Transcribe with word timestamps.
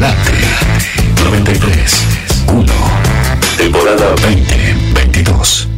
Late 0.00 0.32
93 1.24 2.04
1 2.46 2.72
Temporada 3.56 4.14
2022 4.22 5.68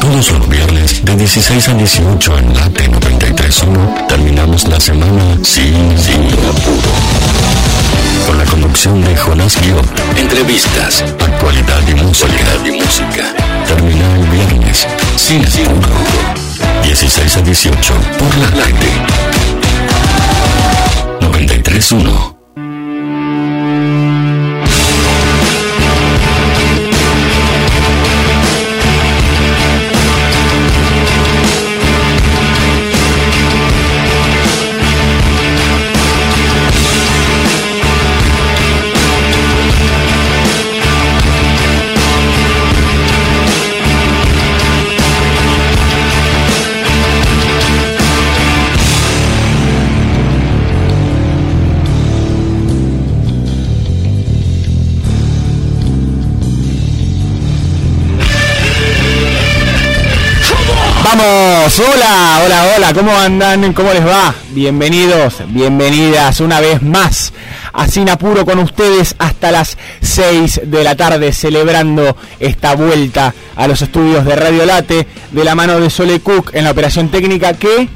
Todos 0.00 0.30
los 0.30 0.48
viernes 0.48 1.04
de 1.04 1.16
16 1.16 1.68
a 1.68 1.74
18 1.74 2.38
en 2.38 2.54
Late 2.54 2.88
93.1 2.90 4.06
terminamos 4.06 4.68
la 4.68 4.78
semana 4.78 5.36
sin, 5.42 5.98
sin 5.98 6.22
apuro. 6.26 6.92
Con 8.24 8.38
la 8.38 8.44
conducción 8.44 9.02
de 9.02 9.16
Jonás 9.16 9.60
Guión. 9.60 9.84
Entrevistas, 10.16 11.02
actualidad 11.02 11.82
y 11.88 11.94
música. 11.94 12.30
y 12.64 12.70
música. 12.70 13.34
Termina 13.66 14.14
el 14.14 14.26
viernes 14.28 14.86
sin 15.16 15.44
apuro. 15.44 15.96
16 16.84 17.36
a 17.36 17.40
18 17.40 17.94
por 18.18 18.36
la 18.36 18.50
Late 18.50 18.92
93.1 21.20 22.43
Hola, 61.76 62.40
hola, 62.44 62.72
hola, 62.76 62.94
¿cómo 62.94 63.10
andan? 63.18 63.72
¿Cómo 63.72 63.92
les 63.92 64.06
va? 64.06 64.32
Bienvenidos, 64.50 65.42
bienvenidas 65.48 66.38
una 66.38 66.60
vez 66.60 66.82
más 66.82 67.32
a 67.72 67.88
Sin 67.88 68.08
Apuro 68.08 68.44
con 68.44 68.60
ustedes 68.60 69.16
hasta 69.18 69.50
las 69.50 69.76
6 70.00 70.60
de 70.66 70.84
la 70.84 70.94
tarde 70.94 71.32
celebrando 71.32 72.16
esta 72.38 72.76
vuelta 72.76 73.34
a 73.56 73.66
los 73.66 73.82
estudios 73.82 74.24
de 74.24 74.36
Radio 74.36 74.64
Late 74.66 75.08
de 75.32 75.44
la 75.44 75.56
mano 75.56 75.80
de 75.80 75.90
Sole 75.90 76.20
Cook 76.20 76.52
en 76.54 76.62
la 76.62 76.70
operación 76.70 77.08
técnica 77.08 77.54
que 77.54 77.88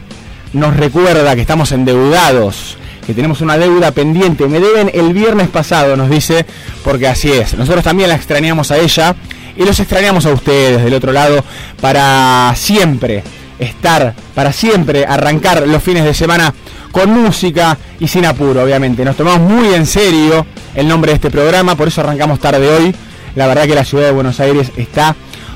nos 0.55 0.77
recuerda 0.77 1.37
que 1.37 1.43
estamos 1.43 1.71
endeudados 1.71 2.77
que 3.06 3.15
tenemos 3.15 3.41
una 3.43 3.56
deuda 3.59 3.93
pendiente. 3.93 4.49
Me 4.49 4.59
deben 4.59 4.91
el 4.93 5.15
viernes 5.15 5.49
pasado, 5.49 5.97
nos 5.97 6.11
dice, 6.11 6.45
porque 6.83 7.06
así 7.06 7.31
es. 7.31 7.55
Nosotros 7.55 7.84
también 7.84 8.09
la 8.09 8.17
extrañamos 8.17 8.73
a 8.73 8.79
ella 8.79 9.15
y 9.56 9.65
los 9.65 9.79
extrañamos 9.79 10.27
a 10.27 10.33
ustedes 10.33 10.83
del 10.83 10.95
otro 10.95 11.12
lado 11.12 11.45
para 11.81 12.53
siempre 12.56 13.23
estar, 13.59 14.14
para 14.34 14.53
siempre 14.53 15.05
arrancar 15.06 15.67
los 15.67 15.83
fines 15.83 16.05
de 16.05 16.14
semana 16.14 16.55
con 16.92 17.11
música 17.11 17.77
y 18.00 18.09
sin 18.09 18.27
apuro, 18.27 18.62
obviamente. 18.62 19.05
Nos 19.05 19.17
tomamos 19.17 19.50
muy 19.50 19.75
en 19.75 19.87
serio 19.87 20.47
el 20.75 20.89
nombre 20.89 21.12
de 21.12 21.17
este 21.17 21.31
programa, 21.31 21.77
por 21.77 21.89
eso 21.89 22.00
arrancamos 22.00 22.39
tarde 22.39 22.69
hoy. 22.69 22.95
La 23.34 23.47
verdad 23.47 23.67
que 23.67 23.75
la 23.75 23.84
ciudad 23.84 24.06
de 24.06 24.12
Buenos 24.12 24.41
Aires 24.41 24.73
está 24.77 25.15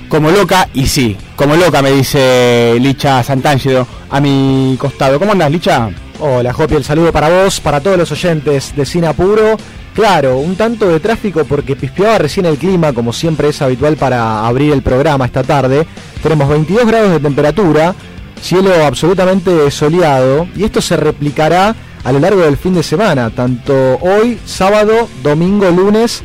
como 0.08 0.30
loca 0.30 0.68
y 0.74 0.86
sí, 0.86 1.16
como 1.36 1.56
loca 1.56 1.80
me 1.80 1.90
dice 1.90 2.76
Licha 2.78 3.22
Santangelo 3.22 3.86
a 4.10 4.20
mi 4.20 4.76
costado. 4.78 5.18
¿Cómo 5.18 5.32
andas, 5.32 5.50
Licha? 5.50 5.88
Hola, 6.20 6.52
Jopi, 6.52 6.74
el 6.74 6.84
saludo 6.84 7.12
para 7.12 7.28
vos, 7.28 7.60
para 7.60 7.80
todos 7.80 7.96
los 7.96 8.12
oyentes 8.12 8.76
de 8.76 8.84
Sin 8.84 9.04
Apuro. 9.04 9.56
Claro, 9.94 10.38
un 10.38 10.56
tanto 10.56 10.88
de 10.88 11.00
tráfico 11.00 11.44
porque 11.44 11.76
pispeaba 11.76 12.16
recién 12.16 12.46
el 12.46 12.56
clima, 12.56 12.94
como 12.94 13.12
siempre 13.12 13.48
es 13.48 13.60
habitual 13.60 13.96
para 13.96 14.46
abrir 14.46 14.72
el 14.72 14.80
programa 14.80 15.26
esta 15.26 15.42
tarde. 15.42 15.86
Tenemos 16.22 16.48
22 16.48 16.86
grados 16.86 17.10
de 17.10 17.20
temperatura, 17.20 17.94
cielo 18.40 18.72
absolutamente 18.84 19.70
soleado 19.70 20.48
y 20.56 20.64
esto 20.64 20.80
se 20.80 20.96
replicará 20.96 21.74
a 22.04 22.12
lo 22.12 22.18
largo 22.18 22.40
del 22.40 22.56
fin 22.56 22.74
de 22.74 22.82
semana, 22.82 23.30
tanto 23.30 23.98
hoy, 24.00 24.38
sábado, 24.46 25.08
domingo, 25.22 25.70
lunes 25.70 26.22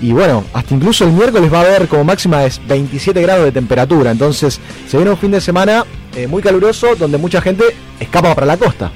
y 0.00 0.12
bueno, 0.12 0.44
hasta 0.54 0.74
incluso 0.74 1.04
el 1.04 1.12
miércoles 1.12 1.52
va 1.52 1.58
a 1.58 1.62
haber 1.62 1.88
como 1.88 2.04
máxima 2.04 2.44
es 2.44 2.60
27 2.66 3.20
grados 3.20 3.44
de 3.44 3.52
temperatura. 3.52 4.12
Entonces 4.12 4.60
se 4.88 4.96
viene 4.96 5.10
un 5.10 5.18
fin 5.18 5.32
de 5.32 5.40
semana 5.40 5.84
eh, 6.14 6.26
muy 6.26 6.42
caluroso 6.42 6.94
donde 6.94 7.18
mucha 7.18 7.40
gente 7.42 7.64
escapa 7.98 8.34
para 8.34 8.46
la 8.46 8.56
costa. 8.56 8.92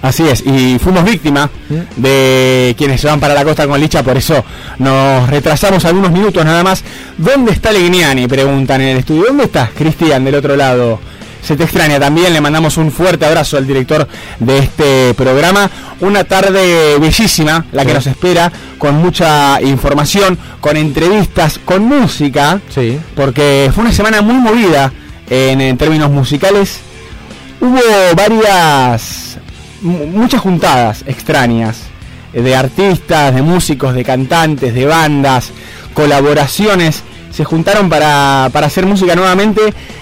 Así 0.00 0.22
es, 0.28 0.44
y 0.46 0.78
fuimos 0.78 1.02
víctima 1.04 1.50
de 1.96 2.74
quienes 2.78 3.00
se 3.00 3.08
van 3.08 3.18
para 3.18 3.34
la 3.34 3.42
costa 3.44 3.66
con 3.66 3.80
Licha, 3.80 4.02
por 4.04 4.16
eso 4.16 4.44
nos 4.78 5.28
retrasamos 5.28 5.84
algunos 5.84 6.12
minutos 6.12 6.44
nada 6.44 6.62
más. 6.62 6.84
¿Dónde 7.16 7.50
está 7.52 7.72
Legnani? 7.72 8.28
Preguntan 8.28 8.80
en 8.80 8.88
el 8.88 8.98
estudio. 8.98 9.24
¿Dónde 9.26 9.44
estás, 9.44 9.70
Cristian, 9.76 10.24
del 10.24 10.36
otro 10.36 10.54
lado? 10.56 11.00
Se 11.42 11.56
te 11.56 11.64
extraña 11.64 11.98
también, 11.98 12.32
le 12.32 12.40
mandamos 12.40 12.76
un 12.76 12.92
fuerte 12.92 13.24
abrazo 13.24 13.56
al 13.56 13.66
director 13.66 14.06
de 14.38 14.58
este 14.58 15.14
programa. 15.14 15.68
Una 16.00 16.22
tarde 16.24 16.96
bellísima, 17.00 17.64
la 17.72 17.84
que 17.84 17.94
nos 17.94 18.06
espera, 18.06 18.52
con 18.76 18.96
mucha 18.96 19.60
información, 19.62 20.38
con 20.60 20.76
entrevistas, 20.76 21.58
con 21.64 21.84
música, 21.84 22.60
Sí. 22.72 22.98
porque 23.16 23.70
fue 23.74 23.82
una 23.84 23.92
semana 23.92 24.20
muy 24.22 24.34
movida 24.34 24.92
en, 25.28 25.60
en 25.60 25.76
términos 25.76 26.10
musicales. 26.10 26.80
Hubo 27.60 27.80
varias, 28.16 29.37
muchas 29.82 30.40
juntadas 30.40 31.04
extrañas 31.06 31.82
eh, 32.32 32.42
de 32.42 32.56
artistas, 32.56 33.34
de 33.34 33.42
músicos, 33.42 33.94
de 33.94 34.04
cantantes, 34.04 34.74
de 34.74 34.86
bandas, 34.86 35.50
colaboraciones. 35.94 37.02
Se 37.30 37.44
juntaron 37.44 37.88
para, 37.88 38.50
para 38.52 38.66
hacer 38.66 38.86
música 38.86 39.14
nuevamente 39.14 39.60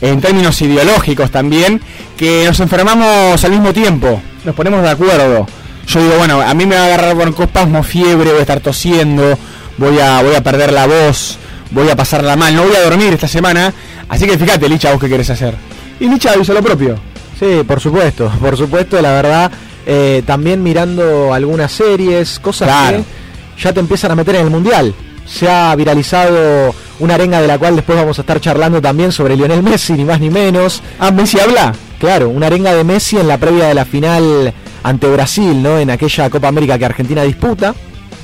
en 0.01 0.21
términos 0.21 0.61
ideológicos 0.63 1.31
también, 1.31 1.81
que 2.17 2.45
nos 2.47 2.61
enfermamos 2.61 3.43
al 3.45 3.51
mismo 3.51 3.73
tiempo, 3.73 4.21
nos 4.45 4.55
ponemos 4.55 4.83
de 4.83 4.91
acuerdo. 4.91 5.47
Yo 5.87 6.01
digo, 6.03 6.15
bueno, 6.17 6.41
a 6.41 6.55
mí 6.55 6.65
me 6.65 6.77
va 6.77 6.83
a 6.83 6.87
agarrar 6.87 7.17
broncospasmo, 7.17 7.83
fiebre, 7.83 8.31
voy 8.31 8.39
a 8.39 8.43
estar 8.43 8.61
tosiendo, 8.61 9.37
voy 9.79 9.99
a, 9.99 10.23
voy 10.23 10.35
a 10.37 10.43
perder 10.43 10.73
la 10.73 10.87
voz, 10.87 11.39
voy 11.73 11.89
a 11.91 11.97
pasarla 11.97 12.37
mal, 12.37 12.55
no 12.55 12.63
voy 12.63 12.77
a 12.77 12.83
dormir 12.85 13.13
esta 13.13 13.27
semana, 13.29 13.73
así 14.09 14.27
que 14.27 14.39
fíjate, 14.39 14.69
Licha, 14.69 14.93
vos 14.93 15.01
qué 15.01 15.09
querés 15.09 15.29
hacer. 15.31 15.55
Y 15.99 16.09
Licha 16.09 16.37
hizo 16.41 16.55
lo 16.55 16.63
propio. 16.63 16.97
Sí, 17.39 17.63
por 17.67 17.81
supuesto, 17.81 18.31
por 18.41 18.57
supuesto, 18.57 19.03
la 19.03 19.11
verdad, 19.11 19.51
eh, 19.85 20.23
también 20.25 20.63
mirando 20.63 21.35
algunas 21.35 21.73
series, 21.73 22.39
cosas 22.39 22.69
Claro. 22.69 22.99
que 22.99 23.22
ya 23.59 23.73
te 23.73 23.81
empiezan 23.81 24.11
a 24.11 24.15
meter 24.15 24.37
en 24.37 24.43
el 24.47 24.51
Mundial. 24.51 24.95
Se 25.27 25.49
ha 25.49 25.75
viralizado 25.77 26.75
una 26.99 27.15
arenga 27.15 27.41
de 27.41 27.47
la 27.47 27.59
cual 27.59 27.77
después 27.77 27.99
vamos 27.99 28.19
a 28.19 28.23
estar 28.23 28.41
charlando 28.41 28.81
también 28.81 29.13
sobre 29.13 29.37
Lionel 29.37 29.63
Messi, 29.63 29.93
ni 29.93 30.05
más 30.05 30.21
ni 30.21 30.31
menos. 30.31 30.83
Ah, 30.99 31.11
Messi 31.11 31.39
habla. 31.39 31.73
Claro, 31.99 32.29
una 32.29 32.47
arenga 32.47 32.75
de 32.75 32.85
Messi 32.85 33.19
en 33.19 33.29
la 33.29 33.39
previa 33.39 33.67
de 33.67 33.75
la 33.75 33.85
final 33.85 34.53
ante 34.83 35.07
Brasil, 35.07 35.63
¿no? 35.63 35.79
En 35.79 35.91
aquella 35.91 36.29
Copa 36.29 36.49
América 36.49 36.79
que 36.79 36.85
Argentina 36.85 37.23
disputa. 37.23 37.75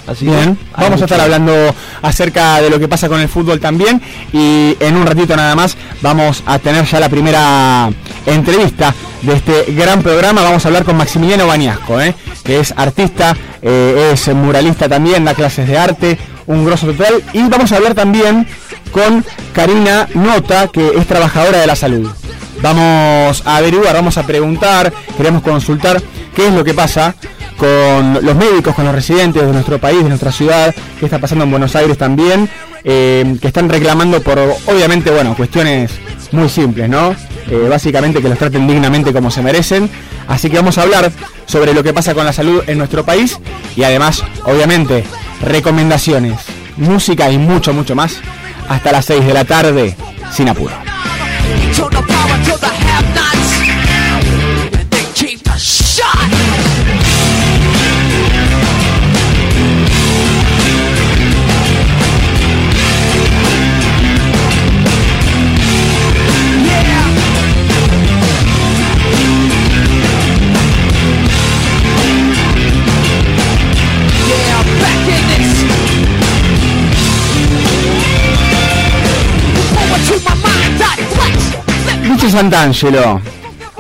Así 0.09 0.25
Bien, 0.25 0.59
vamos 0.75 1.03
a 1.03 1.05
estar 1.05 1.21
hablando 1.21 1.53
acerca 2.01 2.63
de 2.63 2.71
lo 2.71 2.79
que 2.79 2.89
pasa 2.89 3.09
con 3.09 3.21
el 3.21 3.29
fútbol 3.29 3.61
también 3.61 4.01
y 4.33 4.75
en 4.81 4.97
un 4.97 5.07
ratito 5.07 5.37
nada 5.37 5.55
más 5.55 5.77
vamos 6.01 6.43
a 6.47 6.59
tener 6.59 6.87
ya 6.87 6.99
la 6.99 7.11
primera 7.11 7.91
entrevista 8.25 8.95
de 9.21 9.35
este 9.35 9.73
gran 9.73 10.03
programa. 10.03 10.43
Vamos 10.43 10.65
a 10.65 10.69
hablar 10.69 10.85
con 10.85 10.97
Maximiliano 10.97 11.47
Bañasco, 11.47 12.01
¿eh? 12.01 12.15
que 12.43 12.59
es 12.59 12.73
artista, 12.75 13.37
eh, 13.61 14.13
es 14.15 14.35
muralista 14.35 14.89
también, 14.89 15.27
da 15.27 15.35
clases 15.35 15.69
de 15.69 15.77
arte, 15.77 16.19
un 16.47 16.65
grosso 16.65 16.87
total. 16.87 17.23
Y 17.35 17.43
vamos 17.43 17.71
a 17.73 17.77
hablar 17.77 17.95
también 17.95 18.47
con 18.91 19.25
Karina 19.53 20.09
Nota, 20.15 20.69
que 20.69 20.89
es 20.97 21.07
trabajadora 21.07 21.59
de 21.59 21.67
la 21.67 21.77
salud. 21.77 22.11
Vamos 22.63 23.43
a 23.47 23.57
averiguar, 23.57 23.95
vamos 23.95 24.19
a 24.19 24.27
preguntar, 24.27 24.93
queremos 25.17 25.43
consultar 25.43 26.03
qué 26.35 26.49
es 26.49 26.53
lo 26.53 26.65
que 26.65 26.75
pasa 26.75 27.15
con 27.57 28.25
los 28.25 28.37
médicos, 28.37 28.75
con 28.75 28.85
los 28.85 28.95
residentes 28.95 29.45
de 29.45 29.53
nuestro 29.53 29.79
país, 29.79 30.03
de 30.03 30.09
nuestra 30.09 30.33
ciudad, 30.33 30.75
qué 30.99 31.05
está 31.05 31.19
pasando 31.19 31.45
en 31.45 31.51
Buenos 31.51 31.75
Aires 31.77 31.99
también, 31.99 32.49
eh, 32.85 33.37
que 33.41 33.49
están 33.49 33.69
reclamando 33.69 34.23
por, 34.23 34.39
obviamente, 34.39 35.11
bueno, 35.11 35.35
cuestiones 35.37 35.91
muy 36.33 36.49
simples, 36.49 36.89
¿no? 36.89 37.15
Eh, 37.51 37.67
básicamente 37.69 38.21
que 38.21 38.29
los 38.29 38.39
traten 38.39 38.67
dignamente 38.67 39.13
como 39.13 39.31
se 39.31 39.43
merecen. 39.43 39.91
Así 40.27 40.51
que 40.51 40.57
vamos 40.57 40.79
a 40.79 40.83
hablar 40.83 41.11
sobre 41.47 41.73
lo 41.73 41.83
que 41.83 41.93
pasa 41.93 42.15
con 42.15 42.25
la 42.25 42.33
salud 42.33 42.63
en 42.67 42.79
nuestro 42.79 43.05
país 43.05 43.39
y 43.77 43.83
además, 43.83 44.23
obviamente, 44.45 45.05
recomendaciones, 45.43 46.39
música 46.77 47.31
y 47.31 47.39
mucho, 47.39 47.73
mucho 47.73 47.95
más 47.95 48.21
hasta 48.69 48.93
las 48.93 49.07
6 49.07 49.27
de 49.27 49.35
la 49.35 49.45
tarde, 49.45 49.97
sin 50.31 50.49
apuro. 50.49 50.75
I'm 52.99 53.15
not 53.15 53.38
Santangelo. 82.31 83.21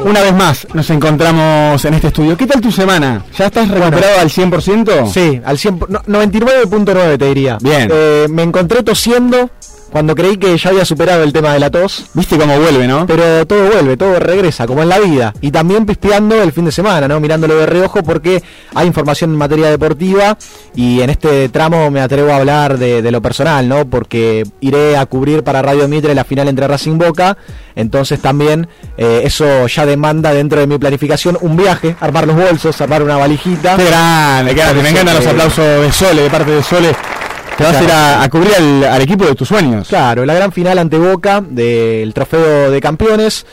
Una 0.04 0.20
vez 0.20 0.32
más 0.32 0.66
nos 0.74 0.88
encontramos 0.90 1.84
en 1.84 1.94
este 1.94 2.08
estudio. 2.08 2.36
¿Qué 2.36 2.46
tal 2.46 2.60
tu 2.60 2.70
semana? 2.70 3.24
¿Ya 3.36 3.46
estás 3.46 3.68
recuperado 3.68 4.20
al 4.20 4.30
100%? 4.30 5.12
Sí, 5.12 5.40
al 5.44 5.58
100, 5.58 5.78
99.9 5.80 7.18
te 7.18 7.24
diría. 7.24 7.58
Bien. 7.60 7.88
Eh, 7.92 8.26
me 8.30 8.44
encontré 8.44 8.82
tosiendo 8.84 9.50
cuando 9.90 10.14
creí 10.14 10.36
que 10.36 10.56
ya 10.56 10.70
había 10.70 10.84
superado 10.84 11.22
el 11.22 11.32
tema 11.32 11.52
de 11.52 11.60
la 11.60 11.70
tos. 11.70 12.06
Viste 12.14 12.36
cómo 12.36 12.58
vuelve, 12.58 12.86
¿no? 12.86 13.06
Pero 13.06 13.46
todo 13.46 13.70
vuelve, 13.70 13.96
todo 13.96 14.18
regresa, 14.18 14.66
como 14.66 14.82
en 14.82 14.88
la 14.88 14.98
vida. 14.98 15.32
Y 15.40 15.50
también 15.50 15.86
pispeando 15.86 16.42
el 16.42 16.52
fin 16.52 16.66
de 16.66 16.72
semana, 16.72 17.08
¿no? 17.08 17.20
Mirándolo 17.20 17.56
de 17.56 17.66
reojo 17.66 18.02
porque 18.02 18.42
hay 18.74 18.86
información 18.86 19.30
en 19.30 19.36
materia 19.36 19.70
deportiva 19.70 20.36
y 20.74 21.00
en 21.00 21.10
este 21.10 21.48
tramo 21.48 21.90
me 21.90 22.00
atrevo 22.00 22.32
a 22.32 22.36
hablar 22.36 22.78
de, 22.78 23.08
lo 23.08 23.22
personal, 23.22 23.68
¿no? 23.68 23.88
Porque 23.88 24.44
iré 24.60 24.96
a 24.96 25.06
cubrir 25.06 25.42
para 25.42 25.62
Radio 25.62 25.88
Mitre 25.88 26.14
la 26.14 26.24
final 26.24 26.48
entre 26.48 26.68
Racing 26.68 26.98
Boca. 26.98 27.38
Entonces 27.74 28.20
también 28.20 28.68
eh, 28.96 29.22
eso 29.24 29.66
ya 29.68 29.86
demanda 29.86 30.34
dentro 30.34 30.60
de 30.60 30.66
mi 30.66 30.78
planificación 30.78 31.38
un 31.40 31.56
viaje, 31.56 31.96
armar 32.00 32.26
los 32.26 32.36
bolsos, 32.36 32.80
armar 32.80 33.02
una 33.02 33.16
valijita. 33.16 33.76
Qué 33.76 33.84
grande, 33.84 34.54
qué 34.54 34.60
grande. 34.60 34.82
Me 34.82 34.90
encantan 34.90 35.16
los 35.16 35.26
aplausos 35.26 35.64
de 35.64 35.92
Sole, 35.92 36.22
de 36.22 36.30
parte 36.30 36.50
de 36.50 36.62
Sole 36.62 37.17
te 37.58 37.64
vas 37.64 37.76
a 37.76 37.82
ir 37.82 37.90
a, 37.90 38.28
cubrir 38.30 38.54
al, 38.86 39.02
equipo 39.02 39.26
de 39.26 39.34
tus 39.34 39.48
sueños. 39.48 39.88
Claro, 39.88 40.24
la 40.24 40.32
gran 40.32 40.52
final 40.52 40.78
ante 40.78 40.96
Boca 40.96 41.40
del 41.40 42.14
trofeo 42.14 42.70
de 42.70 42.80
campeones. 42.80 43.44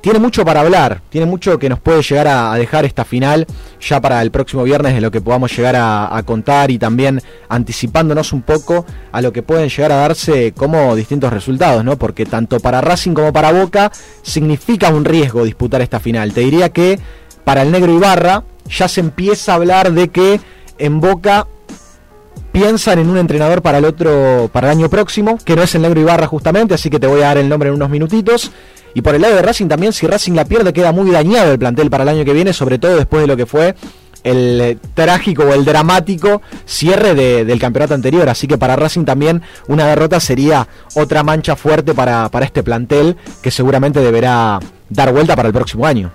Tiene 0.00 0.20
mucho 0.20 0.42
para 0.44 0.60
hablar, 0.60 1.02
tiene 1.10 1.26
mucho 1.26 1.58
que 1.58 1.68
nos 1.68 1.80
puede 1.80 2.00
llegar 2.00 2.28
a, 2.28 2.54
dejar 2.54 2.86
esta 2.86 3.04
final 3.04 3.44
ya 3.78 4.00
para 4.00 4.22
el 4.22 4.30
próximo 4.30 4.62
viernes 4.62 4.94
de 4.94 5.02
lo 5.02 5.10
que 5.10 5.20
podamos 5.20 5.54
llegar 5.54 5.74
a, 5.76 6.22
contar 6.24 6.70
y 6.70 6.78
también 6.78 7.20
anticipándonos 7.48 8.32
un 8.32 8.40
poco 8.40 8.86
a 9.12 9.20
lo 9.20 9.32
que 9.32 9.42
pueden 9.42 9.68
llegar 9.68 9.92
a 9.92 9.96
darse 9.96 10.52
como 10.52 10.94
distintos 10.94 11.30
resultados, 11.30 11.84
¿no? 11.84 11.98
Porque 11.98 12.24
tanto 12.24 12.60
para 12.60 12.80
Racing 12.80 13.12
como 13.12 13.34
para 13.34 13.52
Boca 13.52 13.92
significa 14.22 14.88
un 14.88 15.04
riesgo 15.04 15.44
disputar 15.44 15.82
esta 15.82 16.00
final. 16.00 16.32
Te 16.32 16.40
diría 16.40 16.70
que 16.70 16.98
para 17.44 17.62
el 17.62 17.70
negro 17.70 17.92
Ibarra 17.92 18.44
ya 18.70 18.88
se 18.88 19.00
empieza 19.00 19.52
a 19.52 19.56
hablar 19.56 19.92
de 19.92 20.08
que 20.08 20.40
en 20.78 21.00
Boca 21.00 21.48
piensan 22.52 22.98
en 22.98 23.10
un 23.10 23.18
entrenador 23.18 23.62
para 23.62 23.78
el 23.78 23.84
otro, 23.84 24.48
para 24.52 24.68
el 24.68 24.78
año 24.78 24.88
próximo, 24.88 25.38
que 25.44 25.56
no 25.56 25.62
es 25.62 25.74
el 25.74 25.82
Negro 25.82 26.00
Ibarra 26.00 26.26
justamente, 26.26 26.74
así 26.74 26.88
que 26.90 26.98
te 26.98 27.06
voy 27.06 27.20
a 27.20 27.26
dar 27.26 27.38
el 27.38 27.48
nombre 27.48 27.68
en 27.68 27.74
unos 27.74 27.90
minutitos. 27.90 28.50
Y 28.94 29.02
por 29.02 29.14
el 29.14 29.20
lado 29.20 29.36
de 29.36 29.42
Racing 29.42 29.66
también, 29.68 29.92
si 29.92 30.06
Racing 30.06 30.32
la 30.32 30.46
pierde, 30.46 30.72
queda 30.72 30.90
muy 30.90 31.10
dañado 31.10 31.52
el 31.52 31.58
plantel 31.58 31.90
para 31.90 32.04
el 32.04 32.08
año 32.08 32.24
que 32.24 32.32
viene, 32.32 32.54
sobre 32.54 32.78
todo 32.78 32.96
después 32.96 33.20
de 33.20 33.26
lo 33.26 33.36
que 33.36 33.44
fue 33.44 33.74
el 34.24 34.60
eh, 34.60 34.78
trágico 34.94 35.44
o 35.44 35.52
el 35.52 35.64
dramático 35.64 36.40
cierre 36.64 37.14
del 37.14 37.58
campeonato 37.58 37.94
anterior. 37.94 38.28
Así 38.28 38.46
que 38.46 38.56
para 38.56 38.74
Racing 38.74 39.04
también 39.04 39.42
una 39.68 39.86
derrota 39.86 40.18
sería 40.18 40.66
otra 40.94 41.22
mancha 41.22 41.56
fuerte 41.56 41.94
para, 41.94 42.30
para 42.30 42.46
este 42.46 42.62
plantel 42.62 43.16
que 43.42 43.50
seguramente 43.50 44.00
deberá 44.00 44.60
dar 44.88 45.12
vuelta 45.12 45.36
para 45.36 45.48
el 45.48 45.54
próximo 45.54 45.86
año 45.86 46.10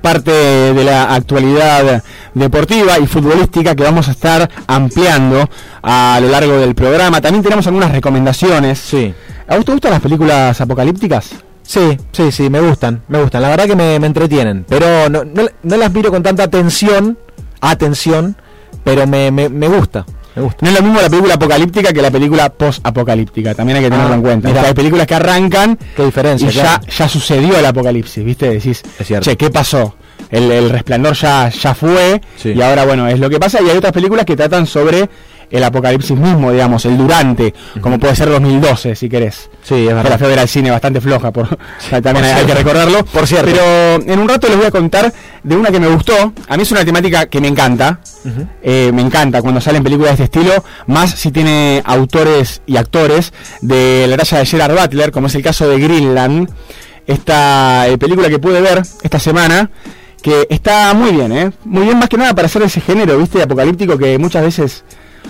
parte 0.00 0.30
de 0.30 0.84
la 0.84 1.14
actualidad 1.14 2.02
deportiva 2.34 2.98
y 2.98 3.06
futbolística 3.06 3.74
que 3.74 3.82
vamos 3.82 4.08
a 4.08 4.12
estar 4.12 4.48
ampliando 4.66 5.48
a 5.82 6.18
lo 6.20 6.28
largo 6.28 6.58
del 6.58 6.74
programa. 6.74 7.20
También 7.20 7.42
tenemos 7.42 7.66
algunas 7.66 7.92
recomendaciones. 7.92 8.78
Sí. 8.78 9.14
¿A 9.48 9.56
vos 9.56 9.64
te 9.64 9.72
gustan 9.72 9.92
las 9.92 10.00
películas 10.00 10.60
apocalípticas? 10.60 11.30
Sí, 11.62 11.98
sí, 12.12 12.32
sí, 12.32 12.48
me 12.48 12.60
gustan, 12.60 13.02
me 13.08 13.20
gustan. 13.20 13.42
La 13.42 13.50
verdad 13.50 13.66
que 13.66 13.76
me, 13.76 13.96
entretienen, 13.96 14.64
pero 14.68 15.10
no, 15.10 15.22
no, 15.24 15.76
las 15.76 15.92
miro 15.92 16.10
con 16.10 16.22
tanta 16.22 16.44
atención, 16.44 17.18
atención, 17.60 18.36
pero 18.84 19.06
me, 19.06 19.30
me, 19.30 19.50
me 19.50 19.68
gusta. 19.68 20.06
No 20.38 20.68
es 20.68 20.74
lo 20.74 20.82
mismo 20.82 21.00
la 21.00 21.08
película 21.08 21.34
apocalíptica 21.34 21.92
que 21.92 22.02
la 22.02 22.10
película 22.10 22.48
post-apocalíptica, 22.48 23.54
también 23.54 23.78
hay 23.78 23.84
que 23.84 23.90
tenerlo 23.90 24.12
ah, 24.12 24.16
en 24.16 24.22
cuenta. 24.22 24.62
hay 24.62 24.74
películas 24.74 25.06
que 25.06 25.14
arrancan 25.14 25.78
¿Qué 25.96 26.04
diferencia, 26.04 26.48
y 26.48 26.52
ya, 26.52 26.80
ya 26.80 27.08
sucedió 27.08 27.58
el 27.58 27.66
apocalipsis, 27.66 28.24
¿viste? 28.24 28.50
Decís, 28.50 28.82
che, 29.20 29.36
¿qué 29.36 29.50
pasó? 29.50 29.94
El, 30.30 30.68
resplandor 30.68 31.14
ya, 31.14 31.48
ya 31.48 31.74
fue 31.74 32.20
y 32.44 32.60
ahora, 32.60 32.84
bueno, 32.84 33.08
es 33.08 33.18
lo 33.18 33.30
que 33.30 33.38
pasa. 33.38 33.62
Y 33.62 33.68
hay 33.70 33.76
otras 33.76 33.92
películas 33.92 34.26
que 34.26 34.36
tratan 34.36 34.66
sobre 34.66 35.08
el 35.50 35.64
apocalipsis 35.64 36.16
mismo, 36.16 36.52
digamos, 36.52 36.84
el 36.84 36.96
durante, 36.96 37.54
como 37.80 37.98
puede 37.98 38.14
ser 38.14 38.28
2012, 38.28 38.94
si 38.94 39.08
querés. 39.08 39.50
Sí, 39.62 39.86
es 39.86 39.94
verdad. 39.94 40.10
La 40.10 40.18
feo 40.18 40.40
al 40.40 40.48
cine 40.48 40.70
bastante 40.70 41.00
floja, 41.00 41.30
por, 41.30 41.48
también 42.02 42.24
hay, 42.24 42.44
que 42.44 42.54
recordarlo. 42.54 43.04
Por 43.04 43.26
cierto. 43.26 43.50
Pero 43.50 44.12
en 44.12 44.18
un 44.18 44.28
rato 44.28 44.48
les 44.48 44.56
voy 44.56 44.66
a 44.66 44.70
contar 44.70 45.12
de 45.42 45.56
una 45.56 45.70
que 45.70 45.80
me 45.80 45.88
gustó. 45.88 46.32
A 46.48 46.56
mí 46.56 46.62
es 46.62 46.72
una 46.72 46.84
temática 46.84 47.26
que 47.26 47.40
me 47.40 47.48
encanta. 47.48 48.00
Eh, 48.62 48.90
me 48.92 49.02
encanta 49.02 49.40
cuando 49.40 49.60
salen 49.60 49.82
películas 49.82 50.18
de 50.18 50.24
este 50.24 50.40
estilo, 50.40 50.64
más 50.86 51.10
si 51.10 51.30
tiene 51.30 51.82
autores 51.84 52.62
y 52.66 52.76
actores 52.76 53.32
de 53.62 54.06
la 54.08 54.16
talla 54.16 54.38
de 54.38 54.46
Gerard 54.46 54.78
Butler, 54.78 55.10
como 55.12 55.28
es 55.28 55.34
el 55.34 55.42
caso 55.42 55.68
de 55.68 55.78
Greenland. 55.78 56.50
Esta 57.06 57.88
eh, 57.88 57.96
película 57.96 58.28
que 58.28 58.38
pude 58.38 58.60
ver 58.60 58.82
esta 59.02 59.18
semana 59.18 59.70
que 60.22 60.46
está 60.50 60.92
muy 60.94 61.12
bien, 61.12 61.32
¿eh? 61.32 61.50
Muy 61.64 61.84
bien 61.84 61.98
más 61.98 62.08
que 62.08 62.18
nada 62.18 62.34
para 62.34 62.46
hacer 62.46 62.62
ese 62.62 62.80
género, 62.80 63.16
¿viste? 63.18 63.42
Apocalíptico 63.42 63.96
que 63.96 64.18
muchas 64.18 64.42
veces 64.42 64.84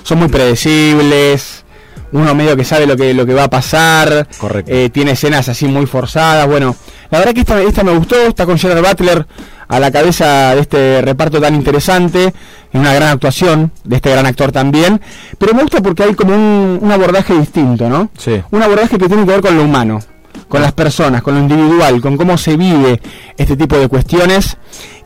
son 0.09 0.21
muy 0.21 0.29
predecibles, 0.29 1.67
uno 2.13 2.35
medio 2.35 2.57
que 2.57 2.65
sabe 2.65 2.87
lo 2.87 2.97
que, 2.97 3.13
lo 3.13 3.27
que 3.27 3.35
va 3.35 3.45
a 3.45 3.51
pasar, 3.51 4.27
eh, 4.67 4.89
tiene 4.91 5.11
escenas 5.11 5.51
así 5.51 5.67
muy 5.67 5.85
forzadas, 5.85 6.47
bueno, 6.47 6.75
la 7.11 7.19
verdad 7.19 7.35
que 7.35 7.41
esta, 7.41 7.61
esta 7.61 7.85
me 7.85 7.93
gustó, 7.93 8.17
está 8.23 8.47
con 8.47 8.57
Gerard 8.57 8.83
Butler 8.83 9.27
a 9.69 9.79
la 9.79 9.91
cabeza 9.91 10.55
de 10.55 10.63
este 10.63 11.03
reparto 11.03 11.43
tan 11.43 11.55
interesante, 11.55 12.33
en 12.73 12.81
una 12.81 12.95
gran 12.95 13.11
actuación 13.11 13.71
de 13.85 13.97
este 13.97 14.11
gran 14.11 14.25
actor 14.25 14.51
también, 14.51 14.99
pero 15.37 15.53
me 15.53 15.61
gusta 15.61 15.83
porque 15.83 16.05
hay 16.05 16.15
como 16.15 16.35
un, 16.35 16.79
un 16.81 16.91
abordaje 16.91 17.35
distinto, 17.35 17.91
¿no? 17.91 18.09
Sí. 18.17 18.41
Un 18.51 18.63
abordaje 18.63 18.97
que 18.97 19.09
tiene 19.09 19.27
que 19.27 19.33
ver 19.33 19.43
con 19.43 19.59
lo 19.59 19.65
humano 19.65 20.01
con 20.49 20.63
las 20.63 20.73
personas, 20.73 21.23
con 21.23 21.35
lo 21.35 21.41
individual, 21.41 22.01
con 22.01 22.17
cómo 22.17 22.39
se 22.39 22.57
vive 22.57 23.01
este 23.37 23.57
tipo 23.57 23.77
de 23.77 23.89
cuestiones 23.89 24.57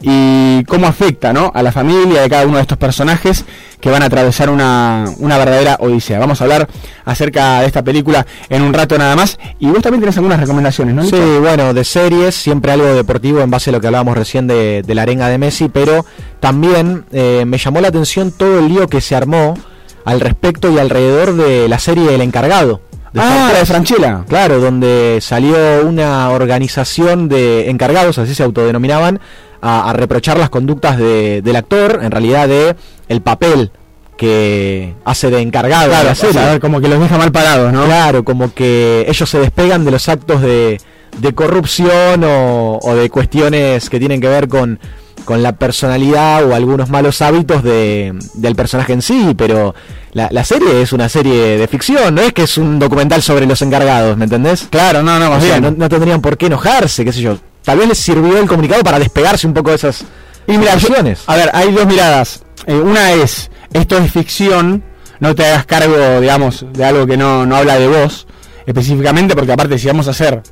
y 0.01 0.65
cómo 0.65 0.87
afecta 0.87 1.33
¿no? 1.33 1.51
a 1.55 1.63
la 1.63 1.73
familia 1.73 2.23
de 2.23 2.29
cada 2.29 2.47
uno 2.47 2.57
de 2.57 2.63
estos 2.63 2.79
personajes 2.79 3.45
que 3.81 3.91
van 3.91 4.03
a 4.03 4.07
atravesar 4.07 4.51
una, 4.51 5.05
una 5.19 5.39
verdadera 5.39 5.77
odisea. 5.81 6.19
Vamos 6.19 6.41
a 6.41 6.45
hablar 6.45 6.69
acerca 7.05 7.61
de 7.61 7.67
esta 7.67 7.83
película 7.83 8.25
en 8.49 8.63
un 8.63 8.73
rato 8.73 8.97
nada 8.97 9.17
más 9.17 9.39
y 9.59 9.67
vos 9.67 9.83
también 9.83 10.01
tenés 10.01 10.17
algunas 10.17 10.39
recomendaciones, 10.39 10.95
¿no? 10.95 11.05
Sí, 11.05 11.21
bueno, 11.41 11.75
de 11.75 11.85
series, 11.85 12.35
siempre 12.35 12.73
algo 12.73 12.87
deportivo 12.87 13.41
en 13.41 13.51
base 13.51 13.71
a 13.71 13.73
lo 13.73 13.81
que 13.81 13.89
hablábamos 13.89 14.17
recién 14.17 14.47
de, 14.47 14.85
la 14.87 15.03
arenga 15.03 15.29
de 15.29 15.39
Messi, 15.39 15.69
pero 15.69 16.05
también 16.39 17.05
eh, 17.13 17.45
me 17.47 17.59
llamó 17.59 17.81
la 17.81 17.89
atención 17.89 18.31
todo 18.31 18.61
el 18.61 18.69
lío 18.69 18.89
que 18.89 19.01
se 19.01 19.17
armó 19.17 19.55
al 20.05 20.21
respecto 20.21 20.71
y 20.71 20.79
alrededor 20.79 21.35
de 21.35 21.69
la 21.69 21.79
serie 21.79 22.15
El 22.15 22.21
Encargado 22.21 22.81
ah, 23.21 23.51
la 23.53 23.59
de 23.59 23.67
Franchella. 23.67 24.25
Claro, 24.29 24.61
donde 24.61 25.19
salió 25.21 25.57
una 25.85 26.31
organización 26.31 27.29
de 27.29 27.71
encargados, 27.71 28.19
así 28.19 28.35
se 28.35 28.43
autodenominaban, 28.43 29.21
a, 29.61 29.93
reprochar 29.93 30.39
las 30.39 30.51
conductas 30.51 30.99
del 30.99 31.57
actor, 31.57 32.01
en 32.03 32.11
realidad 32.11 32.49
de 32.49 32.75
el 33.09 33.21
papel 33.23 33.71
que 34.17 34.95
hace 35.05 35.31
de 35.31 35.41
encargado 35.41 35.91
claro, 35.91 36.61
como 36.61 36.81
que 36.81 36.89
los 36.89 37.01
deja 37.01 37.19
mal 37.19 37.33
parados, 37.33 37.73
¿no? 37.73 37.85
Claro, 37.87 38.25
como 38.25 38.53
que 38.53 39.05
ellos 39.09 39.29
se 39.29 39.39
despegan 39.39 39.85
de 39.85 39.91
los 39.91 40.09
actos 40.09 40.43
de, 40.43 40.79
corrupción 41.35 42.23
o, 42.25 42.95
de 42.95 43.11
cuestiones 43.11 43.89
que 43.89 43.99
tienen 43.99 44.21
que 44.21 44.29
ver 44.29 44.49
con 44.49 44.79
con 45.25 45.43
la 45.43 45.53
personalidad 45.53 46.45
o 46.45 46.55
algunos 46.55 46.91
malos 46.91 47.23
hábitos 47.23 47.63
de, 47.63 48.15
del 48.35 48.55
personaje 48.55 48.93
en 48.93 49.03
sí, 49.03 49.35
pero 49.37 49.75
la, 50.13 50.29
la, 50.31 50.45
serie 50.45 50.83
es 50.83 50.93
una 50.93 51.09
serie 51.09 51.59
de 51.59 51.69
ficción, 51.69 52.15
no 52.15 52.23
es 52.23 52.33
que 52.33 52.43
es 52.43 52.59
un 52.59 52.79
documental 52.79 53.23
sobre 53.23 53.47
los 53.47 53.63
encargados, 53.63 54.17
¿me 54.17 54.25
entendés? 54.25 54.69
Claro, 54.71 55.03
no, 55.03 55.19
no, 55.19 55.33
o 55.33 55.41
sea, 55.41 55.61
no, 55.61 55.71
no, 55.71 55.89
tendrían 55.89 56.21
por 56.21 56.37
qué 56.37 56.47
enojarse, 56.47 57.05
qué 57.05 57.13
sé 57.13 57.21
yo. 57.21 57.39
Tal 57.65 57.79
vez 57.79 57.89
les 57.89 57.99
sirvió 57.99 58.39
el 58.39 58.49
comunicado 58.49 58.83
para 58.83 58.99
despegarse 58.99 59.47
un 59.47 59.55
poco 59.55 59.71
de 59.71 59.77
esas 59.77 60.05
y 60.47 60.59
mira, 60.59 60.73
a 61.27 61.37
ver, 61.37 61.51
hay 61.55 61.73
dos 61.73 61.87
miradas. 61.87 62.43
Eh, 62.67 62.75
una 62.75 63.13
es, 63.13 63.51
esto 63.73 63.99
es 63.99 64.11
ficción, 64.11 64.83
no 65.21 65.35
te 65.35 65.47
hagas 65.47 65.67
cargo, 65.67 66.21
digamos, 66.21 66.67
de 66.73 66.85
algo 66.85 67.07
que 67.07 67.17
no, 67.17 67.47
no 67.47 67.57
habla 67.57 67.79
de 67.79 67.89
vos 67.89 68.27
específicamente, 68.67 69.35
porque 69.35 69.53
aparte 69.53 69.79
si 69.79 69.87
vamos 69.87 70.09
a 70.09 70.13
hacer 70.13 70.43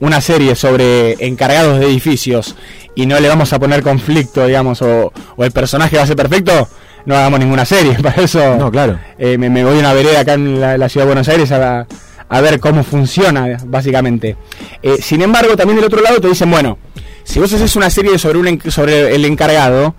una 0.00 0.20
serie 0.20 0.54
sobre 0.54 1.24
encargados 1.26 1.78
de 1.78 1.86
edificios 1.86 2.56
y 2.94 3.06
no 3.06 3.18
le 3.20 3.28
vamos 3.28 3.52
a 3.52 3.58
poner 3.58 3.82
conflicto, 3.82 4.46
digamos, 4.46 4.82
o, 4.82 5.12
el 5.38 5.52
personaje 5.52 5.96
va 5.96 6.02
a 6.02 6.06
ser 6.06 6.16
perfecto, 6.16 6.68
no 7.06 7.16
hagamos 7.16 7.40
ninguna 7.40 7.64
serie. 7.64 7.94
Para 8.02 8.22
eso 8.22 8.56
no, 8.56 8.70
claro. 8.70 8.98
Eh, 9.18 9.38
me, 9.38 9.48
voy 9.64 9.76
a 9.76 9.80
una 9.80 9.92
vereda 9.92 10.20
acá 10.20 10.34
en 10.34 10.60
la, 10.60 10.88
ciudad 10.88 11.04
de 11.04 11.12
Buenos 11.12 11.28
Aires 11.28 11.52
a, 11.52 11.86
a, 12.28 12.40
ver 12.40 12.60
cómo 12.60 12.82
funciona, 12.82 13.58
básicamente. 13.66 14.36
Eh, 14.82 14.96
sin 15.00 15.22
embargo, 15.22 15.56
también 15.56 15.76
del 15.76 15.86
otro 15.86 16.02
lado 16.02 16.20
te 16.20 16.28
dicen, 16.28 16.50
bueno, 16.50 16.78
si 17.24 17.38
vos 17.38 17.52
haces 17.52 17.76
una 17.76 17.90
serie 17.90 18.18
sobre, 18.18 18.38
un, 18.38 18.60
sobre 18.70 19.14
el 19.14 19.24
encargado, 19.24 19.94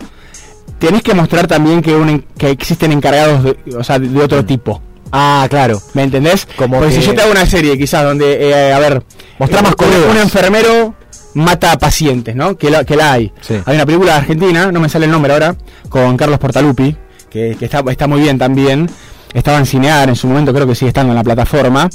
tenés 0.79 1.03
que 1.03 1.13
mostrar 1.13 1.47
también 1.47 1.81
que, 1.81 1.95
un, 1.95 2.25
que 2.37 2.49
existen 2.49 2.91
encargados 2.91 3.43
de, 3.43 3.57
o 3.77 3.83
sea, 3.83 3.99
de 3.99 4.21
otro 4.21 4.41
mm. 4.41 4.45
tipo. 4.45 4.81
Ah, 5.11 5.45
claro. 5.49 5.81
¿Me 5.93 6.03
entendés? 6.03 6.47
Como 6.55 6.79
Porque 6.79 6.95
si 6.95 7.01
yo 7.01 7.13
te 7.13 7.21
hago 7.21 7.31
una 7.31 7.45
serie, 7.45 7.77
quizás, 7.77 8.03
donde, 8.03 8.49
eh, 8.49 8.73
a 8.73 8.79
ver, 8.79 9.03
mostrar 9.39 9.63
más 9.63 9.73
un, 9.77 10.11
un 10.11 10.17
enfermero 10.17 10.95
mata 11.33 11.71
a 11.71 11.77
pacientes, 11.77 12.35
¿no? 12.35 12.57
Que 12.57 12.69
la, 12.69 12.83
que 12.83 12.95
la 12.95 13.13
hay. 13.13 13.31
Hay 13.65 13.75
una 13.75 13.85
película 13.85 14.13
de 14.13 14.17
Argentina, 14.19 14.71
no 14.71 14.79
me 14.79 14.89
sale 14.89 15.05
el 15.05 15.11
nombre 15.11 15.33
ahora, 15.33 15.55
con 15.89 16.17
Carlos 16.17 16.39
Portalupi, 16.39 16.95
que, 17.29 17.55
que 17.57 17.65
está, 17.65 17.83
está 17.89 18.07
muy 18.07 18.21
bien 18.21 18.37
también. 18.37 18.89
Estaba 19.33 19.57
en 19.59 19.65
Cinear 19.65 20.09
en 20.09 20.15
su 20.15 20.27
momento, 20.27 20.53
creo 20.53 20.67
que 20.67 20.75
sigue 20.75 20.89
estando 20.89 21.11
en 21.11 21.15
la 21.17 21.23
plataforma. 21.23 21.89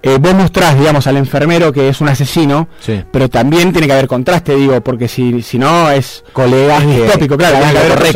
Eh, 0.00 0.16
vos 0.20 0.32
mostrás, 0.32 0.78
digamos, 0.78 1.06
al 1.08 1.16
enfermero 1.16 1.72
que 1.72 1.88
es 1.88 2.00
un 2.00 2.08
asesino, 2.08 2.68
pero 3.10 3.28
también 3.28 3.72
tiene 3.72 3.88
que 3.88 3.92
haber 3.94 4.06
contraste, 4.06 4.54
digo, 4.54 4.80
porque 4.80 5.08
si, 5.08 5.42
si 5.42 5.58
no 5.58 5.90
es 5.90 6.22
colegas 6.32 6.84
tópico, 7.12 7.36
claro, 7.36 7.56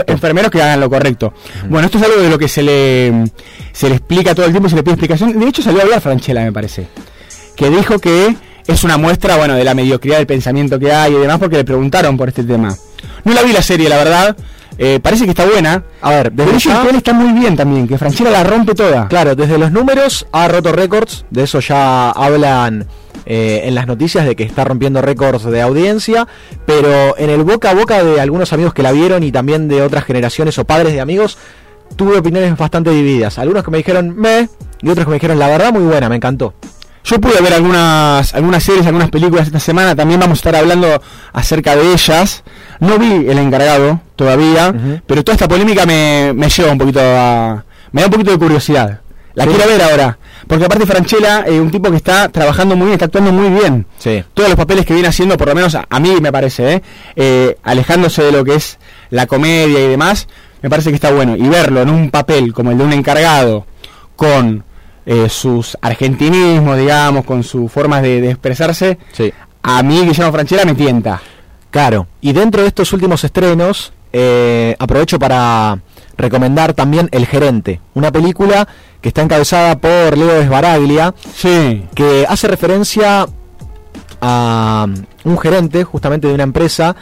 enfermeros 0.07 0.51
que 0.51 0.63
hagan 0.63 0.79
lo 0.79 0.89
correcto. 0.89 1.33
Bueno, 1.69 1.87
esto 1.87 1.99
es 1.99 2.05
algo 2.05 2.21
de 2.21 2.31
lo 2.31 2.39
que 2.39 2.47
se 2.47 2.63
le 2.63 3.25
se 3.73 3.89
le 3.89 3.97
explica 3.97 4.35
todo 4.35 4.47
el 4.47 4.53
tiempo, 4.53 4.69
se 4.69 4.77
le 4.77 4.83
pide 4.83 4.95
explicación. 4.95 5.39
De 5.39 5.47
hecho, 5.47 5.63
salió 5.63 5.81
a 5.81 5.83
hablar 5.85 6.01
Franchella, 6.01 6.43
me 6.43 6.53
parece, 6.53 6.87
que 7.57 7.71
dijo 7.71 7.99
que 7.99 8.37
es 8.67 8.85
una 8.85 8.97
muestra, 8.97 9.37
bueno, 9.37 9.55
de 9.55 9.65
la 9.65 9.75
mediocridad 9.75 10.19
del 10.19 10.27
pensamiento 10.27 10.79
que 10.79 10.93
hay 10.93 11.15
y 11.15 11.19
demás, 11.19 11.39
porque 11.39 11.57
le 11.57 11.65
preguntaron 11.65 12.17
por 12.17 12.29
este 12.29 12.45
tema. 12.45 12.77
No 13.25 13.33
la 13.33 13.43
vi 13.43 13.53
la 13.53 13.63
serie, 13.63 13.89
la 13.89 13.97
verdad. 13.97 14.37
Eh, 14.79 15.01
parece 15.03 15.25
que 15.25 15.31
está 15.31 15.45
buena. 15.45 15.85
A 16.01 16.11
ver, 16.11 16.33
desde 16.33 16.59
ya, 16.59 16.85
está 16.95 17.13
muy 17.13 17.39
bien 17.39 17.57
también, 17.57 17.87
que 17.87 17.99
Franchella 17.99 18.31
la 18.31 18.45
rompe 18.45 18.75
toda. 18.75 19.09
Claro, 19.09 19.35
desde 19.35 19.59
los 19.59 19.71
números 19.71 20.27
ha 20.33 20.49
roto 20.49 20.73
récords, 20.73 21.25
de 21.31 21.43
eso 21.43 21.61
ya 21.61 22.11
hablan 22.11 22.87
eh, 23.27 23.63
en 23.65 23.75
las 23.75 23.87
noticias 23.87 24.27
de 24.27 24.35
que 24.35 24.45
está 24.45 24.65
rompiendo 24.65 25.03
récords 25.03 25.45
de 25.45 25.61
audiencia, 25.61 26.27
pero 26.67 27.17
en 27.19 27.31
el 27.31 27.45
boca 27.45 27.71
a 27.71 27.75
boca 27.75 28.03
de 28.03 28.21
algunos 28.21 28.53
amigos 28.53 28.73
que 28.73 28.83
la 28.83 28.93
vieron 28.93 29.23
y 29.23 29.31
también 29.31 29.69
de 29.69 29.83
otras 29.83 30.05
generaciones 30.05 30.59
o 30.59 30.65
padres 30.65 30.93
de 30.93 31.01
amigos, 31.01 31.39
tuve 31.97 32.19
opiniones 32.19 32.57
bastante 32.57 32.91
divididas. 32.91 33.39
Algunos 33.39 33.65
que 33.65 33.71
me 33.71 33.79
dijeron 33.79 34.15
me 34.17 34.49
y 34.83 34.89
otros 34.89 35.07
que 35.07 35.11
me 35.11 35.17
dijeron 35.17 35.39
la 35.39 35.49
verdad 35.49 35.73
muy 35.73 35.83
buena, 35.83 36.09
me 36.09 36.17
encantó. 36.17 36.55
Yo 37.05 37.21
pude 37.21 37.41
ver 37.41 37.53
algunas, 37.53 38.33
algunas 38.35 38.63
series, 38.63 38.87
algunas 38.87 39.11
películas 39.11 39.47
esta 39.47 39.59
semana, 39.59 39.97
también 39.97 40.21
vamos 40.21 40.39
a 40.39 40.41
estar 40.41 40.57
hablando 40.57 41.03
acerca 41.33 41.75
de 41.75 41.93
ellas. 41.93 42.45
No 42.79 42.99
vi 42.99 43.29
el 43.29 43.39
encargado 43.39 44.01
todavía, 44.15 44.73
pero 45.07 45.25
toda 45.25 45.35
esta 45.35 45.49
polémica 45.49 45.85
me, 45.85 46.33
me 46.35 46.49
lleva 46.49 46.71
un 46.71 46.79
poquito 46.79 47.01
a... 47.03 47.65
me 47.91 48.03
da 48.03 48.07
un 48.07 48.13
poquito 48.13 48.31
de 48.31 48.39
curiosidad. 48.39 49.01
La 49.35 49.47
quiero 49.47 49.67
ver 49.67 49.83
ahora. 49.83 50.19
Porque 50.47 50.65
aparte 50.65 50.87
Franchella 50.87 51.41
es 51.41 51.59
un 51.59 51.71
tipo 51.71 51.91
que 51.91 51.97
está 51.97 52.29
trabajando 52.29 52.77
muy 52.77 52.87
bien, 52.87 52.95
está 52.95 53.07
actuando 53.07 53.33
muy 53.33 53.49
bien. 53.49 53.87
Sí. 53.99 54.23
Todos 54.35 54.51
los 54.51 54.59
papeles 54.59 54.85
que 54.85 54.93
viene 54.93 55.09
haciendo, 55.09 55.37
por 55.37 55.49
lo 55.49 55.55
menos 55.55 55.75
a, 55.75 56.01
mí 56.01 56.17
me 56.21 56.33
parece, 56.33 56.75
¿eh? 56.75 56.83
¿eh? 57.17 57.57
alejándose 57.63 58.23
de 58.23 58.33
lo 58.33 58.45
que 58.45 58.57
es 58.57 58.79
la 59.11 59.27
comedia 59.27 59.81
y 59.81 59.89
demás, 59.89 60.29
me 60.63 60.71
parece 60.71 60.91
que 60.91 60.97
está 60.97 61.13
bueno. 61.13 61.37
Y 61.37 61.49
verlo 61.49 61.83
en 61.83 61.91
un 61.91 62.11
papel 62.11 62.53
como 62.53 62.71
el 62.71 62.79
de 62.79 62.85
un 62.85 62.93
encargado, 62.93 63.67
con 64.17 64.65
eh, 65.05 65.29
sus 65.29 65.77
argentinismos, 65.81 66.79
digamos, 66.79 67.25
con 67.25 67.43
sus 67.43 67.71
formas 67.71 68.03
de, 68.03 68.31
expresarse, 68.31 68.99
a 69.63 69.83
mí 69.83 70.01
Guillermo 70.01 70.33
Franchella 70.33 70.65
me 70.65 70.75
tienta. 70.75 71.21
Claro, 71.71 72.07
y 72.21 72.33
dentro 72.33 72.63
de 72.63 72.69
estos 72.69 72.93
últimos 72.93 73.25
estrenos, 73.25 73.93
eh, 74.13 74.77
aprovecho 74.79 75.19
para 75.19 75.79
recomendar 76.17 76.75
también 76.75 77.09
El 77.13 77.27
Gerente, 77.27 77.81
una 77.95 78.13
película 78.13 78.69
que 79.01 79.09
está 79.09 79.23
encabezada 79.23 79.79
por 79.79 80.17
Leo 80.17 80.41
Esbaraglia, 80.41 81.15
sí. 81.35 81.85
que 81.95 82.25
hace 82.29 82.47
referencia 82.47 83.27
a 84.21 84.87
un 85.25 85.39
gerente 85.39 85.83
justamente 85.83 86.29
de 86.29 86.35
una 86.35 86.45
empresa. 86.45 86.95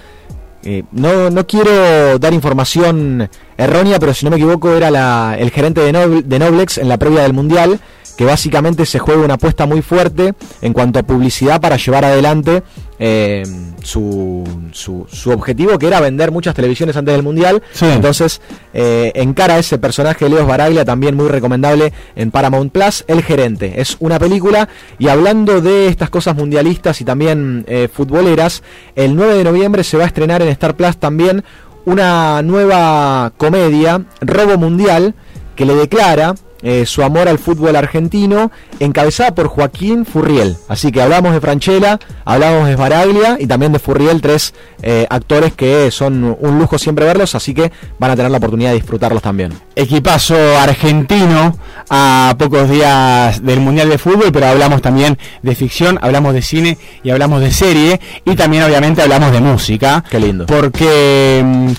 Eh, 0.63 0.85
no, 0.93 1.31
no 1.31 1.47
quiero 1.47 2.19
dar 2.19 2.35
información 2.35 3.31
errónea, 3.57 3.99
pero 3.99 4.13
si 4.13 4.25
no 4.25 4.31
me 4.31 4.37
equivoco 4.37 4.75
era 4.75 4.91
la, 4.91 5.37
el 5.39 5.51
gerente 5.51 5.81
de, 5.81 6.23
de 6.23 6.39
Noblex 6.39 6.79
en 6.79 6.89
la 6.89 6.99
previa 6.99 7.23
del 7.23 7.33
Mundial, 7.33 7.81
que 8.21 8.27
básicamente 8.27 8.85
se 8.85 8.99
juega 8.99 9.25
una 9.25 9.35
apuesta 9.37 9.65
muy 9.65 9.81
fuerte 9.81 10.35
en 10.61 10.75
cuanto 10.75 10.99
a 10.99 11.03
publicidad 11.05 11.59
para 11.59 11.79
llevar 11.79 12.05
adelante 12.05 12.63
eh, 12.99 13.43
su, 13.83 14.45
su, 14.73 15.31
objetivo, 15.31 15.79
que 15.79 15.87
era 15.87 16.01
vender 16.01 16.31
muchas 16.31 16.55
televisiones 16.55 16.99
antes 16.99 17.15
del 17.15 17.23
Mundial. 17.23 17.63
Entonces, 17.81 18.43
eh, 18.75 19.11
encara 19.15 19.59
ese 19.59 19.79
personaje 19.79 20.27
de 20.27 20.33
Leos 20.33 20.47
Baraglia, 20.47 20.85
también 20.85 21.17
muy 21.17 21.29
recomendable 21.29 21.95
en 22.15 22.31
Paramount 22.31 22.71
Plus, 22.71 23.05
El 23.09 23.23
Gerente. 23.23 23.81
Es 23.81 23.97
una 24.01 24.19
película, 24.19 24.69
y 24.99 25.09
hablando 25.09 25.63
de 25.63 25.87
estas 25.87 26.11
cosas 26.11 26.37
mundialistas 26.37 27.01
y 27.01 27.07
también 27.07 27.65
eh, 27.69 27.89
futboleras, 27.91 28.63
el 28.97 29.17
9 29.17 29.37
de 29.37 29.45
noviembre 29.45 29.83
se 29.83 29.97
va 29.97 30.05
a 30.05 30.09
estrenar 30.09 30.43
en 30.43 30.49
Star 30.49 30.77
Plus 30.77 30.99
también 30.99 31.43
una 31.87 32.43
nueva 32.43 33.33
comedia, 33.39 34.03
Robo 34.21 34.59
Mundial, 34.59 35.15
que 35.57 35.65
le 35.65 35.75
declara 35.75 36.35
eh, 36.63 36.87
su 36.87 37.03
amor 37.03 37.29
al 37.29 37.39
fútbol 37.39 37.77
argentino, 37.77 38.51
encabezada 38.79 39.35
por 39.35 39.49
Joaquín 39.49 40.05
Furriel. 40.05 40.57
Así 40.69 40.93
que 40.93 41.01
hablamos 41.03 41.33
de 41.33 41.41
Franchella, 41.41 41.99
hablamos 42.25 42.69
de 42.69 42.77
Baraglia 42.77 43.37
y 43.39 43.47
también 43.47 43.73
de 43.73 43.79
Furriel, 43.79 44.21
tres 44.21 44.55
eh, 44.83 45.07
actores 45.09 45.53
que 45.55 45.91
son 45.91 46.37
un 46.39 46.59
lujo 46.59 46.79
siempre 46.79 47.05
verlos, 47.05 47.35
así 47.35 47.55
que 47.55 47.73
van 47.99 48.11
a 48.11 48.17
tener 48.17 48.31
la 48.31 48.39
oportunidad 48.39 48.71
de 48.71 48.77
disfrutarlos 48.77 49.23
también. 49.23 49.53
Equipazo 49.75 50.37
argentino 50.59 51.57
a 51.89 52.35
pocos 52.39 52.69
días 52.69 53.45
del 53.45 53.61
Mundial 53.61 53.89
de 53.89 53.99
Fútbol, 53.99 54.31
pero 54.33 54.47
hablamos 54.47 54.83
también 54.83 55.19
de 55.43 55.55
ficción, 55.55 55.99
hablamos 56.03 56.35
de 56.35 56.43
cine 56.43 56.79
y 57.03 57.11
hablamos 57.11 57.41
de 57.41 57.51
serie 57.51 58.01
y 58.25 58.35
también 58.37 58.63
obviamente 58.65 59.03
hablamos 59.03 59.33
de 59.33 59.41
música. 59.41 60.05
Qué 60.11 60.21
lindo. 60.21 60.47
Porque 60.47 61.43
mm, 61.45 61.73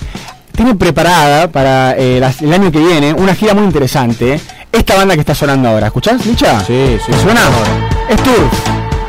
tiene 0.54 0.74
preparada 0.74 1.48
para 1.48 1.96
eh, 1.96 2.18
el 2.18 2.52
año 2.52 2.70
que 2.70 2.78
viene 2.78 3.12
una 3.12 3.34
gira 3.34 3.54
muy 3.54 3.64
interesante 3.64 4.40
esta 4.72 4.96
banda 4.96 5.14
que 5.14 5.20
está 5.20 5.34
sonando 5.34 5.68
ahora. 5.68 5.86
¿Escuchás, 5.88 6.24
Licha? 6.26 6.60
Sí, 6.64 6.98
sí. 7.04 7.12
¿Suena? 7.22 7.42
Es 8.08 8.16
Turf. 8.22 8.52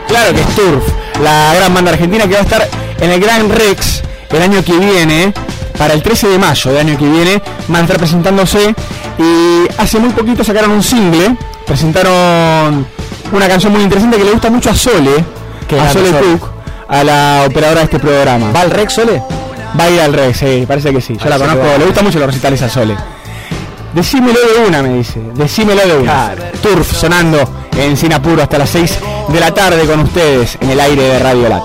Claro 0.07 0.33
que 0.33 0.41
es 0.41 0.47
Turf. 0.55 0.83
La 1.21 1.53
gran 1.55 1.73
banda 1.73 1.91
argentina 1.91 2.27
que 2.27 2.33
va 2.33 2.39
a 2.39 2.43
estar 2.43 2.67
en 2.99 3.09
el 3.09 3.19
Gran 3.19 3.49
Rex 3.49 4.03
el 4.31 4.41
año 4.41 4.63
que 4.63 4.73
viene. 4.73 5.33
Para 5.77 5.95
el 5.95 6.03
13 6.03 6.27
de 6.27 6.37
mayo 6.37 6.71
del 6.71 6.79
año 6.87 6.97
que 6.99 7.05
viene 7.05 7.41
van 7.67 7.81
a 7.81 7.83
estar 7.85 7.97
presentándose 7.97 8.75
y 9.17 9.67
hace 9.75 9.97
muy 9.97 10.11
poquito 10.11 10.43
sacaron 10.43 10.69
un 10.69 10.83
single, 10.83 11.35
presentaron 11.65 12.85
una 13.31 13.47
canción 13.47 13.73
muy 13.73 13.81
interesante 13.81 14.17
que 14.17 14.23
le 14.23 14.31
gusta 14.31 14.51
mucho 14.51 14.69
a 14.69 14.75
Sole, 14.75 15.25
que 15.67 15.79
a 15.79 15.91
Sole 15.91 16.11
Cook, 16.11 16.47
a 16.87 17.03
la 17.03 17.45
operadora 17.47 17.79
de 17.79 17.85
este 17.85 17.99
programa. 17.99 18.51
¿Va 18.51 18.61
al 18.61 18.69
Rex 18.69 18.93
Sole? 18.93 19.23
Va 19.77 19.85
a 19.85 19.89
ir 19.89 19.99
al 19.99 20.13
Rex, 20.13 20.37
sí, 20.37 20.65
parece 20.67 20.93
que 20.93 21.01
sí. 21.01 21.17
Yo 21.17 21.27
la 21.27 21.39
conozco, 21.39 21.63
le 21.79 21.85
gusta 21.85 22.03
mucho 22.03 22.19
los 22.19 22.27
recitales 22.27 22.61
a 22.61 22.69
Sole. 22.69 22.95
Decímelo 23.93 24.39
de 24.39 24.67
una, 24.67 24.81
me 24.81 24.95
dice. 24.95 25.21
Decímelo 25.35 25.85
de 25.85 25.97
una. 25.97 26.31
Turf 26.61 26.91
sonando 26.95 27.37
en 27.77 27.95
Sinapuro 27.95 28.41
hasta 28.41 28.57
las 28.57 28.69
6 28.71 28.99
de 29.29 29.39
la 29.39 29.53
tarde 29.53 29.85
con 29.85 29.99
ustedes 29.99 30.57
en 30.61 30.69
el 30.71 30.79
aire 30.79 31.01
de 31.03 31.19
Radio 31.19 31.49
Lat. 31.49 31.63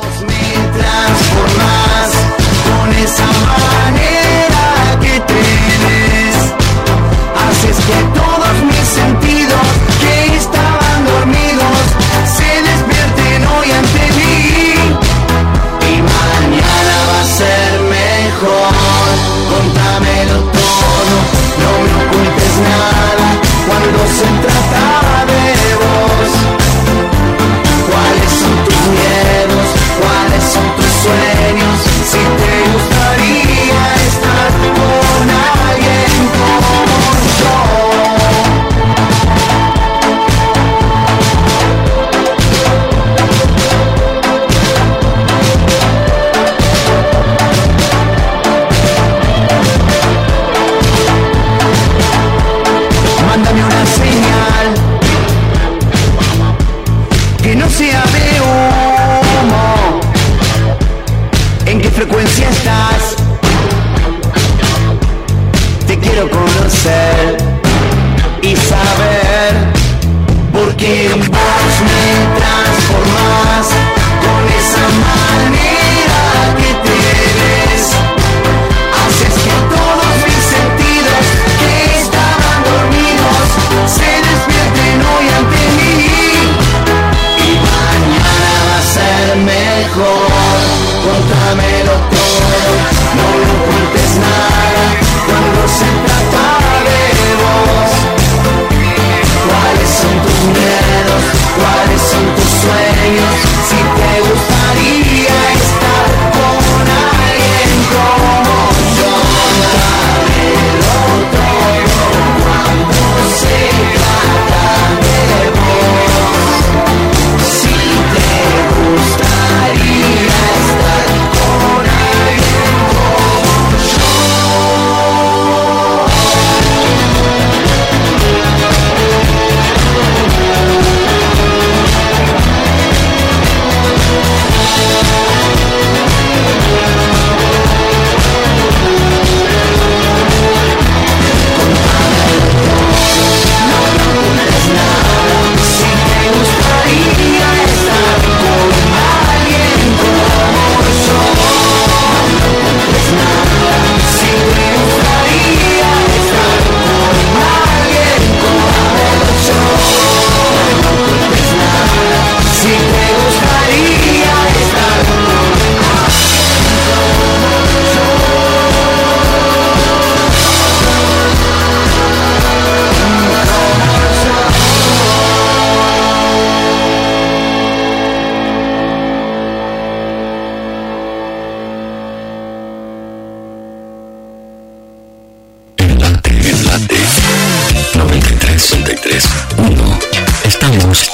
93, 189.09 189.09
93, 189.09 189.25
1. 189.57 189.99
Estamos, 190.45 191.11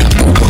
apuro. 0.00 0.46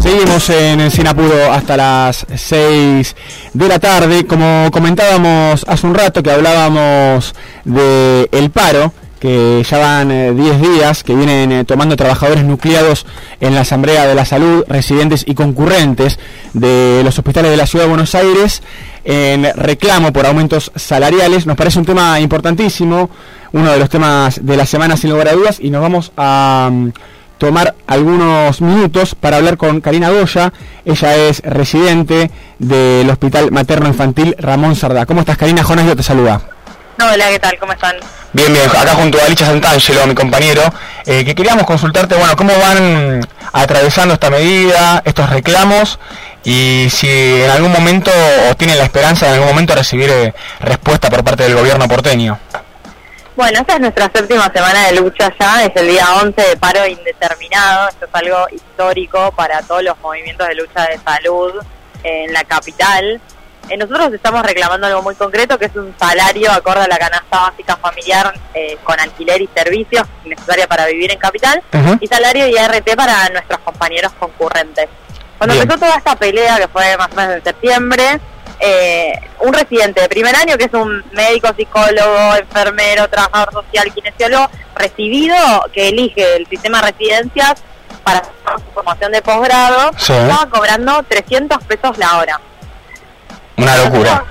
Seguimos 0.00 0.50
en 0.50 0.90
Sin 0.90 1.06
Apuro 1.08 1.52
hasta 1.52 1.76
las 1.76 2.26
6 2.34 3.16
de 3.54 3.68
la 3.68 3.78
tarde. 3.80 4.24
Como 4.26 4.70
comentábamos 4.72 5.64
hace 5.66 5.86
un 5.86 5.94
rato 5.94 6.22
que 6.22 6.30
hablábamos 6.30 7.34
de 7.64 8.28
el 8.30 8.50
paro, 8.50 8.92
que 9.20 9.62
ya 9.68 9.78
van 9.78 10.10
eh, 10.10 10.32
10 10.32 10.60
días, 10.62 11.04
que 11.04 11.14
vienen 11.14 11.52
eh, 11.52 11.64
tomando 11.64 11.94
trabajadores 11.94 12.42
nucleados 12.42 13.06
en 13.40 13.54
la 13.54 13.60
Asamblea 13.60 14.06
de 14.06 14.14
la 14.14 14.24
Salud, 14.24 14.64
residentes 14.66 15.24
y 15.26 15.34
concurrentes 15.34 16.18
de 16.54 17.02
los 17.04 17.18
hospitales 17.18 17.50
de 17.50 17.56
la 17.56 17.66
Ciudad 17.66 17.84
de 17.84 17.90
Buenos 17.90 18.14
Aires, 18.14 18.62
en 19.04 19.44
reclamo 19.54 20.12
por 20.12 20.26
aumentos 20.26 20.72
salariales. 20.74 21.46
Nos 21.46 21.56
parece 21.56 21.78
un 21.78 21.84
tema 21.84 22.18
importantísimo, 22.18 23.10
uno 23.52 23.70
de 23.70 23.78
los 23.78 23.90
temas 23.90 24.44
de 24.44 24.56
la 24.56 24.66
semana 24.66 24.96
sin 24.96 25.10
lugar 25.10 25.28
a 25.28 25.34
dudas, 25.34 25.58
y 25.60 25.70
nos 25.70 25.82
vamos 25.82 26.12
a... 26.16 26.70
mm, 26.72 26.88
tomar 27.40 27.74
algunos 27.86 28.60
minutos 28.60 29.14
para 29.14 29.38
hablar 29.38 29.56
con 29.56 29.80
Karina 29.80 30.10
Goya. 30.10 30.52
Ella 30.84 31.16
es 31.16 31.40
residente 31.40 32.30
del 32.58 33.08
Hospital 33.08 33.50
Materno 33.50 33.88
Infantil 33.88 34.36
Ramón 34.38 34.76
Sardá. 34.76 35.06
¿Cómo 35.06 35.20
estás, 35.20 35.38
Karina? 35.38 35.64
Jonas, 35.64 35.86
yo 35.86 35.96
te 35.96 36.02
saluda. 36.02 36.59
Hola, 37.02 37.28
¿qué 37.30 37.38
tal? 37.38 37.58
¿Cómo 37.58 37.72
están? 37.72 37.96
Bien, 38.34 38.52
bien, 38.52 38.68
acá 38.68 38.94
junto 38.94 39.18
a 39.18 39.24
Alicia 39.24 39.46
Santangelo, 39.46 40.06
mi 40.06 40.14
compañero, 40.14 40.62
eh, 41.06 41.24
que 41.24 41.34
queríamos 41.34 41.64
consultarte, 41.64 42.14
bueno, 42.14 42.36
cómo 42.36 42.52
van 42.58 43.26
atravesando 43.52 44.14
esta 44.14 44.28
medida, 44.28 45.02
estos 45.06 45.30
reclamos, 45.30 45.98
y 46.44 46.88
si 46.90 47.08
en 47.08 47.50
algún 47.50 47.72
momento, 47.72 48.10
o 48.50 48.54
tienen 48.54 48.76
la 48.76 48.84
esperanza 48.84 49.24
de 49.24 49.30
en 49.30 49.34
algún 49.36 49.48
momento 49.48 49.74
recibir 49.74 50.10
eh, 50.10 50.34
respuesta 50.60 51.08
por 51.08 51.24
parte 51.24 51.44
del 51.44 51.54
gobierno 51.54 51.88
porteño. 51.88 52.38
Bueno, 53.34 53.60
esta 53.60 53.74
es 53.74 53.80
nuestra 53.80 54.10
séptima 54.14 54.52
semana 54.52 54.88
de 54.88 55.00
lucha 55.00 55.32
ya, 55.40 55.64
es 55.64 55.72
el 55.76 55.88
día 55.88 56.06
11 56.22 56.38
de 56.38 56.56
paro 56.58 56.86
indeterminado, 56.86 57.88
esto 57.88 58.04
es 58.04 58.14
algo 58.14 58.46
histórico 58.52 59.32
para 59.32 59.62
todos 59.62 59.82
los 59.82 59.98
movimientos 60.00 60.46
de 60.46 60.54
lucha 60.54 60.86
de 60.86 60.98
salud 60.98 61.54
en 62.02 62.32
la 62.32 62.44
capital. 62.44 63.20
Eh, 63.70 63.76
nosotros 63.76 64.12
estamos 64.12 64.42
reclamando 64.42 64.88
algo 64.88 65.00
muy 65.00 65.14
concreto, 65.14 65.56
que 65.56 65.66
es 65.66 65.76
un 65.76 65.94
salario 65.96 66.50
acorde 66.50 66.82
a 66.82 66.88
la 66.88 66.98
canasta 66.98 67.38
básica 67.40 67.76
familiar 67.76 68.34
eh, 68.52 68.76
con 68.82 68.98
alquiler 68.98 69.40
y 69.40 69.48
servicios 69.54 70.08
necesaria 70.24 70.66
para 70.66 70.86
vivir 70.86 71.12
en 71.12 71.18
capital, 71.20 71.62
y 72.00 72.06
salario 72.08 72.48
y 72.48 72.58
ART 72.58 72.96
para 72.96 73.28
nuestros 73.28 73.60
compañeros 73.60 74.10
concurrentes. 74.18 74.88
Cuando 75.38 75.54
Bien. 75.54 75.62
empezó 75.62 75.78
toda 75.86 75.96
esta 75.96 76.16
pelea, 76.16 76.56
que 76.58 76.66
fue 76.66 76.96
más 76.96 77.12
o 77.12 77.14
menos 77.14 77.36
en 77.36 77.44
septiembre, 77.44 78.20
eh, 78.58 79.12
un 79.38 79.52
residente 79.54 80.00
de 80.00 80.08
primer 80.08 80.34
año, 80.34 80.58
que 80.58 80.64
es 80.64 80.74
un 80.74 81.04
médico, 81.12 81.48
psicólogo, 81.56 82.34
enfermero, 82.36 83.08
trabajador 83.08 83.52
social, 83.52 83.94
kinesiólogo, 83.94 84.48
recibido, 84.74 85.36
que 85.72 85.90
elige 85.90 86.36
el 86.36 86.46
sistema 86.48 86.80
de 86.82 86.90
residencias 86.90 87.54
para 88.02 88.20
su 88.24 88.64
formación 88.74 89.12
de 89.12 89.22
posgrado, 89.22 89.92
Sí. 89.96 90.12
estaba 90.12 90.50
cobrando 90.50 91.04
300 91.04 91.62
pesos 91.64 91.96
la 91.98 92.18
hora. 92.18 92.40
Una 93.62 93.76
locura. 93.76 94.24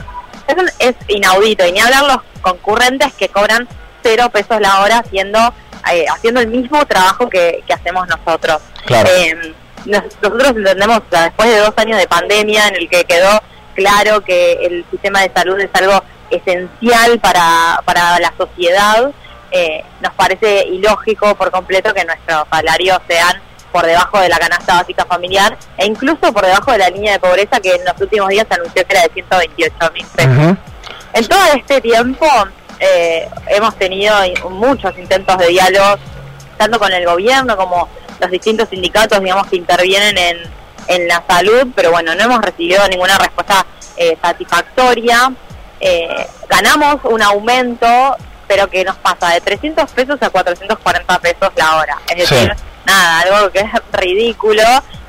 Es, 0.47 0.55
un- 0.55 0.69
es 0.79 0.95
inaudito, 1.07 1.65
y 1.65 1.71
ni 1.71 1.79
hablar 1.79 2.03
los 2.05 2.17
concurrentes 2.41 3.13
que 3.13 3.29
cobran 3.29 3.67
cero 4.01 4.29
pesos 4.31 4.59
la 4.61 4.81
hora 4.81 4.99
haciendo 4.99 5.39
eh, 5.91 6.05
haciendo 6.13 6.41
el 6.41 6.47
mismo 6.47 6.85
trabajo 6.85 7.29
que, 7.29 7.63
que 7.65 7.73
hacemos 7.73 8.05
nosotros. 8.07 8.61
Claro. 8.85 9.09
Eh, 9.09 9.53
nos- 9.85 10.03
nosotros 10.21 10.49
entendemos, 10.55 10.97
o 10.97 11.03
sea, 11.09 11.23
después 11.23 11.49
de 11.49 11.57
dos 11.59 11.73
años 11.77 11.97
de 11.97 12.07
pandemia 12.07 12.67
en 12.67 12.75
el 12.75 12.89
que 12.89 13.05
quedó 13.05 13.41
claro 13.75 14.21
que 14.21 14.53
el 14.65 14.85
sistema 14.91 15.21
de 15.21 15.31
salud 15.33 15.57
es 15.59 15.69
algo 15.73 16.03
esencial 16.29 17.19
para, 17.19 17.81
para 17.85 18.19
la 18.19 18.33
sociedad, 18.37 19.09
eh, 19.51 19.83
nos 20.01 20.13
parece 20.13 20.65
ilógico 20.67 21.33
por 21.35 21.49
completo 21.49 21.93
que 21.93 22.03
nuestros 22.05 22.43
salarios 22.51 22.99
sean 23.07 23.41
por 23.71 23.85
debajo 23.85 24.19
de 24.19 24.29
la 24.29 24.37
canasta 24.37 24.75
básica 24.75 25.05
familiar 25.05 25.57
e 25.77 25.85
incluso 25.85 26.33
por 26.33 26.45
debajo 26.45 26.71
de 26.71 26.77
la 26.79 26.89
línea 26.89 27.13
de 27.13 27.19
pobreza 27.19 27.59
que 27.59 27.75
en 27.75 27.85
los 27.85 27.99
últimos 27.99 28.29
días 28.29 28.45
se 28.47 28.55
anunció 28.55 28.85
que 28.85 28.93
era 28.93 29.03
de 29.03 29.09
128 29.13 29.75
mil 29.93 30.05
pesos. 30.07 30.57
En 31.13 31.27
todo 31.27 31.45
este 31.55 31.81
tiempo 31.81 32.25
eh, 32.79 33.27
hemos 33.47 33.75
tenido 33.75 34.15
muchos 34.49 34.97
intentos 34.97 35.37
de 35.37 35.47
diálogo, 35.47 35.97
tanto 36.57 36.79
con 36.79 36.91
el 36.91 37.05
gobierno 37.05 37.57
como 37.57 37.89
los 38.19 38.31
distintos 38.31 38.69
sindicatos, 38.69 39.19
digamos, 39.21 39.47
que 39.47 39.55
intervienen 39.55 40.17
en, 40.17 40.37
en 40.87 41.07
la 41.07 41.23
salud, 41.27 41.67
pero 41.75 41.91
bueno, 41.91 42.13
no 42.15 42.23
hemos 42.23 42.41
recibido 42.41 42.85
ninguna 42.87 43.17
respuesta 43.17 43.65
eh, 43.95 44.17
satisfactoria. 44.21 45.31
Eh, 45.79 46.27
ganamos 46.47 46.97
un 47.03 47.21
aumento, 47.21 47.87
pero 48.47 48.69
que 48.69 48.83
nos 48.83 48.97
pasa 48.97 49.33
de 49.33 49.41
300 49.41 49.89
pesos 49.91 50.21
a 50.21 50.29
440 50.29 51.19
pesos 51.19 51.49
la 51.55 51.77
hora. 51.77 51.97
Es 52.07 52.29
Sí. 52.29 52.49
Nada, 52.89 53.21
algo 53.21 53.51
que 53.51 53.59
es 53.59 53.69
ridículo. 53.93 54.63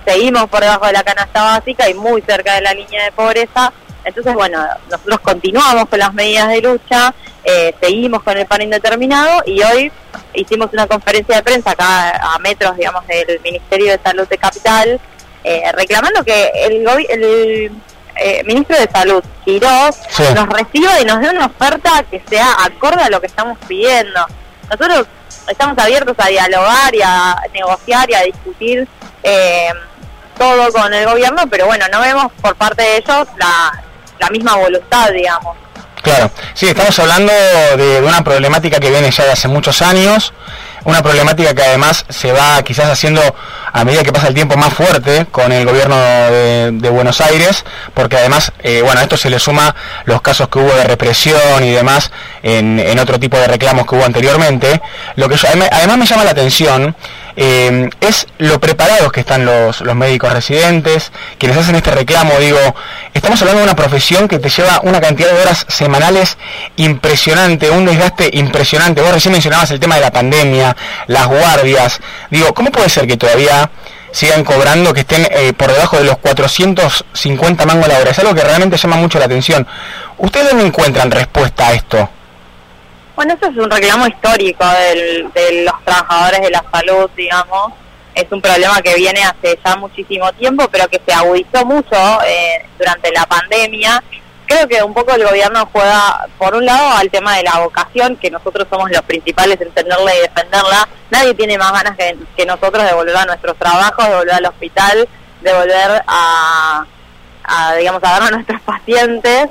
Seguimos 0.05 0.49
por 0.49 0.61
debajo 0.61 0.87
de 0.87 0.93
la 0.93 1.03
canasta 1.03 1.43
básica 1.43 1.89
y 1.89 1.95
muy 1.95 2.23
cerca 2.23 2.55
de 2.55 2.63
la 2.63 2.73
línea 2.75 3.05
de 3.05 3.13
pobreza. 3.13 3.73
Entonces, 4.05 4.35
bueno, 4.35 4.59
nosotros 4.91 5.21
continuamos 5.21 5.87
con 5.89 5.99
las 5.99 6.13
medidas 6.15 6.49
de 6.49 6.63
lucha, 6.63 7.15
eh, 7.45 7.75
seguimos 7.81 8.23
con 8.23 8.37
el 8.37 8.47
pan 8.47 8.63
indeterminado 8.63 9.43
y 9.47 9.63
hoy 9.63 9.93
hicimos 10.35 10.71
una 10.73 10.87
conferencia 10.87 11.37
de 11.37 11.43
prensa 11.43 11.71
acá 11.73 12.17
a 12.35 12.39
metros, 12.39 12.77
digamos, 12.77 13.07
del 13.07 13.41
Ministerio 13.43 13.93
de 13.93 14.01
Salud 14.03 14.27
de 14.29 14.39
Capital, 14.39 15.01
eh, 15.45 15.63
reclamando 15.75 16.25
que 16.25 16.51
el, 16.67 16.87
el 17.09 17.73
eh, 18.17 18.43
ministro 18.45 18.77
de 18.79 18.89
Salud, 18.91 19.23
Quirós, 19.45 19.97
Sí. 20.09 20.25
nos 20.35 20.49
reciba 20.49 21.01
y 21.01 21.05
nos 21.05 21.21
dé 21.21 21.29
una 21.31 21.47
oferta 21.47 22.03
que 22.11 22.23
sea 22.29 22.49
acorde 22.65 23.03
a 23.03 23.11
lo 23.11 23.21
que 23.21 23.27
estamos 23.27 23.59
pidiendo. 23.69 24.21
Nosotros 24.71 25.07
estamos 25.51 25.77
abiertos 25.79 26.15
a 26.19 26.29
dialogar 26.29 26.95
y 26.95 27.03
a 27.03 27.37
negociar 27.53 28.11
y 28.11 28.15
a 28.15 28.23
discutir 28.23 28.89
eh, 29.23 29.71
todo 30.39 30.73
con 30.73 30.93
el 30.95 31.07
gobierno, 31.07 31.43
pero 31.51 31.67
bueno, 31.67 31.85
no 31.93 32.01
vemos 32.01 32.33
por 32.41 32.57
parte 32.57 32.83
de 32.83 32.97
ellos 32.97 33.29
la, 33.39 34.31
misma 34.31 34.57
voluntad, 34.57 35.11
digamos. 35.13 35.57
Claro, 36.03 36.31
sí, 36.55 36.69
estamos 36.69 36.99
hablando 36.99 37.33
de 37.77 38.01
una 38.01 38.23
problemática 38.23 38.79
que 38.79 38.91
viene 38.91 39.11
ya 39.11 39.25
de 39.25 39.33
hace 39.33 39.49
muchos 39.49 39.83
años, 39.83 40.33
una 40.85 41.03
problemática 41.03 41.55
que 41.55 41.63
además 41.63 42.05
se 42.09 42.33
va 42.33 42.63
quizás 42.63 42.89
haciendo 42.89 43.21
a 43.73 43.85
medida 43.85 44.03
que 44.03 44.13
pasa 44.13 44.29
el 44.29 44.35
tiempo 44.35 44.57
más 44.57 44.73
fuerte 44.75 45.27
con 45.31 45.53
el 45.53 45.65
gobierno 45.65 45.97
de, 45.97 46.71
de 46.73 46.89
Buenos 46.91 47.21
Aires, 47.21 47.65
porque 47.95 48.17
además, 48.17 48.53
eh, 48.63 48.83
bueno, 48.83 49.01
a 49.01 49.03
esto 49.05 49.17
se 49.17 49.31
le 49.31 49.39
suma 49.39 49.75
los 50.05 50.21
casos 50.23 50.49
que 50.49 50.59
hubo 50.59 50.73
de 50.75 50.85
represión 50.85 51.63
y 51.63 51.71
demás 51.71 52.11
en, 52.43 52.81
en 52.81 52.99
otro 52.99 53.21
tipo 53.21 53.37
de 53.37 53.47
reclamos 53.47 53.87
que 53.87 53.95
hubo 53.95 54.05
anteriormente. 54.05 54.81
Lo 55.17 55.29
que 55.29 55.37
yo- 55.37 55.47
además, 55.49 55.69
además 55.73 55.99
me 55.99 56.07
llama 56.07 56.25
la 56.25 56.31
atención 56.33 56.97
eh, 57.37 57.89
es 58.01 58.27
lo 58.39 58.61
preparados 58.61 59.13
que 59.13 59.21
están 59.21 59.45
los, 59.45 59.81
los 59.81 59.95
médicos 59.95 60.33
residentes, 60.33 61.13
quienes 61.39 61.59
hacen 61.59 61.77
este 61.77 61.91
reclamo, 61.91 62.33
digo, 62.39 62.59
estamos 63.15 63.41
hablando 63.41 63.61
de 63.61 63.65
una 63.65 63.77
profesión 63.77 64.29
que 64.29 64.39
te 64.39 64.49
lleva 64.49 64.81
una 64.83 65.01
cantidad 65.01 65.31
de 65.31 65.41
horas 65.41 65.67
semanales 65.69 66.39
impresionante, 66.77 67.71
un 67.71 67.85
desgaste 67.85 68.31
impresionante. 68.33 69.01
Vos 69.01 69.13
recién 69.13 69.33
mencionabas 69.33 69.71
el 69.71 69.81
tema 69.81 69.97
de 69.97 70.01
la 70.03 70.11
pandemia, 70.11 70.77
las 71.07 71.27
guardias. 71.27 72.01
Digo, 72.31 72.53
¿cómo 72.55 72.71
puede 72.71 72.89
ser 72.89 73.07
que 73.07 73.17
todavía 73.17 73.71
sigan 74.13 74.45
cobrando, 74.45 74.93
que 74.93 75.01
estén 75.01 75.27
eh, 75.31 75.53
por 75.53 75.73
debajo 75.73 75.99
de 75.99 76.05
los 76.05 76.19
450 76.19 77.67
mangos 77.67 77.89
la 77.89 77.99
hora? 77.99 78.11
Es 78.11 78.19
algo 78.19 78.35
que 78.35 78.43
realmente 78.43 78.77
llama 78.77 78.97
mucho 78.97 79.19
la 79.19 79.27
atención. 79.27 79.67
¿Ustedes 80.19 80.51
dónde 80.51 80.67
encuentran 80.67 81.11
respuesta 81.11 81.69
a 81.69 81.73
esto? 81.73 82.11
Bueno, 83.21 83.35
eso 83.35 83.51
es 83.51 83.57
un 83.59 83.71
reclamo 83.71 84.07
histórico 84.07 84.65
del- 84.67 85.31
de 85.35 85.65
los 85.65 85.85
trabajadores 85.85 86.41
de 86.41 86.49
la 86.49 86.65
salud, 86.73 87.11
digamos. 87.15 87.75
Es 88.15 88.25
un 88.33 88.41
problema 88.41 88.81
que 88.81 88.95
viene 88.95 89.23
hace 89.23 89.59
ya 89.63 89.77
muchísimo 89.77 90.33
tiempo, 90.33 90.67
pero 90.73 90.89
que 90.89 91.03
se 91.07 91.13
agudizó 91.13 91.67
mucho 91.67 91.97
eh, 92.27 92.65
durante 92.79 93.13
la 93.13 93.27
pandemia. 93.27 94.03
Creo 94.47 94.67
que 94.67 94.83
un 94.83 94.95
poco 94.95 95.13
el 95.13 95.23
gobierno 95.27 95.69
juega, 95.71 96.29
por 96.39 96.55
un 96.55 96.65
lado, 96.65 96.97
al 96.97 97.11
tema 97.11 97.37
de 97.37 97.43
la 97.43 97.59
vocación, 97.59 98.17
que 98.17 98.31
nosotros 98.31 98.67
somos 98.71 98.91
los 98.91 99.03
principales 99.03 99.61
en 99.61 99.71
tenerla 99.73 100.15
y 100.15 100.21
defenderla. 100.21 100.89
Nadie 101.11 101.35
tiene 101.35 101.59
más 101.59 101.73
ganas 101.73 101.99
que, 101.99 102.47
nosotros 102.47 102.83
de 102.83 102.95
volver 102.95 103.19
a 103.19 103.27
nuestros 103.27 103.55
trabajos, 103.59 104.09
de 104.09 104.15
volver 104.15 104.33
al 104.35 104.47
hospital, 104.47 105.07
de 105.43 105.53
volver 105.53 106.03
a, 106.07 106.87
a, 107.45 107.75
digamos, 107.75 108.03
a 108.03 108.13
dar 108.13 108.23
a 108.23 108.31
nuestros 108.31 108.63
pacientes. 108.63 109.51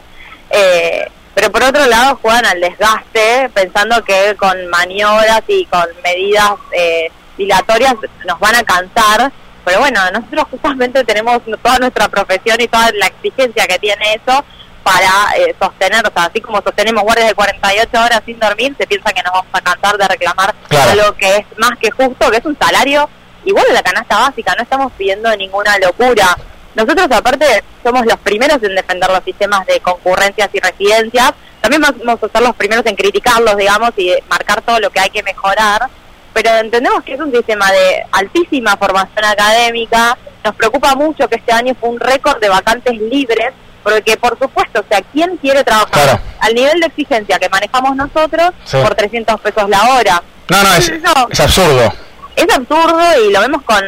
Eh, 0.49 1.08
pero 1.39 1.54
por 1.54 1.63
otro 1.63 1.86
lado 1.86 2.19
juegan 2.21 2.45
al 2.45 2.60
desgaste, 2.60 3.49
pensando 3.54 4.04
que 4.04 4.36
con 4.36 4.67
maniobras 4.67 5.41
y 5.47 5.65
con 5.67 5.86
medidas 6.04 6.52
eh, 6.73 7.10
dilatorias 7.38 7.95
nos 8.28 8.38
van 8.41 8.56
a 8.56 8.63
cansar. 8.63 9.32
Pero 9.63 9.80
bueno, 9.80 10.02
nosotros 10.12 10.47
justamente 10.52 11.02
tenemos 11.06 11.39
toda 11.63 11.80
nuestra 11.80 12.10
profesión 12.10 12.60
y 12.60 12.67
toda 12.67 12.91
la 12.91 13.08
exigencia 13.08 13.65
que 13.67 13.80
tiene 13.80 14.15
eso 14.15 14.43
para 14.84 15.32
eh, 15.38 15.56
sostener, 15.58 16.06
o 16.06 16.12
sea, 16.12 16.25
así 16.25 16.41
como 16.41 16.62
sostenemos 16.62 17.04
guardias 17.04 17.30
de 17.30 17.36
48 17.36 17.89
horas 18.04 18.21
sin 18.25 18.38
dormir, 18.38 18.75
se 18.78 18.86
piensa 18.86 19.13
que 19.13 19.23
nos 19.23 19.32
vamos 19.32 19.47
a 19.54 19.62
cansar 19.62 19.97
de 19.97 20.08
reclamar 20.10 20.54
Claro. 20.67 20.91
algo 20.91 21.15
que 21.15 21.38
es 21.38 21.45
más 21.58 21.78
que 21.80 21.89
justo, 21.91 22.30
que 22.32 22.38
es 22.38 22.45
un 22.45 22.58
salario 22.60 23.10
igual 23.45 23.65
a 23.69 23.73
la 23.73 23.82
canasta 23.84 24.17
básica, 24.19 24.56
no 24.58 24.63
estamos 24.63 24.91
pidiendo 24.97 25.34
ninguna 25.38 25.78
locura. 25.78 26.36
Nosotros 26.80 27.08
aparte 27.12 27.62
somos 27.84 28.06
los 28.06 28.18
primeros 28.20 28.63
en 28.63 28.74
defender 28.74 29.10
los 29.10 29.22
sistemas 29.26 29.65
de 29.68 29.82
concurrencias 29.82 30.50
y 30.54 30.60
residencias, 30.62 31.34
también 31.60 31.82
vamos 31.82 32.24
a 32.24 32.30
ser 32.30 32.42
los 32.42 32.56
primeros 32.56 32.86
en 32.86 32.96
criticarlos, 32.96 33.58
digamos, 33.58 33.92
y 33.98 34.13
marcar 34.30 34.62
todo 34.62 34.80
lo 34.80 34.89
que 34.89 35.02
hay 35.02 35.10
que 35.10 35.22
mejorar, 35.24 35.89
pero 36.32 36.52
entendemos 36.56 37.04
que 37.04 37.15
es 37.15 37.20
un 37.20 37.34
sistema 37.34 37.70
de 37.70 38.02
altísima 38.13 38.78
formación 38.78 39.26
académica, 39.26 40.18
nos 40.46 40.56
preocupa 40.56 40.96
mucho 40.96 41.28
que 41.28 41.36
este 41.36 41.52
año 41.52 41.76
fue 41.78 41.89
un 41.89 42.00
récord 42.00 42.39
de 42.39 42.48
vacantes 42.48 42.94
libres, 42.98 43.52
porque 43.84 44.15
por 44.15 44.39
supuesto, 44.39 44.80
o 44.80 44.86
sea, 44.89 45.02
¿quién 45.12 45.36
quiere 45.36 45.65
trabajar 45.65 45.89
Claro. 45.92 46.20
al 46.39 46.54
nivel 46.56 46.80
de 46.80 46.86
exigencia 46.88 47.39
que 47.39 47.50
manejamos 47.50 47.94
nosotros 47.98 48.52
Sí. 48.63 48.78
por 48.82 48.96
300 48.96 49.38
pesos 49.42 49.68
la 49.70 49.84
hora? 49.96 50.24
No, 50.48 50.63
no, 50.63 50.74
es, 50.76 50.89
No. 51.02 51.28
es 51.30 51.39
absurdo. 51.42 51.94
es 52.38 52.56
absurdo 52.56 53.02
y 53.28 53.34
lo 53.34 53.42
vemos 53.42 53.62
con 53.63 53.84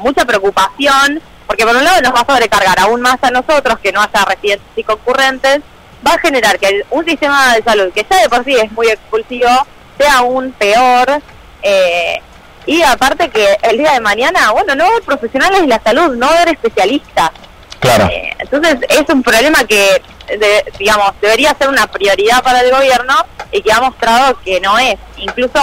mucha 0.00 0.24
preocupación, 0.24 1.20
porque 1.46 1.64
por 1.64 1.76
un 1.76 1.84
lado 1.84 2.00
nos 2.02 2.14
va 2.14 2.20
a 2.20 2.26
sobrecargar 2.26 2.78
aún 2.80 3.00
más 3.00 3.18
a 3.22 3.30
nosotros 3.30 3.78
que 3.80 3.92
no 3.92 4.00
haya 4.00 4.24
residentes 4.24 4.66
y 4.76 4.82
concurrentes, 4.84 5.60
va 6.06 6.12
a 6.14 6.18
generar 6.18 6.58
que 6.58 6.82
un 6.90 7.04
sistema 7.04 7.54
de 7.54 7.62
salud 7.62 7.92
que 7.92 8.06
ya 8.08 8.22
de 8.22 8.28
por 8.28 8.44
sí 8.44 8.54
es 8.56 8.70
muy 8.72 8.88
expulsivo 8.88 9.48
sea 9.98 10.18
aún 10.18 10.52
peor, 10.52 11.20
eh, 11.62 12.20
y 12.66 12.82
aparte 12.82 13.28
que 13.28 13.56
el 13.62 13.78
día 13.78 13.92
de 13.92 14.00
mañana, 14.00 14.50
bueno, 14.52 14.74
no 14.74 14.84
va 14.84 14.88
a 14.90 14.92
haber 14.94 15.04
profesionales 15.04 15.60
de 15.60 15.66
la 15.66 15.80
salud, 15.82 16.16
no 16.16 16.26
va 16.26 16.32
a 16.32 16.36
haber 16.42 16.54
especialistas. 16.54 17.30
Claro. 17.78 18.06
Eh, 18.06 18.34
entonces 18.38 18.76
es 18.88 19.04
un 19.10 19.22
problema 19.22 19.64
que, 19.64 20.00
de- 20.28 20.64
digamos, 20.78 21.12
debería 21.20 21.54
ser 21.58 21.68
una 21.68 21.86
prioridad 21.86 22.42
para 22.42 22.60
el 22.60 22.70
gobierno 22.70 23.14
y 23.52 23.60
que 23.60 23.70
ha 23.72 23.80
mostrado 23.80 24.40
que 24.40 24.60
no 24.60 24.78
es. 24.78 24.96
Incluso 25.18 25.58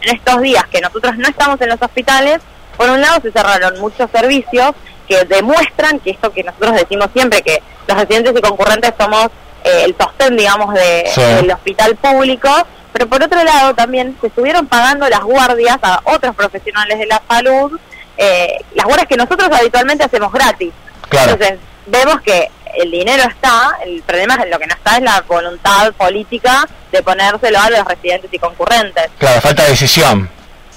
en 0.00 0.14
estos 0.16 0.40
días 0.42 0.64
que 0.68 0.80
nosotros 0.80 1.16
no 1.18 1.28
estamos 1.28 1.60
en 1.60 1.68
los 1.70 1.82
hospitales, 1.82 2.40
por 2.76 2.88
un 2.88 3.00
lado 3.00 3.20
se 3.20 3.32
cerraron 3.32 3.78
muchos 3.80 4.08
servicios 4.12 4.70
que 5.08 5.24
demuestran 5.24 5.98
que 6.00 6.10
esto 6.10 6.32
que 6.32 6.42
nosotros 6.42 6.74
decimos 6.74 7.08
siempre, 7.12 7.42
que 7.42 7.62
los 7.86 7.96
residentes 7.98 8.34
y 8.36 8.40
concurrentes 8.40 8.92
somos 8.98 9.26
eh, 9.64 9.84
el 9.84 9.96
sostén, 9.98 10.36
digamos, 10.36 10.74
de, 10.74 11.04
Sí. 11.14 11.20
del 11.20 11.50
hospital 11.50 11.96
público, 11.96 12.50
pero 12.92 13.06
por 13.08 13.22
otro 13.22 13.42
lado 13.42 13.74
también 13.74 14.16
se 14.20 14.26
estuvieron 14.28 14.66
pagando 14.66 15.08
las 15.08 15.20
guardias 15.20 15.78
a 15.82 16.00
otros 16.04 16.34
profesionales 16.34 16.98
de 16.98 17.06
la 17.06 17.22
salud, 17.28 17.78
eh, 18.16 18.58
las 18.74 18.84
guardias 18.86 19.08
que 19.08 19.16
nosotros 19.16 19.48
habitualmente 19.52 20.04
hacemos 20.04 20.32
gratis. 20.32 20.72
Claro. 21.08 21.32
Entonces, 21.32 21.58
vemos 21.86 22.20
que 22.20 22.50
el 22.76 22.90
dinero 22.90 23.22
está, 23.22 23.78
el 23.84 24.02
problema 24.02 24.34
es 24.34 24.50
lo 24.50 24.58
que 24.58 24.66
no 24.66 24.74
está 24.74 24.96
es 24.96 25.02
la 25.02 25.20
voluntad 25.22 25.92
política 25.94 26.66
de 26.92 27.02
ponérselo 27.02 27.58
a 27.58 27.70
los 27.70 27.84
residentes 27.84 28.32
y 28.32 28.38
concurrentes. 28.38 29.08
Claro, 29.18 29.40
falta 29.40 29.62
de 29.64 29.70
decisión. 29.70 30.28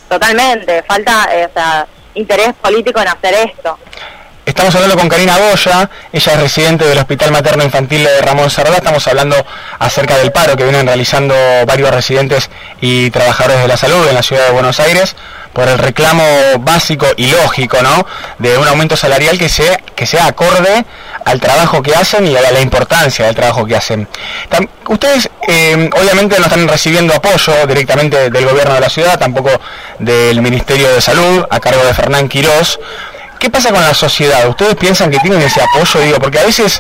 Totalmente, 0.10 0.84
falta 0.84 1.28
eh, 1.34 1.46
o 1.46 1.54
sea, 1.54 1.86
interés 2.14 2.54
político 2.62 3.00
en 3.02 3.08
hacer 3.10 3.34
esto. 3.34 3.78
Estamos 4.58 4.74
hablando 4.74 4.98
con 4.98 5.08
Karina 5.08 5.38
Goya, 5.38 5.88
ella 6.12 6.34
es 6.34 6.42
residente 6.42 6.84
del 6.84 6.98
Hospital 6.98 7.32
Materno 7.32 7.64
Infantil 7.64 8.04
de 8.04 8.22
Ramón 8.22 8.50
Cerdá, 8.50 8.78
estamos 8.78 9.08
hablando 9.08 9.36
acerca 9.78 10.18
del 10.18 10.32
paro 10.32 10.58
que 10.58 10.64
vienen 10.64 10.88
realizando 10.88 11.36
varios 11.68 11.92
residentes 11.92 12.50
y 12.82 13.12
trabajadores 13.12 13.62
de 13.62 13.68
la 13.68 13.78
salud 13.78 14.08
en 14.08 14.16
la 14.16 14.24
ciudad 14.24 14.48
de 14.48 14.52
Buenos 14.54 14.80
Aires 14.80 15.16
por 15.54 15.68
el 15.68 15.78
reclamo 15.78 16.24
básico 16.62 17.06
y 17.18 17.28
lógico, 17.28 17.84
¿no? 17.84 18.08
De 18.40 18.58
un 18.58 18.68
aumento 18.68 18.98
salarial 18.98 19.38
que 19.38 19.48
sea, 19.48 19.78
que 19.96 20.08
sea 20.08 20.26
acorde 20.26 20.86
al 21.24 21.40
trabajo 21.40 21.84
que 21.84 21.94
hacen 21.94 22.26
y 22.26 22.36
a 22.36 22.42
la 22.42 22.60
importancia 22.60 23.28
del 23.28 23.36
trabajo 23.36 23.64
que 23.64 23.76
hacen. 23.76 24.08
Ustedes 24.88 25.30
eh, 25.48 25.88
obviamente 25.96 26.40
no 26.40 26.46
están 26.46 26.68
recibiendo 26.68 27.14
apoyo 27.14 27.68
directamente 27.68 28.32
del 28.32 28.46
gobierno 28.46 28.74
de 28.74 28.80
la 28.80 28.90
ciudad, 28.90 29.20
tampoco 29.20 29.52
del 30.00 30.42
Ministerio 30.42 30.90
de 30.90 31.00
Salud, 31.00 31.46
a 31.48 31.60
cargo 31.60 31.86
de 31.86 31.94
Fernán 31.94 32.28
Quirós. 32.28 32.80
¿Qué 33.40 33.50
pasa 33.50 33.72
con 33.72 33.82
la 33.82 33.94
sociedad? 33.94 34.48
¿Ustedes 34.48 34.76
piensan 34.76 35.12
que 35.12 35.20
tienen 35.20 35.42
ese 35.42 35.62
apoyo? 35.62 36.00
Digo, 36.02 36.20
porque 36.20 36.40
a 36.40 36.44
veces, 36.46 36.80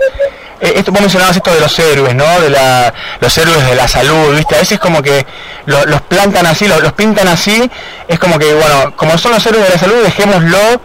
eh, 0.59 0.73
esto, 0.75 0.91
vos 0.91 1.01
mencionabas 1.01 1.35
esto 1.35 1.53
de 1.53 1.59
los 1.59 1.77
héroes, 1.79 2.15
¿no? 2.15 2.39
De 2.41 2.49
la, 2.49 2.93
los 3.19 3.37
héroes 3.37 3.65
de 3.65 3.75
la 3.75 3.87
salud, 3.87 4.35
¿viste? 4.35 4.55
A 4.55 4.59
veces 4.59 4.79
como 4.79 5.01
que 5.01 5.25
lo- 5.65 5.85
los 5.85 6.01
plantan 6.01 6.45
así, 6.45 6.67
lo- 6.67 6.79
los 6.79 6.93
pintan 6.93 7.27
así, 7.27 7.69
es 8.07 8.19
como 8.19 8.39
que, 8.39 8.53
bueno, 8.53 8.93
como 8.95 9.17
son 9.17 9.33
los 9.33 9.45
héroes 9.45 9.65
de 9.65 9.69
la 9.73 9.77
salud, 9.79 10.03
dejémoslo 10.03 10.81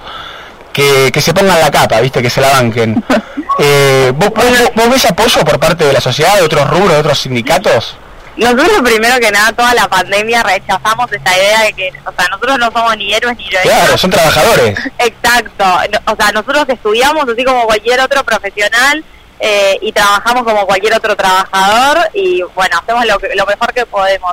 que, 0.72 1.10
que 1.12 1.20
se 1.20 1.32
pongan 1.34 1.60
la 1.60 1.70
capa, 1.70 2.00
¿viste? 2.00 2.22
Que 2.22 2.30
se 2.30 2.40
la 2.40 2.50
banquen. 2.50 3.02
Eh, 3.58 4.10
¿vos, 4.16 4.30
vos- 4.30 4.44
vos- 4.46 4.70
vos 4.74 4.90
ves 4.90 5.04
apoyo 5.04 5.40
por 5.44 5.60
parte 5.60 5.84
de 5.84 5.92
la 5.92 6.00
sociedad, 6.00 6.36
de 6.36 6.42
otros 6.42 6.66
rubros, 6.70 6.92
de 6.94 6.96
otros 7.00 7.18
sindicatos? 7.20 7.96
Nosotros 8.36 8.80
primero 8.82 9.18
que 9.20 9.30
nada, 9.30 9.52
toda 9.52 9.74
la 9.74 9.88
pandemia 9.88 10.42
rechazamos 10.42 11.12
esa 11.12 11.36
idea 11.36 11.60
de 11.62 11.72
que, 11.74 11.90
o 12.06 12.12
sea, 12.12 12.28
nosotros 12.30 12.58
no 12.58 12.70
somos 12.72 12.96
ni 12.96 13.12
héroes 13.12 13.36
ni 13.36 13.46
heroínas. 13.46 13.62
Claro, 13.78 13.98
son 13.98 14.10
trabajadores. 14.10 14.78
Exacto, 14.98 15.64
o 16.06 16.16
sea, 16.16 16.32
nosotros 16.32 16.64
estudiamos 16.68 17.28
así 17.28 17.44
como 17.44 17.64
cualquier 17.66 18.00
otro 18.00 18.24
profesional 18.24 19.04
eh, 19.38 19.76
y 19.82 19.92
trabajamos 19.92 20.44
como 20.44 20.66
cualquier 20.66 20.94
otro 20.94 21.14
trabajador 21.14 22.08
y 22.14 22.42
bueno, 22.54 22.78
hacemos 22.82 23.04
lo, 23.06 23.18
que- 23.18 23.34
lo 23.34 23.44
mejor 23.46 23.72
que 23.74 23.84
podemos. 23.86 24.32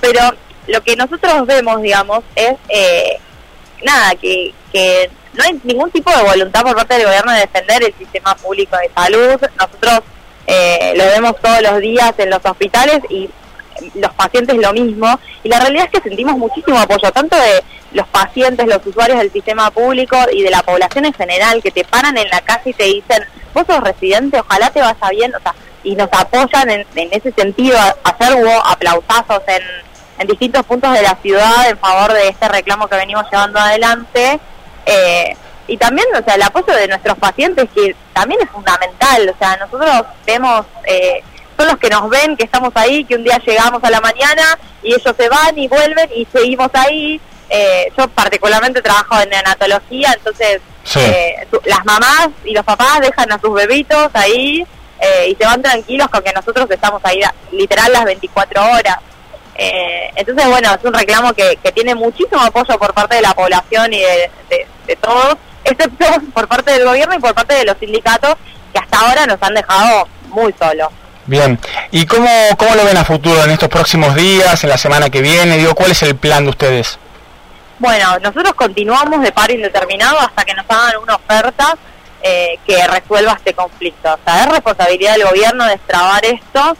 Pero 0.00 0.20
lo 0.68 0.80
que 0.82 0.94
nosotros 0.96 1.46
vemos, 1.46 1.82
digamos, 1.82 2.20
es 2.36 2.54
eh, 2.68 3.18
nada, 3.82 4.14
que, 4.14 4.54
que 4.72 5.10
no 5.32 5.42
hay 5.44 5.58
ningún 5.64 5.90
tipo 5.90 6.10
de 6.14 6.22
voluntad 6.22 6.62
por 6.62 6.76
parte 6.76 6.94
del 6.94 7.06
gobierno 7.06 7.32
de 7.32 7.40
defender 7.40 7.82
el 7.82 7.94
sistema 7.98 8.34
público 8.36 8.76
de 8.76 8.90
salud. 8.94 9.40
Nosotros 9.58 10.00
eh, 10.46 10.92
lo 10.96 11.04
vemos 11.06 11.34
todos 11.40 11.60
los 11.62 11.80
días 11.80 12.12
en 12.18 12.30
los 12.30 12.40
hospitales 12.44 13.00
y 13.08 13.28
los 13.94 14.12
pacientes 14.14 14.56
lo 14.56 14.72
mismo. 14.72 15.18
Y 15.42 15.48
la 15.48 15.60
realidad 15.60 15.88
es 15.90 16.00
que 16.00 16.08
sentimos 16.08 16.36
muchísimo 16.36 16.78
apoyo, 16.78 17.10
tanto 17.12 17.36
de 17.36 17.62
los 17.92 18.06
pacientes, 18.08 18.66
los 18.66 18.84
usuarios 18.86 19.18
del 19.18 19.32
sistema 19.32 19.70
público 19.70 20.16
y 20.32 20.42
de 20.42 20.50
la 20.50 20.62
población 20.62 21.06
en 21.06 21.12
general, 21.12 21.62
que 21.62 21.70
te 21.70 21.84
paran 21.84 22.16
en 22.16 22.28
la 22.28 22.40
calle 22.40 22.70
y 22.70 22.72
te 22.72 22.84
dicen, 22.84 23.24
vos 23.52 23.64
sos 23.66 23.80
residente, 23.80 24.40
ojalá 24.40 24.70
te 24.70 24.80
vaya 24.80 25.08
bien, 25.10 25.34
o 25.34 25.40
sea, 25.40 25.54
y 25.82 25.96
nos 25.96 26.08
apoyan 26.12 26.70
en, 26.70 26.86
en 26.94 27.08
ese 27.12 27.32
sentido. 27.32 27.78
Ayer 28.04 28.42
hubo 28.42 28.66
aplausazos 28.66 29.42
en, 29.46 29.62
en 30.18 30.26
distintos 30.26 30.64
puntos 30.66 30.92
de 30.92 31.02
la 31.02 31.16
ciudad 31.22 31.68
en 31.68 31.78
favor 31.78 32.12
de 32.12 32.28
este 32.28 32.48
reclamo 32.48 32.86
que 32.88 32.96
venimos 32.96 33.24
llevando 33.30 33.58
adelante. 33.58 34.38
Eh, 34.86 35.36
y 35.66 35.76
también, 35.76 36.06
o 36.14 36.24
sea, 36.24 36.34
el 36.34 36.42
apoyo 36.42 36.74
de 36.74 36.88
nuestros 36.88 37.16
pacientes 37.18 37.68
que 37.74 37.94
también 38.12 38.40
es 38.42 38.50
fundamental, 38.50 39.28
o 39.28 39.38
sea, 39.38 39.56
nosotros 39.56 40.02
vemos, 40.26 40.66
eh, 40.84 41.22
son 41.60 41.68
los 41.68 41.78
que 41.78 41.90
nos 41.90 42.08
ven 42.08 42.36
que 42.36 42.44
estamos 42.44 42.72
ahí, 42.74 43.04
que 43.04 43.16
un 43.16 43.22
día 43.24 43.38
llegamos 43.44 43.82
a 43.84 43.90
la 43.90 44.00
mañana 44.00 44.58
y 44.82 44.94
ellos 44.94 45.14
se 45.16 45.28
van 45.28 45.58
y 45.58 45.68
vuelven 45.68 46.08
y 46.14 46.26
seguimos 46.32 46.70
ahí. 46.72 47.20
Eh, 47.50 47.92
yo 47.98 48.08
particularmente 48.08 48.80
trabajo 48.80 49.20
en 49.20 49.28
neonatología, 49.28 50.12
entonces 50.16 50.60
Sí. 50.84 51.00
eh, 51.00 51.46
las 51.64 51.84
mamás 51.84 52.28
y 52.44 52.52
los 52.54 52.64
papás 52.64 53.00
dejan 53.00 53.30
a 53.30 53.38
sus 53.38 53.52
bebitos 53.52 54.08
ahí 54.14 54.64
eh, 55.00 55.28
y 55.28 55.34
se 55.34 55.44
van 55.44 55.60
tranquilos 55.60 56.08
con 56.08 56.22
que 56.22 56.32
nosotros 56.32 56.66
estamos 56.70 57.00
ahí 57.04 57.20
literal 57.52 57.92
las 57.92 58.04
24 58.04 58.62
horas. 58.72 58.96
Entonces, 60.16 60.46
bueno, 60.48 60.72
es 60.74 60.82
un 60.84 60.94
reclamo 60.94 61.34
que, 61.34 61.58
que 61.62 61.72
tiene 61.72 61.94
muchísimo 61.94 62.40
apoyo 62.40 62.78
por 62.78 62.94
parte 62.94 63.16
de 63.16 63.22
la 63.22 63.34
población 63.34 63.92
y 63.92 63.98
de, 64.00 64.30
de- 64.48 64.66
de 64.86 64.96
todos, 64.96 65.36
excepto 65.64 66.06
por 66.32 66.48
parte 66.48 66.72
del 66.72 66.84
gobierno 66.84 67.14
y 67.14 67.18
por 67.18 67.34
parte 67.34 67.54
de 67.54 67.64
los 67.64 67.76
sindicatos 67.78 68.36
que 68.72 68.78
hasta 68.78 69.00
ahora 69.00 69.26
nos 69.26 69.36
han 69.42 69.52
dejado 69.54 70.08
muy 70.28 70.54
solos. 70.58 70.88
Bien, 71.30 71.60
¿y 71.92 72.06
cómo, 72.06 72.28
cómo 72.58 72.74
lo 72.74 72.84
ven 72.84 72.96
a 72.96 73.04
futuro 73.04 73.44
en 73.44 73.50
estos 73.50 73.68
próximos 73.68 74.16
días, 74.16 74.64
en 74.64 74.70
la 74.70 74.76
semana 74.76 75.10
que 75.10 75.20
viene? 75.20 75.58
Digo, 75.58 75.76
¿cuál 75.76 75.92
es 75.92 76.02
el 76.02 76.16
plan 76.16 76.42
de 76.42 76.50
ustedes? 76.50 76.98
Bueno, 77.78 78.18
nosotros 78.18 78.52
continuamos 78.54 79.22
de 79.22 79.30
paro 79.30 79.52
indeterminado 79.54 80.18
hasta 80.18 80.44
que 80.44 80.54
nos 80.54 80.66
hagan 80.68 81.00
una 81.00 81.14
oferta 81.14 81.78
eh, 82.20 82.58
que 82.66 82.84
resuelva 82.84 83.34
este 83.34 83.54
conflicto. 83.54 84.12
O 84.12 84.18
sea, 84.24 84.42
es 84.42 84.48
responsabilidad 84.48 85.12
del 85.12 85.28
gobierno 85.28 85.66
destrabar 85.66 86.24
esto. 86.24 86.76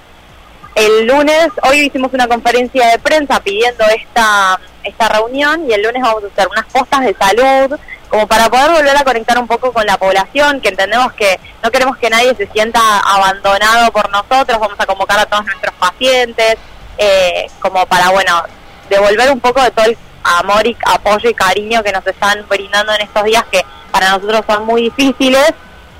El 0.74 1.06
lunes, 1.06 1.46
hoy 1.62 1.82
hicimos 1.82 2.12
una 2.12 2.26
conferencia 2.26 2.88
de 2.88 2.98
prensa 2.98 3.38
pidiendo 3.38 3.84
esta, 3.84 4.58
esta 4.82 5.08
reunión 5.10 5.64
y 5.70 5.74
el 5.74 5.82
lunes 5.84 6.02
vamos 6.02 6.24
a 6.24 6.26
hacer 6.26 6.48
unas 6.48 6.66
postas 6.72 7.02
de 7.02 7.14
salud 7.14 7.78
como 8.10 8.26
para 8.26 8.50
poder 8.50 8.72
volver 8.72 8.96
a 8.96 9.04
conectar 9.04 9.38
un 9.38 9.46
poco 9.46 9.72
con 9.72 9.86
la 9.86 9.96
población, 9.96 10.60
que 10.60 10.70
entendemos 10.70 11.12
que 11.12 11.38
no 11.62 11.70
queremos 11.70 11.96
que 11.96 12.10
nadie 12.10 12.34
se 12.34 12.48
sienta 12.48 12.80
abandonado 12.98 13.92
por 13.92 14.10
nosotros, 14.10 14.58
vamos 14.58 14.78
a 14.78 14.84
convocar 14.84 15.20
a 15.20 15.26
todos 15.26 15.46
nuestros 15.46 15.72
pacientes, 15.76 16.56
eh, 16.98 17.46
como 17.60 17.86
para, 17.86 18.10
bueno, 18.10 18.42
devolver 18.88 19.30
un 19.30 19.40
poco 19.40 19.62
de 19.62 19.70
todo 19.70 19.86
el 19.86 19.96
amor 20.24 20.66
y 20.66 20.76
apoyo 20.84 21.30
y 21.30 21.34
cariño 21.34 21.82
que 21.84 21.92
nos 21.92 22.06
están 22.06 22.44
brindando 22.48 22.92
en 22.92 23.02
estos 23.02 23.24
días 23.24 23.44
que 23.50 23.64
para 23.92 24.10
nosotros 24.10 24.44
son 24.46 24.66
muy 24.66 24.82
difíciles. 24.82 25.54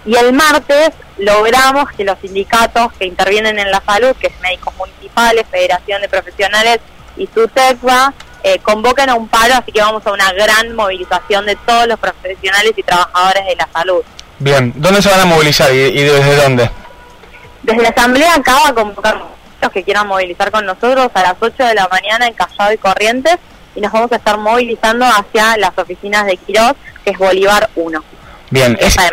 Y 0.05 0.17
el 0.17 0.33
martes 0.33 0.91
logramos 1.19 1.91
que 1.93 2.05
los 2.05 2.19
sindicatos 2.19 2.93
que 2.95 3.07
intervienen 3.07 3.59
en 3.59 3.71
la 3.71 3.83
salud, 3.87 4.17
que 4.17 4.29
es 4.29 4.41
Médicos 4.41 4.75
Municipales, 4.77 5.47
Federación 5.51 6.01
de 6.03 6.09
Profesionales 6.09 6.81
y 7.17 7.27
SUTECBA, 7.27 8.13
eh, 8.43 8.59
convoquen 8.63 9.09
a 9.11 9.15
un 9.15 9.29
paro, 9.29 9.55
así 9.55 9.73
que 9.73 9.81
vamos 9.81 10.07
a 10.07 10.13
una 10.13 10.33
gran 10.33 10.75
movilización 10.75 11.47
de 11.47 11.57
todos 11.57 11.87
los 11.87 11.99
profesionales 11.99 12.73
y 12.77 12.83
trabajadores 12.83 13.47
de 13.47 13.57
la 13.57 13.69
salud. 13.73 14.03
Bien, 14.39 14.73
¿dónde 14.77 15.03
se 15.03 15.11
van 15.11 15.21
a 15.21 15.25
movilizar 15.27 15.73
y, 15.75 15.79
y 15.79 16.03
desde 16.03 16.37
dónde? 16.37 16.71
Desde 17.63 17.83
la 17.83 17.89
Asamblea 17.91 18.35
acaba 18.35 18.69
a 18.69 18.73
convocar 18.75 19.21
los 19.61 19.71
que 19.71 19.83
quieran 19.85 20.07
movilizar 20.07 20.51
con 20.51 20.65
nosotros 20.65 21.11
a 21.13 21.23
las 21.23 21.35
8 21.39 21.63
de 21.65 21.75
la 21.75 21.87
mañana 21.89 22.27
en 22.27 22.33
Callao 22.35 22.73
y 22.73 22.79
Corrientes 22.79 23.37
y 23.77 23.81
nos 23.81 23.93
vamos 23.93 24.11
a 24.13 24.17
estar 24.17 24.39
movilizando 24.39 25.05
hacia 25.05 25.57
las 25.59 25.71
oficinas 25.77 26.25
de 26.27 26.37
Quirós, 26.39 26.73
que 27.05 27.11
es 27.11 27.19
Bolívar 27.19 27.69
1. 27.77 28.03
Bien, 28.53 28.77
es, 28.81 28.97
mayo. 28.97 29.11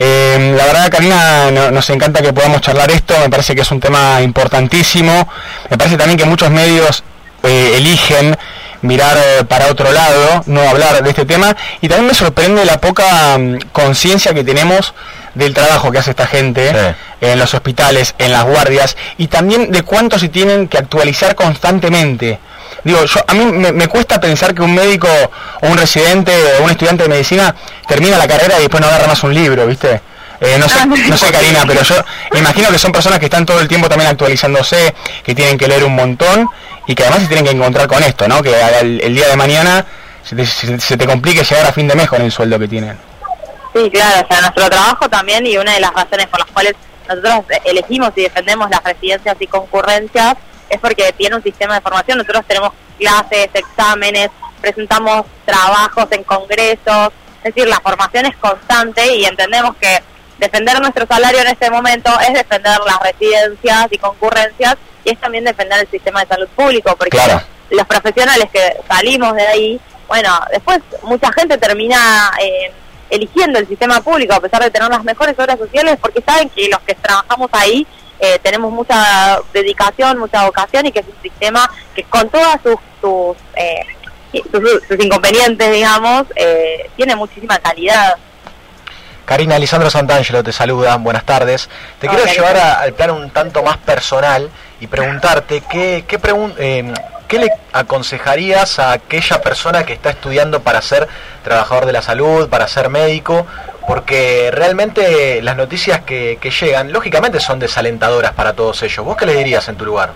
eh, 0.00 0.54
la 0.56 0.64
verdad, 0.64 0.90
Karina, 0.90 1.50
no- 1.52 1.70
nos 1.70 1.88
encanta 1.90 2.20
que 2.22 2.32
podamos 2.32 2.60
charlar 2.62 2.90
esto, 2.90 3.14
me 3.20 3.28
parece 3.30 3.54
que 3.54 3.60
es 3.60 3.70
un 3.70 3.78
tema 3.78 4.20
importantísimo, 4.22 5.28
me 5.68 5.76
parece 5.78 5.96
también 5.96 6.18
que 6.18 6.24
muchos 6.24 6.50
medios 6.50 7.04
eh, 7.44 7.74
eligen 7.76 8.36
mirar 8.82 9.16
eh, 9.18 9.44
para 9.44 9.66
otro 9.68 9.90
lado, 9.92 10.42
no 10.46 10.60
hablar 10.68 11.02
de 11.02 11.10
este 11.10 11.24
tema, 11.26 11.56
y 11.80 11.88
también 11.88 12.08
me 12.08 12.14
sorprende 12.14 12.64
la 12.64 12.80
poca 12.80 13.36
mm, 13.38 13.58
conciencia 13.72 14.32
que 14.34 14.44
tenemos 14.44 14.94
del 15.34 15.54
trabajo 15.54 15.90
que 15.92 15.98
hace 15.98 16.10
esta 16.10 16.26
gente 16.26 16.70
Sí. 16.72 17.26
en 17.32 17.38
los 17.38 17.52
hospitales, 17.54 18.14
en 18.18 18.32
las 18.32 18.44
guardias, 18.44 18.96
y 19.18 19.28
también 19.28 19.70
de 19.70 19.82
cuánto 19.82 20.18
se 20.18 20.28
tienen 20.28 20.68
que 20.68 20.78
actualizar 20.78 21.34
constantemente. 21.34 22.38
Digo, 22.84 23.04
yo, 23.04 23.20
a 23.26 23.34
mí 23.34 23.44
me, 23.44 23.72
me 23.72 23.86
cuesta 23.88 24.20
pensar 24.20 24.54
que 24.54 24.62
un 24.62 24.74
médico 24.74 25.08
o 25.60 25.66
un 25.66 25.76
residente 25.76 26.32
o 26.58 26.64
un 26.64 26.70
estudiante 26.70 27.02
de 27.02 27.08
medicina 27.10 27.54
termina 27.86 28.16
la 28.16 28.26
carrera 28.26 28.56
y 28.58 28.62
después 28.62 28.80
no 28.80 28.86
agarra 28.86 29.06
más 29.06 29.22
un 29.22 29.34
libro, 29.34 29.66
¿viste? 29.66 30.00
Eh, 30.40 30.56
no 30.58 30.66
sé, 30.68 30.78
Ah, 30.80 30.86
no 30.86 31.16
sé 31.18 31.26
Karina, 31.32 31.64
pero 31.66 31.82
yo 31.82 31.96
imagino 32.38 32.70
que 32.70 32.78
son 32.78 32.92
personas 32.92 33.18
que 33.18 33.26
están 33.26 33.44
todo 33.44 33.60
el 33.60 33.68
tiempo 33.68 33.88
también 33.88 34.10
actualizándose, 34.10 34.94
que 35.22 35.34
tienen 35.34 35.58
que 35.58 35.68
leer 35.68 35.84
un 35.84 35.94
montón 35.94 36.48
y 36.90 36.94
que 36.96 37.04
además 37.04 37.20
se 37.22 37.28
tienen 37.28 37.44
que 37.44 37.52
encontrar 37.52 37.86
con 37.86 38.02
esto, 38.02 38.26
¿no? 38.26 38.42
Que 38.42 38.52
el, 38.80 39.14
día 39.14 39.28
de 39.28 39.36
mañana 39.36 39.86
se 40.24 40.34
te, 40.34 40.44
se- 40.44 40.98
complique 41.06 41.44
llegar 41.44 41.66
a 41.66 41.72
fin 41.72 41.86
de 41.86 41.94
mes 41.94 42.08
con 42.08 42.20
el 42.20 42.32
sueldo 42.32 42.58
que 42.58 42.66
tienen. 42.66 42.98
Sí, 43.72 43.88
claro, 43.92 44.24
o 44.24 44.26
sea, 44.26 44.40
nuestro 44.40 44.68
trabajo 44.68 45.08
también 45.08 45.46
y 45.46 45.56
una 45.56 45.72
de 45.74 45.78
las 45.78 45.94
razones 45.94 46.26
por 46.26 46.40
las 46.40 46.50
cuales 46.50 46.74
nosotros 47.08 47.44
elegimos 47.64 48.10
y 48.16 48.22
defendemos 48.22 48.68
las 48.70 48.82
residencias 48.82 49.36
y 49.38 49.46
concurrencias 49.46 50.34
es 50.68 50.80
porque 50.80 51.14
tiene 51.16 51.36
un 51.36 51.44
sistema 51.44 51.74
de 51.76 51.80
formación. 51.80 52.18
Nosotros 52.18 52.44
tenemos 52.48 52.72
clases, 52.98 53.50
exámenes, 53.54 54.30
presentamos 54.60 55.26
trabajos 55.44 56.08
en 56.10 56.24
congresos, 56.24 57.12
es 57.44 57.54
decir, 57.54 57.68
la 57.68 57.78
formación 57.78 58.26
es 58.26 58.36
constante 58.38 59.14
y 59.14 59.26
entendemos 59.26 59.76
que 59.76 60.02
defender 60.38 60.80
nuestro 60.80 61.06
salario 61.06 61.38
en 61.38 61.46
este 61.46 61.70
momento 61.70 62.10
es 62.18 62.34
defender 62.34 62.80
las 62.84 62.98
residencias 63.00 63.86
y 63.92 63.98
concurrencias 63.98 64.76
es 65.10 65.18
también 65.20 65.44
defender 65.44 65.80
el 65.80 65.88
sistema 65.90 66.20
de 66.20 66.26
salud 66.28 66.48
público, 66.48 66.94
porque 66.96 67.10
Claro. 67.18 67.42
los 67.70 67.86
profesionales 67.86 68.46
que 68.52 68.76
salimos 68.88 69.34
de 69.34 69.46
ahí, 69.46 69.80
bueno, 70.08 70.38
después 70.52 70.80
mucha 71.02 71.32
gente 71.32 71.56
termina 71.58 72.30
eh, 72.42 72.72
eligiendo 73.10 73.58
el 73.58 73.66
sistema 73.68 74.00
público 74.00 74.34
a 74.34 74.40
pesar 74.40 74.62
de 74.62 74.70
tener 74.70 74.88
las 74.88 75.04
mejores 75.04 75.38
obras 75.38 75.58
sociales 75.58 75.96
porque 76.00 76.22
saben 76.22 76.48
que 76.50 76.68
los 76.68 76.80
que 76.80 76.94
trabajamos 76.94 77.48
ahí 77.52 77.86
eh, 78.20 78.38
tenemos 78.42 78.70
mucha 78.72 79.40
dedicación, 79.52 80.18
mucha 80.18 80.44
vocación 80.44 80.86
y 80.86 80.92
que 80.92 81.00
es 81.00 81.06
un 81.06 81.22
sistema 81.22 81.68
que 81.94 82.02
con 82.04 82.28
todas 82.28 82.60
sus, 82.62 82.76
sus, 83.00 83.36
eh, 83.56 83.80
sus, 84.52 84.62
sus 84.86 85.04
inconvenientes, 85.04 85.72
digamos, 85.72 86.24
eh, 86.36 86.90
tiene 86.96 87.16
muchísima 87.16 87.58
calidad. 87.58 88.14
Karina, 89.24 89.58
Lisandro 89.58 89.90
Santangelo 89.90 90.42
te 90.42 90.52
saluda, 90.52 90.96
buenas 90.96 91.24
tardes. 91.24 91.68
Te 92.00 92.08
Hola, 92.08 92.18
quiero 92.18 92.32
llevar 92.32 92.56
a- 92.56 92.80
al 92.80 92.92
plano 92.94 93.14
un 93.14 93.30
tanto 93.30 93.62
más 93.62 93.76
personal 93.78 94.50
y 94.80 94.86
preguntarte 94.86 95.62
qué, 95.70 96.04
qué, 96.08 96.18
pregun- 96.18 96.54
eh, 96.58 96.92
qué 97.28 97.38
le 97.38 97.50
aconsejarías 97.72 98.78
a 98.78 98.92
aquella 98.92 99.40
persona 99.40 99.84
que 99.84 99.92
está 99.92 100.10
estudiando 100.10 100.62
para 100.62 100.80
ser 100.82 101.06
trabajador 101.44 101.86
de 101.86 101.92
la 101.92 102.02
salud, 102.02 102.48
para 102.48 102.66
ser 102.66 102.88
médico, 102.88 103.46
porque 103.86 104.50
realmente 104.52 105.42
las 105.42 105.56
noticias 105.56 106.00
que, 106.00 106.38
que 106.40 106.50
llegan, 106.50 106.92
lógicamente 106.92 107.40
son 107.40 107.58
desalentadoras 107.58 108.32
para 108.32 108.54
todos 108.54 108.82
ellos. 108.82 109.04
¿Vos 109.04 109.16
qué 109.16 109.26
les 109.26 109.36
dirías 109.36 109.68
en 109.68 109.76
tu 109.76 109.84
lugar? 109.84 110.12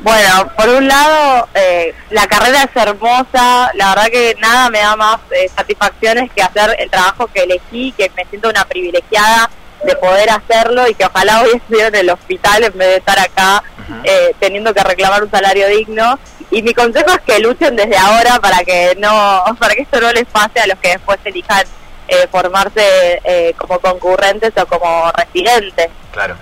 Bueno, 0.00 0.48
por 0.56 0.68
un 0.68 0.86
lado, 0.86 1.48
eh, 1.54 1.92
la 2.10 2.28
carrera 2.28 2.62
es 2.62 2.70
hermosa, 2.76 3.72
la 3.74 3.88
verdad 3.88 4.06
que 4.06 4.36
nada 4.38 4.70
me 4.70 4.78
da 4.78 4.94
más 4.94 5.18
eh, 5.32 5.50
satisfacciones 5.56 6.30
que 6.30 6.40
hacer 6.40 6.76
el 6.78 6.88
trabajo 6.88 7.26
que 7.26 7.42
elegí, 7.42 7.92
que 7.98 8.08
me 8.16 8.24
siento 8.26 8.48
una 8.48 8.64
privilegiada 8.64 9.50
de 9.84 9.96
poder 9.96 10.30
hacerlo 10.30 10.88
y 10.88 10.94
que 10.94 11.06
ojalá 11.06 11.42
hoy 11.42 11.50
estuviera 11.54 11.88
en 11.88 11.94
el 11.96 12.10
hospital 12.10 12.64
en 12.64 12.78
vez 12.78 12.88
de 12.88 12.96
estar 12.96 13.18
acá 13.18 13.62
eh, 14.04 14.34
teniendo 14.38 14.74
que 14.74 14.82
reclamar 14.82 15.22
un 15.22 15.30
salario 15.30 15.68
digno. 15.68 16.18
Y 16.50 16.62
mi 16.62 16.72
consejo 16.72 17.10
es 17.10 17.20
que 17.20 17.40
luchen 17.40 17.76
desde 17.76 17.96
ahora 17.96 18.38
para 18.40 18.58
que 18.64 18.96
no, 18.98 19.44
para 19.58 19.74
que 19.74 19.82
esto 19.82 20.00
no 20.00 20.12
les 20.12 20.26
pase 20.26 20.60
a 20.60 20.66
los 20.66 20.78
que 20.78 20.90
después 20.90 21.18
elijan 21.24 21.64
eh, 22.08 22.26
formarse 22.30 23.20
eh, 23.24 23.54
como 23.56 23.78
concurrentes 23.80 24.52
o 24.56 24.66
como 24.66 25.12
residentes. 25.12 25.88
Claro. 26.12 26.36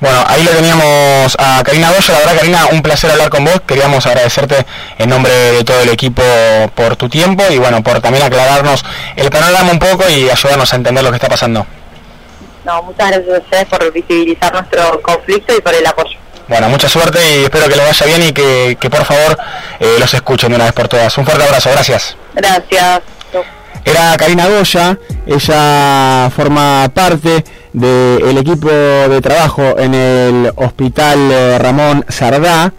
Bueno, 0.00 0.24
ahí 0.28 0.44
lo 0.44 0.52
teníamos 0.52 1.36
a 1.40 1.62
Karina 1.64 1.90
Goya. 1.90 2.12
La 2.12 2.18
verdad, 2.18 2.36
Karina, 2.36 2.66
un 2.70 2.82
placer 2.82 3.10
hablar 3.10 3.30
con 3.30 3.44
vos. 3.44 3.60
Queríamos 3.66 4.06
agradecerte 4.06 4.64
en 4.96 5.10
nombre 5.10 5.32
de 5.32 5.64
todo 5.64 5.80
el 5.80 5.88
equipo 5.88 6.22
por 6.76 6.94
tu 6.94 7.08
tiempo 7.08 7.42
y 7.50 7.58
bueno, 7.58 7.82
por 7.82 8.00
también 8.00 8.24
aclararnos 8.24 8.84
el 9.16 9.28
panorama 9.30 9.72
un 9.72 9.78
poco 9.80 10.08
y 10.08 10.30
ayudarnos 10.30 10.72
a 10.72 10.76
entender 10.76 11.02
lo 11.02 11.10
que 11.10 11.16
está 11.16 11.28
pasando. 11.28 11.66
No, 12.68 12.82
muchas 12.82 13.10
gracias 13.10 13.34
a 13.34 13.38
ustedes 13.38 13.64
por 13.64 13.92
visibilizar 13.94 14.52
nuestro 14.52 15.00
conflicto 15.00 15.56
y 15.56 15.60
por 15.62 15.74
el 15.74 15.86
apoyo. 15.86 16.18
Bueno, 16.48 16.68
mucha 16.68 16.86
suerte 16.86 17.18
y 17.18 17.44
espero 17.44 17.66
que 17.66 17.76
les 17.76 17.86
vaya 17.86 18.06
bien 18.06 18.28
y 18.28 18.32
que, 18.32 18.76
que 18.78 18.90
por 18.90 19.06
favor 19.06 19.38
eh, 19.80 19.96
los 19.98 20.12
escuchen 20.12 20.50
de 20.50 20.56
una 20.56 20.64
vez 20.66 20.74
por 20.74 20.86
todas. 20.86 21.16
Un 21.16 21.24
fuerte 21.24 21.44
abrazo, 21.44 21.70
gracias. 21.70 22.14
Gracias. 22.34 23.00
Era 23.86 24.14
Karina 24.18 24.48
Goya, 24.48 24.98
ella 25.26 26.30
forma 26.36 26.90
parte 26.92 27.42
del 27.72 28.36
equipo 28.36 28.68
de 28.68 29.20
trabajo 29.22 29.78
en 29.78 29.94
el 29.94 30.52
Hospital 30.56 31.32
eh, 31.32 31.58
Ramón 31.58 32.04
Sardá 32.06 32.74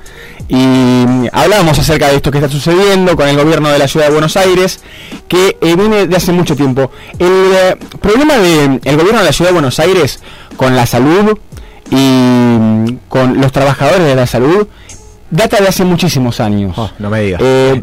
y 0.49 1.05
hablábamos 1.31 1.77
acerca 1.77 2.07
de 2.07 2.15
esto 2.15 2.31
que 2.31 2.39
está 2.39 2.49
sucediendo 2.49 3.15
con 3.15 3.27
el 3.27 3.37
gobierno 3.37 3.69
de 3.69 3.77
la 3.77 3.87
ciudad 3.87 4.07
de 4.07 4.13
Buenos 4.13 4.35
Aires, 4.35 4.81
que 5.27 5.57
eh, 5.61 5.75
viene 5.75 6.07
de 6.07 6.15
hace 6.15 6.31
mucho 6.31 6.55
tiempo. 6.55 6.91
El 7.19 7.51
eh, 7.53 7.77
problema 8.01 8.37
del 8.39 8.79
gobierno 8.97 9.19
de 9.19 9.25
la 9.25 9.31
ciudad 9.31 9.51
de 9.51 9.53
Buenos 9.53 9.79
Aires 9.79 10.19
con 10.57 10.75
la 10.75 10.87
salud 10.87 11.37
y 11.91 11.95
mm, 11.95 12.97
con 13.07 13.39
los 13.39 13.51
trabajadores 13.51 14.07
de 14.07 14.15
la 14.15 14.25
salud 14.25 14.67
data 15.31 15.61
de 15.61 15.67
hace 15.67 15.83
muchísimos 15.83 16.39
años. 16.39 16.73
Oh, 16.77 16.89
no 16.99 17.09
me 17.09 17.21
digas. 17.21 17.41
Eh, 17.43 17.81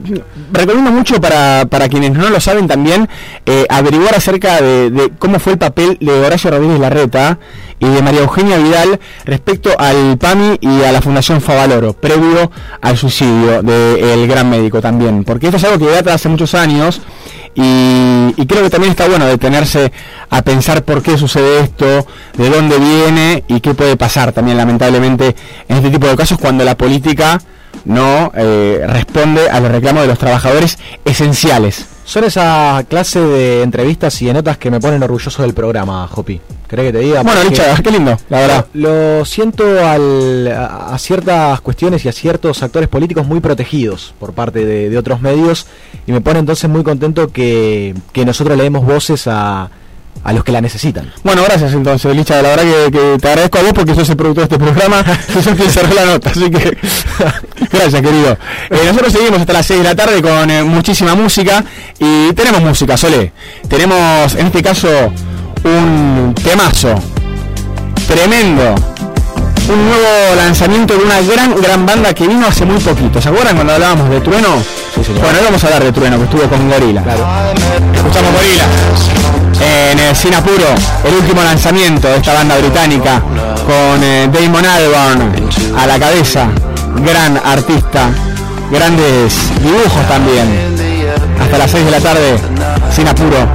recomiendo 0.52 0.90
mucho 0.90 1.20
para, 1.20 1.66
para 1.66 1.88
quienes 1.88 2.12
no 2.12 2.28
lo 2.30 2.40
saben 2.40 2.66
también 2.66 3.08
eh, 3.44 3.66
averiguar 3.68 4.14
acerca 4.14 4.60
de, 4.60 4.90
de 4.90 5.12
cómo 5.18 5.38
fue 5.38 5.52
el 5.52 5.58
papel 5.58 5.96
de 6.00 6.12
Horacio 6.12 6.50
Rodríguez 6.50 6.80
Larreta 6.80 7.38
y 7.78 7.88
de 7.88 8.02
María 8.02 8.20
Eugenia 8.20 8.56
Vidal 8.56 8.98
respecto 9.24 9.70
al 9.78 10.16
PAMI 10.18 10.58
y 10.60 10.82
a 10.82 10.92
la 10.92 11.02
Fundación 11.02 11.40
Favaloro, 11.40 11.92
previo 11.92 12.50
al 12.80 12.96
suicidio 12.96 13.62
del 13.62 14.26
gran 14.26 14.48
médico 14.48 14.80
también. 14.80 15.24
Porque 15.24 15.46
esto 15.46 15.58
es 15.58 15.64
algo 15.64 15.78
que 15.78 15.92
data 15.92 16.10
de 16.10 16.12
hace 16.12 16.28
muchos 16.28 16.54
años 16.54 17.02
y, 17.56 18.34
y 18.36 18.46
creo 18.46 18.62
que 18.62 18.70
también 18.70 18.92
está 18.92 19.08
bueno 19.08 19.26
detenerse 19.26 19.90
a 20.30 20.42
pensar 20.42 20.84
por 20.84 21.02
qué 21.02 21.18
sucede 21.18 21.60
esto, 21.60 22.06
de 22.36 22.50
dónde 22.50 22.78
viene 22.78 23.44
y 23.48 23.60
qué 23.60 23.74
puede 23.74 23.96
pasar 23.96 24.32
también 24.32 24.56
lamentablemente 24.58 25.34
en 25.68 25.76
este 25.76 25.90
tipo 25.90 26.06
de 26.06 26.16
casos 26.16 26.38
cuando 26.38 26.64
la 26.64 26.76
política 26.76 27.40
no 27.84 28.30
eh, 28.34 28.84
responde 28.86 29.48
a 29.48 29.60
los 29.60 29.70
reclamos 29.70 30.02
de 30.02 30.08
los 30.08 30.18
trabajadores 30.18 30.78
esenciales. 31.04 31.95
Son 32.06 32.22
esa 32.24 32.84
clase 32.88 33.20
de 33.20 33.62
entrevistas 33.62 34.22
y 34.22 34.26
de 34.26 34.32
notas 34.34 34.56
que 34.58 34.70
me 34.70 34.80
ponen 34.80 35.02
orgulloso 35.02 35.42
del 35.42 35.52
programa, 35.54 36.06
Jopi. 36.06 36.40
¿Querés 36.68 36.86
que 36.86 36.92
te 36.92 36.98
diga? 37.00 37.22
Bueno, 37.22 37.42
Licha, 37.44 37.76
qué 37.82 37.90
lindo, 37.90 38.16
la 38.28 38.40
verdad. 38.40 38.66
Lo 38.74 39.24
siento 39.24 39.64
al- 39.84 40.46
a, 40.48 40.94
a 40.94 40.98
ciertas 40.98 41.60
cuestiones 41.60 42.04
y 42.04 42.08
a 42.08 42.12
ciertos 42.12 42.62
actores 42.62 42.88
políticos 42.88 43.26
muy 43.26 43.40
protegidos 43.40 44.14
por 44.20 44.32
parte 44.34 44.64
de, 44.64 44.88
de 44.88 44.98
otros 44.98 45.20
medios 45.20 45.66
y 46.06 46.12
me 46.12 46.20
pone 46.20 46.38
entonces 46.38 46.70
muy 46.70 46.82
contento 46.84 47.28
que, 47.28 47.94
que 48.12 48.24
nosotros 48.24 48.56
le 48.56 48.62
demos 48.64 48.84
voces 48.86 49.26
a, 49.26 49.68
a 50.24 50.32
los 50.32 50.44
que 50.44 50.52
la 50.52 50.60
necesitan. 50.60 51.12
Bueno, 51.22 51.42
gracias 51.44 51.72
entonces, 51.72 52.14
Licha. 52.14 52.42
La 52.42 52.50
verdad 52.50 52.64
que, 52.64 52.90
que 52.90 53.18
te 53.20 53.28
agradezco 53.28 53.58
a 53.58 53.62
vos 53.62 53.72
porque 53.72 53.94
sos 53.94 54.08
el 54.08 54.16
productor 54.16 54.48
de 54.48 54.54
este 54.54 54.64
programa. 54.64 55.04
Yo 55.34 55.42
soy 55.42 55.54
quien 55.54 55.70
cerró 55.70 55.94
la 55.94 56.04
nota, 56.04 56.30
así 56.30 56.50
que 56.50 56.76
gracias, 57.72 58.02
querido. 58.02 58.36
Eh, 58.70 58.80
nosotros 58.86 59.12
seguimos 59.12 59.40
hasta 59.40 59.52
las 59.52 59.66
6 59.66 59.80
de 59.80 59.84
la 59.84 59.94
tarde 59.94 60.22
con 60.22 60.50
eh, 60.50 60.64
muchísima 60.64 61.14
música 61.14 61.64
y 61.98 62.32
tenemos 62.32 62.60
música, 62.62 62.96
Sole. 62.96 63.32
Tenemos, 63.68 64.34
en 64.34 64.46
este 64.46 64.62
caso, 64.62 64.88
un 65.64 66.34
temazo 66.42 66.94
tremendo. 68.06 68.74
Un 69.68 69.84
nuevo 69.84 70.36
lanzamiento 70.36 70.96
de 70.96 71.04
una 71.04 71.20
gran, 71.22 71.60
gran 71.60 71.84
banda 71.84 72.14
que 72.14 72.26
vino 72.28 72.46
hace 72.46 72.64
muy 72.64 72.78
poquito. 72.78 73.20
¿Se 73.20 73.28
acuerdan 73.28 73.56
cuando 73.56 73.72
hablábamos 73.72 74.08
de 74.10 74.20
Trueno? 74.20 74.62
Sí. 74.94 75.12
Bueno, 75.12 75.38
hoy 75.38 75.44
vamos 75.44 75.62
a 75.64 75.66
hablar 75.66 75.84
de 75.84 75.92
Trueno, 75.92 76.18
que 76.18 76.24
estuvo 76.24 76.42
con 76.42 76.70
Gorila. 76.70 77.02
Escuchamos 77.94 78.32
Gorila. 78.32 79.15
En 79.60 79.98
eh, 79.98 80.14
Sin 80.14 80.34
Apuro, 80.34 80.74
el 81.04 81.14
último 81.14 81.42
lanzamiento 81.42 82.08
de 82.08 82.16
esta 82.16 82.34
banda 82.34 82.56
británica, 82.58 83.20
con 83.20 84.02
eh, 84.02 84.28
Damon 84.32 84.64
Albarn 84.64 85.48
a 85.76 85.86
la 85.86 85.98
cabeza, 85.98 86.48
gran 87.04 87.36
artista, 87.36 88.10
grandes 88.70 89.34
dibujos 89.62 90.08
también. 90.08 90.76
Hasta 91.40 91.58
las 91.58 91.70
6 91.70 91.84
de 91.84 91.90
la 91.90 92.00
tarde, 92.00 92.38
Sin 92.94 93.08
Apuro, 93.08 93.48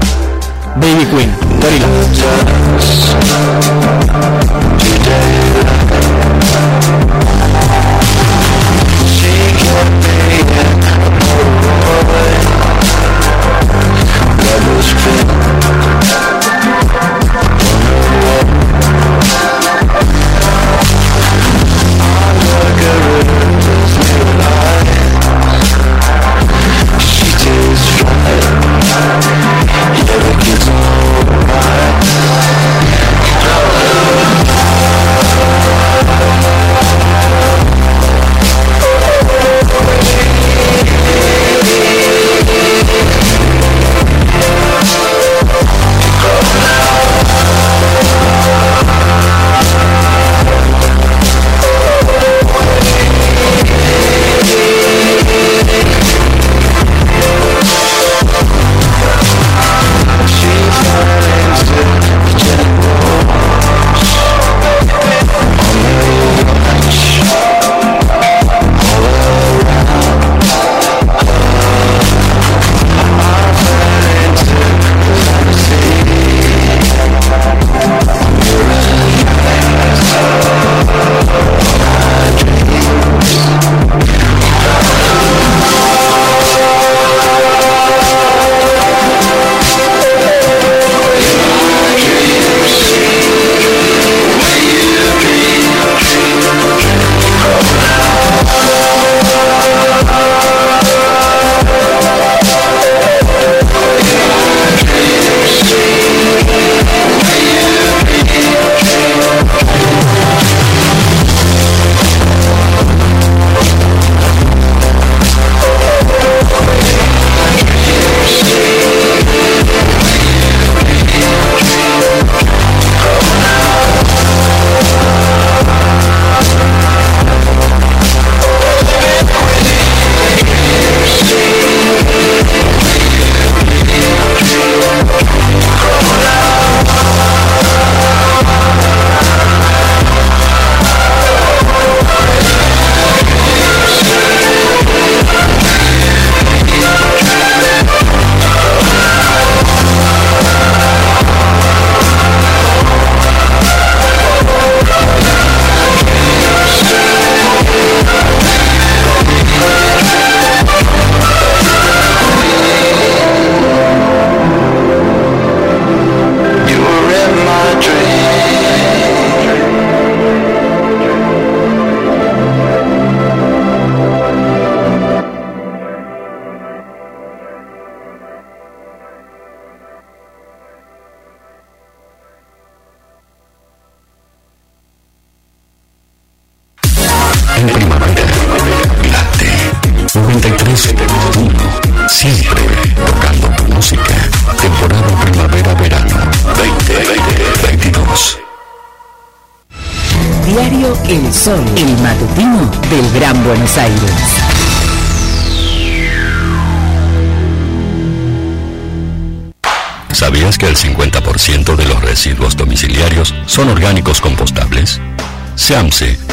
Baby 0.76 1.06
Queen, 1.06 1.36
Gorila. 1.62 1.88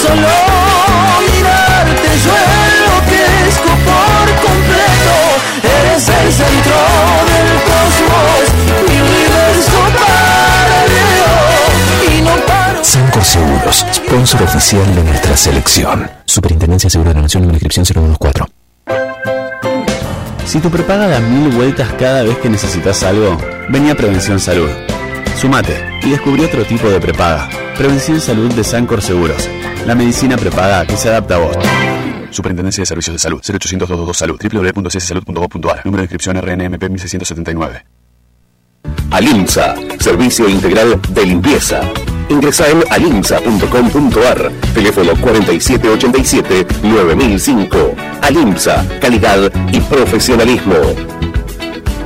solo 0.00 0.32
mirarte 1.20 2.08
yo 2.24 2.34
enloquezco 2.66 3.70
por 3.86 4.26
completo. 4.46 5.14
Eres 5.62 6.08
el 6.08 6.32
centro 6.32 6.78
del 7.30 7.50
cosmos, 7.68 8.42
mi 8.88 8.96
universo 9.00 9.78
paralelo 10.00 11.32
y 12.08 12.22
no 12.22 12.34
paro. 12.46 12.84
Sancor 12.84 13.24
Seguros, 13.24 13.86
sponsor 13.92 14.42
oficial 14.42 14.94
de 14.94 15.04
nuestra 15.04 15.36
selección. 15.36 16.10
Superintendencia 16.24 16.88
de 16.88 16.92
Seguros 16.92 17.12
de 17.12 17.18
la 17.18 17.22
Nación, 17.22 17.42
número 17.42 17.56
inscripción 17.56 18.16
014. 18.18 18.52
Si 20.46 20.58
tu 20.58 20.70
prepaga 20.70 21.06
da 21.06 21.20
mil 21.20 21.48
vueltas 21.50 21.88
cada 21.98 22.22
vez 22.22 22.36
que 22.38 22.48
necesitas 22.48 23.02
algo, 23.04 23.38
venía 23.68 23.94
Prevención 23.94 24.40
Salud. 24.40 24.68
Sumate 25.40 25.74
y 26.02 26.10
descubrí 26.10 26.44
otro 26.44 26.66
tipo 26.66 26.90
de 26.90 27.00
prepaga. 27.00 27.48
Prevención 27.74 28.20
Salud 28.20 28.52
de 28.52 28.62
Sancor 28.62 29.00
Seguros. 29.00 29.48
La 29.86 29.94
medicina 29.94 30.36
prepaga 30.36 30.84
que 30.84 30.98
se 30.98 31.08
adapta 31.08 31.36
a 31.36 31.38
vos. 31.38 31.56
Superintendencia 32.30 32.82
de 32.82 32.86
Servicios 32.86 33.14
de 33.14 33.18
Salud, 33.18 33.38
0800 33.38 33.88
222 33.88 34.18
Salud, 34.18 34.38
www.cssalud.gov.ar, 34.38 35.86
número 35.86 36.02
de 36.02 36.04
inscripción 36.04 36.36
RNMP 36.36 36.90
1679. 36.90 37.86
Alimsa, 39.12 39.76
servicio 39.98 40.46
integral 40.46 41.00
de 41.08 41.24
limpieza. 41.24 41.80
Ingresa 42.28 42.68
en 42.68 42.84
alimsa.com.ar, 42.90 44.52
teléfono 44.74 45.14
4787-9005. 45.14 47.94
Alimsa, 48.20 48.86
calidad 49.00 49.50
y 49.72 49.80
profesionalismo. 49.80 50.74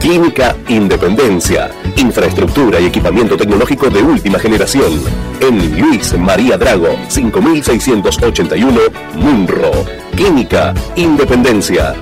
Clínica 0.00 0.56
Independencia. 0.68 1.70
Infraestructura 1.96 2.80
y 2.80 2.86
equipamiento 2.86 3.36
tecnológico 3.36 3.90
de 3.90 4.02
última 4.02 4.38
generación. 4.38 5.02
En 5.40 5.80
Luis 5.80 6.16
María 6.16 6.56
Drago, 6.56 6.96
5681, 7.08 8.80
Munro. 9.16 9.70
Clínica 10.14 10.72
Independencia. 10.94 11.96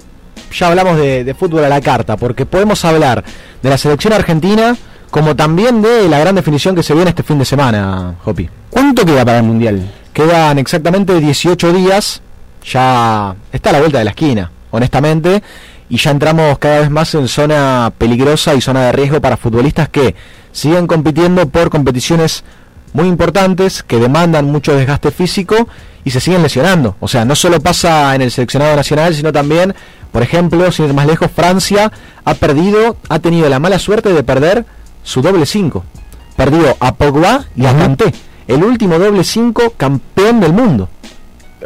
ya 0.53 0.69
hablamos 0.69 0.97
de, 0.97 1.25
de 1.25 1.35
fútbol 1.35 1.65
a 1.65 1.69
la 1.69 1.81
carta, 1.81 2.17
porque 2.17 2.47
podemos 2.47 2.85
hablar 2.85 3.25
de 3.63 3.71
la 3.71 3.79
selección 3.79 4.13
argentina 4.13 4.77
como 5.11 5.37
también 5.37 5.83
de 5.83 6.09
la 6.09 6.19
gran 6.19 6.35
definición 6.35 6.75
que 6.75 6.83
se 6.83 6.95
viene 6.95 7.11
este 7.11 7.23
fin 7.23 7.39
de 7.39 7.45
semana, 7.45 8.17
Hopi. 8.25 8.49
¿Cuánto 8.71 9.05
queda 9.05 9.25
para 9.25 9.39
el 9.39 9.45
Mundial? 9.45 9.91
Quedan 10.13 10.59
exactamente 10.59 11.19
18 11.19 11.73
días, 11.73 12.21
ya 12.65 13.35
está 13.53 13.71
a 13.71 13.73
la 13.73 13.81
vuelta 13.81 13.99
de 13.99 14.05
la 14.05 14.11
esquina, 14.11 14.51
honestamente, 14.71 15.43
y 15.89 15.99
ya 15.99 16.11
entramos 16.11 16.59
cada 16.59 16.81
vez 16.81 16.91
más 16.91 17.15
en 17.15 17.29
zona 17.29 17.93
peligrosa 17.97 18.55
y 18.55 18.61
zona 18.61 18.87
de 18.87 18.93
riesgo 18.93 19.21
para 19.21 19.37
futbolistas 19.37 19.89
que 19.89 20.15
siguen 20.53 20.87
compitiendo 20.87 21.49
por 21.49 21.71
competiciones 21.71 22.45
muy 22.93 23.09
importantes, 23.09 23.83
que 23.83 23.99
demandan 23.99 24.47
mucho 24.47 24.75
desgaste 24.75 25.11
físico 25.11 25.69
y 26.05 26.11
se 26.11 26.21
siguen 26.21 26.43
lesionando. 26.43 26.97
O 27.01 27.09
sea, 27.09 27.25
no 27.25 27.35
solo 27.35 27.61
pasa 27.61 28.15
en 28.15 28.23
el 28.23 28.31
seleccionado 28.31 28.77
nacional, 28.77 29.15
sino 29.15 29.33
también, 29.33 29.75
por 30.13 30.23
ejemplo, 30.23 30.71
sin 30.71 30.87
ir 30.87 30.95
más 30.95 31.07
lejos, 31.07 31.31
Francia 31.35 31.91
ha 32.25 32.35
perdido, 32.35 32.97
ha 33.09 33.19
tenido 33.19 33.49
la 33.49 33.59
mala 33.59 33.79
suerte 33.79 34.13
de 34.13 34.23
perder 34.23 34.65
su 35.03 35.23
doble 35.23 35.47
5. 35.47 35.85
Perdió 36.37 36.77
a 36.81 36.95
Pogba 36.95 37.45
y 37.57 37.67
a 37.67 37.77
Kanté, 37.77 38.13
el 38.47 38.63
último 38.63 38.99
doble 38.99 39.25
5 39.25 39.75
campeón 39.77 40.41
del 40.41 40.53
mundo. 40.53 40.89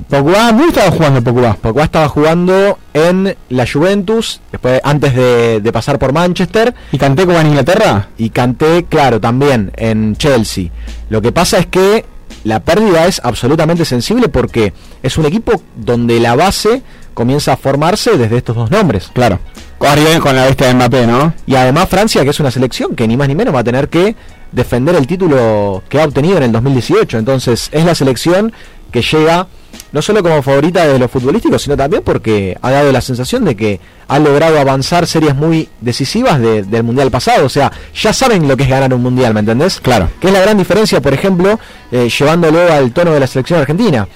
Pogba, 0.08 0.52
¿dónde 0.52 0.68
estaba 0.68 0.90
jugando 0.90 1.22
Pogba? 1.22 1.54
Pogba 1.54 1.84
estaba 1.84 2.08
jugando 2.08 2.78
en 2.94 3.36
la 3.48 3.66
Juventus, 3.66 4.40
después 4.50 4.80
antes 4.84 5.14
de, 5.14 5.60
de 5.60 5.72
pasar 5.72 5.98
por 5.98 6.12
Manchester. 6.12 6.74
¿Y 6.92 6.98
Kanté 6.98 7.26
como 7.26 7.38
en 7.38 7.48
Inglaterra? 7.48 8.08
Y 8.18 8.30
Kanté, 8.30 8.84
claro, 8.88 9.20
también 9.20 9.72
en 9.76 10.16
Chelsea. 10.16 10.70
Lo 11.08 11.20
que 11.22 11.32
pasa 11.32 11.58
es 11.58 11.66
que 11.66 12.04
la 12.44 12.60
pérdida 12.60 13.06
es 13.06 13.20
absolutamente 13.22 13.84
sensible 13.84 14.28
porque 14.28 14.72
es 15.02 15.18
un 15.18 15.26
equipo 15.26 15.62
donde 15.76 16.20
la 16.20 16.34
base 16.34 16.82
comienza 17.14 17.52
a 17.52 17.56
formarse 17.56 18.16
desde 18.16 18.38
estos 18.38 18.56
dos 18.56 18.70
nombres. 18.70 19.10
Claro. 19.12 19.38
Arriba 19.80 20.20
con 20.20 20.36
la 20.36 20.44
bestia 20.44 20.66
de 20.68 20.74
Mbappé, 20.74 21.06
¿no? 21.06 21.32
Y 21.46 21.54
además 21.54 21.88
Francia, 21.88 22.22
que 22.22 22.30
es 22.30 22.38
una 22.40 22.50
selección 22.50 22.94
que 22.94 23.08
ni 23.08 23.16
más 23.16 23.28
ni 23.28 23.34
menos 23.34 23.54
va 23.54 23.60
a 23.60 23.64
tener 23.64 23.88
que 23.88 24.14
defender 24.52 24.94
el 24.94 25.06
título 25.06 25.82
que 25.88 26.00
ha 26.00 26.04
obtenido 26.04 26.36
en 26.36 26.42
el 26.44 26.52
2018. 26.52 27.18
Entonces 27.18 27.68
es 27.72 27.84
la 27.84 27.94
selección 27.94 28.52
que 28.92 29.02
llega 29.02 29.46
no 29.92 30.02
solo 30.02 30.22
como 30.22 30.42
favorita 30.42 30.86
de 30.86 30.98
los 30.98 31.10
futbolísticos, 31.10 31.62
sino 31.62 31.76
también 31.76 32.02
porque 32.04 32.56
ha 32.60 32.70
dado 32.70 32.92
la 32.92 33.00
sensación 33.00 33.44
de 33.44 33.56
que 33.56 33.80
ha 34.08 34.18
logrado 34.18 34.60
avanzar 34.60 35.06
series 35.06 35.34
muy 35.34 35.68
decisivas 35.80 36.40
de- 36.40 36.62
del 36.62 36.82
mundial 36.82 37.10
pasado. 37.10 37.46
O 37.46 37.48
sea, 37.48 37.72
ya 37.94 38.12
saben 38.12 38.46
lo 38.46 38.56
que 38.56 38.64
es 38.64 38.68
ganar 38.68 38.92
un 38.92 39.02
mundial, 39.02 39.32
¿me 39.34 39.40
entendés? 39.40 39.80
Claro. 39.80 40.08
Que 40.20 40.26
es 40.28 40.32
la 40.32 40.40
gran 40.40 40.58
diferencia, 40.58 41.00
por 41.00 41.14
ejemplo, 41.14 41.58
eh, 41.90 42.08
llevándolo 42.16 42.72
al 42.72 42.92
tono 42.92 43.12
de 43.12 43.20
la 43.20 43.26
selección 43.26 43.60
argentina. 43.60 44.06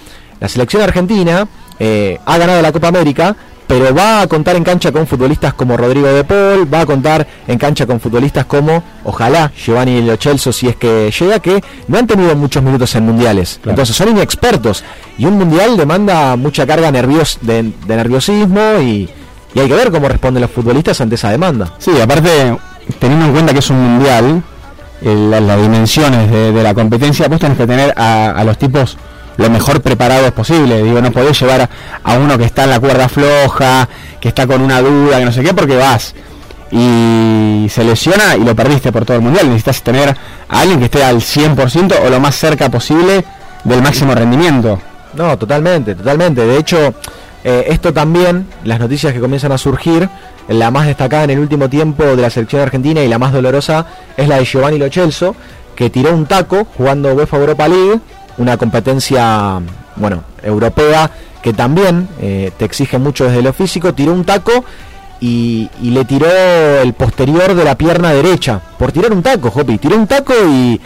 La 0.41 0.49
selección 0.49 0.83
argentina 0.83 1.49
eh, 1.79 2.19
ha 2.25 2.39
ganado 2.39 2.61
la 2.63 2.71
Copa 2.73 2.89
América, 2.89 3.35
pero 3.67 3.95
va 3.95 4.21
a 4.23 4.27
contar 4.27 4.57
en 4.57 4.65
cancha 4.65 4.93
con 4.93 5.07
futbolistas 5.07 5.55
como 5.55 5.77
Rodrigo 5.77 6.07
de 6.07 6.23
Paul, 6.25 6.73
va 6.73 6.81
a 6.83 6.87
contar 6.87 7.27
en 7.49 7.59
cancha 7.59 7.87
con 7.87 7.99
futbolistas 7.99 8.45
como, 8.45 8.83
ojalá, 9.05 9.51
Giovanni 9.57 10.03
Lo 10.03 10.17
Celso, 10.17 10.53
si 10.53 10.69
es 10.69 10.77
que 10.77 11.11
llega, 11.19 11.39
que 11.41 11.63
no 11.89 11.99
han 11.99 12.07
tenido 12.07 12.35
muchos 12.37 12.63
minutos 12.63 12.95
en 12.95 13.05
mundiales. 13.07 13.59
Claro. 13.63 13.71
Entonces 13.73 13.97
son 13.97 14.09
inexpertos. 14.11 14.85
Y 15.17 15.25
un 15.27 15.39
mundial 15.39 15.77
demanda 15.77 16.37
mucha 16.37 16.67
carga 16.67 16.91
nervios, 16.91 17.39
de, 17.41 17.63
de 17.87 17.97
nerviosismo 17.97 18.61
y, 18.83 19.09
y 19.55 19.61
hay 19.61 19.69
que 19.69 19.75
ver 19.75 19.91
cómo 19.91 20.09
responden 20.09 20.43
los 20.43 20.51
futbolistas 20.51 21.01
ante 21.01 21.15
esa 21.15 21.31
demanda. 21.31 21.73
Sí, 21.79 21.93
aparte, 22.01 22.57
teniendo 22.99 23.27
en 23.27 23.33
cuenta 23.33 23.53
que 23.53 23.61
es 23.61 23.71
un 23.71 23.81
mundial, 23.81 24.43
la- 25.03 25.41
las 25.41 25.61
dimensiones 25.63 26.31
de, 26.31 26.53
de 26.53 26.63
la 26.63 26.75
competencia, 26.75 27.29
vos 27.29 27.41
tenés 27.41 27.57
que 27.57 27.67
tener 27.67 27.95
a, 27.97 28.31
a 28.31 28.45
los 28.45 28.59
tipos 28.59 28.97
lo 29.37 29.51
mejor 29.51 29.81
preparados 29.81 30.33
posible. 30.33 30.83
Digo, 30.83 31.01
no 31.01 31.11
podés 31.13 31.39
llevar 31.41 31.69
a, 32.03 32.19
uno 32.19 32.39
que 32.39 32.45
está 32.45 32.65
en 32.65 32.71
la 32.71 32.81
cuerda 32.81 33.09
floja, 33.09 33.89
que 34.21 34.29
está 34.29 34.47
con 34.47 34.61
una 34.61 34.81
duda, 34.81 35.19
que 35.19 35.25
no 35.25 35.33
sé 35.33 35.43
qué, 35.43 35.55
porque 35.55 35.77
vas 35.77 36.15
y 36.71 37.69
se 37.71 37.85
lesiona 37.85 38.37
y 38.37 38.41
lo 38.41 38.57
perdiste 38.57 38.91
por 38.91 39.05
todo 39.05 39.17
el 39.17 39.23
mundial. 39.23 39.47
Necesitas 39.47 39.83
tener 39.83 40.17
a 40.49 40.61
alguien 40.61 40.79
que 40.79 40.87
esté 40.87 41.05
al 41.05 41.17
100% 41.17 41.95
o 42.05 42.11
lo 42.11 42.21
más 42.21 42.35
cerca 42.35 42.69
posible 42.69 43.25
del 43.63 43.83
máximo 43.83 44.15
rendimiento. 44.15 44.81
No, 45.15 45.39
totalmente, 45.39 45.95
totalmente. 45.95 46.45
De 46.45 46.59
hecho, 46.59 46.95
eh, 47.45 47.67
esto 47.69 47.93
también, 47.93 48.49
las 48.65 48.81
noticias 48.81 49.13
que 49.13 49.21
comienzan 49.21 49.53
a 49.53 49.59
surgir, 49.59 50.09
la 50.49 50.71
más 50.71 50.87
destacada 50.87 51.25
en 51.25 51.31
el 51.31 51.39
último 51.39 51.69
tiempo 51.69 52.05
de 52.05 52.17
la 52.17 52.31
selección 52.31 52.63
argentina 52.63 53.03
y 53.03 53.09
la 53.09 53.19
más 53.19 53.33
dolorosa 53.33 53.87
es 54.17 54.29
la 54.29 54.39
de 54.39 54.45
Giovanni 54.45 54.79
Lo 54.79 54.91
Celso, 54.91 55.37
que 55.77 55.91
tiró 55.91 56.13
un 56.13 56.27
taco 56.27 56.67
jugando 56.77 57.13
UEFA 57.15 57.37
Europa 57.37 57.69
League, 57.69 58.01
una 58.39 58.57
competencia, 58.57 59.61
bueno, 59.97 60.25
europea 60.43 61.11
que 61.43 61.53
también 61.53 62.09
eh, 62.21 62.53
te 62.57 62.65
exige 62.65 62.99
mucho 62.99 63.27
desde 63.27 63.43
lo 63.43 63.53
físico, 63.53 63.93
tiró 63.93 64.13
un 64.13 64.25
taco 64.25 64.65
y, 65.21 65.69
le 65.83 66.05
tiró 66.07 66.27
el 66.27 66.95
posterior 66.95 67.55
de 67.55 67.65
la 67.65 67.77
pierna 67.77 68.13
derecha, 68.13 68.61
por 68.79 68.93
tirar 68.93 69.13
un 69.13 69.23
taco, 69.23 69.51
Jopi, 69.51 69.77
tiró 69.79 69.97
un 69.97 70.07
taco 70.07 70.33
y 70.49 70.81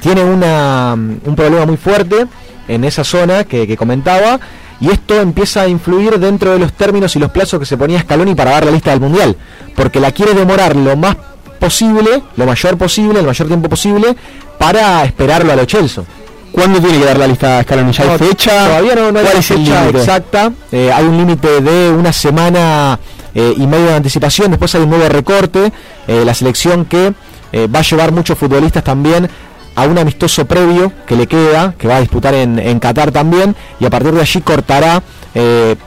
tiene 0.00 0.22
una, 0.22 0.92
un 0.94 1.34
problema 1.34 1.64
muy 1.64 1.78
fuerte 1.78 2.26
en 2.68 2.84
esa 2.84 3.04
zona 3.04 3.44
que, 3.44 3.66
que 3.66 3.76
comentaba 3.76 4.38
y 4.80 4.90
esto 4.90 5.20
empieza 5.20 5.62
a 5.62 5.68
influir 5.68 6.18
dentro 6.18 6.52
de 6.52 6.58
los 6.58 6.72
términos 6.72 7.16
y 7.16 7.18
los 7.18 7.30
plazos 7.30 7.60
que 7.60 7.66
se 7.66 7.76
ponía 7.76 8.00
Scaloni 8.00 8.34
para 8.34 8.50
dar 8.50 8.66
la 8.66 8.70
lista 8.72 8.90
del 8.90 9.00
Mundial, 9.00 9.36
porque 9.74 10.00
la 10.00 10.12
quiere 10.12 10.34
demorar 10.34 10.76
lo 10.76 10.96
más 10.96 11.16
posible, 11.58 12.22
lo 12.36 12.44
mayor 12.44 12.76
posible, 12.76 13.20
el 13.20 13.26
mayor 13.26 13.46
tiempo 13.46 13.68
posible, 13.68 14.16
para 14.58 15.04
esperarlo 15.04 15.52
a 15.52 15.56
lo 15.56 15.64
Chelsea. 15.64 16.04
¿Cuándo 16.52 16.80
tiene 16.80 16.98
que 16.98 17.04
dar 17.06 17.18
la 17.18 17.26
lista 17.26 17.56
de 17.56 17.62
Scaloni? 17.62 17.92
¿Ya 17.92 18.04
hay 18.04 18.10
No, 18.10 18.18
fecha? 18.18 18.66
Todavía 18.66 18.94
no, 18.94 19.12
no 19.12 19.18
hay 19.18 19.24
¿Cuál 19.24 19.34
la 19.34 19.40
es 19.40 19.50
el 19.50 19.58
fecha 19.58 19.88
exacta. 19.88 20.52
Eh, 20.70 20.92
hay 20.92 21.04
un 21.04 21.16
límite 21.16 21.60
de 21.62 21.90
una 21.90 22.12
semana 22.12 22.98
eh, 23.34 23.54
y 23.56 23.66
medio 23.66 23.86
de 23.86 23.94
anticipación. 23.94 24.50
Después 24.50 24.74
hay 24.74 24.82
un 24.82 24.90
nuevo 24.90 25.08
recorte. 25.08 25.72
Eh, 26.06 26.24
la 26.24 26.34
selección 26.34 26.84
que 26.84 27.12
va 27.54 27.80
a 27.80 27.82
llevar 27.82 28.12
muchos 28.12 28.38
futbolistas 28.38 28.82
también 28.82 29.28
a 29.74 29.82
un 29.82 29.98
amistoso 29.98 30.46
previo 30.46 30.90
que 31.06 31.16
le 31.16 31.26
queda, 31.26 31.74
que 31.76 31.86
va 31.86 31.96
a 31.96 32.00
disputar 32.00 32.32
en, 32.34 32.58
en 32.58 32.78
Qatar 32.80 33.10
también. 33.12 33.54
Y 33.78 33.84
a 33.84 33.90
partir 33.90 34.12
de 34.12 34.20
allí 34.22 34.40
cortará 34.40 35.02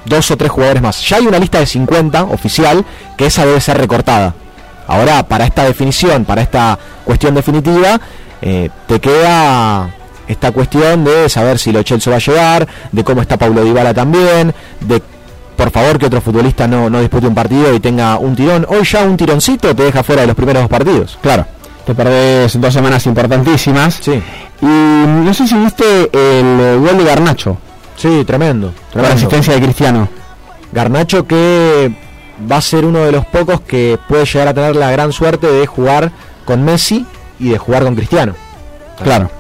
dos 0.06 0.32
o 0.32 0.38
tres 0.38 0.52
jugadores 0.52 0.82
más. 0.84 1.08
Ya 1.08 1.18
hay 1.18 1.26
una 1.28 1.40
lista 1.40 1.60
de 1.60 1.66
50 1.66 2.26
oficial, 2.26 2.86
que 3.18 3.28
esa 3.28 3.46
debe 3.46 3.60
ser 3.62 3.78
recortada. 3.80 4.36
Ahora, 4.88 5.28
para 5.28 5.46
esta 5.46 5.64
definición, 5.64 6.26
para 6.26 6.44
esta 6.44 6.78
cuestión 7.04 7.34
definitiva, 7.34 8.00
te 8.42 9.00
queda 9.00 9.90
esta 10.28 10.52
cuestión 10.52 11.04
de 11.04 11.30
saber 11.30 11.60
si 11.60 11.72
lo 11.72 11.84
Chelsea 11.84 12.12
va 12.12 12.18
a 12.18 12.20
llegar, 12.20 12.68
de 12.92 13.04
cómo 13.04 13.22
está 13.22 13.38
Paulo 13.38 13.64
Dybala 13.64 13.94
también, 13.94 14.54
de 14.82 15.02
por 15.56 15.72
favor 15.72 15.98
que 15.98 16.08
otro 16.08 16.20
futbolista 16.22 16.68
no, 16.68 16.90
no 16.90 17.00
dispute 17.00 17.28
un 17.28 17.36
partido 17.36 17.74
y 17.74 17.80
tenga 17.80 18.18
un 18.18 18.36
tirón. 18.36 18.66
Hoy 18.70 18.84
ya 18.84 19.04
un 19.04 19.16
tironcito 19.16 19.74
te 19.76 19.84
deja 19.84 20.04
fuera 20.04 20.22
de 20.22 20.28
los 20.28 20.36
primeros 20.36 20.64
dos 20.64 20.70
partidos. 20.70 21.18
Claro, 21.22 21.46
te 21.86 21.96
perdés 21.96 22.60
dos 22.60 22.74
semanas 22.74 23.06
importantísimas. 23.06 23.96
Sí. 24.02 24.22
Y 24.62 24.66
no 24.66 25.34
sé 25.34 25.48
si 25.48 25.56
viste 25.56 25.84
el 26.12 26.60
eh, 26.60 26.78
gol 26.80 26.98
de 26.98 27.04
Garnacho, 27.06 27.58
Sí, 27.96 28.24
tremendo. 28.26 28.68
con 28.92 29.02
la 29.02 29.08
tremendo. 29.10 29.16
asistencia 29.16 29.54
de 29.54 29.62
Cristiano. 29.62 30.10
Garnacho 30.74 31.26
que 31.26 31.96
va 32.52 32.58
a 32.58 32.62
ser 32.62 32.84
uno 32.84 33.00
de 33.06 33.14
los 33.14 33.26
pocos 33.26 33.62
que 33.62 33.98
puede 34.10 34.26
llegar 34.26 34.50
a 34.50 34.54
tener 34.54 34.76
la 34.76 34.92
gran 34.92 35.14
suerte 35.14 35.48
de 35.48 35.66
jugar 35.68 36.12
con 36.44 36.66
Messi 36.66 37.06
y 37.40 37.50
de 37.50 37.58
jugar 37.58 37.84
con 37.84 37.96
Cristiano. 37.96 38.34
Claro. 39.02 39.32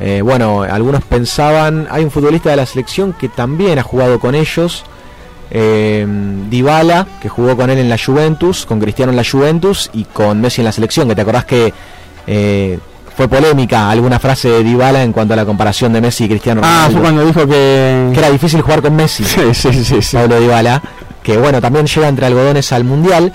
Eh, 0.00 0.22
bueno, 0.22 0.62
algunos 0.62 1.02
pensaban, 1.04 1.86
hay 1.90 2.04
un 2.04 2.10
futbolista 2.10 2.50
de 2.50 2.56
la 2.56 2.66
selección 2.66 3.12
que 3.12 3.28
también 3.28 3.78
ha 3.78 3.82
jugado 3.82 4.18
con 4.18 4.34
ellos, 4.34 4.82
eh, 5.50 6.06
Dybala, 6.48 7.06
que 7.20 7.28
jugó 7.28 7.56
con 7.56 7.70
él 7.70 7.78
en 7.78 7.88
la 7.88 7.98
Juventus, 7.98 8.64
con 8.66 8.80
Cristiano 8.80 9.10
en 9.12 9.16
la 9.16 9.24
Juventus 9.30 9.90
y 9.92 10.04
con 10.04 10.40
Messi 10.40 10.60
en 10.62 10.64
la 10.66 10.72
selección, 10.72 11.08
que 11.08 11.14
te 11.14 11.20
acordás 11.22 11.44
que 11.44 11.72
eh, 12.26 12.78
fue 13.16 13.28
polémica 13.28 13.90
alguna 13.90 14.18
frase 14.18 14.48
de 14.48 14.62
Dybala 14.64 15.02
en 15.02 15.12
cuanto 15.12 15.34
a 15.34 15.36
la 15.36 15.44
comparación 15.44 15.92
de 15.92 16.00
Messi 16.00 16.24
y 16.24 16.28
Cristiano 16.28 16.62
Ah, 16.64 16.86
Ronaldo. 16.88 16.92
fue 16.92 17.00
cuando 17.02 17.24
dijo 17.26 17.46
que... 17.46 18.10
que 18.14 18.18
era 18.18 18.30
difícil 18.30 18.62
jugar 18.62 18.80
con 18.82 18.96
Messi. 18.96 19.24
Sí, 19.30 19.40
sí, 19.52 19.72
sí, 19.84 20.00
sí. 20.02 20.16
Pablo 20.16 20.40
Dybala, 20.40 20.80
que 21.22 21.36
bueno, 21.36 21.60
también 21.60 21.86
llega 21.86 22.08
entre 22.08 22.26
algodones 22.26 22.72
al 22.72 22.84
Mundial. 22.84 23.32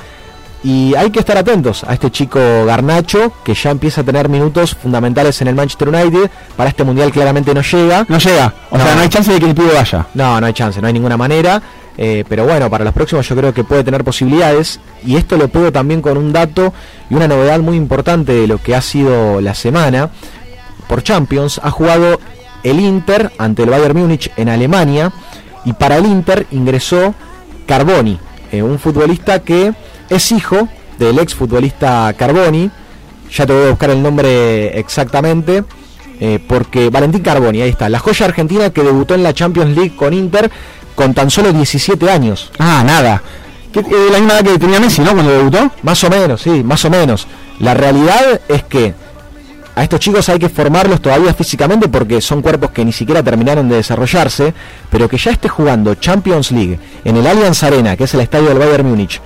Y 0.68 0.96
hay 0.96 1.12
que 1.12 1.20
estar 1.20 1.38
atentos 1.38 1.84
a 1.84 1.94
este 1.94 2.10
chico 2.10 2.40
Garnacho, 2.66 3.32
que 3.44 3.54
ya 3.54 3.70
empieza 3.70 4.02
a 4.02 4.04
tener 4.04 4.30
minutos 4.30 4.74
fundamentales 4.74 5.40
en 5.44 5.48
el 5.50 5.54
Manchester 5.54 5.90
United. 5.90 6.28
Para 6.58 6.72
este 6.72 6.84
Mundial 6.84 7.12
claramente 7.12 7.54
no 7.54 7.62
llega. 7.62 8.04
No 8.10 8.18
llega. 8.18 8.52
O 8.72 8.78
No. 8.80 8.84
sea, 8.84 8.96
no 8.96 9.02
hay 9.02 9.10
chance 9.10 9.32
de 9.32 9.40
que 9.40 9.46
el 9.46 9.54
pibe 9.54 9.74
vaya. 9.76 10.08
No, 10.16 10.42
no 10.42 10.48
hay 10.48 10.54
chance, 10.54 10.82
no 10.82 10.88
hay 10.88 10.94
ninguna 10.94 11.18
manera. 11.18 11.62
Eh, 12.00 12.26
pero 12.28 12.46
bueno, 12.46 12.68
para 12.68 12.84
los 12.84 12.94
próximos 12.96 13.30
yo 13.30 13.36
creo 13.36 13.54
que 13.54 13.64
puede 13.64 13.84
tener 13.84 14.04
posibilidades. 14.04 14.80
Y 15.06 15.18
esto 15.18 15.38
lo 15.38 15.50
puedo 15.50 15.72
también 15.72 16.02
con 16.02 16.18
un 16.18 16.34
dato 16.34 16.74
y 17.12 17.14
una 17.14 17.28
novedad 17.28 17.60
muy 17.60 17.78
importante 17.78 18.34
de 18.34 18.48
lo 18.48 18.58
que 18.58 18.74
ha 18.74 18.82
sido 18.82 19.42
la 19.42 19.54
semana. 19.54 20.10
Por 20.88 21.04
Champions 21.04 21.62
ha 21.62 21.70
jugado 21.70 22.20
el 22.64 22.80
Inter 22.80 23.32
ante 23.38 23.62
el 23.62 23.70
Bayern 23.70 24.00
Múnich 24.00 24.32
en 24.36 24.50
Alemania. 24.50 25.12
Y 25.64 25.74
para 25.74 25.98
el 25.98 26.08
Inter 26.08 26.48
ingresó 26.50 27.14
Carboni, 27.68 28.20
eh, 28.52 28.64
un 28.64 28.80
futbolista 28.80 29.40
que 29.44 29.72
es 30.10 30.32
hijo 30.32 30.68
del 31.00 31.20
ex 31.20 31.36
futbolista 31.36 32.14
Carboni. 32.18 32.70
Ya 33.32 33.46
te 33.46 33.54
voy 33.54 33.66
a 33.66 33.70
buscar 33.72 33.90
el 33.90 34.02
nombre 34.02 34.78
exactamente. 34.80 35.64
eh, 36.20 36.40
porque 36.48 36.90
Valentín 36.90 37.22
Carboni, 37.22 37.62
ahí 37.62 37.70
está, 37.70 37.90
la 37.90 38.00
joya 38.00 38.26
argentina 38.28 38.70
que 38.70 38.84
debutó 38.84 39.16
en 39.16 39.24
la 39.24 39.34
Champions 39.34 39.76
League 39.76 39.96
con 39.96 40.14
Inter 40.14 40.50
con 40.96 41.14
tan 41.14 41.30
solo 41.30 41.52
17 41.52 42.10
años. 42.10 42.52
Ah, 42.58 42.84
nada. 42.86 43.22
Eh, 43.74 43.82
la 44.10 44.20
misma 44.20 44.40
edad 44.40 44.54
que 44.54 44.58
tenía 44.60 44.80
Messi, 44.80 45.02
¿no? 45.02 45.12
Cuando 45.12 45.32
debutó. 45.34 45.70
Más 45.84 46.02
o 46.06 46.10
menos, 46.10 46.42
sí, 46.42 46.64
más 46.64 46.86
o 46.86 46.90
menos. 46.90 47.28
La 47.60 47.74
realidad 47.74 48.40
es 48.48 48.64
que 48.64 48.94
a 49.76 49.84
estos 49.84 50.00
chicos 50.00 50.30
hay 50.30 50.40
que 50.40 50.48
formarlos 50.48 51.02
todavía 51.02 51.34
físicamente 51.34 51.90
porque 51.90 52.22
son 52.22 52.42
cuerpos 52.42 52.72
que 52.72 52.86
ni 52.86 52.94
siquiera 52.94 53.22
terminaron 53.22 53.68
de 53.68 53.76
desarrollarse, 53.76 54.54
pero 54.90 55.10
que 55.10 55.18
ya 55.18 55.32
esté 55.32 55.50
jugando 55.50 55.96
Champions 55.96 56.52
League 56.54 56.80
en 57.04 57.18
el 57.18 57.28
Allianz 57.28 57.62
Arena, 57.64 57.98
que 57.98 58.06
es 58.06 58.14
el 58.14 58.22
estadio 58.22 58.48
del 58.48 58.60
Bayern 58.60 58.88
Múnich, 58.88 59.20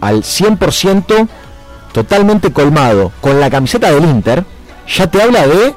al 0.00 0.22
100% 0.22 1.28
totalmente 1.92 2.52
colmado 2.52 3.12
con 3.20 3.40
la 3.40 3.50
camiseta 3.50 3.90
del 3.90 4.04
Inter, 4.04 4.44
ya 4.88 5.06
te 5.08 5.20
habla 5.22 5.46
de 5.46 5.74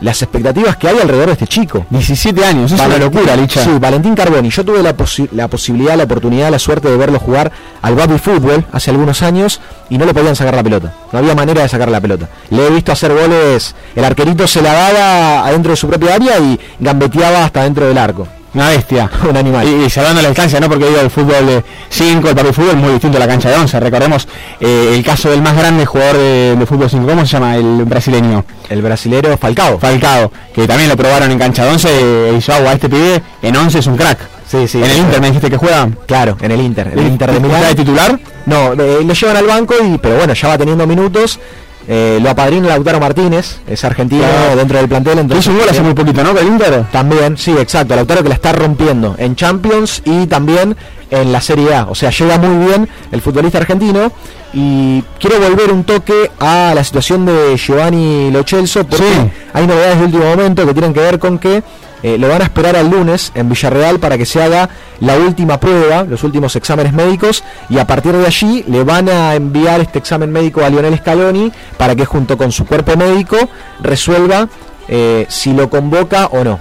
las 0.00 0.20
expectativas 0.20 0.76
que 0.76 0.88
hay 0.88 0.98
alrededor 0.98 1.26
de 1.28 1.32
este 1.32 1.46
chico. 1.46 1.86
17 1.88 2.44
años, 2.44 2.70
es 2.72 2.78
una 2.80 2.98
locura, 2.98 3.34
Licha. 3.34 3.64
Sí, 3.64 3.70
Valentín 3.80 4.14
Carboni. 4.14 4.50
Yo 4.50 4.62
tuve 4.62 4.82
la, 4.82 4.94
posi- 4.94 5.28
la 5.32 5.48
posibilidad, 5.48 5.96
la 5.96 6.04
oportunidad, 6.04 6.50
la 6.50 6.58
suerte 6.58 6.90
de 6.90 6.96
verlo 6.98 7.18
jugar 7.18 7.50
al 7.80 7.94
baby 7.94 8.18
fútbol 8.18 8.66
hace 8.72 8.90
algunos 8.90 9.22
años 9.22 9.60
y 9.88 9.96
no 9.96 10.04
le 10.04 10.12
podían 10.12 10.36
sacar 10.36 10.54
la 10.54 10.62
pelota. 10.62 10.92
No 11.12 11.18
había 11.18 11.34
manera 11.34 11.62
de 11.62 11.68
sacar 11.70 11.90
la 11.90 12.00
pelota. 12.00 12.28
Le 12.50 12.66
he 12.66 12.70
visto 12.70 12.92
hacer 12.92 13.14
goles, 13.14 13.74
el 13.94 14.04
arquerito 14.04 14.46
se 14.46 14.60
la 14.60 14.74
daba 14.74 15.46
adentro 15.46 15.70
de 15.70 15.76
su 15.76 15.88
propia 15.88 16.16
área 16.16 16.38
y 16.40 16.60
gambeteaba 16.78 17.44
hasta 17.44 17.62
dentro 17.62 17.86
del 17.86 17.96
arco. 17.96 18.28
Una 18.56 18.70
bestia. 18.70 19.10
Un 19.28 19.36
animal. 19.36 19.68
Y, 19.68 19.84
y 19.84 19.90
salvando 19.90 20.22
la 20.22 20.28
distancia, 20.28 20.58
¿no? 20.58 20.68
Porque 20.68 20.86
digo, 20.86 20.98
el 21.00 21.10
fútbol 21.10 21.46
de 21.46 21.62
5, 21.90 22.28
el 22.30 22.34
papi 22.34 22.52
fútbol 22.52 22.70
es 22.70 22.76
muy 22.76 22.92
distinto 22.92 23.18
a 23.18 23.20
la 23.20 23.28
cancha 23.28 23.50
de 23.50 23.56
11. 23.56 23.78
Recordemos 23.80 24.26
eh, 24.60 24.92
el 24.96 25.04
caso 25.04 25.28
del 25.30 25.42
más 25.42 25.54
grande 25.56 25.84
jugador 25.84 26.16
de, 26.16 26.56
de 26.58 26.66
fútbol 26.66 26.88
5. 26.88 27.06
¿Cómo 27.06 27.20
se 27.26 27.32
llama 27.32 27.54
el 27.56 27.84
brasileño? 27.84 28.44
El 28.70 28.80
brasilero 28.82 29.36
Falcao. 29.36 29.78
Falcao, 29.78 30.32
que 30.54 30.66
también 30.66 30.88
lo 30.88 30.96
probaron 30.96 31.30
en 31.30 31.38
cancha 31.38 31.64
de 31.64 31.70
11 31.70 32.30
e 32.30 32.34
hizo 32.38 32.52
agua. 32.54 32.72
Este 32.72 32.88
pibe 32.88 33.22
en 33.42 33.54
11 33.56 33.78
es 33.78 33.86
un 33.86 33.96
crack. 33.96 34.18
Sí, 34.48 34.66
sí. 34.68 34.78
en 34.78 34.90
el 34.90 34.98
Inter 34.98 35.20
me 35.20 35.26
dijiste 35.26 35.50
que 35.50 35.56
juega. 35.56 35.88
Claro, 36.06 36.36
en 36.40 36.50
el 36.52 36.60
Inter. 36.60 36.92
El 36.94 37.00
¿Y- 37.00 37.06
Inter 37.08 37.32
de 37.32 37.36
y 37.38 37.40
Milán. 37.40 37.60
de 37.62 37.74
titular? 37.74 38.18
No, 38.46 38.72
eh, 38.74 39.00
lo 39.04 39.12
llevan 39.12 39.36
al 39.36 39.46
banco 39.46 39.74
y 39.84 39.98
pero 39.98 40.16
bueno, 40.16 40.32
ya 40.34 40.48
va 40.48 40.56
teniendo 40.56 40.86
minutos 40.86 41.38
Eh, 41.88 42.18
lo 42.20 42.30
apadrina 42.30 42.68
Lautaro 42.68 42.98
Martínez, 42.98 43.58
es 43.68 43.84
argentino 43.84 44.22
Claro. 44.22 44.56
dentro 44.56 44.78
del 44.78 44.88
plantel. 44.88 45.18
Entonces, 45.20 45.44
Hizo 45.46 45.52
un 45.52 45.58
gol 45.60 45.68
hace 45.70 45.82
muy 45.82 45.94
poquito, 45.94 46.24
¿no? 46.24 46.30
Inter. 46.42 46.84
También, 46.90 47.36
sí, 47.36 47.52
exacto. 47.56 47.94
Lautaro 47.94 48.22
que 48.22 48.28
la 48.28 48.34
está 48.34 48.52
rompiendo 48.52 49.14
en 49.18 49.36
Champions 49.36 50.02
y 50.04 50.26
también 50.26 50.76
en 51.10 51.30
la 51.32 51.40
Serie 51.40 51.74
A. 51.74 51.84
O 51.88 51.94
sea, 51.94 52.10
llega 52.10 52.38
muy 52.38 52.66
bien 52.66 52.88
el 53.12 53.20
futbolista 53.22 53.58
argentino. 53.58 54.10
Y 54.52 55.02
quiero 55.20 55.38
volver 55.38 55.70
un 55.70 55.84
toque 55.84 56.30
a 56.40 56.72
la 56.74 56.82
situación 56.82 57.26
de 57.26 57.56
Giovanni 57.58 58.30
Lo 58.30 58.42
Celso 58.42 58.84
porque 58.86 59.04
Sí. 59.04 59.30
hay 59.52 59.66
novedades 59.66 59.98
de 59.98 60.04
último 60.06 60.24
momento 60.24 60.64
que 60.66 60.72
tienen 60.72 60.94
que 60.94 61.00
ver 61.00 61.18
con 61.18 61.38
que 61.38 61.62
eh, 62.02 62.18
lo 62.18 62.28
van 62.28 62.42
a 62.42 62.44
esperar 62.44 62.76
al 62.76 62.90
lunes 62.90 63.32
en 63.34 63.48
Villarreal 63.48 63.98
para 63.98 64.18
que 64.18 64.26
se 64.26 64.42
haga 64.42 64.68
la 65.00 65.16
última 65.16 65.58
prueba, 65.58 66.04
los 66.04 66.24
últimos 66.24 66.56
exámenes 66.56 66.92
médicos, 66.92 67.42
y 67.68 67.78
a 67.78 67.86
partir 67.86 68.12
de 68.12 68.26
allí 68.26 68.64
le 68.68 68.84
van 68.84 69.08
a 69.08 69.34
enviar 69.34 69.80
este 69.80 69.98
examen 69.98 70.30
médico 70.30 70.64
a 70.64 70.68
Lionel 70.68 70.98
Scaloni 70.98 71.52
para 71.76 71.94
que 71.94 72.04
junto 72.04 72.36
con 72.36 72.52
su 72.52 72.66
cuerpo 72.66 72.96
médico 72.96 73.36
resuelva 73.80 74.48
eh, 74.88 75.26
si 75.28 75.52
lo 75.52 75.68
convoca 75.68 76.26
o 76.26 76.44
no. 76.44 76.60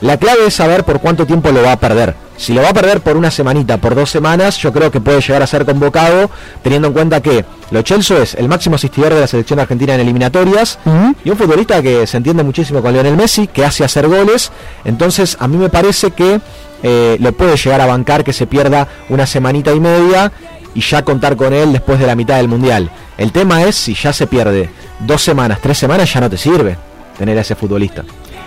La 0.00 0.16
clave 0.16 0.46
es 0.46 0.54
saber 0.54 0.84
por 0.84 1.00
cuánto 1.00 1.26
tiempo 1.26 1.50
lo 1.52 1.62
va 1.62 1.72
a 1.72 1.78
perder. 1.78 2.14
Si 2.36 2.52
lo 2.52 2.62
va 2.62 2.70
a 2.70 2.74
perder 2.74 3.00
por 3.00 3.16
una 3.16 3.30
semanita, 3.30 3.78
por 3.78 3.94
dos 3.94 4.10
semanas, 4.10 4.56
yo 4.58 4.72
creo 4.72 4.90
que 4.90 5.00
puede 5.00 5.20
llegar 5.20 5.42
a 5.42 5.46
ser 5.46 5.64
convocado, 5.64 6.30
teniendo 6.62 6.88
en 6.88 6.94
cuenta 6.94 7.20
que 7.20 7.44
Lo 7.70 7.82
Celso 7.82 8.20
es 8.20 8.34
el 8.34 8.48
máximo 8.48 8.76
asistidor 8.76 9.14
de 9.14 9.20
la 9.20 9.26
selección 9.26 9.60
argentina 9.60 9.94
en 9.94 10.00
eliminatorias 10.00 10.78
y 11.24 11.30
un 11.30 11.36
futbolista 11.36 11.80
que 11.82 12.06
se 12.06 12.16
entiende 12.16 12.42
muchísimo 12.42 12.82
con 12.82 12.92
Lionel 12.92 13.16
Messi, 13.16 13.46
que 13.46 13.64
hace 13.64 13.84
hacer 13.84 14.08
goles. 14.08 14.50
Entonces, 14.84 15.36
a 15.40 15.46
mí 15.46 15.56
me 15.56 15.68
parece 15.68 16.10
que 16.10 16.40
eh, 16.82 17.16
lo 17.20 17.32
puede 17.32 17.56
llegar 17.56 17.80
a 17.80 17.86
bancar 17.86 18.24
que 18.24 18.32
se 18.32 18.46
pierda 18.46 18.88
una 19.08 19.26
semanita 19.26 19.72
y 19.72 19.80
media 19.80 20.32
y 20.74 20.80
ya 20.80 21.04
contar 21.04 21.36
con 21.36 21.52
él 21.52 21.72
después 21.72 22.00
de 22.00 22.06
la 22.06 22.14
mitad 22.14 22.36
del 22.36 22.48
mundial. 22.48 22.90
El 23.18 23.30
tema 23.30 23.62
es 23.62 23.76
si 23.76 23.94
ya 23.94 24.12
se 24.12 24.26
pierde 24.26 24.70
dos 25.00 25.22
semanas, 25.22 25.58
tres 25.62 25.78
semanas, 25.78 26.12
ya 26.12 26.20
no 26.20 26.30
te 26.30 26.38
sirve 26.38 26.76
tener 27.16 27.38
a 27.38 27.42
ese 27.42 27.54
futbolista. 27.54 28.04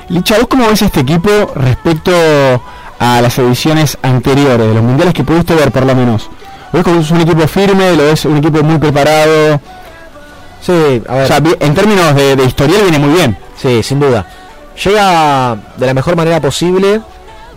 Licha, 0.10 0.38
¿vos 0.38 0.48
cómo 0.48 0.68
ves 0.68 0.82
este 0.82 1.00
equipo 1.00 1.30
respecto 1.56 2.12
a 3.00 3.22
las 3.22 3.38
ediciones 3.40 3.98
anteriores, 4.02 4.68
de 4.68 4.74
los 4.74 4.84
mundiales 4.84 5.14
que 5.14 5.24
pudiste 5.24 5.56
ver 5.56 5.72
por 5.72 5.86
lo 5.86 5.96
menos? 5.96 6.30
¿Lo 6.72 6.80
ves 6.80 6.84
como 6.84 7.02
es 7.02 7.12
un 7.12 7.22
equipo 7.22 7.48
firme? 7.48 7.96
¿Lo 7.96 8.04
ves 8.04 8.26
un 8.26 8.38
equipo 8.38 8.64
muy 8.64 8.78
preparado? 8.78 9.60
Sí, 10.62 11.02
a 11.08 11.16
ver. 11.16 11.24
O 11.24 11.28
sea, 11.28 11.42
en 11.60 11.74
términos 11.74 12.16
de, 12.16 12.36
de 12.36 12.44
historial 12.44 12.82
viene 12.82 13.00
muy 13.00 13.16
bien. 13.16 13.38
Sí, 13.56 13.84
sin 13.84 14.00
duda. 14.00 14.26
Llega 14.84 15.58
de 15.78 15.86
la 15.86 15.94
mejor 15.94 16.16
manera 16.16 16.42
posible. 16.42 17.02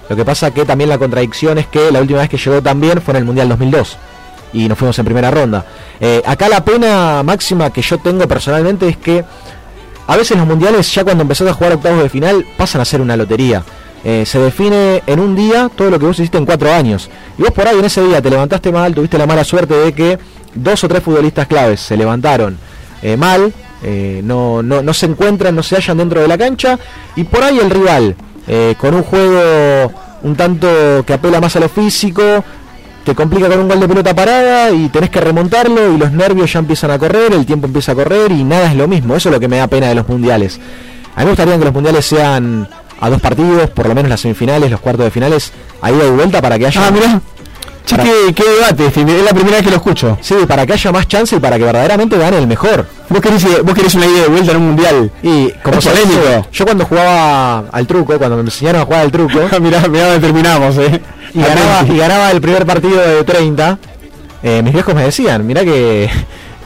Lo 0.09 0.17
que 0.17 0.25
pasa 0.25 0.51
que 0.51 0.65
también 0.65 0.89
la 0.89 0.99
contradicción 0.99 1.59
es 1.59 1.67
que 1.67 1.91
la 1.91 2.01
última 2.01 2.21
vez 2.21 2.29
que 2.29 2.39
llegó 2.39 2.63
también 2.63 3.03
fue 3.03 3.13
en 3.13 3.19
el 3.19 3.25
Mundial 3.25 3.49
2002. 3.49 3.97
Y 4.53 4.69
nos 4.69 4.79
fuimos 4.79 4.99
en 4.99 5.05
primera 5.05 5.31
ronda. 5.31 5.65
Eh, 6.01 6.23
acá 6.25 6.49
la 6.49 6.65
pena 6.65 7.23
máxima 7.23 7.71
que 7.71 7.83
yo 7.83 7.99
tengo 7.99 8.27
personalmente 8.27 8.89
es 8.89 8.97
que 8.97 9.25
a 10.07 10.17
veces 10.17 10.39
los 10.39 10.47
mundiales 10.47 10.93
ya 10.95 11.05
cuando 11.05 11.23
empezás 11.23 11.49
a 11.49 11.53
jugar 11.53 11.75
octavos 11.75 12.03
de 12.03 12.09
final 12.09 12.47
pasan 12.57 12.81
a 12.81 12.85
ser 12.85 13.01
una 13.03 13.17
lotería. 13.17 13.63
Eh, 14.05 14.25
se 14.25 14.39
define 14.39 15.03
en 15.07 15.21
un 15.21 15.35
día 15.35 15.71
todo 15.75 15.91
lo 15.91 15.99
que 15.99 16.07
vos 16.07 16.19
hiciste 16.19 16.39
en 16.39 16.47
cuatro 16.47 16.73
años. 16.73 17.11
Y 17.37 17.43
vos 17.43 17.53
por 17.53 17.67
ahí 17.67 17.79
en 17.79 17.85
ese 17.85 18.03
día 18.03 18.23
te 18.23 18.31
levantaste 18.31 18.71
mal, 18.71 18.95
tuviste 18.95 19.19
la 19.19 19.27
mala 19.27 19.45
suerte 19.45 19.75
de 19.75 19.93
que 19.93 20.19
dos 20.55 20.83
o 20.85 20.89
tres 20.89 21.03
futbolistas 21.03 21.47
claves 21.47 21.81
se 21.81 21.97
levantaron 21.97 22.59
eh, 23.03 23.17
mal, 23.17 23.53
eh, 23.83 24.21
no, 24.25 24.63
no, 24.63 24.83
no 24.83 24.95
se 24.95 25.07
encuentran, 25.07 25.55
no 25.55 25.63
se 25.63 25.77
hallan 25.77 25.99
dentro 25.99 26.21
de 26.21 26.29
la 26.29 26.39
cancha. 26.39 26.79
Y 27.17 27.25
por 27.25 27.43
ahí 27.43 27.59
el 27.59 27.71
rival, 27.71 28.17
con 28.79 28.95
un 28.95 29.03
juego 29.03 29.93
un 30.23 30.35
tanto 30.35 31.05
que 31.07 31.13
apela 31.13 31.41
más 31.41 31.55
a 31.57 31.61
lo 31.61 31.69
físico, 31.69 32.23
te 33.05 33.15
complica 33.15 33.49
con 33.49 33.61
un 33.61 33.69
gol 33.69 33.81
de 33.81 33.89
pelota 33.89 34.15
parada 34.15 34.71
y 34.71 34.89
tenés 34.89 35.11
que 35.11 35.21
remontarlo 35.21 35.95
y 35.95 35.97
los 35.99 36.13
nervios 36.13 36.53
ya 36.53 36.59
empiezan 36.59 36.91
a 36.91 36.99
correr, 36.99 37.33
el 37.33 37.47
tiempo 37.47 37.67
empieza 37.67 37.93
a 37.93 37.95
correr 37.95 38.33
y 38.33 38.45
nada 38.45 38.71
es 38.71 38.77
lo 38.77 38.87
mismo. 38.87 39.17
Eso 39.17 39.29
es 39.31 39.35
lo 39.35 39.41
que 39.41 39.49
me 39.49 39.57
da 39.57 39.67
pena 39.67 39.89
de 39.89 39.95
los 39.95 40.09
mundiales. 40.09 40.61
A 41.15 41.21
mí 41.21 41.25
me 41.25 41.31
gustaría 41.31 41.59
que 41.59 41.65
los 41.65 41.75
mundiales 41.75 42.05
sean 42.05 42.69
a 43.01 43.11
dos 43.11 43.21
partidos, 43.21 43.71
por 43.71 43.89
lo 43.89 43.95
menos 43.95 44.09
las 44.11 44.21
semifinales, 44.21 44.71
los 44.71 44.81
cuartos 44.81 45.05
de 45.05 45.11
finales, 45.11 45.53
a 45.81 45.91
ida 45.91 46.07
y 46.07 46.11
vuelta 46.11 46.41
para 46.43 46.59
que 46.59 46.67
haya... 46.67 46.87
Ah, 46.87 46.91
mirá. 46.91 47.21
Che, 47.85 47.97
Para- 47.97 48.07
qué, 48.11 48.35
qué 48.35 48.45
debate, 48.45 48.87
es 48.87 49.23
la 49.25 49.31
primera 49.31 49.57
vez 49.57 49.65
que 49.65 49.71
lo 49.71 49.77
escucho. 49.77 50.19
Sí, 50.21 50.35
para 50.47 50.67
que 50.67 50.75
haya 50.75 50.93
más 50.93 51.09
chance 51.09 51.35
y 51.37 51.39
para 51.39 51.57
que 51.57 51.65
verdaderamente 51.65 52.19
gane 52.19 52.37
el 52.37 52.47
mejor. 52.47 52.87
¿Vos 53.09 53.21
querés, 53.21 53.47
vos 53.65 53.75
querés 53.75 53.95
una 53.95 54.05
ida 54.05 54.23
de 54.23 54.29
vuelta 54.29 54.51
en 54.51 54.57
un 54.59 54.67
mundial? 54.67 55.11
Y 55.23 55.51
como 55.63 55.77
dice, 55.77 56.45
yo 56.53 56.65
cuando 56.67 56.85
jugaba 56.85 57.65
al 57.73 57.87
truco, 57.87 58.19
cuando 58.19 58.37
me 58.37 58.43
enseñaron 58.43 58.83
a 58.83 58.85
jugar 58.85 59.01
al 59.01 59.11
truco, 59.11 59.39
mirá, 59.61 59.89
mirá 59.89 60.21
terminamos, 60.21 60.77
eh. 60.77 61.01
y 61.33 61.41
ganaba, 61.41 61.87
y 61.89 61.97
ganaba 61.97 62.31
el 62.31 62.41
primer 62.43 62.67
partido 62.67 63.01
de 63.01 63.25
30, 63.25 63.79
eh, 64.43 64.61
mis 64.63 64.75
viejos 64.75 64.95
me 64.95 65.05
decían, 65.05 65.47
mirá 65.47 65.65
que... 65.65 66.11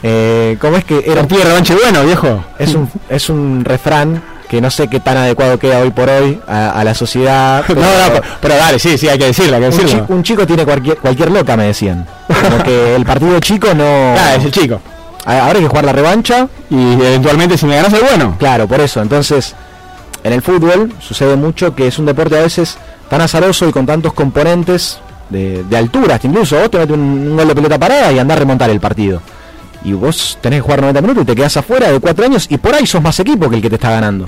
Eh, 0.05 0.57
¿Cómo 0.59 0.75
es 0.75 0.83
que 0.83 1.01
era 1.05 1.21
Partido 1.21 1.39
de 1.39 1.45
revanche 1.47 1.73
bueno, 1.75 2.03
viejo. 2.03 2.43
es 2.59 2.75
un 2.75 2.89
es 3.07 3.29
un 3.29 3.63
refrán 3.63 4.21
que 4.53 4.61
no 4.61 4.69
sé 4.69 4.87
qué 4.87 4.99
tan 4.99 5.17
adecuado 5.17 5.57
queda 5.57 5.79
hoy 5.79 5.89
por 5.89 6.07
hoy 6.07 6.39
a, 6.47 6.69
a 6.69 6.83
la 6.83 6.93
sociedad. 6.93 7.65
No, 7.73 7.81
no, 7.81 8.13
pero, 8.13 8.21
pero 8.39 8.55
dale, 8.55 8.77
sí, 8.77 8.99
sí, 8.99 9.09
hay 9.09 9.17
que 9.17 9.25
decirlo, 9.25 9.55
hay 9.55 9.63
que 9.63 9.69
un, 9.69 9.77
decirlo. 9.77 10.05
un 10.09 10.21
chico 10.21 10.45
tiene 10.45 10.63
cualquier 10.63 10.97
cualquier 10.97 11.31
loca, 11.31 11.57
me 11.57 11.65
decían. 11.65 12.05
Como 12.27 12.63
que 12.63 12.95
el 12.95 13.03
partido 13.03 13.39
chico 13.39 13.73
no. 13.73 13.83
Ah, 14.15 14.35
es 14.37 14.45
el 14.45 14.51
chico. 14.51 14.79
Ahora 15.25 15.53
hay 15.53 15.61
que 15.61 15.67
jugar 15.67 15.85
la 15.85 15.91
revancha. 15.91 16.47
Y 16.69 16.93
eventualmente 16.93 17.57
si 17.57 17.65
me 17.65 17.75
ganas 17.77 17.91
el 17.93 18.01
bueno. 18.01 18.35
Claro, 18.37 18.67
por 18.67 18.79
eso. 18.79 19.01
Entonces, 19.01 19.55
en 20.23 20.33
el 20.33 20.43
fútbol 20.43 20.93
sucede 20.99 21.35
mucho 21.35 21.73
que 21.73 21.87
es 21.87 21.97
un 21.97 22.05
deporte 22.05 22.37
a 22.37 22.41
veces 22.41 22.77
tan 23.09 23.21
azaroso 23.21 23.67
y 23.67 23.71
con 23.71 23.87
tantos 23.87 24.13
componentes 24.13 24.99
de, 25.29 25.63
de 25.63 25.77
altura, 25.77 26.15
hasta 26.15 26.27
incluso 26.27 26.59
vos 26.59 26.69
te 26.69 26.77
metes 26.77 26.93
un, 26.95 27.01
un 27.01 27.37
gol 27.37 27.47
de 27.47 27.55
pelota 27.55 27.79
parada 27.79 28.11
y 28.11 28.19
andás 28.19 28.37
a 28.37 28.39
remontar 28.41 28.69
el 28.69 28.79
partido. 28.79 29.19
Y 29.83 29.93
vos 29.93 30.37
tenés 30.41 30.59
que 30.59 30.61
jugar 30.61 30.79
90 30.81 31.01
minutos 31.01 31.23
y 31.23 31.25
te 31.25 31.35
quedás 31.35 31.57
afuera 31.57 31.91
de 31.91 31.99
4 31.99 32.25
años 32.25 32.45
y 32.49 32.57
por 32.57 32.73
ahí 32.73 32.85
sos 32.85 33.01
más 33.01 33.19
equipo 33.19 33.49
que 33.49 33.57
el 33.57 33.61
que 33.61 33.69
te 33.69 33.75
está 33.75 33.89
ganando. 33.89 34.27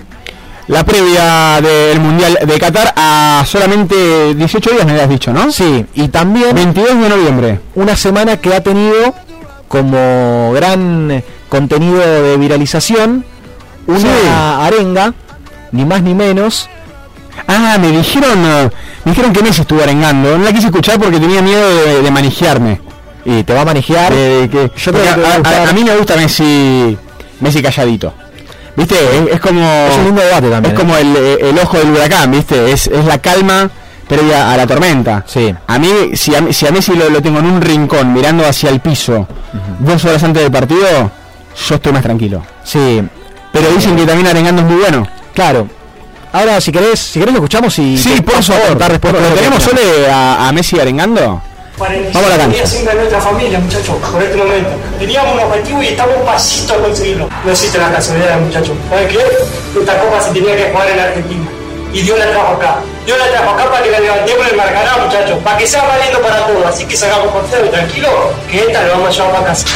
La 0.68 0.84
previa 0.84 1.62
del 1.62 2.00
Mundial 2.00 2.40
de 2.44 2.60
Qatar 2.60 2.92
a 2.96 3.44
solamente 3.46 4.34
18 4.34 4.72
días 4.72 4.86
me 4.86 4.94
habías 4.94 5.10
dicho, 5.10 5.32
¿no? 5.32 5.52
Sí, 5.52 5.86
y 5.94 6.08
también 6.08 6.56
22 6.56 7.00
de 7.02 7.10
noviembre. 7.10 7.60
una 7.76 7.96
semana 7.96 8.38
que 8.38 8.54
ha 8.56 8.62
tenido 8.64 9.14
como 9.68 10.52
gran 10.56 11.12
eh, 11.12 11.24
contenido 11.50 12.00
de 12.00 12.38
viralización 12.38 13.24
una 13.88 14.00
Sí. 14.00 14.08
arenga, 14.28 15.14
ni 15.72 15.86
más 15.86 16.02
ni 16.02 16.16
menos. 16.16 16.68
Ah, 17.48 17.78
me 17.80 17.92
dijeron, 17.92 18.44
eh, 18.44 18.70
me 19.04 19.12
dijeron 19.12 19.32
que 19.34 19.44
Messi 19.44 19.62
estuvo 19.62 19.84
arengando. 19.84 20.36
No 20.38 20.44
la 20.44 20.52
quise 20.52 20.68
escuchar 20.68 21.00
porque 21.00 21.20
tenía 21.20 21.42
miedo 21.44 21.70
de, 21.86 22.02
de 22.02 22.12
manejarme. 22.12 22.82
Y 23.26 23.44
te 23.44 23.54
va 23.54 23.62
a 23.62 23.66
manejar. 23.66 24.12
Que, 24.12 24.72
Yo 24.76 24.92
creo 24.92 25.04
que 25.04 25.50
a 25.50 25.70
a 25.70 25.74
mí 25.74 25.84
me 25.84 25.96
gusta 25.96 26.16
Messi, 26.16 26.98
Messi 27.42 27.62
calladito. 27.62 28.14
¿Viste? 28.76 28.96
Es, 28.96 29.34
es 29.36 29.40
como 29.40 29.62
Es 29.62 29.98
un 29.98 30.06
lindo 30.06 30.22
debate 30.22 30.50
también. 30.50 30.66
es 30.66 30.80
¿eh? 30.80 30.84
como 30.84 30.98
el, 30.98 31.16
el 31.42 31.60
ojo 31.60 31.78
del 31.78 31.92
huracán, 31.92 32.32
¿viste? 32.32 32.72
Es, 32.72 32.88
es 32.88 33.06
la 33.06 33.18
calma 33.20 33.70
previa 34.08 34.52
a 34.52 34.58
la 34.58 34.68
tormenta. 34.68 35.24
Sí. 35.28 35.54
A 35.68 35.80
mí, 35.80 35.90
si 36.14 36.36
a, 36.36 36.42
mí- 36.42 36.54
si 36.54 36.68
a 36.68 36.72
Messi 36.72 36.94
lo, 36.96 37.10
lo 37.10 37.22
tengo 37.22 37.40
en 37.40 37.46
un 37.46 37.62
rincón 37.62 38.14
mirando 38.14 38.46
hacia 38.46 38.70
el 38.70 38.80
piso 38.82 39.28
dos 39.80 40.04
horas 40.06 40.24
antes 40.24 40.44
del 40.44 40.52
partido, 40.52 41.12
yo 41.68 41.76
estoy 41.76 41.92
más 41.94 42.04
tranquilo. 42.04 42.44
Sí, 42.64 43.02
Pero 43.52 43.70
dicen 43.72 43.96
que 43.96 44.06
también 44.06 44.28
arengando 44.28 44.62
es 44.62 44.68
muy 44.68 44.78
bueno. 44.82 45.08
claro. 45.34 45.68
Ahora, 46.34 46.60
si 46.60 46.70
querés, 46.70 47.00
si 47.00 47.18
querés 47.20 47.32
lo 47.34 47.38
escuchamos 47.40 47.80
y 47.80 47.98
Sí, 47.98 48.22
por 48.22 48.44
favor. 48.44 48.78
después 48.78 49.14
¿Lo 49.14 49.20
tenemos 49.36 49.64
solo 49.64 49.80
a, 50.12 50.50
a 50.50 50.52
Messi 50.52 50.78
arengando? 50.78 51.42
Vamos 51.78 52.16
a 52.16 52.30
la 52.30 52.38
cancha. 52.38 52.66
siempre 52.66 52.94
a 52.94 52.96
nuestra 52.96 53.20
familia, 53.20 53.60
muchachos, 53.60 53.96
por 54.12 54.22
este 54.24 54.38
momento. 54.38 54.70
Teníamos 54.98 55.34
un 55.34 55.40
objetivo 55.42 55.84
y 55.84 55.88
estamos 55.88 56.16
pasito 56.26 56.74
a 56.74 56.78
conseguirlo. 56.78 57.30
No 57.44 57.52
existe 57.52 57.78
la 57.78 57.92
casualidad, 57.92 58.40
muchachos. 58.40 58.78
¿Saben 58.90 59.08
qué? 59.10 59.18
Esta 59.80 60.00
copa 60.00 60.22
se 60.22 60.32
tenía 60.32 60.56
que 60.56 60.72
jugar 60.72 60.88
en 60.90 61.00
Argentina. 61.00 61.46
Y 61.92 62.02
Dios 62.02 62.18
la 62.18 62.30
trajo 62.32 62.54
acá. 62.56 62.76
Dios 63.06 63.18
la 63.18 63.30
trajo 63.30 63.50
acá 63.52 63.70
para 63.72 63.84
que 63.84 63.92
la 63.92 64.00
levantemos 64.00 64.46
en 64.46 64.52
el 64.52 64.56
Maracaná, 64.58 64.98
muchachos. 65.06 65.38
Para 65.44 65.58
que 65.58 65.68
sea 65.68 65.84
valiendo 65.84 66.22
para 66.22 66.48
todos. 66.48 66.66
Así 66.66 66.86
que 66.86 66.96
salgamos 66.96 67.28
por 67.28 67.46
cero 67.50 67.64
y 67.68 67.70
tranquilo, 67.70 68.10
que 68.50 68.60
esta 68.60 68.84
la 68.84 68.90
vamos 68.94 69.10
a 69.10 69.12
llevar 69.12 69.32
para 69.34 69.46
casa. 69.48 69.68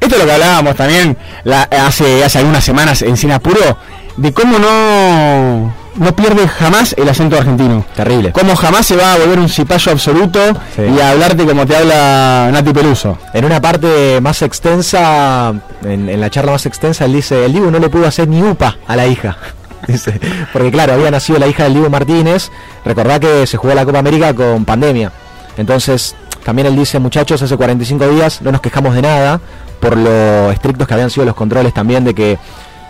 Esto 0.00 0.14
es 0.16 0.20
lo 0.20 0.26
que 0.26 0.32
hablábamos 0.32 0.74
también 0.76 1.16
la- 1.44 1.62
hace, 1.86 2.24
hace 2.24 2.38
algunas 2.38 2.64
semanas 2.64 3.02
en 3.02 3.16
Cine 3.16 3.34
Apuro, 3.34 3.76
de 4.16 4.32
cómo 4.32 4.58
no, 4.58 5.74
no 5.96 6.14
pierde 6.16 6.48
jamás 6.48 6.94
el 6.98 7.08
acento 7.08 7.36
argentino. 7.36 7.84
Terrible. 7.94 8.32
Cómo 8.32 8.56
jamás 8.56 8.86
se 8.86 8.96
va 8.96 9.14
a 9.14 9.18
volver 9.18 9.38
un 9.38 9.48
cipayo 9.48 9.92
absoluto 9.92 10.40
Sí. 10.76 10.82
y 10.82 11.00
a 11.00 11.10
hablarte 11.10 11.44
como 11.44 11.66
te 11.66 11.76
habla 11.76 12.48
Nati 12.52 12.72
Peluso. 12.72 13.18
En 13.34 13.44
una 13.44 13.60
parte 13.60 14.20
más 14.20 14.42
extensa, 14.42 15.52
en, 15.84 16.08
en 16.08 16.20
la 16.20 16.30
charla 16.30 16.52
más 16.52 16.66
extensa, 16.66 17.04
él 17.04 17.12
dice, 17.12 17.44
el 17.44 17.52
Dibu 17.52 17.70
no 17.70 17.78
le 17.78 17.88
pudo 17.88 18.06
hacer 18.06 18.28
ni 18.28 18.42
upa 18.42 18.76
a 18.86 18.96
la 18.96 19.06
hija. 19.06 19.36
Dice, 19.88 20.20
porque 20.52 20.70
claro, 20.70 20.92
había 20.92 21.10
nacido 21.10 21.40
la 21.40 21.48
hija 21.48 21.64
del 21.64 21.74
Dibu 21.74 21.90
Martínez, 21.90 22.50
recordá 22.84 23.18
que 23.18 23.46
se 23.48 23.56
jugó 23.56 23.74
la 23.74 23.84
Copa 23.84 23.98
América 23.98 24.32
con 24.32 24.64
pandemia. 24.64 25.10
Entonces, 25.56 26.14
también 26.44 26.68
él 26.68 26.76
dice, 26.76 27.00
muchachos, 27.00 27.42
hace 27.42 27.56
45 27.56 28.08
días 28.10 28.40
no 28.42 28.52
nos 28.52 28.60
quejamos 28.60 28.94
de 28.94 29.02
nada 29.02 29.40
por 29.80 29.96
lo 29.96 30.52
estrictos 30.52 30.86
que 30.86 30.94
habían 30.94 31.10
sido 31.10 31.26
los 31.26 31.34
controles 31.34 31.74
también 31.74 32.04
de 32.04 32.14
que 32.14 32.38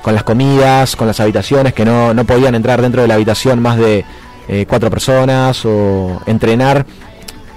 con 0.03 0.15
las 0.15 0.25
comidas, 0.25 0.97
con 0.97 1.07
las 1.07 1.21
habitaciones, 1.21 1.73
que 1.75 1.85
no, 1.85 2.13
no 2.15 2.25
podían 2.25 2.55
entrar 2.55 2.83
dentro 2.83 3.03
de 3.03 3.09
la 3.09 3.15
habitación 3.15 3.61
más 3.61 3.77
de 3.79 4.05
eh, 4.49 4.67
cuatro 4.69 4.91
personas 4.91 5.65
o 5.65 6.21
entrenar 6.27 6.85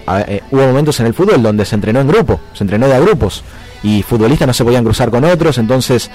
a- 0.07 0.21
eh, 0.21 0.43
hubo 0.51 0.61
momentos 0.67 0.99
en 0.99 1.07
el 1.07 1.13
fútbol 1.15 1.41
donde 1.41 1.65
se 1.65 1.73
entrenó 1.75 1.99
en 2.01 2.07
grupo, 2.07 2.39
se 2.53 2.63
entrenó 2.63 2.87
de 2.87 2.93
a 2.95 2.99
grupos. 2.99 3.43
y 3.83 4.01
futbolistas 4.03 4.47
no 4.47 4.53
se 4.53 4.63
podían 4.63 4.83
cruzar 4.83 5.11
con 5.11 5.23
otros, 5.25 5.57
entonces 5.59 6.09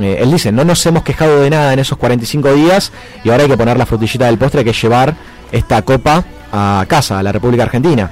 eh, 0.00 0.18
él 0.20 0.30
dice, 0.32 0.50
no 0.50 0.64
nos 0.64 0.84
hemos 0.86 1.02
quejado 1.04 1.40
de 1.40 1.50
nada 1.50 1.72
en 1.72 1.78
esos 1.78 1.96
45 1.98 2.52
días 2.54 2.90
y 3.24 3.30
ahora 3.30 3.44
hay 3.44 3.48
que 3.48 3.56
poner 3.56 3.76
la 3.76 3.86
frutillita 3.86 4.26
del 4.26 4.38
postre, 4.38 4.64
que 4.64 4.70
es 4.70 4.82
llevar 4.82 5.14
esta 5.52 5.82
copa 5.82 6.24
a 6.52 6.84
casa, 6.88 7.18
a 7.18 7.22
la 7.22 7.30
República 7.30 7.62
Argentina. 7.64 8.10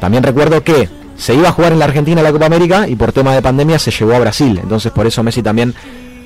También 0.00 0.22
recuerdo 0.22 0.62
que 0.64 0.88
se 1.16 1.34
iba 1.34 1.48
a 1.48 1.52
jugar 1.52 1.72
en 1.72 1.78
la 1.78 1.84
Argentina 1.86 2.22
la 2.22 2.32
Copa 2.32 2.46
América 2.46 2.86
y 2.88 2.96
por 2.96 3.12
tema 3.12 3.34
de 3.34 3.40
pandemia 3.42 3.78
se 3.78 3.90
llevó 3.90 4.14
a 4.14 4.18
Brasil, 4.18 4.58
entonces 4.62 4.90
por 4.92 5.06
eso 5.06 5.22
Messi 5.22 5.42
también 5.42 5.74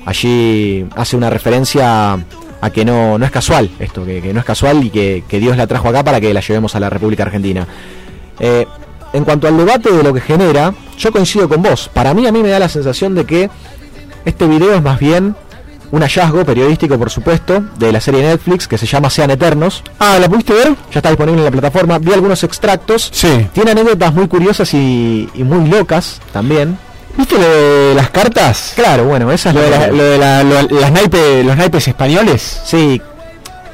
allí 0.05 0.85
hace 0.95 1.17
una 1.17 1.29
referencia 1.29 2.13
a 2.61 2.69
que 2.69 2.85
no, 2.85 3.17
no 3.17 3.25
es 3.25 3.31
casual 3.31 3.69
esto, 3.79 4.05
que, 4.05 4.21
que 4.21 4.33
no 4.33 4.39
es 4.39 4.45
casual 4.45 4.83
y 4.83 4.89
que, 4.89 5.23
que 5.27 5.39
Dios 5.39 5.57
la 5.57 5.67
trajo 5.67 5.89
acá 5.89 6.03
para 6.03 6.21
que 6.21 6.33
la 6.33 6.41
llevemos 6.41 6.75
a 6.75 6.79
la 6.79 6.89
República 6.89 7.23
Argentina. 7.23 7.67
Eh, 8.39 8.65
en 9.13 9.23
cuanto 9.23 9.47
al 9.47 9.57
debate 9.57 9.91
de 9.91 10.03
lo 10.03 10.13
que 10.13 10.21
genera, 10.21 10.73
yo 10.97 11.11
coincido 11.11 11.47
con 11.47 11.61
vos. 11.61 11.89
Para 11.93 12.13
mí, 12.13 12.27
a 12.27 12.31
mí 12.31 12.41
me 12.41 12.49
da 12.49 12.59
la 12.59 12.69
sensación 12.69 13.15
de 13.15 13.25
que 13.25 13.49
este 14.25 14.47
video 14.47 14.73
es 14.73 14.81
más 14.81 14.99
bien 14.99 15.35
un 15.91 16.01
hallazgo 16.01 16.43
periodístico, 16.43 16.97
por 16.97 17.09
supuesto, 17.09 17.63
de 17.77 17.91
la 17.91 18.01
serie 18.01 18.23
Netflix 18.23 18.67
que 18.67 18.77
se 18.77 18.85
llama 18.85 19.09
Sean 19.09 19.31
Eternos. 19.31 19.83
Ah, 19.99 20.17
¿la 20.19 20.27
pudiste 20.27 20.53
ver? 20.53 20.75
Ya 20.91 20.99
está 20.99 21.09
disponible 21.09 21.39
en 21.39 21.45
la 21.45 21.51
plataforma. 21.51 21.99
Vi 21.99 22.11
algunos 22.11 22.43
extractos. 22.43 23.09
Sí. 23.13 23.47
Tiene 23.53 23.71
anécdotas 23.71 24.13
muy 24.13 24.27
curiosas 24.27 24.73
y, 24.73 25.29
y 25.33 25.43
muy 25.43 25.69
locas 25.69 26.19
también. 26.33 26.77
¿Viste 27.17 27.35
lo 27.37 27.47
de 27.49 27.93
las 27.95 28.09
cartas? 28.09 28.73
Claro, 28.75 29.05
bueno, 29.05 29.31
esa 29.31 29.49
es 29.49 29.55
Lo 29.55 29.61
de, 29.61 29.69
la- 29.69 29.79
la- 29.79 29.87
lo 29.87 30.03
de 30.03 30.17
la- 30.17 30.43
lo- 30.43 30.79
las 30.79 30.91
naipes, 30.91 31.45
los 31.45 31.55
naipes 31.55 31.87
españoles. 31.87 32.61
Sí, 32.65 33.01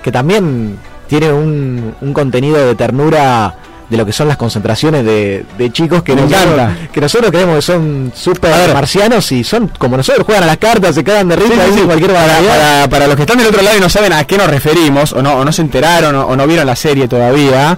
que 0.04 0.12
también 0.12 0.78
tiene 1.08 1.32
un, 1.32 1.96
un 2.02 2.14
contenido 2.14 2.58
de 2.66 2.76
ternura 2.76 3.56
de 3.90 3.98
lo 3.98 4.06
que 4.06 4.14
son 4.14 4.30
las 4.30 4.38
concentraciones 4.38 5.04
de, 5.04 5.44
de 5.58 5.70
chicos 5.74 6.02
que 6.02 6.14
encanta. 6.14 6.74
que 6.94 7.02
nosotros 7.02 7.30
creemos 7.30 7.56
que 7.58 7.62
son 7.62 8.14
súper 8.16 8.74
marcianos 8.74 9.30
y 9.34 9.44
son 9.44 9.68
como 9.78 9.98
nosotros, 9.98 10.26
juegan 10.26 10.44
a 10.46 10.48
las 10.48 10.58
cartas, 10.58 10.96
se 10.96 11.04
quedan 11.04 11.28
de 11.28 11.36
risa, 11.36 11.54
Sí, 11.74 11.82
cualquier 11.82 12.14
para, 12.14 12.38
para- 12.40 12.88
para 12.90 13.08
los 13.08 13.16
que 13.18 13.24
están 13.24 13.38
del 13.40 13.48
otro 13.48 13.62
lado 13.62 13.76
y 13.78 13.82
no 13.82 13.90
saben 13.90 14.14
a 14.14 14.24
qué 14.24 14.38
nos 14.38 14.48
referimos, 14.50 15.12
o 15.12 15.22
no, 15.22 15.34
o 15.34 15.44
no 15.44 15.52
se 15.52 15.62
enteraron, 15.64 16.16
o, 16.16 16.26
o 16.28 16.36
no 16.38 16.48
vieron 16.48 16.66
la 16.68 16.76
serie 16.78 17.10
todavía, 17.10 17.78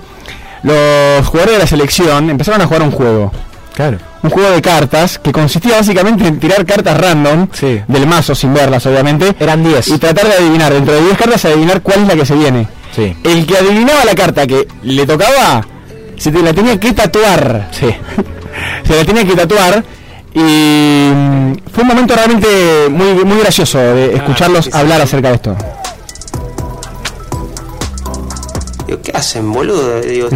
los 0.62 1.26
jugadores 1.26 1.54
de 1.56 1.60
la 1.60 1.68
selección 1.68 2.30
empezaron 2.30 2.62
a 2.62 2.66
jugar 2.68 2.84
un 2.84 2.92
juego. 2.92 3.32
Claro. 3.74 3.98
Un 4.24 4.30
juego 4.30 4.52
de 4.52 4.62
cartas 4.62 5.20
que 5.20 5.34
consistía 5.34 5.76
básicamente 5.76 6.26
en 6.26 6.40
tirar 6.40 6.66
cartas 6.66 6.98
random 6.98 7.48
Sí. 7.52 7.82
del 7.88 8.08
mazo 8.08 8.34
sin 8.34 8.54
verlas, 8.54 8.86
obviamente. 8.86 9.36
Eran 9.38 9.62
10. 9.64 9.90
Y 9.90 9.98
tratar 9.98 10.26
de 10.28 10.34
adivinar, 10.36 10.72
dentro 10.74 10.94
de 10.94 11.02
10 11.02 11.18
cartas, 11.18 11.44
adivinar 11.44 11.82
cuál 11.82 12.04
es 12.04 12.08
la 12.08 12.16
que 12.16 12.26
se 12.26 12.36
viene. 12.36 12.68
Sí. 12.96 13.16
El 13.24 13.46
que 13.46 13.58
adivinaba 13.58 14.06
la 14.06 14.16
carta 14.16 14.48
que 14.48 14.66
le 14.84 15.06
tocaba, 15.06 15.68
se 16.18 16.32
te 16.32 16.42
la 16.42 16.54
tenía 16.54 16.80
que 16.80 16.94
tatuar. 16.94 17.68
Sí. 17.72 17.88
se 18.88 18.96
la 18.96 19.04
tenía 19.04 19.26
que 19.26 19.36
tatuar. 19.36 19.84
Y 20.34 20.40
mm, 20.40 21.54
fue 21.74 21.82
un 21.84 21.88
momento 21.88 22.16
realmente 22.16 22.48
muy, 22.90 23.26
muy 23.26 23.40
gracioso 23.40 23.78
de 23.78 24.16
escucharlos 24.16 24.66
sí, 24.66 24.72
sí. 24.72 24.78
hablar 24.78 25.02
acerca 25.02 25.30
de 25.30 25.36
esto. 25.36 25.56
Digo, 28.88 29.02
¿qué 29.02 29.12
hacen, 29.14 29.52
boludo? 29.52 30.00
Digo, 30.02 30.30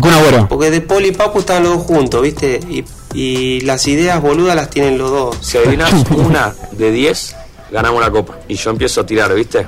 porque 0.49 0.71
de 0.71 0.81
Poli 0.81 1.09
y 1.09 1.11
Papu 1.13 1.39
estaban 1.39 1.63
los 1.63 1.77
dos 1.77 1.83
juntos, 1.83 2.21
¿viste? 2.21 2.59
Y, 2.69 2.83
y 3.13 3.61
las 3.61 3.87
ideas 3.87 4.21
boludas 4.21 4.55
las 4.55 4.69
tienen 4.69 4.97
los 4.97 5.09
dos. 5.11 5.37
Si 5.41 5.57
adivinas 5.57 5.91
una 6.11 6.53
de 6.71 6.91
10, 6.91 7.35
ganamos 7.71 8.01
la 8.01 8.11
copa. 8.11 8.37
Y 8.47 8.55
yo 8.55 8.71
empiezo 8.71 9.01
a 9.01 9.05
tirar, 9.05 9.33
¿viste? 9.33 9.67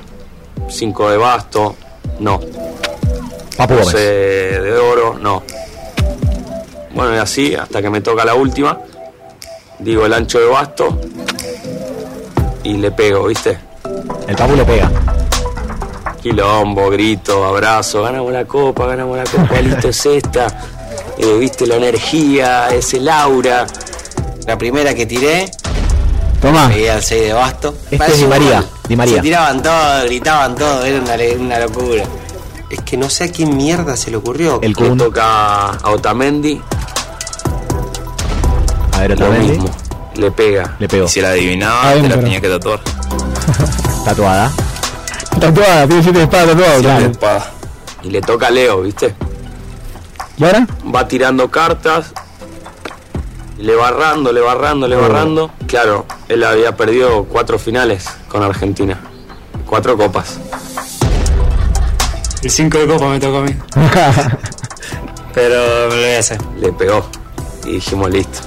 5 0.68 1.10
de 1.10 1.16
basto, 1.16 1.76
no. 2.20 2.40
Papu 3.56 3.74
12 3.74 3.82
Gómez. 3.84 4.62
de 4.62 4.72
oro, 4.78 5.18
no. 5.18 5.42
Bueno, 6.94 7.14
y 7.14 7.18
así, 7.18 7.54
hasta 7.54 7.80
que 7.80 7.90
me 7.90 8.00
toca 8.00 8.24
la 8.24 8.34
última. 8.34 8.78
Digo 9.78 10.06
el 10.06 10.12
ancho 10.12 10.38
de 10.38 10.46
basto. 10.46 11.00
Y 12.62 12.74
le 12.76 12.90
pego, 12.90 13.26
¿viste? 13.26 13.58
El 14.28 14.36
Papu 14.36 14.54
le 14.54 14.64
pega. 14.64 14.90
Quilombo, 16.22 16.90
grito, 16.90 17.44
abrazo, 17.46 18.02
ganamos 18.02 18.30
la 18.30 18.44
copa, 18.44 18.86
ganamos 18.86 19.16
la 19.16 19.24
copa, 19.24 19.58
listo 19.62 19.88
es 19.88 20.06
esta. 20.06 20.46
Eh, 21.22 21.36
viste 21.38 21.66
la 21.66 21.76
energía, 21.76 22.68
ese 22.68 22.98
Laura. 23.00 23.66
La 24.46 24.56
primera 24.56 24.94
que 24.94 25.04
tiré, 25.06 25.50
Toma. 26.40 26.68
pegué 26.68 26.90
al 26.90 27.02
6 27.02 27.22
de 27.22 27.32
basto. 27.34 27.74
Este 27.84 27.98
Parece 27.98 28.16
es 28.16 28.22
Di 28.22 28.26
María. 28.28 28.64
Di 28.88 28.96
María. 28.96 29.16
Se 29.16 29.20
tiraban 29.22 29.62
todo, 29.62 30.04
gritaban 30.04 30.54
todo, 30.56 30.84
era 30.84 30.98
una, 31.00 31.14
una 31.38 31.58
locura. 31.60 32.04
Es 32.70 32.80
que 32.82 32.96
no 32.96 33.10
sé 33.10 33.24
a 33.24 33.28
quién 33.32 33.56
mierda 33.56 33.96
se 33.96 34.10
le 34.10 34.16
ocurrió. 34.16 34.60
El 34.62 34.70
Le 34.70 34.74
Kun. 34.76 34.96
toca 34.96 35.70
a 35.70 35.90
Otamendi, 35.90 36.60
A 38.92 39.00
ver, 39.00 39.10
lo 39.18 39.26
otra 39.26 39.28
vez. 39.38 39.48
mismo. 39.48 39.70
Le 40.14 40.30
pega. 40.30 40.76
Le 40.78 40.88
pegó. 40.88 41.04
Y 41.06 41.08
si 41.08 41.20
la 41.20 41.30
adivinaba, 41.30 41.90
Ah, 41.90 41.92
te 41.94 42.02
la 42.02 42.08
pero- 42.08 42.22
tenía 42.22 42.40
que 42.40 42.48
tatuar. 42.48 42.80
Tatuada. 44.04 44.50
Tatuada, 45.38 45.86
tiene 45.86 46.02
siete 46.02 46.22
espadas 46.22 46.48
tatuadas. 46.48 46.76
La 46.76 46.80
claro. 46.82 47.06
espada. 47.10 47.50
Y 48.02 48.10
le 48.10 48.20
toca 48.22 48.46
a 48.46 48.50
Leo, 48.50 48.82
¿viste? 48.82 49.14
¿Y 50.40 50.44
ahora? 50.44 50.66
Va 50.94 51.06
tirando 51.06 51.50
cartas. 51.50 52.14
Le 53.58 53.74
va 53.74 53.90
errando, 53.90 54.32
le 54.32 54.40
va 54.40 54.52
errando, 54.52 54.88
le 54.88 54.96
va 54.96 55.24
Oh. 55.26 55.50
Claro, 55.66 56.06
él 56.28 56.42
había 56.44 56.74
perdido 56.76 57.24
cuatro 57.24 57.58
finales 57.58 58.08
con 58.26 58.42
Argentina. 58.42 58.98
Cuatro 59.66 59.98
copas. 59.98 60.38
El 62.42 62.50
5 62.50 62.78
de 62.78 62.86
copa 62.86 63.08
me 63.08 63.20
tocó 63.20 63.36
a 63.36 63.42
mí. 63.42 63.54
Pero 65.34 65.90
me 65.90 65.96
lo 65.96 66.02
voy 66.06 66.14
a 66.14 66.18
hacer. 66.20 66.38
Le 66.58 66.72
pegó. 66.72 67.06
Y 67.66 67.72
dijimos, 67.72 68.10
listo. 68.10 68.38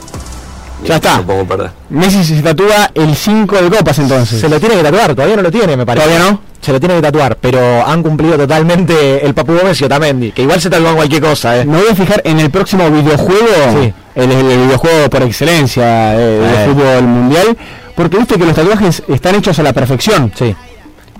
Ya 0.84 0.96
está. 0.96 1.18
No 1.18 1.28
podemos 1.28 1.48
perder. 1.48 1.72
Messi 1.92 2.24
se 2.24 2.42
tatúa 2.42 2.90
el 2.96 3.16
5 3.16 3.56
de 3.62 3.78
copas 3.78 4.00
entonces. 4.00 4.42
Se 4.42 4.50
lo 4.50 4.60
tiene 4.60 4.78
que 4.78 4.84
tatuar, 4.84 5.14
todavía 5.14 5.36
no 5.36 5.44
lo 5.44 5.52
tiene, 5.52 5.78
me 5.78 5.86
parece. 5.86 6.08
¿Todavía 6.08 6.32
no? 6.32 6.53
Se 6.64 6.72
lo 6.72 6.80
tiene 6.80 6.96
que 6.96 7.02
tatuar, 7.02 7.36
pero 7.42 7.86
han 7.86 8.02
cumplido 8.02 8.38
totalmente 8.38 9.26
el 9.26 9.34
Papu 9.34 9.54
Gómez 9.54 9.82
y 9.82 9.84
Otamendi, 9.84 10.32
que 10.32 10.44
igual 10.44 10.62
se 10.62 10.70
tatúan 10.70 10.96
cualquier 10.96 11.22
cosa, 11.22 11.60
eh. 11.60 11.66
Me 11.66 11.78
voy 11.78 11.88
a 11.92 11.96
fijar 11.96 12.22
en 12.24 12.40
el 12.40 12.50
próximo 12.50 12.90
videojuego, 12.90 13.82
Sí. 13.82 13.94
el, 14.16 14.28
videojuego 14.30 15.10
por 15.10 15.24
excelencia 15.24 16.16
eh, 16.16 16.18
de 16.40 16.64
Eh. 16.64 16.68
fútbol 16.68 17.04
mundial, 17.04 17.58
porque 17.96 18.18
viste 18.18 18.38
que 18.38 18.46
los 18.46 18.56
tatuajes 18.56 19.04
están 19.10 19.36
hechos 19.36 19.60
a 19.60 19.64
la 19.64 19.74
perfección. 19.74 20.32
Sí. 20.40 20.56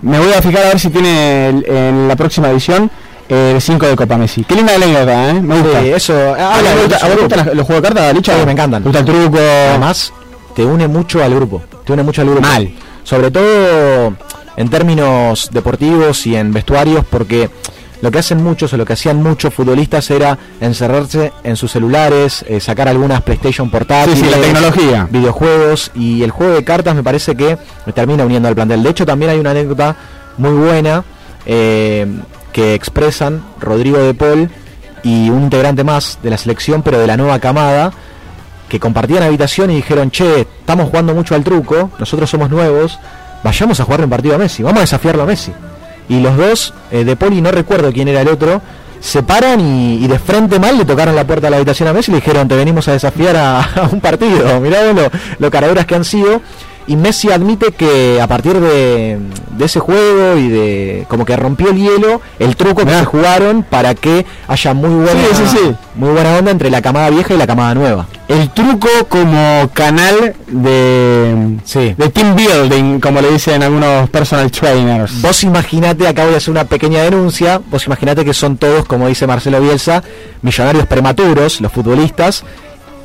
Me 0.02 0.18
voy 0.18 0.32
a 0.32 0.42
fijar 0.42 0.64
a 0.64 0.68
ver 0.70 0.80
si 0.80 0.90
tiene 0.90 1.50
el- 1.50 1.66
en 1.68 2.08
la 2.08 2.16
próxima 2.16 2.50
edición 2.50 2.90
el 3.28 3.62
5 3.62 3.86
de 3.88 3.96
Copa 3.98 4.16
Messi. 4.18 4.46
Qué 4.46 4.56
linda 4.56 4.76
anécdota, 4.76 5.30
¿eh? 5.30 5.34
Me 5.42 5.60
gusta. 5.62 5.82
Sí, 5.82 5.90
eso. 5.90 6.14
¿A 6.14 6.56
habla 6.56 6.72
vos 6.74 6.82
de 6.84 6.88
te 6.88 6.96
gusta- 6.96 6.96
mucho 6.96 7.06
a 7.06 7.10
vos 7.10 7.20
gustan 7.22 7.58
los 7.58 7.66
juegos 7.66 7.82
de 7.84 7.88
cartas, 7.90 8.14
Licha? 8.16 8.40
Sí, 8.40 8.46
me 8.46 8.52
encantan. 8.54 8.82
¿Te 8.84 8.90
gusta 8.90 9.00
el 9.00 9.06
truco? 9.06 9.38
Además, 9.40 10.14
te 10.56 10.64
une 10.64 10.88
mucho 10.88 11.22
al 11.22 11.36
grupo. 11.36 11.62
Te 11.86 11.92
une 11.94 12.04
mucho 12.04 12.22
al 12.22 12.28
grupo. 12.30 12.42
Mal. 12.48 12.70
Sobre 13.04 13.30
todo 13.32 14.14
en 14.58 14.70
términos 14.70 15.50
deportivos 15.52 16.26
y 16.28 16.36
en 16.36 16.54
vestuarios, 16.54 17.06
porque 17.10 17.50
lo 18.02 18.12
que 18.12 18.20
hacen 18.20 18.44
muchos 18.44 18.74
o 18.74 18.78
lo 18.78 18.86
que 18.86 18.94
hacían 18.94 19.24
muchos 19.24 19.54
futbolistas 19.54 20.12
era 20.12 20.38
encerrarse 20.60 21.32
en 21.44 21.56
sus 21.56 21.72
celulares, 21.72 22.44
eh, 22.50 22.60
sacar 22.60 22.88
algunas 22.90 23.22
PlayStation 23.22 23.70
portátiles, 23.72 24.20
Sí, 24.20 24.26
sí, 24.26 24.32
la 24.32 24.38
tecnología. 24.42 25.08
videojuegos 25.10 25.92
y 25.96 26.22
el 26.24 26.32
juego 26.32 26.54
de 26.54 26.64
cartas 26.66 26.96
me 26.96 27.04
parece 27.04 27.36
que 27.36 27.58
termina 27.96 28.26
uniendo 28.26 28.50
al 28.50 28.56
plantel. 28.56 28.84
De 28.84 28.90
hecho, 28.90 29.06
también 29.06 29.32
hay 29.32 29.40
una 29.40 29.52
anécdota 29.52 29.96
muy 30.38 30.52
buena 30.52 31.04
eh, 31.46 32.06
que 32.52 32.74
expresan 32.74 33.42
Rodrigo 33.62 33.98
de 34.00 34.14
Paul 34.14 34.50
y 35.04 35.30
un 35.30 35.44
integrante 35.44 35.84
más 35.84 36.20
de 36.22 36.30
la 36.30 36.38
selección, 36.38 36.82
pero 36.84 37.00
de 37.00 37.08
la 37.08 37.16
nueva 37.18 37.40
camada, 37.40 37.92
que 38.70 38.80
compartían 38.80 39.24
habitación 39.24 39.72
y 39.72 39.76
dijeron, 39.76 40.12
che, 40.12 40.42
estamos 40.42 40.90
jugando 40.90 41.14
mucho 41.14 41.36
al 41.36 41.44
truco, 41.44 41.90
nosotros 42.00 42.30
somos 42.30 42.50
nuevos, 42.50 43.00
vayamos 43.44 43.80
a 43.80 43.84
jugarle 43.84 44.06
un 44.06 44.10
partido 44.10 44.36
a 44.36 44.38
Messi, 44.38 44.64
vamos 44.64 44.80
a 44.80 44.82
desafiarlo 44.82 45.24
a 45.24 45.26
Messi. 45.26 45.52
Y 46.10 46.20
los 46.20 46.36
dos, 46.36 46.74
eh, 46.92 47.04
de 47.04 47.16
Poli, 47.16 47.42
no 47.42 47.52
recuerdo 47.52 47.92
quién 47.92 48.08
era 48.08 48.22
el 48.22 48.28
otro, 48.28 48.62
se 49.00 49.22
paran 49.22 49.60
y, 49.60 50.08
de 50.08 50.18
frente 50.18 50.60
mal 50.60 50.78
le 50.78 50.86
tocaron 50.86 51.16
la 51.16 51.28
puerta 51.28 51.48
de 51.48 51.52
la 51.52 51.58
habitación 51.58 51.90
a 51.90 51.94
Messi 51.94 52.12
y 52.12 52.14
le 52.14 52.22
dijeron, 52.22 52.48
te 52.48 52.56
venimos 52.56 52.88
a 52.88 52.94
desafiar 52.94 53.36
a, 53.36 53.90
un 53.92 54.00
partido, 54.00 54.60
mirá 54.60 54.92
lo, 54.94 55.10
lo 55.40 55.52
caraduras 55.52 55.86
que 55.86 55.96
han 55.96 56.06
sido. 56.06 56.42
Y 56.88 56.96
Messi 56.96 57.32
admite 57.32 57.72
que 57.72 58.20
a 58.22 58.28
partir 58.28 58.60
de, 58.60 59.18
de 59.58 59.66
ese 59.66 59.80
juego 59.80 60.38
y 60.38 60.50
de 60.50 61.06
como 61.08 61.26
que 61.26 61.36
rompió 61.36 61.70
el 61.70 61.78
hielo, 61.78 62.22
el 62.40 62.56
truco 62.56 62.86
que 62.86 62.92
se 62.94 63.06
jugaron 63.06 63.64
para 63.64 63.96
que 63.96 64.26
haya 64.48 64.74
muy 64.74 64.90
buena, 64.90 65.22
Sí, 65.34 65.36
sí, 65.36 65.58
sí. 65.58 65.76
muy 65.96 66.10
buena 66.10 66.38
onda 66.38 66.52
entre 66.52 66.70
la 66.70 66.82
camada 66.82 67.10
vieja 67.10 67.34
y 67.34 67.38
la 67.38 67.48
camada 67.48 67.74
nueva. 67.74 68.08
El 68.28 68.50
truco 68.50 68.88
como 69.10 69.70
canal 69.74 70.34
de, 70.48 71.58
de 71.98 72.10
team 72.10 72.36
building, 72.36 73.00
como 73.00 73.22
le 73.22 73.32
dicen 73.32 73.62
algunos 73.64 74.10
personal 74.10 74.50
trainers. 74.52 75.22
Vos 75.22 75.44
imaginate, 75.44 76.08
acá 76.08 76.26
voy 76.26 76.34
a 76.34 76.38
hacer 76.38 76.52
una 76.52 76.66
pequeña 76.66 77.02
denuncia, 77.04 77.62
vos 77.70 77.86
imaginate 77.86 78.26
que 78.26 78.34
son 78.34 78.58
todos, 78.58 78.86
como 78.86 79.08
dice 79.08 79.28
Marcelo 79.28 79.60
Bielsa, 79.62 80.04
millonarios 80.42 80.88
prematuros, 80.88 81.62
los 81.62 81.72
futbolistas, 81.72 82.44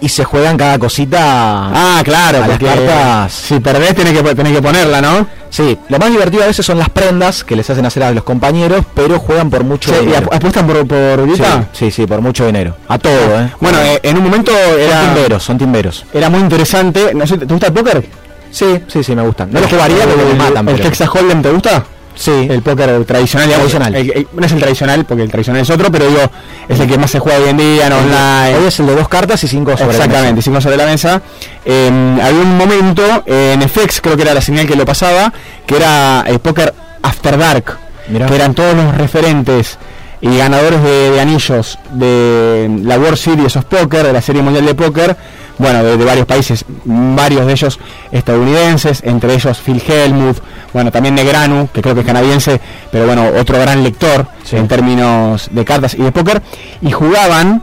y 0.01 0.09
se 0.09 0.25
juegan 0.25 0.57
cada 0.57 0.79
cosita. 0.79 1.19
Ah, 1.21 2.01
claro, 2.05 2.41
las 2.47 2.59
cartas. 2.59 3.33
si 3.33 3.59
perdés 3.61 3.95
tenés 3.95 4.13
que, 4.13 4.35
tenés 4.35 4.53
que 4.53 4.63
ponerla, 4.63 5.01
¿no? 5.01 5.27
Sí, 5.51 5.77
lo 5.89 5.99
más 5.99 6.11
divertido 6.11 6.45
a 6.45 6.47
veces 6.47 6.65
son 6.65 6.79
las 6.79 6.89
prendas 6.91 7.43
que 7.43 7.57
les 7.57 7.69
hacen 7.69 7.85
hacer 7.87 8.03
a 8.03 8.11
los 8.13 8.23
compañeros, 8.23 8.85
pero 8.95 9.19
juegan 9.19 9.49
por 9.51 9.65
mucho 9.65 9.91
Sí, 9.91 9.97
¿y 10.03 10.07
dinero. 10.07 10.29
apu- 10.31 10.37
apuestan 10.37 10.67
por, 10.67 10.87
por 10.87 11.27
guita? 11.27 11.69
Sí, 11.73 11.87
sí, 11.87 11.91
sí, 11.91 12.07
por 12.07 12.21
mucho 12.21 12.45
dinero. 12.47 12.77
A 12.87 12.99
todo, 12.99 13.41
¿eh? 13.41 13.51
Bueno, 13.61 13.79
eh, 13.81 13.99
en 14.03 14.19
un 14.19 14.25
momento 14.25 14.53
Son 14.53 14.81
era, 14.81 15.01
timberos, 15.01 15.43
son 15.43 15.59
timberos. 15.59 16.05
era 16.13 16.29
muy 16.29 16.41
interesante. 16.41 17.13
No 17.15 17.27
sé, 17.27 17.39
¿Te 17.39 17.47
gusta 17.47 17.67
el 17.69 17.73
póker? 17.73 18.07
Sí, 18.51 18.81
sí, 18.89 19.03
sí, 19.03 19.15
me 19.17 19.23
gustan. 19.23 19.51
No 19.53 19.61
lo 19.61 19.69
jugaría 19.69 20.05
porque 20.05 20.25
me 20.25 20.35
matan. 20.35 20.69
¿El 20.69 20.75
pero- 20.77 20.89
Texas 20.89 21.09
Hold'em 21.13 21.43
te 21.43 21.51
gusta? 21.51 21.85
Sí. 22.19 22.49
El 22.51 22.63
póker 22.63 23.05
tradicional, 23.05 23.47
digamos. 23.49 23.71
Tradicional. 23.71 23.95
El- 23.95 24.11
el- 24.11 24.29
no 24.35 24.45
es 24.45 24.51
el 24.53 24.59
tradicional, 24.59 25.05
porque 25.05 25.23
el 25.23 25.31
tradicional 25.31 25.63
es 25.63 25.71
otro, 25.71 25.91
pero 25.93 26.09
digo, 26.09 26.21
es 26.69 26.81
el 26.81 26.89
que 26.89 26.99
más 26.99 27.11
se 27.13 27.21
juega 27.21 27.39
hoy 27.39 27.51
en 27.51 27.57
día, 27.57 27.87
en 27.87 27.93
online. 27.93 28.57
Hoy 28.59 28.67
es 28.67 28.81
el 28.81 28.87
de 28.87 28.97
dos 28.97 29.09
cartas 29.09 29.45
y 29.45 29.49
cinco 29.49 29.71
sobre 29.77 29.97
la 29.97 30.05
Exactamente, 30.05 30.43
cinco 30.43 30.61
sobre 30.61 30.77
la 30.77 30.87
mesa. 30.87 31.23
Eh, 31.65 32.19
había 32.21 32.41
un 32.41 32.57
momento 32.59 33.03
eh, 33.25 33.53
en 33.55 33.63
FX, 33.69 34.01
creo 34.01 34.17
que 34.17 34.23
era 34.23 34.35
la 34.35 34.41
señal 34.41 34.67
que 34.67 34.75
lo 34.75 34.85
pasaba, 34.85 35.33
que 35.65 35.77
era 35.77 36.25
el 36.27 36.41
póker 36.41 36.75
After 37.03 37.39
Dark, 37.39 37.79
Mirá. 38.09 38.27
que 38.27 38.35
eran 38.35 38.53
todos 38.55 38.75
los 38.75 38.97
referentes 38.97 39.79
y 40.21 40.37
ganadores 40.37 40.83
de, 40.83 41.11
de 41.13 41.21
anillos 41.21 41.79
de 41.93 42.69
la 42.83 42.99
World 42.99 43.17
Series 43.17 43.55
of 43.57 43.65
Poker, 43.67 44.05
de 44.05 44.13
la 44.13 44.21
Serie 44.21 44.43
Mundial 44.43 44.67
de 44.67 44.75
Póker, 44.75 45.17
bueno, 45.59 45.85
de, 45.85 45.97
de 45.97 46.05
varios 46.05 46.27
países, 46.27 46.65
varios 46.85 47.47
de 47.47 47.53
ellos 47.53 47.79
estadounidenses, 48.11 49.03
entre 49.05 49.35
ellos 49.35 49.59
Phil 49.65 49.81
Hellmuth, 49.87 50.39
bueno, 50.73 50.91
también 50.91 51.15
Negranu, 51.15 51.69
que 51.73 51.81
creo 51.81 51.95
que 51.95 52.01
es 52.01 52.07
canadiense, 52.07 52.61
pero 52.91 53.07
bueno, 53.07 53.27
otro 53.39 53.59
gran 53.59 53.83
lector 53.83 54.27
en 54.53 54.69
términos 54.69 55.49
de 55.51 55.65
cartas 55.65 55.95
y 55.95 56.03
de 56.03 56.13
póker, 56.13 56.43
y 56.83 56.91
jugaban 56.91 57.63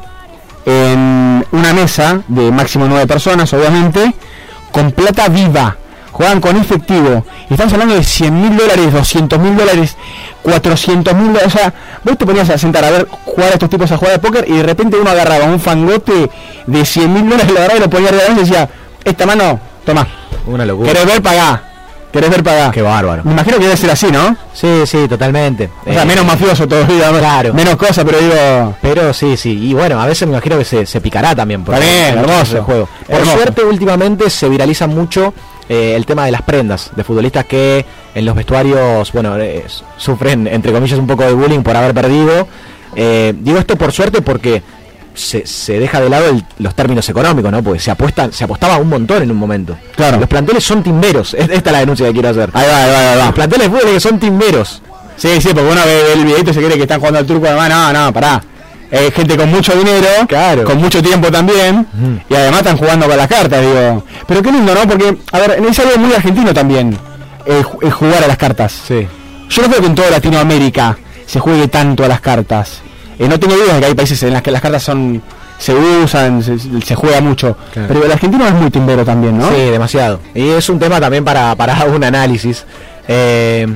en 0.65 1.45
una 1.51 1.73
mesa 1.73 2.21
de 2.27 2.51
máximo 2.51 2.87
nueve 2.87 3.05
personas, 3.05 3.51
obviamente, 3.53 4.13
con 4.71 4.91
plata 4.91 5.27
viva. 5.29 5.77
Juegan 6.11 6.39
con 6.39 6.55
efectivo. 6.55 7.25
Y 7.49 7.53
estamos 7.53 7.73
hablando 7.73 7.93
de 7.93 8.03
100 8.03 8.41
mil 8.41 8.55
dólares, 8.55 8.93
200 8.93 9.37
mil 9.37 9.55
dólares, 9.55 9.97
400 10.43 11.13
mil 11.13 11.27
dólares. 11.27 11.47
O 11.53 11.57
sea, 11.57 11.73
vos 12.05 12.17
te 12.17 12.25
ponías 12.25 12.49
a 12.49 12.57
sentar 12.57 12.85
a 12.85 12.89
ver 12.89 13.07
jugar 13.09 13.49
a 13.49 13.53
estos 13.53 13.69
tipos 13.69 13.91
a 13.91 13.97
jugar 13.97 14.13
de 14.13 14.19
póker 14.19 14.45
y 14.47 14.53
de 14.53 14.63
repente 14.63 14.97
uno 14.97 15.09
agarraba 15.09 15.43
un 15.43 15.59
fangote 15.59 16.29
de 16.65 16.85
100 16.85 17.13
mil 17.13 17.29
dólares, 17.29 17.51
lo 17.51 17.57
agarraba 17.57 17.79
y 17.79 17.81
lo 17.81 17.89
ponía 17.89 18.09
arriba 18.09 18.23
de 18.23 18.31
y 18.31 18.35
decía, 18.35 18.69
esta 19.03 19.25
mano, 19.25 19.59
toma. 19.85 20.07
Una 20.47 20.65
locura. 20.65 20.93
¿Querés 20.93 21.05
ver? 21.05 21.21
Pagá. 21.21 21.74
¿Querés 22.15 22.29
ver? 22.29 22.43
Pagá. 22.43 22.71
Qué 22.71 22.81
bárbaro. 22.81 23.23
Me 23.25 23.33
imagino 23.33 23.57
que 23.57 23.63
debe 23.65 23.77
ser 23.77 23.91
así, 23.91 24.07
¿no? 24.11 24.35
Sí, 24.53 24.67
sí, 24.85 25.07
totalmente. 25.07 25.69
O 25.85 25.91
sea, 25.93 26.03
Eh, 26.03 26.05
menos 26.05 26.25
mafioso 26.25 26.67
todavía, 26.67 27.09
Claro. 27.19 27.53
menos 27.53 27.75
cosas, 27.75 28.05
pero 28.05 28.19
digo... 28.19 28.75
Pero 28.81 29.13
sí, 29.13 29.35
sí. 29.37 29.51
Y 29.69 29.73
bueno, 29.73 29.99
a 30.01 30.05
veces 30.05 30.27
me 30.27 30.33
imagino 30.33 30.57
que 30.57 30.63
se, 30.65 30.85
se 30.85 31.01
picará 31.01 31.35
también. 31.35 31.63
bien, 31.65 31.75
muchos 32.17 32.31
hermoso. 32.31 32.53
de 32.55 32.61
juego. 32.61 32.89
Por 33.05 33.15
Hermoso. 33.19 33.37
suerte, 33.37 33.63
últimamente 33.63 34.29
se 34.29 34.47
viraliza 34.47 34.87
mucho 34.87 35.33
eh, 35.67 35.93
el 35.95 36.05
tema 36.05 36.25
de 36.25 36.31
las 36.31 36.41
prendas 36.43 36.91
de 36.95 37.03
futbolistas 37.03 37.45
que 37.45 37.85
en 38.13 38.23
los 38.25 38.33
vestuarios, 38.35 39.11
bueno, 39.11 39.35
eh, 39.37 39.65
sufren, 39.97 40.47
entre 40.47 40.71
comillas, 40.71 40.97
un 40.97 41.07
poco 41.07 41.23
de 41.23 41.33
bullying 41.33 41.63
por 41.63 41.75
haber 41.75 41.93
perdido. 41.93 42.47
Eh, 42.95 43.33
digo 43.37 43.57
esto 43.59 43.75
por 43.75 43.91
suerte 43.91 44.21
porque 44.21 44.63
se, 45.15 45.45
se 45.47 45.79
deja 45.79 45.99
de 46.01 46.09
lado 46.09 46.29
el- 46.29 46.43
los 46.59 46.75
términos 46.75 47.07
económicos, 47.09 47.51
¿no? 47.51 47.63
Porque 47.63 47.79
se 47.79 47.89
apuesta, 47.91 48.29
se 48.31 48.43
apostaba 48.43 48.77
un 48.77 48.89
montón 48.89 49.23
en 49.23 49.31
un 49.31 49.37
momento. 49.37 49.77
Claro. 49.95 50.19
Los 50.19 50.27
planteles 50.29 50.63
son 50.63 50.83
timberos. 50.83 51.33
Es- 51.33 51.49
Esta 51.49 51.69
es 51.69 51.73
la 51.73 51.79
denuncia 51.79 52.05
que 52.07 52.13
quiero 52.13 52.29
hacer. 52.29 52.49
Ahí 52.53 52.67
va, 52.69 52.77
ahí 52.83 52.91
va, 52.91 53.11
ahí 53.11 53.17
va. 53.17 53.25
Los 53.25 53.33
planteles 53.35 53.71
de 53.71 53.79
que 53.93 53.99
son 53.99 54.19
timberos. 54.19 54.81
Sí, 55.17 55.29
sí, 55.41 55.47
porque 55.53 55.69
uno 55.71 55.81
ve, 55.85 56.13
el 56.13 56.25
videito 56.25 56.53
se 56.53 56.61
cree 56.61 56.75
que 56.75 56.81
están 56.83 56.99
jugando 56.99 57.19
al 57.19 57.25
truco, 57.25 57.47
además, 57.47 57.69
no, 57.69 57.93
no, 58.05 58.13
pará. 58.13 58.43
Eh, 58.91 59.11
gente 59.15 59.35
con 59.35 59.49
mucho 59.49 59.73
dinero, 59.75 60.07
Claro. 60.27 60.63
con 60.63 60.77
mucho 60.77 61.01
tiempo 61.01 61.31
también, 61.31 61.87
y 62.29 62.35
además 62.35 62.59
están 62.59 62.77
jugando 62.77 63.07
con 63.07 63.17
las 63.17 63.27
cartas, 63.27 63.61
digo. 63.61 64.03
Pero 64.27 64.41
qué 64.43 64.51
lindo, 64.51 64.75
¿no? 64.75 64.81
Porque, 64.87 65.17
a 65.31 65.39
ver, 65.39 65.59
es 65.67 65.79
algo 65.79 65.97
muy 65.97 66.13
argentino 66.13 66.53
también, 66.53 66.97
el 67.45 67.91
jugar 67.91 68.23
a 68.23 68.27
las 68.27 68.37
cartas. 68.37 68.73
Sí. 68.87 69.07
Yo 69.49 69.61
no 69.63 69.67
creo 69.69 69.81
que 69.81 69.87
en 69.87 69.95
toda 69.95 70.09
Latinoamérica 70.11 70.97
se 71.25 71.39
juegue 71.39 71.67
tanto 71.67 72.03
a 72.03 72.07
las 72.07 72.19
cartas. 72.21 72.81
Eh, 73.19 73.27
no 73.27 73.39
tengo 73.39 73.55
dudas 73.55 73.75
de 73.75 73.79
que 73.79 73.85
hay 73.85 73.93
países 73.93 74.21
en 74.23 74.33
los 74.33 74.41
que 74.41 74.51
las 74.51 74.61
cartas 74.61 74.83
son 74.83 75.21
se 75.57 75.73
usan, 75.73 76.43
se, 76.43 76.57
se 76.59 76.95
juega 76.95 77.21
mucho. 77.21 77.57
Claro. 77.73 77.87
Pero 77.87 78.05
el 78.05 78.11
argentino 78.11 78.45
es 78.45 78.53
muy 78.53 78.69
timbero 78.69 79.05
también, 79.05 79.37
¿no? 79.37 79.49
Sí, 79.49 79.55
demasiado. 79.55 80.19
Y 80.33 80.49
es 80.49 80.67
un 80.69 80.79
tema 80.79 80.99
también 80.99 81.23
para, 81.23 81.55
para 81.55 81.85
un 81.95 82.03
análisis. 82.03 82.65
Eh, 83.07 83.67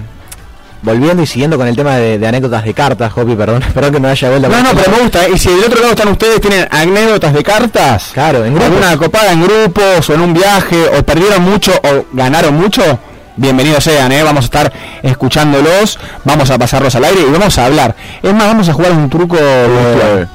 volviendo 0.82 1.22
y 1.22 1.26
siguiendo 1.26 1.58
con 1.58 1.68
el 1.68 1.76
tema 1.76 1.96
de, 1.98 2.18
de 2.18 2.28
anécdotas 2.28 2.64
de 2.64 2.74
cartas, 2.74 3.12
Hopi, 3.16 3.36
perdón, 3.36 3.64
perdón 3.74 3.94
que 3.94 4.00
me 4.00 4.08
vaya 4.08 4.30
de 4.30 4.40
vuelta. 4.40 4.58
No, 4.62 4.74
no, 4.74 4.80
pero 4.80 4.92
me 4.92 5.04
gusta. 5.04 5.26
¿eh? 5.26 5.32
Y 5.34 5.38
si 5.38 5.50
del 5.50 5.66
otro 5.66 5.80
lado 5.80 5.92
están 5.92 6.08
ustedes, 6.10 6.42
tienen 6.42 6.68
anécdotas 6.70 7.34
de 7.34 7.44
cartas. 7.44 8.12
Claro, 8.14 8.46
en 8.46 8.54
grupos. 8.54 8.72
Alguna 8.72 8.98
copada 8.98 9.32
en 9.32 9.44
grupos 9.44 10.10
o 10.10 10.14
en 10.14 10.22
un 10.22 10.34
viaje, 10.34 10.78
o 10.98 11.04
perdieron 11.04 11.44
mucho 11.44 11.72
o 11.84 12.06
ganaron 12.14 12.56
mucho. 12.56 13.00
Bienvenidos 13.44 13.86
sean, 13.86 14.12
¿eh? 14.12 14.22
vamos 14.22 14.44
a 14.44 14.46
estar 14.48 14.74
escuchándolos, 15.02 15.98
vamos 16.26 16.50
a 16.52 16.58
pasarlos 16.58 16.94
al 16.96 17.06
aire 17.06 17.22
y 17.22 17.32
vamos 17.32 17.58
a 17.58 17.68
hablar. 17.68 17.96
Es 18.22 18.34
más, 18.34 18.48
vamos 18.48 18.68
a 18.68 18.74
jugar 18.74 18.92
un 18.92 19.10
truco. 19.10 19.38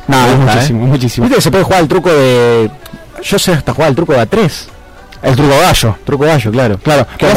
No, 0.09 0.27
muchísimo, 0.39 0.85
¿eh? 0.85 0.89
muchísimo. 0.89 1.25
Viste 1.27 1.37
que 1.37 1.43
se 1.43 1.51
puede 1.51 1.65
jugar 1.65 1.81
el 1.83 1.89
truco 1.89 2.09
de. 2.11 2.71
Yo 3.23 3.39
sé 3.39 3.53
hasta 3.53 3.75
jugar 3.75 3.91
el 3.91 3.95
truco 3.97 4.15
de 4.15 4.21
A3. 4.23 4.51
El 5.23 5.37
truco 5.37 5.51
gallo. 5.61 5.99
Truco 6.03 6.25
gallo, 6.25 6.51
claro. 6.51 6.79
Claro, 6.79 7.07
¿Qué 7.19 7.27
me 7.27 7.33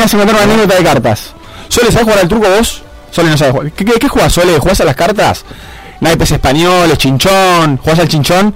vas 0.00 0.12
a 0.14 0.16
contar- 0.18 0.34
una 0.34 0.42
anécdota 0.52 0.74
de 0.74 0.82
cartas. 0.82 1.32
Sole, 1.68 1.92
¿sabes 1.92 2.02
jugar 2.04 2.18
al 2.18 2.28
truco 2.28 2.48
vos? 2.48 2.82
Sole 3.12 3.30
no 3.30 3.36
sabe 3.38 3.52
jugar. 3.52 3.70
¿Qué, 3.70 3.84
qué, 3.84 3.92
qué 3.92 4.08
jugás, 4.08 4.32
Sole? 4.32 4.58
¿Jugás 4.58 4.80
a 4.80 4.84
las 4.84 4.96
cartas? 4.96 5.44
Naipes 6.00 6.32
españoles, 6.32 6.98
chinchón. 6.98 7.76
¿Jugás 7.76 8.00
al 8.00 8.08
chinchón? 8.08 8.52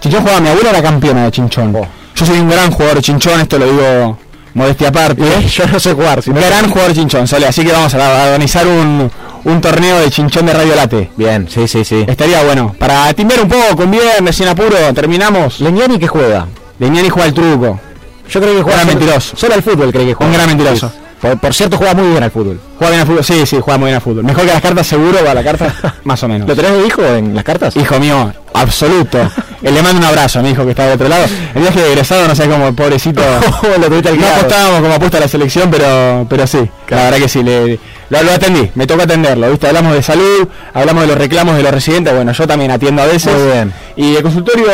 Chinchón 0.00 0.22
jugaba, 0.22 0.40
mi 0.40 0.48
abuela 0.48 0.70
era 0.70 0.82
campeona 0.82 1.24
de 1.24 1.32
chinchón. 1.32 1.76
Yo 2.14 2.24
soy 2.24 2.38
un 2.38 2.48
gran 2.48 2.70
jugador 2.70 2.96
de 2.96 3.02
chinchón, 3.02 3.40
esto 3.42 3.58
lo 3.58 3.66
digo 3.66 4.18
modestia 4.58 4.88
aparte. 4.88 5.22
Yo 5.48 5.66
no 5.66 5.80
sé 5.80 5.94
jugar. 5.94 6.22
Si 6.22 6.30
no 6.30 6.40
gran 6.40 6.68
jugador 6.70 6.92
chinchón, 6.92 7.26
Sole. 7.26 7.46
Así 7.46 7.64
que 7.64 7.72
vamos 7.72 7.94
a 7.94 8.24
organizar 8.24 8.66
un, 8.66 9.10
un 9.44 9.60
torneo 9.60 9.98
de 10.00 10.10
chinchón 10.10 10.44
de 10.46 10.52
Radio 10.52 10.74
Late. 10.74 11.10
Bien, 11.16 11.48
sí, 11.48 11.66
sí, 11.68 11.84
sí. 11.84 12.04
Estaría 12.06 12.42
bueno. 12.42 12.74
Para 12.78 13.12
timber 13.14 13.40
un 13.40 13.48
poco, 13.48 13.76
con 13.76 13.90
viernes, 13.90 14.36
sin 14.36 14.48
apuro, 14.48 14.76
terminamos. 14.94 15.60
Leñani 15.60 15.98
que 15.98 16.08
juega. 16.08 16.46
Leñani 16.78 17.08
juega 17.08 17.28
el 17.28 17.34
truco. 17.34 17.80
Yo 18.28 18.40
creo 18.40 18.56
que 18.56 18.62
juega. 18.62 18.76
Gran 18.78 18.88
solo- 18.88 18.98
mentiroso. 18.98 19.36
Solo 19.36 19.54
al 19.54 19.62
fútbol 19.62 19.90
creo 19.92 20.04
que 20.06 20.14
juega. 20.14 20.30
Un 20.30 20.36
gran 20.36 20.46
mentiroso. 20.48 20.88
Sí. 20.90 20.94
Por, 21.20 21.38
por 21.38 21.54
cierto, 21.54 21.76
juega 21.76 21.94
muy 21.94 22.08
bien 22.10 22.22
al 22.22 22.30
fútbol. 22.30 22.60
Juega 22.76 22.90
bien 22.90 23.00
al 23.00 23.06
fútbol, 23.06 23.24
sí, 23.24 23.46
sí, 23.46 23.58
juega 23.60 23.78
muy 23.78 23.86
bien 23.86 23.96
al 23.96 24.02
fútbol. 24.02 24.24
Mejor 24.24 24.44
que 24.46 24.52
las 24.52 24.62
cartas 24.62 24.86
seguro 24.86 25.18
va 25.26 25.34
la 25.34 25.42
carta, 25.42 25.96
más 26.04 26.22
o 26.22 26.28
menos. 26.28 26.48
¿Lo 26.48 26.54
tenés 26.54 26.72
de 26.72 26.86
hijo 26.86 27.02
en 27.02 27.34
las 27.34 27.44
cartas? 27.44 27.76
Hijo 27.76 27.98
mío, 27.98 28.32
absoluto. 28.54 29.18
Eh, 29.62 29.72
Le 29.72 29.82
mando 29.82 29.98
un 29.98 30.04
abrazo 30.04 30.38
a 30.38 30.42
mi 30.42 30.50
hijo 30.50 30.64
que 30.64 30.70
está 30.70 30.84
del 30.84 30.94
otro 30.94 31.08
lado. 31.08 31.26
El 31.54 31.62
viaje 31.62 31.80
de 31.80 31.92
egresado, 31.92 32.28
no 32.28 32.34
sé 32.34 32.48
cómo, 32.48 32.72
pobrecito. 32.74 33.20
lo 33.62 33.88
no 33.88 33.96
apostábamos 33.96 34.80
como 34.80 34.94
apuesta 34.94 35.18
a 35.18 35.20
la 35.22 35.28
selección, 35.28 35.70
pero 35.70 36.26
pero 36.28 36.46
sí, 36.46 36.68
la 36.88 37.04
verdad 37.04 37.18
que 37.18 37.28
sí, 37.28 37.42
le, 37.42 37.80
lo, 38.10 38.22
lo 38.22 38.32
atendí, 38.32 38.70
me 38.74 38.86
tocó 38.86 39.02
atenderlo, 39.02 39.50
¿viste? 39.50 39.66
Hablamos 39.66 39.92
de 39.94 40.02
salud, 40.02 40.48
hablamos 40.74 41.02
de 41.02 41.08
los 41.08 41.18
reclamos 41.18 41.56
de 41.56 41.62
los 41.62 41.72
residentes, 41.72 42.14
bueno, 42.14 42.32
yo 42.32 42.46
también 42.46 42.70
atiendo 42.70 43.02
a 43.02 43.06
veces. 43.06 43.34
Muy 43.34 43.52
bien. 43.52 43.72
Y 43.96 44.16
el 44.16 44.22
consultorio 44.22 44.66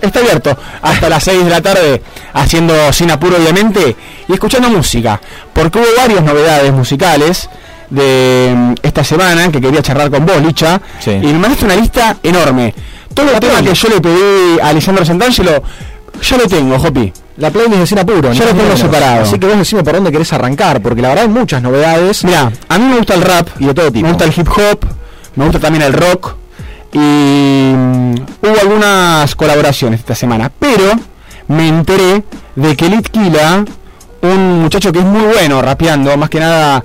está 0.00 0.20
abierto 0.20 0.56
hasta 0.82 1.08
las 1.08 1.22
6 1.24 1.44
de 1.44 1.50
la 1.50 1.60
tarde, 1.60 2.02
haciendo 2.32 2.92
sin 2.92 3.10
apuro 3.10 3.36
obviamente, 3.36 3.96
y 4.28 4.32
escuchando 4.32 4.68
música, 4.70 5.20
porque 5.52 5.78
hubo 5.78 5.86
varias 5.96 6.22
novedades 6.22 6.72
musicales 6.72 7.48
de 7.90 8.52
mm, 8.56 8.74
esta 8.82 9.02
semana 9.04 9.50
que 9.50 9.60
quería 9.60 9.82
charlar 9.82 10.10
con 10.10 10.24
vos, 10.26 10.40
Licha, 10.42 10.80
Sí. 11.00 11.10
y 11.12 11.26
me 11.26 11.32
mandaste 11.34 11.64
una 11.64 11.76
lista 11.76 12.16
enorme. 12.22 12.74
Todo 13.14 13.32
el 13.32 13.40
tema 13.40 13.62
que 13.62 13.74
yo 13.74 13.88
le 13.88 14.00
pedí 14.00 14.60
a 14.62 14.68
Alessandro 14.68 15.04
Santangelo, 15.04 15.62
ya 16.22 16.36
lo 16.36 16.46
tengo, 16.46 16.78
Jopi. 16.78 17.12
La 17.38 17.50
playlist 17.50 17.78
de 17.78 17.86
Sin 17.86 17.98
Apuro. 17.98 18.32
Ya 18.32 18.44
lo 18.46 18.54
tengo 18.54 18.76
separado. 18.76 19.22
Así 19.22 19.38
que 19.38 19.46
vos 19.46 19.56
decime 19.56 19.84
por 19.84 19.94
dónde 19.94 20.10
querés 20.10 20.32
arrancar, 20.32 20.82
porque 20.82 21.00
la 21.00 21.08
verdad 21.08 21.24
hay 21.24 21.30
muchas 21.30 21.62
novedades. 21.62 22.24
Mira, 22.24 22.50
a 22.68 22.78
mí 22.78 22.84
me 22.84 22.96
gusta 22.96 23.14
el 23.14 23.22
rap 23.22 23.48
y 23.60 23.66
de 23.66 23.74
todo 23.74 23.92
tipo. 23.92 24.06
Me 24.06 24.12
gusta 24.12 24.24
el 24.24 24.34
hip 24.36 24.48
hop, 24.48 24.80
me 25.36 25.44
gusta 25.44 25.60
también 25.60 25.84
el 25.84 25.92
rock 25.92 26.34
y 26.92 26.98
mm, 26.98 28.14
hubo 28.42 28.60
algunas 28.60 29.34
colaboraciones 29.34 30.00
esta 30.00 30.14
semana, 30.14 30.50
pero 30.58 30.92
me 31.48 31.68
enteré 31.68 32.24
de 32.56 32.76
que 32.76 32.88
Litkila, 32.88 33.64
un 34.22 34.62
muchacho 34.62 34.90
que 34.90 34.98
es 34.98 35.04
muy 35.04 35.22
bueno 35.32 35.62
rapeando, 35.62 36.16
más 36.16 36.30
que 36.30 36.40
nada 36.40 36.82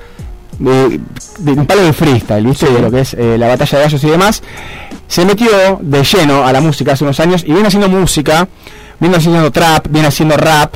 de, 0.59 0.99
de 1.39 1.51
un 1.51 1.65
palo 1.65 1.83
de 1.83 1.93
freestyle, 1.93 2.45
¿viste? 2.45 2.69
De 2.69 2.79
lo 2.79 2.91
que 2.91 3.01
es 3.01 3.13
eh, 3.13 3.37
la 3.37 3.47
batalla 3.47 3.77
de 3.79 3.83
gallos 3.85 4.03
y 4.03 4.09
demás, 4.09 4.43
se 5.07 5.25
metió 5.25 5.79
de 5.81 6.03
lleno 6.03 6.45
a 6.45 6.51
la 6.51 6.61
música 6.61 6.93
hace 6.93 7.03
unos 7.03 7.19
años 7.19 7.43
y 7.43 7.51
viene 7.51 7.67
haciendo 7.67 7.89
música, 7.89 8.47
viene 9.03 9.17
haciendo 9.17 9.51
trap, 9.51 9.87
viene 9.89 10.07
haciendo 10.07 10.37
rap 10.37 10.75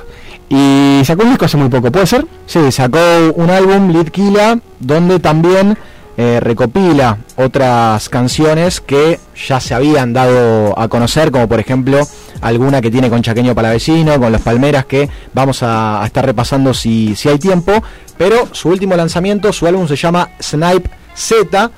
y 0.49 1.01
sacó 1.05 1.23
un 1.23 1.29
disco 1.29 1.45
hace 1.45 1.55
muy 1.55 1.69
poco, 1.69 1.91
¿puede 1.93 2.05
ser? 2.07 2.25
Sí, 2.45 2.71
sacó 2.73 2.99
un 3.35 3.49
álbum, 3.49 3.91
Litkila, 3.93 4.59
donde 4.81 5.19
también 5.19 5.77
eh, 6.17 6.39
recopila 6.41 7.19
otras 7.37 8.09
canciones 8.09 8.81
que 8.81 9.17
ya 9.47 9.61
se 9.61 9.73
habían 9.73 10.11
dado 10.11 10.77
a 10.77 10.89
conocer, 10.89 11.31
como 11.31 11.47
por 11.47 11.59
ejemplo 11.61 12.05
alguna 12.41 12.81
que 12.81 12.91
tiene 12.91 13.09
con 13.09 13.21
Chaqueño 13.21 13.55
Palavecino, 13.55 14.19
con 14.19 14.31
Los 14.33 14.41
Palmeras, 14.41 14.85
que 14.85 15.09
vamos 15.33 15.63
a, 15.63 16.01
a 16.03 16.05
estar 16.05 16.25
repasando 16.25 16.73
si, 16.73 17.15
si 17.15 17.29
hay 17.29 17.39
tiempo. 17.39 17.81
Pero 18.17 18.49
su 18.51 18.67
último 18.69 18.95
lanzamiento, 18.97 19.53
su 19.53 19.67
álbum 19.67 19.87
se 19.87 19.95
llama 19.95 20.29
Snipe 20.41 20.89
Z, 21.15 21.71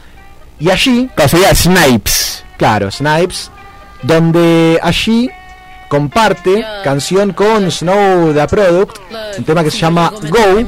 y 0.60 0.70
allí, 0.72 1.10
Claro, 1.16 1.30
sería 1.30 1.54
Snipes. 1.56 2.44
claro, 2.58 2.90
Snipes, 2.92 3.52
donde 4.04 4.80
allí 4.82 5.30
comparte 5.90 6.64
canción 6.84 7.34
con 7.34 7.70
Snow 7.70 8.34
the 8.34 8.48
Product, 8.48 8.98
un 9.38 9.44
tema 9.44 9.64
que 9.64 9.72
se 9.72 9.80
llama 9.80 10.14
Go, 10.30 10.64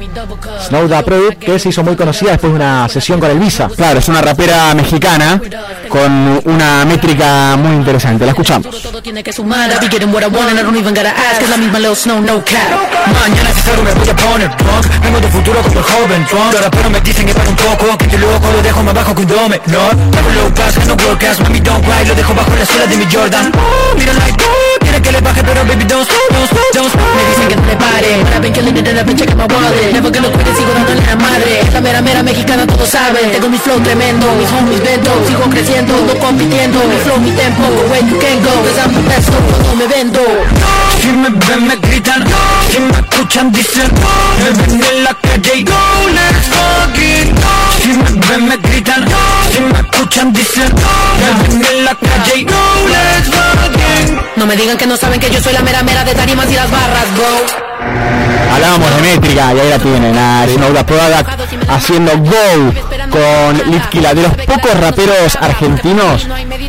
Snow 0.66 0.88
the 0.88 1.02
Product, 1.02 1.38
que 1.38 1.58
se 1.58 1.70
hizo 1.70 1.82
muy 1.82 1.96
conocida 1.96 2.32
después 2.32 2.52
de 2.52 2.56
una 2.56 2.88
sesión 2.88 3.18
con 3.18 3.30
el 3.30 3.38
Visa. 3.38 3.70
Claro, 3.74 4.00
es 4.00 4.08
una 4.08 4.20
rapera 4.20 4.74
mexicana 4.74 5.40
con 5.88 6.40
una 6.44 6.84
métrica 6.84 7.56
muy 7.56 7.76
interesante. 7.76 8.26
La 8.26 8.32
escuchamos. 8.32 8.82
Todo 8.82 9.02
tiene 9.02 9.22
que 9.22 9.32
sumar, 9.32 9.70
I 9.70 9.78
be 9.80 9.88
getting 9.88 10.12
what 10.12 10.22
I 10.22 10.26
want 10.26 10.50
and 10.50 10.58
I 10.58 10.62
don't 10.62 10.76
even 10.76 10.94
gotta 10.94 11.10
ask, 11.10 11.40
es 11.40 11.48
la 11.48 11.56
misma 11.56 11.78
Lil 11.78 11.96
Snow, 11.96 12.20
no 12.20 12.44
cap. 12.44 12.92
Mañana 13.06 13.50
si 13.54 13.60
salgo 13.62 13.82
me 13.82 13.92
voy 13.92 14.08
a 14.08 14.16
poner 14.16 14.50
punk. 14.56 15.02
Vengo 15.02 15.20
de 15.20 15.28
futuro 15.28 15.62
como 15.62 15.78
el 15.78 15.84
joven 15.84 16.26
Trump. 16.26 16.52
Los 16.52 16.62
raperos 16.62 16.90
me 16.90 17.00
dicen 17.00 17.26
que 17.26 17.34
para 17.34 17.48
un 17.48 17.56
poco. 17.56 17.98
Que 17.98 18.06
te 18.06 18.18
loco 18.18 18.50
lo 18.52 18.62
dejo 18.62 18.82
más 18.82 18.94
bajo 18.94 19.14
que 19.14 19.22
un 19.22 19.28
dome. 19.28 19.60
No, 19.66 19.80
hago 19.80 20.30
low 20.34 20.54
pass, 20.54 20.86
no 20.86 20.96
broadcast 20.96 21.40
Mami 21.40 21.60
don't 21.60 21.84
cry, 21.84 22.06
lo 22.06 22.14
dejo 22.14 22.34
bajo 22.34 22.50
la 22.56 22.66
suela 22.66 22.86
de 22.86 22.96
mi 22.96 23.06
Jordan. 23.12 23.52
Oh, 23.54 23.96
Mira 23.96 24.12
like 24.14 24.44
oh, 24.44 24.61
que 25.00 25.12
le 25.12 25.20
baje 25.20 25.42
pero 25.42 25.64
baby 25.64 25.84
don't 25.84 26.04
stop, 26.04 26.18
don't 26.30 26.46
stop, 26.46 26.68
don't 26.74 26.88
stop. 26.90 27.14
Me 27.16 27.22
dicen 27.30 27.48
que 27.48 27.56
no 27.56 27.66
le 27.66 27.76
pare, 27.76 28.10
but 28.22 28.32
I've 28.34 28.42
been 28.42 28.52
killing 28.52 28.76
it 28.76 28.88
and 28.88 28.98
I've 28.98 29.06
been 29.06 29.16
checking 29.16 29.36
my 29.36 29.46
wallet 29.46 29.92
Never 29.92 30.10
gonna 30.10 30.28
quit, 30.28 30.46
sigo 30.56 30.72
dándole 30.74 31.00
la 31.06 31.16
madre. 31.16 31.62
La 31.72 31.80
mera 31.80 32.00
mera 32.02 32.22
mexicana 32.22 32.66
todos 32.66 32.88
saben. 32.88 33.30
Tengo 33.32 33.48
mi 33.48 33.58
flow 33.58 33.78
tremendo, 33.80 34.26
mis 34.36 34.50
homies 34.52 34.82
vendo. 34.82 35.10
Sigo 35.26 35.48
creciendo, 35.50 35.94
no 36.06 36.14
compitiendo. 36.18 36.78
Mi 36.84 36.96
flow, 37.04 37.18
mi 37.18 37.30
tempo, 37.32 37.62
go 37.62 37.82
where 37.90 38.04
you 38.04 38.18
can 38.18 38.42
go. 38.42 38.52
Cause 38.64 38.78
I'm 38.82 38.92
the 38.92 39.02
best, 39.08 39.30
me 39.78 39.86
vendo. 39.86 40.24
Si 41.00 41.08
me 41.08 41.30
ven 41.30 41.66
me 41.66 41.76
gritan. 41.76 42.24
Si 42.70 42.80
me 42.80 42.92
escuchan 42.92 43.52
dicen. 43.52 43.90
Me 44.42 44.50
ven 44.58 44.82
en 44.82 45.04
la 45.04 45.14
calle 45.14 45.64
go 45.64 45.80
let's 46.14 46.48
fucking 46.48 47.34
go 47.34 47.71
Si 47.82 47.88
me 47.88 48.04
ven 48.28 48.48
me 48.48 48.56
gritan. 48.58 49.04
Si 49.50 49.60
me 49.60 49.80
escuchan 49.80 50.32
dicen 50.32 50.72
Me 51.18 51.48
ven 51.48 51.66
en 51.66 51.84
la 51.84 51.94
calle 51.96 52.38
y 52.38 52.44
go 52.44 52.52
let's 52.86 53.28
fucking 53.28 54.20
No 54.36 54.46
me 54.46 54.56
digan 54.56 54.76
que 54.76 54.86
no 54.86 54.96
saben 54.96 55.18
que 55.18 55.28
yo 55.30 55.40
soy 55.40 55.52
la 55.52 55.62
mera 55.62 55.82
mera 55.82 56.04
de 56.04 56.14
tarimas 56.14 56.48
y 56.50 56.54
las 56.54 56.70
barras, 56.70 57.06
go. 57.16 57.72
Hablábamos 58.54 58.94
de 58.94 59.02
métrica 59.02 59.52
y 59.54 59.60
ahí 59.60 59.70
la 59.70 59.78
tienen, 59.78 60.16
a 60.16 60.46
Snow 60.46 60.72
the 60.72 60.84
Product 60.84 61.28
haciendo 61.68 62.12
Go 62.18 62.72
con 63.10 63.70
Litkila, 63.72 64.14
de 64.14 64.22
los 64.22 64.32
pocos 64.32 64.78
raperos 64.78 65.36
argentinos 65.40 66.28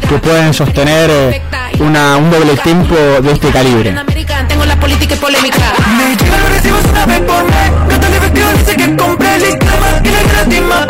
que 0.10 0.18
pueden 0.18 0.54
sostener 0.54 1.10
eh, 1.12 1.42
una, 1.80 2.18
un 2.18 2.32
doble 2.32 2.56
tempo 2.58 2.96
de 2.96 3.32
este 3.32 3.50
calibre. 3.52 3.90
American, 3.92 4.48
tengo 4.48 4.66
la 4.66 4.80
política 4.80 5.14
y 5.14 5.18
polémica 5.18 5.74
Que 8.76 8.96
compré 8.96 9.36
el 9.36 9.60
gratis 10.30 10.62
más 10.62 10.88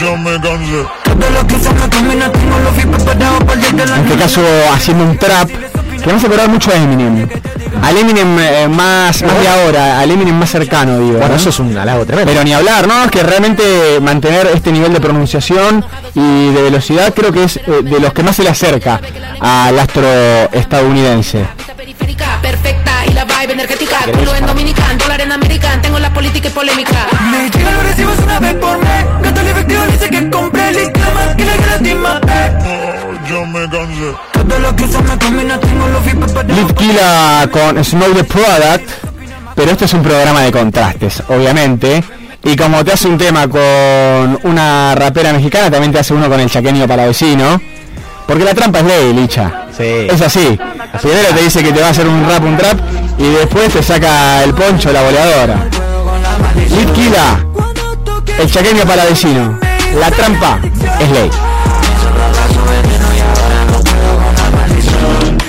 Yo 0.00 0.16
me 0.16 0.40
cansé 0.40 0.86
Todo 1.04 1.30
lo 1.30 1.46
que 1.46 1.54
uso 1.56 1.70
me 1.72 1.88
Tengo 1.88 2.58
los 2.58 3.44
para 3.44 3.54
el 3.54 3.76
de 3.76 3.86
la 3.86 3.96
En 3.96 4.04
este 4.04 4.16
caso 4.16 4.42
haciendo 4.72 5.04
un 5.04 5.18
trap 5.18 5.50
que 5.98 6.06
vamos 6.06 6.22
a 6.22 6.26
acordar 6.26 6.48
mucho 6.48 6.70
a 6.70 6.76
Eminem. 6.76 7.28
Al 7.82 7.96
Eminem 7.96 8.38
eh, 8.38 8.68
más, 8.68 9.22
más 9.22 9.40
de 9.40 9.48
ahora, 9.48 9.98
al 9.98 10.10
Eminem 10.10 10.34
más 10.36 10.50
cercano, 10.50 10.98
digo. 11.00 11.18
Bueno, 11.18 11.28
¿no? 11.28 11.34
eso 11.34 11.48
es 11.48 11.58
un 11.58 11.76
halago 11.76 12.06
tremendo. 12.06 12.30
Pero 12.30 12.44
ni 12.44 12.52
hablar, 12.52 12.86
¿no? 12.86 13.04
Es 13.04 13.10
que 13.10 13.22
realmente 13.22 13.98
mantener 14.00 14.46
este 14.54 14.70
nivel 14.70 14.92
de 14.92 15.00
pronunciación 15.00 15.84
y 16.14 16.52
de 16.52 16.62
velocidad 16.62 17.12
creo 17.14 17.32
que 17.32 17.44
es 17.44 17.56
eh, 17.56 17.82
de 17.82 18.00
los 18.00 18.12
que 18.12 18.22
más 18.22 18.36
se 18.36 18.44
le 18.44 18.50
acerca 18.50 19.00
al 19.40 19.78
astro 19.78 20.06
estadounidense. 20.52 21.46
periférica 21.76 22.38
perfecta 22.40 22.87
vibe 23.40 23.52
energética 23.52 23.96
culo 24.18 24.34
en 24.34 24.46
dominican 24.46 24.98
dólar 24.98 25.20
en 25.20 25.32
american 25.32 25.80
tengo 25.82 25.98
la 25.98 26.12
política 26.12 26.48
y 26.48 26.50
polémica 26.50 27.06
Me 27.30 27.50
llega 27.50 27.70
lo 27.70 27.82
recibes 27.82 28.18
una 28.18 28.40
vez 28.40 28.54
por 28.54 28.78
mes 28.78 29.04
Gato 29.22 29.40
el 29.40 29.46
efectivo 29.48 29.82
dice 29.86 30.10
que 30.10 30.30
compré 30.30 30.68
el 30.68 30.78
Instagram 30.78 31.38
Y 31.38 31.42
le 31.42 31.56
gratis 31.56 31.94
más 31.96 32.20
Yo 33.28 33.46
me 33.46 33.68
cansé 33.68 34.14
Todo 34.32 34.58
lo 34.58 34.76
que 34.76 34.84
uso 34.84 35.02
me 35.02 35.18
combina 35.18 35.60
Tengo 35.60 35.88
los 35.88 36.04
VIP 36.04 36.18
preparados 36.24 36.56
Litkila 36.56 37.48
con 37.52 37.84
Snow 37.84 38.14
the 38.14 38.24
Product, 38.24 38.90
pero 39.54 39.72
este 39.72 39.84
es 39.84 39.92
un 39.92 40.02
programa 40.02 40.42
de 40.42 40.52
contrastes, 40.52 41.22
obviamente. 41.28 42.02
Y 42.44 42.56
como 42.56 42.84
te 42.84 42.92
hace 42.92 43.08
un 43.08 43.18
tema 43.18 43.48
con 43.48 44.38
una 44.44 44.94
rapera 44.94 45.32
mexicana, 45.32 45.70
también 45.70 45.92
te 45.92 45.98
hace 45.98 46.14
uno 46.14 46.28
con 46.28 46.38
el 46.40 46.48
chaqueño 46.48 46.86
palavecino. 46.86 47.60
Porque 48.28 48.44
la 48.44 48.52
trampa 48.52 48.80
es 48.80 48.84
ley, 48.84 49.14
Licha. 49.14 49.50
Es 49.78 50.20
así. 50.20 50.58
Primero 51.00 51.28
te 51.34 51.42
dice 51.42 51.62
que 51.62 51.72
te 51.72 51.80
va 51.80 51.86
a 51.86 51.90
hacer 51.90 52.06
un 52.06 52.28
rap, 52.28 52.44
un 52.44 52.58
trap, 52.58 52.78
y 53.16 53.26
después 53.30 53.72
te 53.72 53.82
saca 53.82 54.44
el 54.44 54.52
poncho, 54.52 54.92
la 54.92 55.00
boleadora. 55.00 55.66
Litkila, 56.68 57.42
el 58.38 58.50
chaqueño 58.50 58.84
palavecino. 58.84 59.58
La 59.98 60.10
trampa 60.10 60.60
es 61.00 61.10
ley. 61.10 61.30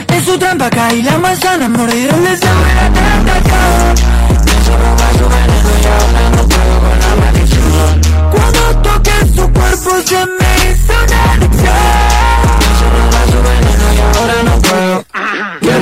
En 0.08 0.26
su 0.26 0.38
trampa 0.38 0.70
caí 0.70 1.02
la 1.04 1.18
manzana 1.18 1.68
Mordieron 1.68 2.24
de 2.24 2.40
Cuando 8.32 8.82
toqué 8.82 9.12
su 9.36 9.52
cuerpo 9.52 9.90
se 10.06 10.26
me 10.26 10.59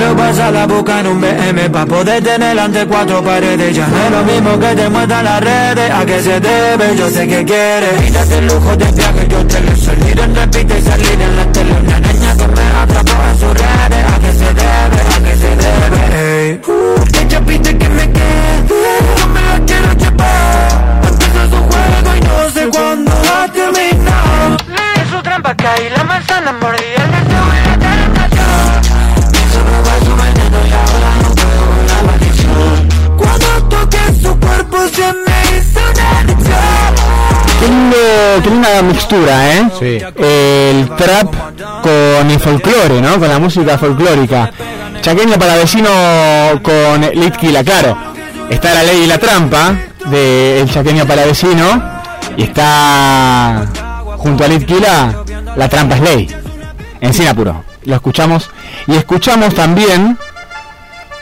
Quiero 0.08 0.22
pasar 0.22 0.54
la 0.54 0.66
boca 0.66 1.00
en 1.00 1.06
un 1.06 1.20
BM 1.20 1.68
Pa' 1.68 1.84
poder 1.84 2.24
tener 2.24 2.58
ante 2.58 2.86
cuatro 2.86 3.22
paredes. 3.22 3.76
Ya 3.76 3.86
no 3.88 4.04
es 4.04 4.10
lo 4.10 4.24
mismo 4.24 4.58
que 4.58 4.74
te 4.74 4.88
muestran 4.88 5.22
las 5.22 5.40
redes. 5.42 5.90
¿A 5.90 6.06
qué 6.06 6.22
se 6.22 6.40
debe? 6.40 6.96
Yo 6.96 7.10
sé 7.10 7.28
que 7.28 7.44
quieres. 7.44 8.00
Quítate 8.06 8.38
el 8.38 8.46
lujo 8.46 8.74
de 8.74 8.90
viaje 8.92 9.28
Yo 9.28 9.46
te 9.46 9.60
lo 9.60 9.76
salir 9.76 10.18
en 10.18 10.34
repite 10.34 10.78
y 10.78 10.82
salir 10.82 11.20
en 11.20 11.36
la 11.36 11.52
tele. 11.52 11.72
Una 11.72 12.00
niña 12.00 12.36
que 12.38 12.48
me 12.48 12.62
atrapó 12.80 13.12
en 13.30 13.38
sus 13.38 13.52
redes. 13.52 14.04
¿A 14.08 14.18
qué 14.18 14.32
se 14.32 14.54
debe? 14.60 14.98
¿A 15.12 15.18
qué 15.24 15.36
se 15.36 15.56
debe? 15.56 15.98
Hey. 16.16 16.60
Uh, 16.66 17.20
ella 17.20 17.40
pide 17.44 17.78
que 17.78 17.88
me 17.90 18.10
quede 18.10 18.64
Yo 19.18 19.28
me 19.28 19.42
la 19.42 19.66
quiero 19.66 19.92
llevar 19.92 21.02
Empieza 21.06 21.44
su 21.50 21.56
juego 21.68 22.16
y 22.16 22.20
no 22.22 22.50
sé 22.50 22.68
cuándo 22.70 23.12
va 23.12 23.44
a 23.44 23.52
terminar. 23.52 24.56
En 24.96 25.10
su 25.10 25.22
trampa 25.22 25.54
caí 25.54 25.90
la 25.94 26.02
manzana 26.04 26.52
qué 38.42 38.50
linda 38.50 38.82
mixtura, 38.82 39.54
¿eh? 39.54 40.06
El 40.16 40.88
trap 40.96 41.34
con 41.82 42.30
el 42.30 42.40
folclore, 42.40 43.00
¿no? 43.00 43.18
Con 43.18 43.28
la 43.28 43.38
música 43.38 43.78
folclórica. 43.78 44.50
Chaqueño 45.00 45.38
para 45.38 45.56
vecino 45.56 45.88
con 46.62 47.00
Litkila, 47.00 47.64
claro. 47.64 47.96
Está 48.50 48.74
la 48.74 48.82
ley 48.82 49.04
y 49.04 49.06
la 49.06 49.18
trampa 49.18 49.76
de 50.06 50.60
El 50.60 50.70
Chaqueño 50.70 51.06
para 51.06 51.24
vecino. 51.24 51.82
Y 52.36 52.44
está 52.44 53.66
junto 54.16 54.44
a 54.44 54.48
Litkila, 54.48 55.24
la 55.56 55.68
trampa 55.68 55.96
es 55.96 56.00
ley. 56.02 56.36
En 57.00 57.14
Sinapuro. 57.14 57.64
Lo 57.84 57.94
escuchamos. 57.94 58.50
Y 58.86 58.96
escuchamos 58.96 59.54
también 59.54 60.18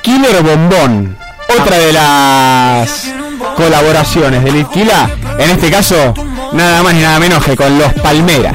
Killer 0.03 0.43
Bombón. 0.43 1.17
Otra 1.61 1.79
de 1.79 1.93
las 1.93 3.13
colaboraciones 3.57 4.43
de 4.43 4.53
Litkila. 4.53 5.11
En 5.39 5.51
este 5.51 5.71
caso, 5.71 6.15
nada 6.53 6.83
más 6.83 6.95
ni 6.95 7.03
nada 7.03 7.19
menos 7.19 7.45
que 7.45 7.57
con 7.57 7.79
los 7.79 7.93
Palmeras. 7.95 8.55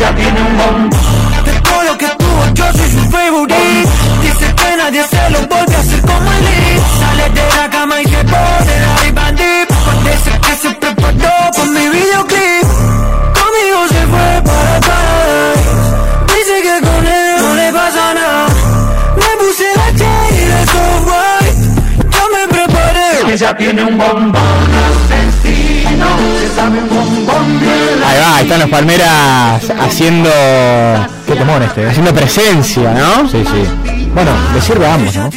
Ya 0.00 0.14
tiene 0.14 0.40
un 0.40 0.56
bombo 0.56 0.96
de 1.44 1.52
todo 1.60 1.82
lo 1.82 1.98
que 1.98 2.06
tuvo 2.06 2.54
yo 2.54 2.72
soy 2.72 2.90
su 2.90 3.10
favorite. 3.10 3.88
Dice 4.22 4.54
que 4.54 4.76
nadie 4.78 5.04
se 5.04 5.30
lo 5.30 5.40
vuelve 5.46 5.74
a 5.74 5.78
hacer 5.78 6.00
como 6.00 6.32
él 6.32 6.80
Sale 6.98 7.28
de 7.28 7.42
la 7.54 7.68
cama 7.68 8.00
y 8.00 8.04
se 8.06 8.24
pone 8.24 8.74
la 8.80 9.12
bandit 9.20 9.68
Parece 9.68 10.30
que 10.40 10.56
se 10.56 10.70
preparó 10.76 11.50
con 11.54 11.74
mi 11.74 11.86
videoclip. 11.86 12.66
Conmigo 13.40 13.88
se 13.90 14.06
fue 14.06 14.42
para 14.42 14.76
atrás. 14.76 15.58
Dice 16.28 16.62
que 16.62 16.86
con 16.86 17.06
él 17.06 17.36
no 17.42 17.54
le 17.56 17.70
pasa 17.70 18.14
nada. 18.14 18.46
Me 19.16 19.44
puse 19.44 19.66
la 19.76 19.88
cherry 19.98 20.44
de 20.46 20.66
software 20.72 21.54
Yo 22.10 22.22
me 22.32 22.48
preparé. 22.48 23.34
Ella 23.34 23.54
tiene 23.54 23.84
un 23.84 23.98
bombón 23.98 25.09
Ahí 28.06 28.18
va, 28.18 28.36
ahí 28.36 28.42
están 28.44 28.60
los 28.60 28.70
Palmeras 28.70 29.62
haciendo. 29.80 30.30
Qué 31.26 31.34
temón 31.34 31.62
este, 31.62 31.82
¿eh? 31.82 31.88
Haciendo 31.88 32.14
presencia, 32.14 32.92
¿no? 32.92 33.28
Sí, 33.28 33.44
sí. 33.44 34.06
Bueno, 34.14 34.32
le 34.52 34.60
sirve 34.60 34.86
a 34.86 34.94
ambos, 34.94 35.14
¿no? 35.16 35.30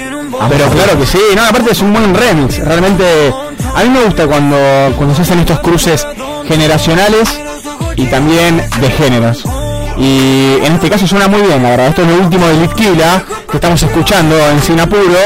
Pero 0.49 0.69
claro 0.69 0.97
que 0.97 1.05
sí, 1.05 1.19
no, 1.35 1.43
aparte 1.43 1.71
es 1.71 1.81
un 1.81 1.93
buen 1.93 2.13
remix. 2.13 2.59
Realmente, 2.59 3.33
a 3.75 3.83
mí 3.83 3.89
me 3.89 4.03
gusta 4.03 4.27
cuando, 4.27 4.57
cuando 4.97 5.15
se 5.15 5.21
hacen 5.21 5.39
estos 5.39 5.59
cruces 5.59 6.05
generacionales 6.47 7.29
y 7.95 8.05
también 8.07 8.57
de 8.57 8.89
géneros. 8.89 9.43
Y 9.97 10.55
en 10.63 10.73
este 10.73 10.89
caso 10.89 11.07
suena 11.07 11.27
muy 11.27 11.41
bien, 11.41 11.61
la 11.61 11.69
verdad. 11.69 11.87
Esto 11.87 12.01
es 12.01 12.07
lo 12.07 12.15
último 12.15 12.47
de 12.47 12.55
Litkila 12.55 13.23
que 13.49 13.57
estamos 13.57 13.81
escuchando 13.83 14.35
en 14.49 14.61
Sinapuro, 14.61 15.19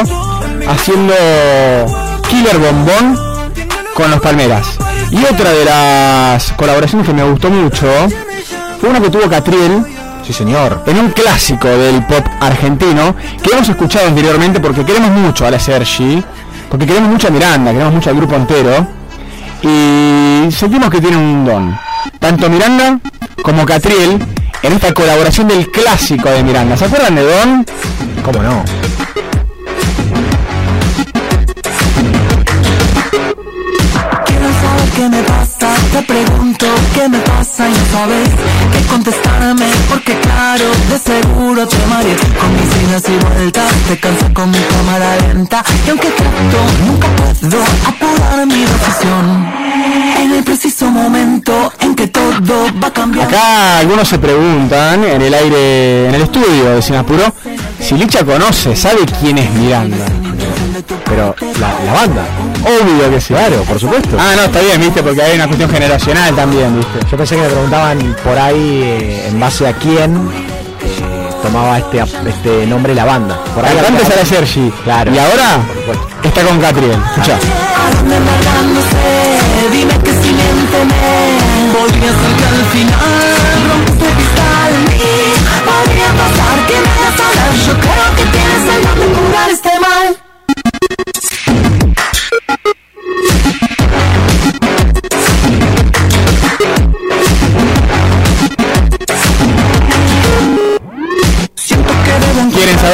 haciendo 0.67 1.13
Killer 2.29 2.57
Bombón 2.57 3.17
con 3.95 4.11
los 4.11 4.19
Palmeras. 4.19 4.77
Y 5.09 5.23
otra 5.23 5.51
de 5.51 5.65
las 5.65 6.51
colaboraciones 6.53 7.07
que 7.07 7.13
me 7.13 7.23
gustó 7.23 7.49
mucho 7.49 7.87
fue 8.79 8.89
una 8.89 8.99
que 8.99 9.09
tuvo 9.09 9.29
Catriel. 9.29 9.85
Sí, 10.25 10.33
señor. 10.33 10.83
En 10.85 10.97
un 10.97 11.11
clásico 11.11 11.67
del 11.67 12.05
pop 12.05 12.25
argentino 12.41 13.15
que 13.41 13.51
hemos 13.53 13.69
escuchado 13.69 14.07
anteriormente 14.07 14.59
porque 14.59 14.83
queremos 14.83 15.11
mucho 15.11 15.45
a 15.45 15.51
la 15.51 15.59
Sergi, 15.59 16.21
porque 16.69 16.85
queremos 16.85 17.09
mucho 17.09 17.27
a 17.27 17.31
Miranda, 17.31 17.71
queremos 17.71 17.93
mucho 17.93 18.09
al 18.09 18.17
grupo 18.17 18.35
entero. 18.35 18.87
Y 19.61 20.51
sentimos 20.51 20.89
que 20.89 20.99
tiene 20.99 21.17
un 21.17 21.45
don. 21.45 21.77
Tanto 22.19 22.49
Miranda 22.49 22.99
como 23.41 23.65
Catriel 23.65 24.19
en 24.61 24.73
esta 24.73 24.93
colaboración 24.93 25.47
del 25.47 25.69
clásico 25.71 26.29
de 26.29 26.43
Miranda. 26.43 26.75
¿Se 26.75 26.85
acuerdan 26.85 27.15
de 27.15 27.23
Don? 27.23 27.65
¿Cómo 28.23 28.43
no? 28.43 28.63
Qué 34.97 35.07
me 35.09 35.21
pasa, 35.23 35.69
te 35.91 36.01
pregunto 36.01 36.65
qué 36.95 37.07
me 37.07 37.19
pasa 37.19 37.67
y 37.69 37.71
no 37.71 37.85
sabes 37.91 38.29
qué 38.71 38.87
contestarme 38.87 39.67
porque 39.89 40.17
claro, 40.19 40.65
de 40.89 40.97
seguro 40.97 41.67
te 41.67 41.77
mareé 41.85 42.15
con 42.15 42.51
mis 42.55 42.89
idas 42.89 43.03
y 43.07 43.25
vueltas, 43.25 43.71
te 43.87 43.99
cansé 43.99 44.33
con 44.33 44.49
mi 44.49 44.57
cámara 44.57 45.15
lenta 45.17 45.63
y 45.85 45.89
aunque 45.91 46.09
trato, 46.09 46.59
nunca 46.87 47.07
puedo 47.15 47.63
apurar 47.85 48.47
mi 48.47 48.65
decisión 48.65 49.47
en 50.19 50.31
el 50.31 50.43
preciso 50.43 50.89
momento 50.89 51.71
en 51.79 51.93
que 51.93 52.07
todo 52.07 52.65
va 52.81 52.87
a 52.87 52.93
cambiar. 52.93 53.27
Acá 53.27 53.77
algunos 53.79 54.07
se 54.07 54.17
preguntan 54.17 55.03
en 55.03 55.21
el 55.21 55.33
aire, 55.33 56.09
en 56.09 56.15
el 56.15 56.21
estudio 56.23 56.75
de 56.75 56.81
Sinapuro, 56.81 57.35
si 57.79 57.93
Licha 57.93 58.25
conoce, 58.25 58.75
sabe 58.75 59.01
quién 59.21 59.37
es 59.37 59.51
Miranda. 59.51 60.05
Pero 61.05 61.35
la, 61.59 61.85
la 61.85 61.93
banda. 61.93 62.25
Obvio 62.67 63.09
que 63.09 63.21
sí. 63.21 63.33
Claro, 63.33 63.63
por 63.63 63.79
supuesto. 63.79 64.17
Ah, 64.19 64.33
no, 64.35 64.43
está 64.43 64.59
bien, 64.59 64.81
viste, 64.81 65.01
porque 65.01 65.21
hay 65.21 65.35
una 65.35 65.47
cuestión 65.47 65.69
generacional 65.69 66.35
también, 66.35 66.75
viste. 66.75 66.99
Yo 67.09 67.17
pensé 67.17 67.35
que 67.35 67.41
me 67.41 67.47
preguntaban 67.47 68.15
por 68.23 68.37
ahí 68.37 68.81
eh, 68.83 69.27
en 69.29 69.39
base 69.39 69.67
a 69.67 69.73
quién 69.73 70.15
eh, 70.15 71.29
tomaba 71.41 71.77
este, 71.77 72.03
este 72.27 72.67
nombre 72.67 72.93
la 72.93 73.05
banda. 73.05 73.41
Por 73.55 73.65
ahí 73.65 73.77
Antes 73.77 74.09
era 74.09 74.25
Sergi. 74.25 74.71
Claro. 74.83 75.13
Y 75.13 75.17
ahora 75.17 75.59
está 76.23 76.41
con 76.43 76.59
Catriel. 76.59 76.91
Escuchá. 76.91 77.35
¿A 77.35 77.37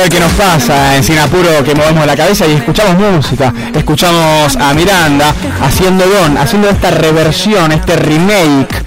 Saber 0.04 0.18
qué 0.18 0.20
nos 0.20 0.34
pasa 0.34 0.98
en 0.98 1.04
Sinapuro, 1.04 1.64
que 1.64 1.74
movemos 1.74 2.06
la 2.06 2.18
cabeza 2.18 2.46
y 2.46 2.52
escuchamos 2.52 2.98
música. 2.98 3.54
Escuchamos 3.74 4.54
a 4.58 4.74
Miranda 4.74 5.34
haciendo 5.62 6.06
Don, 6.06 6.38
haciendo 6.38 6.70
esta 6.70 6.92
reversión, 6.92 7.72
este 7.72 7.96
remake 7.96 8.84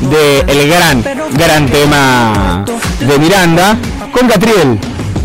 de 0.00 0.44
el 0.46 0.68
gran, 0.70 1.02
gran 1.32 1.66
tema 1.66 2.64
de 3.00 3.18
Miranda 3.18 3.76
con 4.12 4.28
Catriel. 4.28 4.78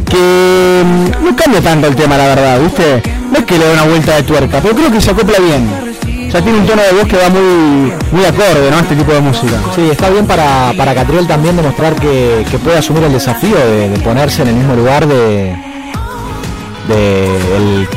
Que 0.10 0.84
mm, 0.84 1.26
no 1.26 1.36
cambia 1.36 1.62
tanto 1.62 1.86
el 1.90 1.96
tema, 1.96 2.18
la 2.18 2.26
verdad, 2.26 2.60
¿viste? 2.60 3.04
No 3.32 3.38
es 3.38 3.46
que 3.46 3.60
le 3.60 3.66
dé 3.66 3.74
una 3.74 3.84
vuelta 3.84 4.16
de 4.16 4.24
tuerca, 4.24 4.60
pero 4.64 4.74
creo 4.74 4.92
que 4.92 5.00
se 5.00 5.12
acopla 5.12 5.38
bien. 5.38 5.85
Sea, 6.36 6.44
tiene 6.44 6.60
un 6.60 6.66
tono 6.66 6.82
de 6.82 6.92
voz 6.92 7.08
que 7.08 7.16
va 7.16 7.30
muy, 7.30 7.94
muy 8.12 8.26
acorde, 8.26 8.70
¿no? 8.70 8.76
A 8.76 8.82
este 8.82 8.94
tipo 8.98 9.14
de 9.14 9.22
música. 9.22 9.54
Sí, 9.74 9.90
está 9.90 10.10
bien 10.10 10.28
para, 10.28 10.74
para 10.78 10.94
Catriel 10.94 11.26
también 11.28 11.56
demostrar 11.56 11.96
que, 11.96 12.46
que 12.52 12.58
puede 12.58 12.78
asumir 12.78 13.04
el 13.04 13.14
desafío 13.14 13.56
de, 13.56 13.88
de 13.88 14.00
ponerse 14.00 14.42
en 14.42 14.50
el 14.50 14.56
mismo 14.56 14.76
lugar 14.76 15.08
de. 15.08 15.56
de 16.90 17.56
el, 17.56 17.88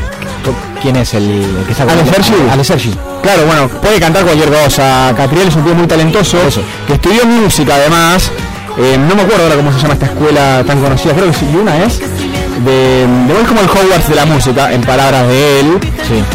¿Quién 0.80 0.94
es 0.94 1.14
el, 1.14 1.24
el 1.24 1.64
que 1.66 1.72
está 1.72 1.82
Ale 1.82 2.06
Sergi. 2.06 2.32
Ale 2.48 2.62
Sergi. 2.62 2.94
Claro, 3.22 3.44
bueno, 3.44 3.66
puede 3.80 3.98
cantar 3.98 4.22
cualquier 4.22 4.50
cosa. 4.50 5.12
Catriel 5.16 5.48
es 5.48 5.56
un 5.56 5.64
tío 5.64 5.74
muy 5.74 5.88
talentoso, 5.88 6.38
que 6.86 6.92
estudió 6.92 7.26
música 7.26 7.74
además. 7.74 8.30
Eh, 8.78 8.96
no 8.96 9.16
me 9.16 9.22
acuerdo 9.22 9.42
ahora 9.42 9.56
cómo 9.56 9.72
se 9.72 9.80
llama 9.80 9.94
esta 9.94 10.06
escuela 10.06 10.62
tan 10.64 10.80
conocida, 10.80 11.12
creo 11.12 11.32
que 11.32 11.56
una 11.56 11.76
es 11.78 12.00
de, 12.64 13.06
de 13.06 13.40
es 13.42 13.48
como 13.48 13.60
el 13.60 13.68
Hogwarts 13.68 14.08
de 14.08 14.14
la 14.14 14.26
música, 14.26 14.72
en 14.72 14.80
palabras 14.82 15.26
de 15.28 15.60
él. 15.60 15.78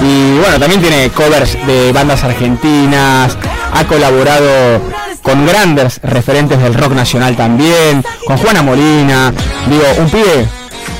Y 0.03 0.39
bueno, 0.39 0.59
también 0.59 0.81
tiene 0.81 1.09
covers 1.09 1.57
de 1.65 1.91
bandas 1.91 2.23
argentinas, 2.23 3.37
ha 3.73 3.83
colaborado 3.85 4.81
con 5.21 5.45
grandes 5.45 5.99
referentes 6.03 6.59
del 6.61 6.73
rock 6.73 6.93
nacional 6.93 7.35
también, 7.35 8.03
con 8.25 8.37
Juana 8.37 8.61
Molina, 8.61 9.33
digo, 9.67 9.83
un 9.99 10.09
pibe 10.09 10.45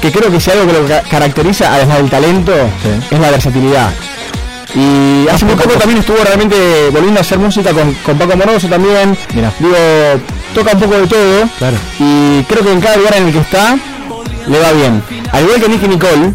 que 0.02 0.12
creo 0.12 0.32
que 0.32 0.40
si 0.40 0.52
algo 0.52 0.66
que 0.68 0.74
lo 0.74 0.88
ca- 0.88 1.02
caracteriza, 1.10 1.74
además 1.74 1.98
del 1.98 2.10
talento, 2.10 2.52
es 3.12 3.20
la 3.20 3.32
versatilidad. 3.32 3.90
Y 4.76 5.28
hace 5.30 5.46
muy 5.46 5.56
poco 5.56 5.76
también 5.76 6.00
estuvo 6.00 6.18
realmente 6.24 6.90
volviendo 6.92 7.20
a 7.20 7.22
hacer 7.22 7.38
música 7.38 7.72
con, 7.74 7.94
con 7.96 8.18
Paco 8.18 8.36
Moroso 8.36 8.68
también. 8.68 9.16
Digo, 9.60 9.76
toca 10.56 10.72
un 10.74 10.80
poco 10.80 10.96
de 11.00 11.08
todo. 11.08 11.44
Y 12.00 12.44
creo 12.44 12.64
que 12.64 12.72
en 12.72 12.82
cada 12.82 12.98
lugar 12.98 13.16
en 13.18 13.28
el 13.28 13.34
que 13.34 13.40
está, 13.40 13.78
le 14.48 14.60
va 14.60 14.72
bien. 14.72 15.02
Al 15.32 15.44
igual 15.44 15.62
que 15.62 15.70
Nicky 15.70 15.88
Nicole, 15.88 16.34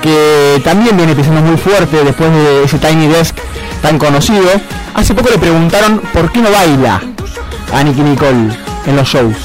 que 0.00 0.60
también 0.64 0.96
viene 0.96 1.14
pisando 1.14 1.40
muy 1.40 1.56
fuerte 1.56 2.04
después 2.04 2.30
de 2.30 2.64
ese 2.64 2.78
Tiny 2.78 3.06
Desk 3.08 3.36
tan 3.82 3.98
conocido. 3.98 4.48
Hace 4.94 5.14
poco 5.14 5.30
le 5.30 5.38
preguntaron 5.38 6.00
por 6.12 6.30
qué 6.30 6.40
no 6.40 6.50
baila 6.50 7.00
a 7.72 7.82
Nicky 7.82 8.02
Nicole 8.02 8.50
en 8.86 8.96
los 8.96 9.08
shows. 9.08 9.36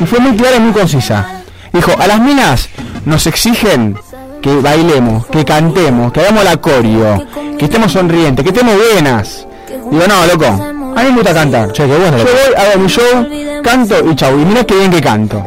Y 0.00 0.04
fue 0.06 0.18
muy 0.18 0.36
clara 0.36 0.56
y 0.56 0.60
muy 0.60 0.72
concisa. 0.72 1.42
Dijo, 1.72 1.92
a 1.98 2.06
las 2.06 2.20
minas 2.20 2.68
nos 3.04 3.26
exigen 3.26 3.96
que 4.42 4.54
bailemos, 4.56 5.26
que 5.26 5.44
cantemos, 5.44 6.12
que 6.12 6.20
hagamos 6.20 6.44
la 6.44 6.56
coreo, 6.56 7.24
que 7.58 7.64
estemos 7.64 7.92
sonrientes, 7.92 8.42
que 8.42 8.50
estemos 8.50 8.74
buenas. 8.92 9.46
Digo, 9.90 10.04
no, 10.08 10.26
loco, 10.26 10.46
a 10.46 11.02
mí 11.02 11.10
me 11.10 11.16
gusta 11.16 11.32
cantar. 11.32 11.72
Che, 11.72 11.86
qué 11.86 11.96
bueno. 11.96 12.18
Yo 12.18 12.24
voy, 12.24 12.54
hago 12.56 12.78
mi 12.80 12.88
show, 12.88 13.62
canto 13.62 14.10
y 14.10 14.16
chau. 14.16 14.38
Y 14.38 14.44
mira 14.44 14.64
qué 14.64 14.74
bien 14.74 14.90
que 14.90 15.00
canto. 15.00 15.44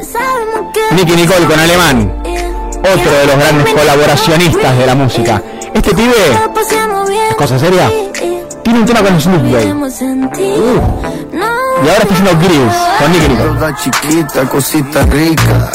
Nicky 0.92 1.16
Nicole 1.16 1.46
con 1.46 1.60
Alemán, 1.60 2.14
otro 2.80 3.12
de 3.12 3.26
los 3.26 3.38
grandes 3.38 3.74
colaboracionistas 3.74 4.78
de 4.78 4.86
la 4.86 4.96
música. 4.96 5.42
Este 5.74 5.94
pibe, 5.94 6.14
¿es 7.30 7.36
cosa 7.36 7.60
seria? 7.60 7.90
Tiene 8.66 8.80
un 8.80 8.86
tema 8.86 9.02
con 9.02 9.22
Snoop 9.22 9.42
Dogg. 9.44 9.54
Y 10.42 11.88
ahora 11.88 12.02
está 12.02 12.14
haciendo 12.16 12.32
Grills 12.40 12.76
con 13.00 13.12
Nicole. 13.12 13.36
Toda 13.54 13.76
chiquita, 13.76 14.50
cosita 14.50 15.04
rica. 15.04 15.72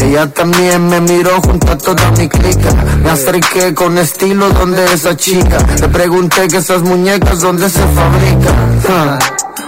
Ella 0.00 0.30
también 0.30 0.86
me 0.86 1.00
miró 1.00 1.40
junto 1.40 1.72
a 1.72 1.78
toda 1.78 2.10
mi 2.12 2.28
clica. 2.28 2.70
Me 3.02 3.10
acerqué 3.10 3.72
con 3.74 3.96
estilo 3.96 4.50
donde 4.50 4.84
esa 4.92 5.16
chica. 5.16 5.56
Le 5.80 5.88
pregunté 5.88 6.46
que 6.48 6.58
esas 6.58 6.82
muñecas 6.82 7.40
donde 7.40 7.70
se 7.70 7.80
fabrican. 7.80 8.80
Ah, 8.88 9.18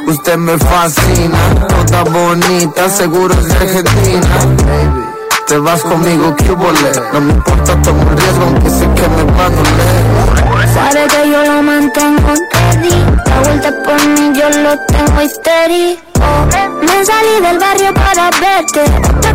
Usted 0.06 0.36
me 0.36 0.56
fascina, 0.58 1.38
toda 1.86 2.04
bonita, 2.04 2.88
seguro 2.88 3.34
es 3.34 3.46
de 3.46 3.54
Argentina. 3.56 5.07
Te 5.48 5.56
vas 5.56 5.82
conmigo, 5.82 6.36
que 6.36 6.50
volé. 6.50 6.92
No 7.12 7.20
me 7.22 7.32
importa, 7.32 7.80
tomo 7.80 8.02
un 8.02 8.16
riesgo, 8.16 8.44
aunque 8.44 8.68
sé 8.68 8.84
que 8.94 9.08
me 9.08 9.32
va 9.32 9.46
a 9.46 9.50
doler. 9.50 10.18
Sabe 10.74 11.06
que 11.06 11.30
yo 11.30 11.44
lo 11.44 11.62
mantengo 11.62 12.34
steady 12.36 13.04
La 13.26 13.40
vuelta 13.40 13.72
por 13.84 14.06
mí 14.08 14.32
yo 14.38 14.50
lo 14.60 14.76
tengo 14.86 15.22
histérico 15.22 16.02
Me 16.82 17.04
salí 17.04 17.40
del 17.40 17.58
barrio 17.58 17.94
para 17.94 18.30
verte 18.30 18.84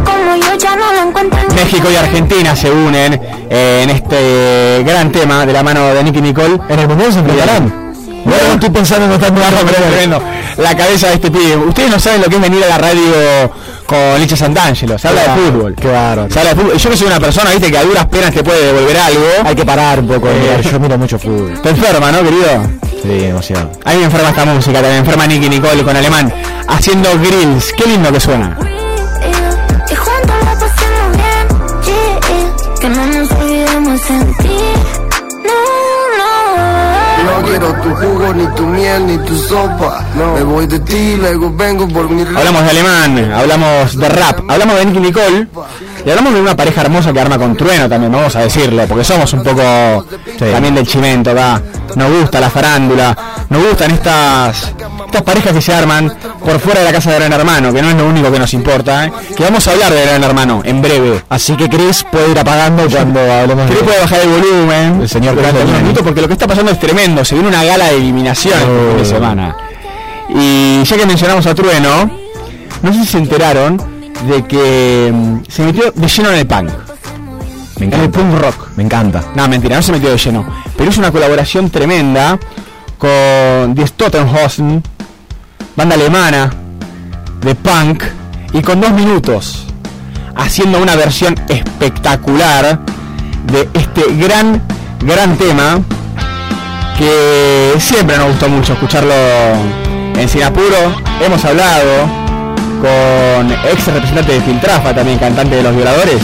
como 0.06 0.35
yo 0.35 0.56
ya 0.56 0.76
no 0.76 0.94
la 0.94 1.02
encuentro 1.02 1.40
en 1.40 1.56
México 1.56 1.88
y 1.91 1.95
Argentina 1.95 2.56
se 2.56 2.69
unen 2.69 3.19
eh, 3.49 3.81
en 3.84 3.90
este 3.90 4.84
gran 4.85 5.11
tema 5.11 5.45
de 5.45 5.53
la 5.53 5.64
mano 5.64 5.94
de 5.94 6.03
Nicky 6.03 6.22
Nicole. 6.22 6.60
En 6.69 6.80
el 6.80 6.88
mundial 6.88 7.14
se 7.14 7.19
enfrentarán. 7.19 7.94
Bueno, 8.26 8.53
estoy 8.53 8.69
pensando 8.69 9.06
en 9.06 9.11
otra 9.11 9.30
tremendo. 9.90 10.22
La 10.57 10.76
cabeza 10.76 11.07
de 11.07 11.14
este 11.15 11.31
pibe. 11.31 11.57
Ustedes 11.57 11.90
no 11.90 11.99
saben 11.99 12.22
lo 12.22 12.27
que 12.27 12.35
es 12.35 12.41
venir 12.41 12.64
a 12.64 12.68
la 12.68 12.77
radio 12.77 13.02
con 13.85 14.19
Licha 14.19 14.35
Santangelo. 14.35 14.97
Se 14.97 15.07
habla 15.07 15.22
de 15.22 15.30
fútbol. 15.30 15.76
Claro. 15.76 16.27
Se 16.30 16.39
habla 16.39 16.53
de 16.53 16.61
fútbol. 16.61 16.77
Yo 16.77 16.89
que 16.89 16.97
soy 16.97 17.07
una 17.07 17.19
persona, 17.19 17.51
viste, 17.51 17.72
que 17.72 17.77
a 17.77 17.84
duras 17.84 18.05
penas 18.07 18.34
te 18.34 18.43
puede 18.43 18.65
devolver 18.73 18.97
algo. 18.97 19.26
Hay 19.45 19.55
que 19.55 19.65
parar 19.65 19.99
un 19.99 20.07
poco. 20.07 20.30
Eh, 20.30 20.61
yo 20.64 20.80
miro 20.80 20.97
mucho 20.97 21.19
fútbol. 21.19 21.61
Te 21.61 21.69
enferma, 21.69 22.11
¿no, 22.11 22.23
querido? 22.23 22.69
Sí, 23.01 23.10
demasiado. 23.10 23.72
A 23.84 23.91
mí 23.91 23.97
me 23.99 24.05
enferma 24.05 24.30
esta 24.30 24.45
música, 24.45 24.73
también 24.73 24.93
me 24.93 24.99
enferma 24.99 25.27
Nicky 25.27 25.49
Nicole 25.49 25.84
con 25.84 25.95
alemán. 25.95 26.34
Haciendo 26.68 27.10
grills. 27.19 27.73
Qué 27.73 27.85
lindo 27.85 28.11
que 28.11 28.19
suena. 28.19 28.57
Hablamos 42.38 42.64
de 42.64 42.69
alemán, 42.69 43.31
hablamos 43.34 43.98
de 43.98 44.10
rap, 44.10 44.40
hablamos 44.49 44.76
de 44.76 44.85
Nicky 44.85 44.99
Nicole 44.99 45.48
y 46.06 46.10
hablamos 46.10 46.34
de 46.34 46.42
una 46.42 46.56
pareja 46.56 46.82
hermosa 46.82 47.14
que 47.14 47.20
arma 47.20 47.38
con 47.38 47.56
trueno 47.56 47.88
también, 47.88 48.12
vamos 48.12 48.36
a 48.36 48.42
decirlo, 48.42 48.86
porque 48.88 49.04
somos 49.04 49.32
un 49.34 49.44
poco 49.44 50.06
también 50.38 50.76
del 50.76 50.88
chimento 50.88 51.32
acá. 51.32 51.62
Nos 51.96 52.12
gusta 52.12 52.40
la 52.40 52.50
farándula, 52.50 53.16
nos 53.50 53.64
gustan 53.64 53.92
estas 53.92 54.74
estas 55.14 55.22
parejas 55.22 55.54
que 55.54 55.62
se 55.62 55.72
arman 55.72 56.12
por 56.44 56.60
fuera 56.60 56.80
de 56.80 56.88
la 56.88 56.92
casa 56.92 57.12
de 57.12 57.18
Gran 57.18 57.32
Hermano, 57.32 57.72
que 57.72 57.84
no 57.84 57.90
es 57.92 57.96
lo 57.96 58.08
único 58.08 58.32
que 58.32 58.40
nos 58.40 58.52
importa, 58.56 59.06
¿eh? 59.06 59.12
que 59.38 59.44
vamos 59.44 59.68
a 59.68 59.72
hablar 59.72 59.94
de 59.94 60.02
Gran 60.02 60.24
Hermano 60.24 60.64
en 60.66 60.82
breve. 60.82 61.22
Así 61.30 61.56
que 61.56 61.70
Chris 61.70 62.04
puede 62.12 62.32
ir 62.32 62.40
apagando 62.40 62.90
cuando 62.90 63.20
hablemos 63.32 63.68
Chris 63.68 63.80
de 63.80 63.86
puede 63.86 64.00
bajar 64.00 64.22
el 64.22 64.30
volumen 64.30 65.02
el 65.02 65.10
señor 65.10 65.36
minutos 65.36 66.04
porque 66.04 66.20
lo 66.20 66.28
que 66.28 66.34
está 66.34 66.48
pasando 66.48 66.72
es 66.72 66.80
tremendo, 66.80 67.24
se 67.24 67.36
viene 67.36 67.48
una 67.48 67.64
gala 67.64 67.90
de 67.90 67.98
eliminación 67.98 68.56
este 68.56 68.88
fin 68.88 68.98
de 68.98 69.06
semana. 69.06 69.56
Y 70.30 70.84
ya 70.84 70.98
que 70.98 71.06
mencionamos 71.06 71.46
a 71.46 71.54
Trueno, 71.54 72.10
no 72.82 72.94
sé 72.94 73.02
si 73.02 73.06
se 73.06 73.18
enteraron 73.20 73.93
de 74.27 74.44
que 74.45 75.11
mm, 75.14 75.38
se 75.49 75.64
metió 75.64 75.91
de 75.94 76.07
lleno 76.07 76.30
en 76.31 76.35
el 76.35 76.48
punk. 76.48 76.69
Me 77.80 77.85
En 77.88 77.94
el 77.94 77.99
encanta. 78.02 78.19
punk 78.19 78.40
rock. 78.40 78.68
Me 78.77 78.84
encanta. 78.84 79.23
No, 79.35 79.48
mentira, 79.48 79.76
no 79.76 79.81
se 79.81 79.91
metió 79.91 80.10
de 80.11 80.18
lleno. 80.18 80.45
Pero 80.77 80.90
es 80.90 80.98
una 80.98 81.11
colaboración 81.11 81.69
tremenda 81.69 82.40
con 82.98 83.73
Die 83.76 83.85
Stottenhausen, 83.88 84.81
banda 85.76 85.95
alemana 85.95 86.52
de 87.41 87.56
punk, 87.56 88.03
y 88.53 88.61
con 88.61 88.80
dos 88.80 88.91
minutos, 88.91 89.65
haciendo 90.35 90.80
una 90.81 90.95
versión 90.95 91.35
espectacular 91.49 92.80
de 93.52 93.68
este 93.73 94.03
gran, 94.15 94.61
gran 95.02 95.35
tema 95.38 95.81
que 96.98 97.73
siempre 97.80 98.18
nos 98.18 98.27
gustó 98.27 98.48
mucho 98.48 98.73
escucharlo 98.73 99.14
en 100.15 100.30
Sinapuro. 100.30 100.95
Hemos 101.26 101.44
hablado 101.44 102.23
con 102.84 103.49
ex 103.49 103.85
representante 103.85 104.34
de 104.34 104.41
Filtrafa, 104.41 104.93
también 104.93 105.18
cantante 105.18 105.55
de 105.55 105.64
Los 105.64 105.73
Violadores, 105.73 106.18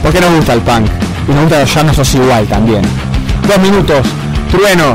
porque 0.00 0.20
nos 0.20 0.32
gusta 0.36 0.52
el 0.52 0.60
punk 0.60 0.86
y 1.26 1.32
nos 1.32 1.42
gusta 1.42 1.64
Ya 1.64 1.82
no 1.82 1.92
sos 1.92 2.14
igual 2.14 2.46
también. 2.46 2.82
Dos 3.48 3.58
minutos, 3.58 4.06
trueno, 4.52 4.94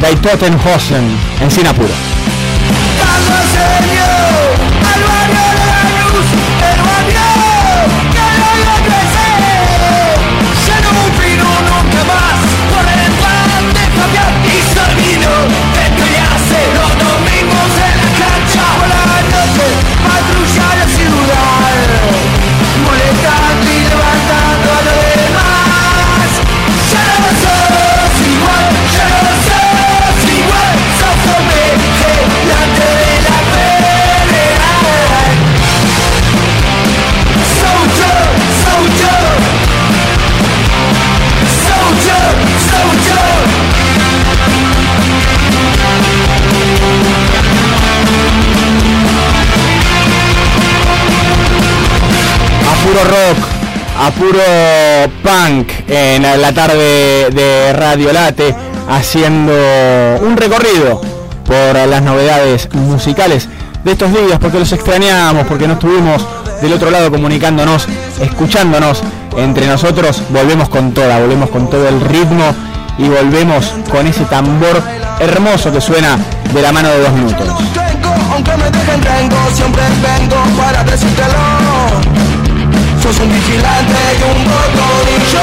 de 0.00 0.16
Tottenhausen 0.16 1.04
en. 1.40 1.90
Molestando 3.28 4.65
a 54.06 54.10
puro 54.12 54.40
punk 55.20 55.68
en 55.88 56.22
la 56.22 56.52
tarde 56.52 57.28
de 57.30 57.72
Radio 57.72 58.12
Late, 58.12 58.54
haciendo 58.88 59.52
un 60.22 60.36
recorrido 60.36 61.00
por 61.44 61.74
las 61.88 62.02
novedades 62.02 62.68
musicales 62.72 63.48
de 63.82 63.92
estos 63.92 64.12
días, 64.12 64.38
porque 64.40 64.60
los 64.60 64.70
extrañamos, 64.70 65.44
porque 65.48 65.66
no 65.66 65.72
estuvimos 65.72 66.24
del 66.62 66.72
otro 66.74 66.90
lado 66.92 67.10
comunicándonos, 67.10 67.88
escuchándonos 68.20 69.02
entre 69.36 69.66
nosotros, 69.66 70.22
volvemos 70.28 70.68
con 70.68 70.92
toda, 70.92 71.18
volvemos 71.18 71.50
con 71.50 71.68
todo 71.68 71.88
el 71.88 72.00
ritmo 72.00 72.54
y 72.98 73.08
volvemos 73.08 73.72
con 73.90 74.06
ese 74.06 74.24
tambor 74.26 74.80
hermoso 75.18 75.72
que 75.72 75.80
suena 75.80 76.16
de 76.54 76.62
la 76.62 76.70
mano 76.70 76.90
de 76.90 77.00
dos 77.00 77.12
minutos. 77.12 77.48
Sos 83.06 83.20
un 83.20 83.32
vigilante 83.32 83.94
y 84.18 84.22
un 84.26 84.44
botonillo. 84.50 85.42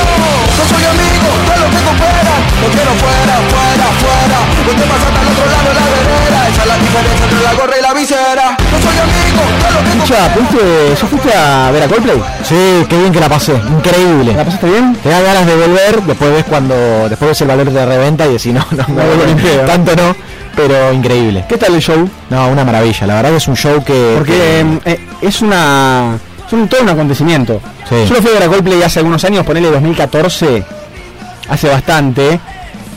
No 0.58 0.64
soy 0.68 0.84
amigo 0.84 1.30
de 1.48 1.56
lo 1.64 1.68
que 1.72 1.80
tú 1.80 1.90
esperas. 1.96 2.40
No 2.60 2.68
quiero 2.76 2.92
fuera, 3.00 3.36
fuera, 3.54 3.88
fuera. 4.04 4.40
No 4.68 4.72
te 4.76 4.86
pasaste 4.92 5.20
al 5.20 5.28
otro 5.32 5.46
lado 5.48 5.70
de 5.70 5.76
la 5.80 5.86
vereda. 5.96 6.40
Esa 6.50 6.62
es 6.64 6.68
la 6.68 6.78
diferencia 6.78 7.24
entre 7.24 7.42
la 7.42 7.54
gorra 7.54 7.76
y 7.80 7.82
la 7.82 7.94
visera. 7.94 8.58
No 8.60 8.78
soy 8.84 8.98
amigo 9.00 9.42
de 9.64 9.72
lo 9.72 9.80
que 9.80 9.90
tú 9.96 10.04
Escucha, 10.04 10.30
¿fuiste, 10.36 10.96
¿ya 11.02 11.08
fuiste 11.08 11.34
a 11.38 11.72
ver 11.72 11.84
a 11.84 11.88
Coldplay? 11.88 12.22
Sí, 12.44 12.86
qué 12.90 12.98
bien 12.98 13.14
que 13.14 13.20
la 13.22 13.30
pasé, 13.30 13.54
increíble. 13.56 14.34
¿La 14.34 14.44
pasaste 14.44 14.68
bien? 14.70 14.96
Te 15.02 15.10
da 15.10 15.22
ganas 15.22 15.46
de 15.46 15.56
volver, 15.56 16.02
después 16.04 16.32
ves 16.34 16.44
cuando, 16.44 16.76
después 17.08 17.30
ves 17.32 17.42
el 17.42 17.48
valor 17.48 17.72
de 17.72 17.86
reventa 17.86 18.26
y 18.28 18.34
decís, 18.34 18.54
no, 18.54 18.66
no, 18.72 18.86
no, 18.90 19.38
pedo. 19.42 19.62
tanto 19.66 19.96
no, 19.96 20.16
pero 20.56 20.92
increíble. 20.92 21.46
¿Qué 21.48 21.58
tal 21.58 21.74
el 21.76 21.82
show? 21.82 22.10
No, 22.30 22.48
una 22.50 22.66
maravilla, 22.66 23.08
la 23.08 23.16
verdad 23.16 23.30
que 23.32 23.38
es 23.38 23.48
un 23.48 23.56
show 23.56 23.82
que... 23.86 24.16
Porque 24.18 24.34
que- 24.84 24.92
eh, 24.92 25.00
es 25.22 25.42
una 25.42 26.18
un, 26.54 26.68
todo 26.68 26.82
un 26.82 26.90
acontecimiento. 26.90 27.62
Sí. 27.90 27.96
Yo 28.08 28.16
lo 28.16 28.22
fui 28.22 28.32
a 28.32 28.34
ver 28.36 28.44
a 28.44 28.48
Coldplay 28.48 28.82
hace 28.84 29.00
algunos 29.00 29.24
años, 29.26 29.46
ponele 29.46 29.70
2014, 29.72 30.64
hace 31.50 31.70
bastante. 31.70 32.40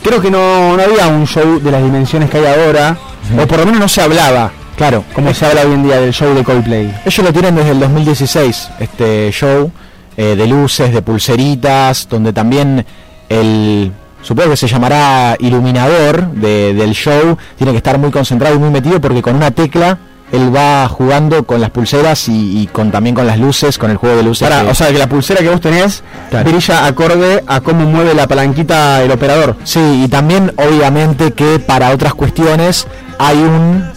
Creo 0.03 0.21
que 0.21 0.31
no, 0.31 0.75
no 0.77 0.83
había 0.83 1.07
un 1.07 1.25
show 1.27 1.59
de 1.59 1.71
las 1.71 1.81
dimensiones 1.83 2.29
que 2.29 2.37
hay 2.37 2.45
ahora, 2.45 2.97
o 3.41 3.47
por 3.47 3.59
lo 3.59 3.65
menos 3.65 3.81
no 3.81 3.87
se 3.89 4.01
hablaba, 4.01 4.51
claro, 4.77 5.03
como 5.13 5.33
se 5.33 5.45
habla 5.45 5.61
hoy 5.63 5.73
en 5.73 5.83
día 5.83 5.99
del 5.99 6.13
show 6.13 6.33
de 6.33 6.43
Coldplay. 6.43 6.93
Ellos 7.05 7.25
lo 7.25 7.33
tienen 7.33 7.55
desde 7.55 7.71
el 7.71 7.79
2016, 7.79 8.69
este 8.79 9.31
show 9.31 9.69
eh, 10.15 10.35
de 10.37 10.47
luces, 10.47 10.93
de 10.93 11.01
pulseritas, 11.01 12.07
donde 12.09 12.31
también 12.31 12.85
el, 13.27 13.91
supongo 14.21 14.51
que 14.51 14.57
se 14.57 14.67
llamará 14.67 15.35
iluminador 15.39 16.27
de- 16.31 16.73
del 16.73 16.93
show, 16.93 17.37
tiene 17.57 17.71
que 17.73 17.77
estar 17.77 17.97
muy 17.97 18.11
concentrado 18.11 18.55
y 18.55 18.59
muy 18.59 18.69
metido 18.69 19.01
porque 19.01 19.21
con 19.21 19.35
una 19.35 19.51
tecla 19.51 19.97
él 20.31 20.53
va 20.55 20.87
jugando 20.89 21.43
con 21.43 21.61
las 21.61 21.69
pulseras 21.69 22.27
y, 22.27 22.61
y 22.61 22.67
con 22.67 22.91
también 22.91 23.15
con 23.15 23.25
las 23.25 23.39
luces, 23.39 23.77
con 23.77 23.91
el 23.91 23.97
juego 23.97 24.17
de 24.17 24.23
luces. 24.23 24.47
Que- 24.49 24.69
o 24.69 24.75
sea 24.75 24.87
que 24.91 24.97
la 24.97 25.07
pulsera 25.07 25.39
que 25.41 25.49
vos 25.49 25.61
tenés 25.61 26.03
Claro. 26.29 26.49
brilla 26.49 26.85
acorde 26.85 27.43
a 27.47 27.61
cómo 27.61 27.85
mueve 27.85 28.13
la 28.13 28.27
palanquita 28.27 29.01
el 29.03 29.11
operador. 29.11 29.55
Sí, 29.63 30.03
y 30.03 30.07
también 30.09 30.53
obviamente 30.57 31.31
que 31.31 31.59
para 31.59 31.91
otras 31.91 32.13
cuestiones 32.13 32.87
hay 33.19 33.37
un 33.37 33.89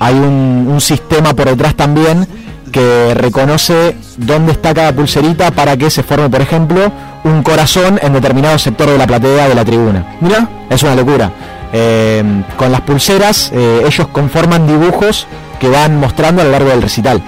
hay 0.00 0.14
un, 0.14 0.66
un 0.70 0.80
sistema 0.80 1.34
por 1.34 1.46
detrás 1.48 1.74
también 1.76 2.26
que 2.72 3.14
reconoce 3.14 3.96
dónde 4.16 4.50
está 4.52 4.74
cada 4.74 4.92
pulserita 4.92 5.52
para 5.52 5.76
que 5.76 5.88
se 5.90 6.02
forme, 6.02 6.28
por 6.28 6.40
ejemplo, 6.40 6.90
un 7.22 7.42
corazón 7.44 8.00
en 8.02 8.12
determinado 8.12 8.58
sector 8.58 8.90
de 8.90 8.98
la 8.98 9.06
platea 9.06 9.48
de 9.48 9.54
la 9.54 9.64
tribuna. 9.64 10.16
Mira, 10.20 10.48
Es 10.68 10.82
una 10.82 10.96
locura. 10.96 11.30
Eh, 11.72 12.22
con 12.56 12.70
las 12.72 12.80
pulseras 12.82 13.50
eh, 13.52 13.82
ellos 13.86 14.08
conforman 14.08 14.66
dibujos 14.66 15.26
que 15.64 15.70
van 15.70 15.98
mostrando 15.98 16.42
a 16.42 16.44
lo 16.44 16.50
largo 16.50 16.68
del 16.68 16.82
recital. 16.82 17.22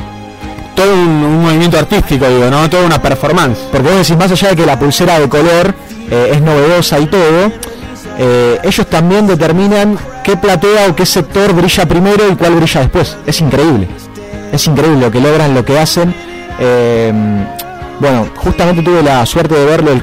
todo 0.74 0.92
un, 0.92 1.08
un 1.24 1.42
movimiento 1.42 1.78
artístico, 1.78 2.28
digo, 2.28 2.50
¿no? 2.50 2.68
Toda 2.68 2.84
una 2.84 3.00
performance. 3.00 3.58
Porque 3.72 3.88
vos 3.88 3.96
decís, 3.96 4.16
más 4.16 4.30
allá 4.30 4.50
de 4.50 4.56
que 4.56 4.66
la 4.66 4.78
pulsera 4.78 5.18
de 5.18 5.26
color 5.28 5.74
eh, 6.10 6.32
es 6.34 6.42
novedosa 6.42 6.98
y 6.98 7.06
todo, 7.06 7.50
eh, 8.18 8.60
ellos 8.62 8.86
también 8.86 9.26
determinan 9.26 9.96
qué 10.22 10.36
platea 10.36 10.88
o 10.90 10.94
qué 10.94 11.06
sector 11.06 11.54
brilla 11.54 11.86
primero 11.86 12.30
y 12.30 12.36
cuál 12.36 12.56
brilla 12.56 12.80
después. 12.82 13.16
Es 13.26 13.40
increíble. 13.40 13.88
Es 14.52 14.66
increíble 14.66 15.00
lo 15.00 15.10
que 15.10 15.20
logran, 15.20 15.54
lo 15.54 15.64
que 15.64 15.78
hacen. 15.78 16.14
Eh, 16.58 17.12
bueno, 17.98 18.26
justamente 18.36 18.82
tuve 18.82 19.02
la 19.02 19.24
suerte 19.24 19.54
de 19.54 19.64
verlo 19.64 19.92
el 19.92 20.02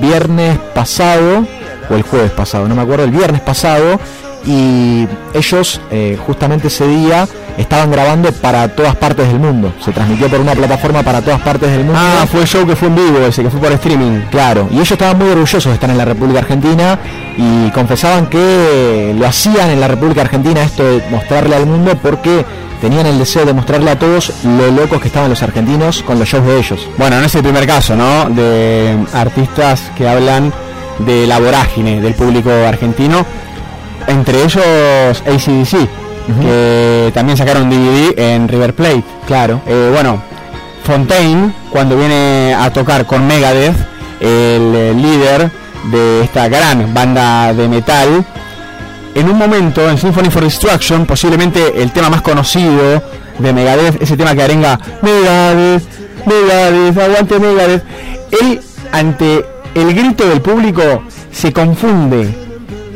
viernes 0.00 0.58
pasado, 0.74 1.44
o 1.90 1.94
el 1.94 2.02
jueves 2.02 2.30
pasado, 2.30 2.66
no 2.68 2.74
me 2.74 2.82
acuerdo, 2.82 3.04
el 3.04 3.10
viernes 3.10 3.42
pasado, 3.42 4.00
y 4.46 5.06
ellos 5.34 5.80
eh, 5.90 6.16
justamente 6.26 6.68
ese 6.68 6.86
día 6.86 7.28
estaban 7.60 7.90
grabando 7.90 8.32
para 8.32 8.68
todas 8.68 8.96
partes 8.96 9.28
del 9.28 9.38
mundo. 9.38 9.72
Se 9.84 9.92
transmitió 9.92 10.28
por 10.28 10.40
una 10.40 10.52
plataforma 10.52 11.02
para 11.02 11.20
todas 11.22 11.40
partes 11.40 11.70
del 11.70 11.84
mundo. 11.84 11.98
Ah, 12.00 12.26
fue 12.30 12.40
el 12.42 12.46
show 12.46 12.66
que 12.66 12.76
fue 12.76 12.88
en 12.88 12.96
vivo 12.96 13.18
ese, 13.26 13.42
que 13.42 13.50
fue 13.50 13.60
por 13.60 13.72
streaming. 13.72 14.22
Claro, 14.30 14.68
y 14.70 14.74
ellos 14.74 14.90
estaban 14.90 15.18
muy 15.18 15.28
orgullosos 15.28 15.66
de 15.66 15.74
estar 15.74 15.90
en 15.90 15.98
la 15.98 16.04
República 16.04 16.40
Argentina 16.40 16.98
y 17.36 17.70
confesaban 17.70 18.26
que 18.26 19.14
lo 19.18 19.26
hacían 19.26 19.70
en 19.70 19.80
la 19.80 19.88
República 19.88 20.22
Argentina 20.22 20.62
esto 20.62 20.84
de 20.84 21.02
mostrarle 21.10 21.56
al 21.56 21.66
mundo 21.66 21.98
porque 22.02 22.44
tenían 22.80 23.06
el 23.06 23.18
deseo 23.18 23.44
de 23.44 23.52
mostrarle 23.52 23.90
a 23.90 23.98
todos 23.98 24.32
lo 24.44 24.70
locos 24.70 25.00
que 25.00 25.08
estaban 25.08 25.28
los 25.28 25.42
argentinos 25.42 26.02
con 26.02 26.18
los 26.18 26.28
shows 26.28 26.46
de 26.46 26.58
ellos. 26.58 26.88
Bueno, 26.96 27.18
no 27.20 27.26
es 27.26 27.34
el 27.34 27.42
primer 27.42 27.66
caso, 27.66 27.94
¿no? 27.94 28.30
De 28.30 28.96
artistas 29.12 29.90
que 29.96 30.08
hablan 30.08 30.52
de 30.98 31.26
la 31.26 31.38
vorágine 31.38 32.00
del 32.00 32.14
público 32.14 32.50
argentino. 32.50 33.24
entre 34.06 34.42
ellos 34.42 35.22
ACDC, 35.26 35.88
que 36.40 37.10
también 37.14 37.36
sacaron 37.36 37.70
DVD 37.70 38.18
en 38.18 38.48
River 38.48 38.74
Plate. 38.74 39.02
Claro. 39.26 39.60
Eh, 39.66 39.90
bueno, 39.92 40.22
Fontaine, 40.84 41.52
cuando 41.70 41.96
viene 41.96 42.54
a 42.54 42.72
tocar 42.72 43.06
con 43.06 43.26
Megadeth, 43.26 43.76
el 44.20 44.74
eh, 44.74 44.94
líder 44.94 45.50
de 45.90 46.22
esta 46.22 46.48
gran 46.48 46.92
banda 46.92 47.52
de 47.54 47.68
metal, 47.68 48.24
en 49.14 49.28
un 49.28 49.38
momento 49.38 49.88
en 49.88 49.98
Symphony 49.98 50.30
for 50.30 50.44
Destruction, 50.44 51.06
posiblemente 51.06 51.82
el 51.82 51.92
tema 51.92 52.10
más 52.10 52.22
conocido 52.22 53.02
de 53.38 53.52
Megadeth, 53.52 54.00
ese 54.02 54.16
tema 54.16 54.34
que 54.34 54.42
arenga 54.42 54.78
Megadeth, 55.02 55.82
Megadeth, 56.26 56.98
aguante 56.98 57.38
Megadeth, 57.38 57.84
él 58.40 58.60
ante 58.92 59.44
el 59.74 59.94
grito 59.94 60.28
del 60.28 60.40
público 60.40 61.02
se 61.32 61.52
confunde, 61.52 62.34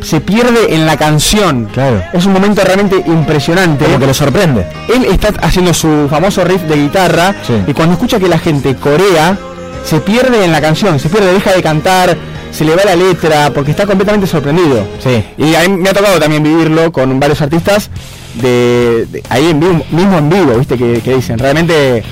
se 0.05 0.21
pierde 0.21 0.75
en 0.75 0.87
la 0.87 0.97
canción. 0.97 1.67
Claro. 1.73 2.03
Es 2.13 2.27
un 2.27 2.33
momento 2.35 2.63
realmente 2.63 3.03
impresionante. 3.07 3.87
Como 3.87 3.99
que 3.99 4.07
lo 4.07 4.15
sorprende. 4.15 4.67
Él 4.95 5.05
está 5.07 5.33
haciendo 5.43 5.73
su 5.73 6.07
famoso 6.11 6.45
riff 6.45 6.63
de 6.63 6.77
guitarra 6.77 7.35
Sí. 7.47 7.55
y 7.67 7.73
cuando 7.73 7.95
escucha 7.95 8.19
que 8.21 8.29
la 8.29 8.39
gente 8.39 8.77
corea, 8.77 9.37
se 9.85 10.01
pierde 10.01 10.45
en 10.45 10.53
la 10.53 10.61
canción, 10.61 10.99
se 10.99 11.09
pierde, 11.09 11.33
deja 11.33 11.53
de 11.53 11.63
cantar, 11.63 12.17
se 12.51 12.65
le 12.65 12.77
va 12.77 12.85
la 12.85 12.95
letra, 12.97 13.51
porque 13.55 13.71
está 13.73 13.85
completamente 13.87 14.27
sorprendido. 14.27 14.87
Sí. 15.03 15.25
Y 15.39 15.55
a 15.55 15.63
mí 15.69 15.77
me 15.77 15.89
ha 15.91 15.93
tocado 15.93 16.19
también 16.21 16.43
vivirlo 16.43 16.93
con 16.93 17.19
varios 17.19 17.41
artistas 17.43 17.91
de, 18.35 19.07
de- 19.11 19.23
ahí 19.29 19.51
en 19.51 19.61
vivo, 19.61 19.85
mismo 19.91 20.19
en 20.19 20.29
vivo, 20.29 20.57
viste, 20.59 20.77
que, 20.77 21.01
que 21.01 21.15
dicen, 21.17 21.39
realmente 21.39 22.03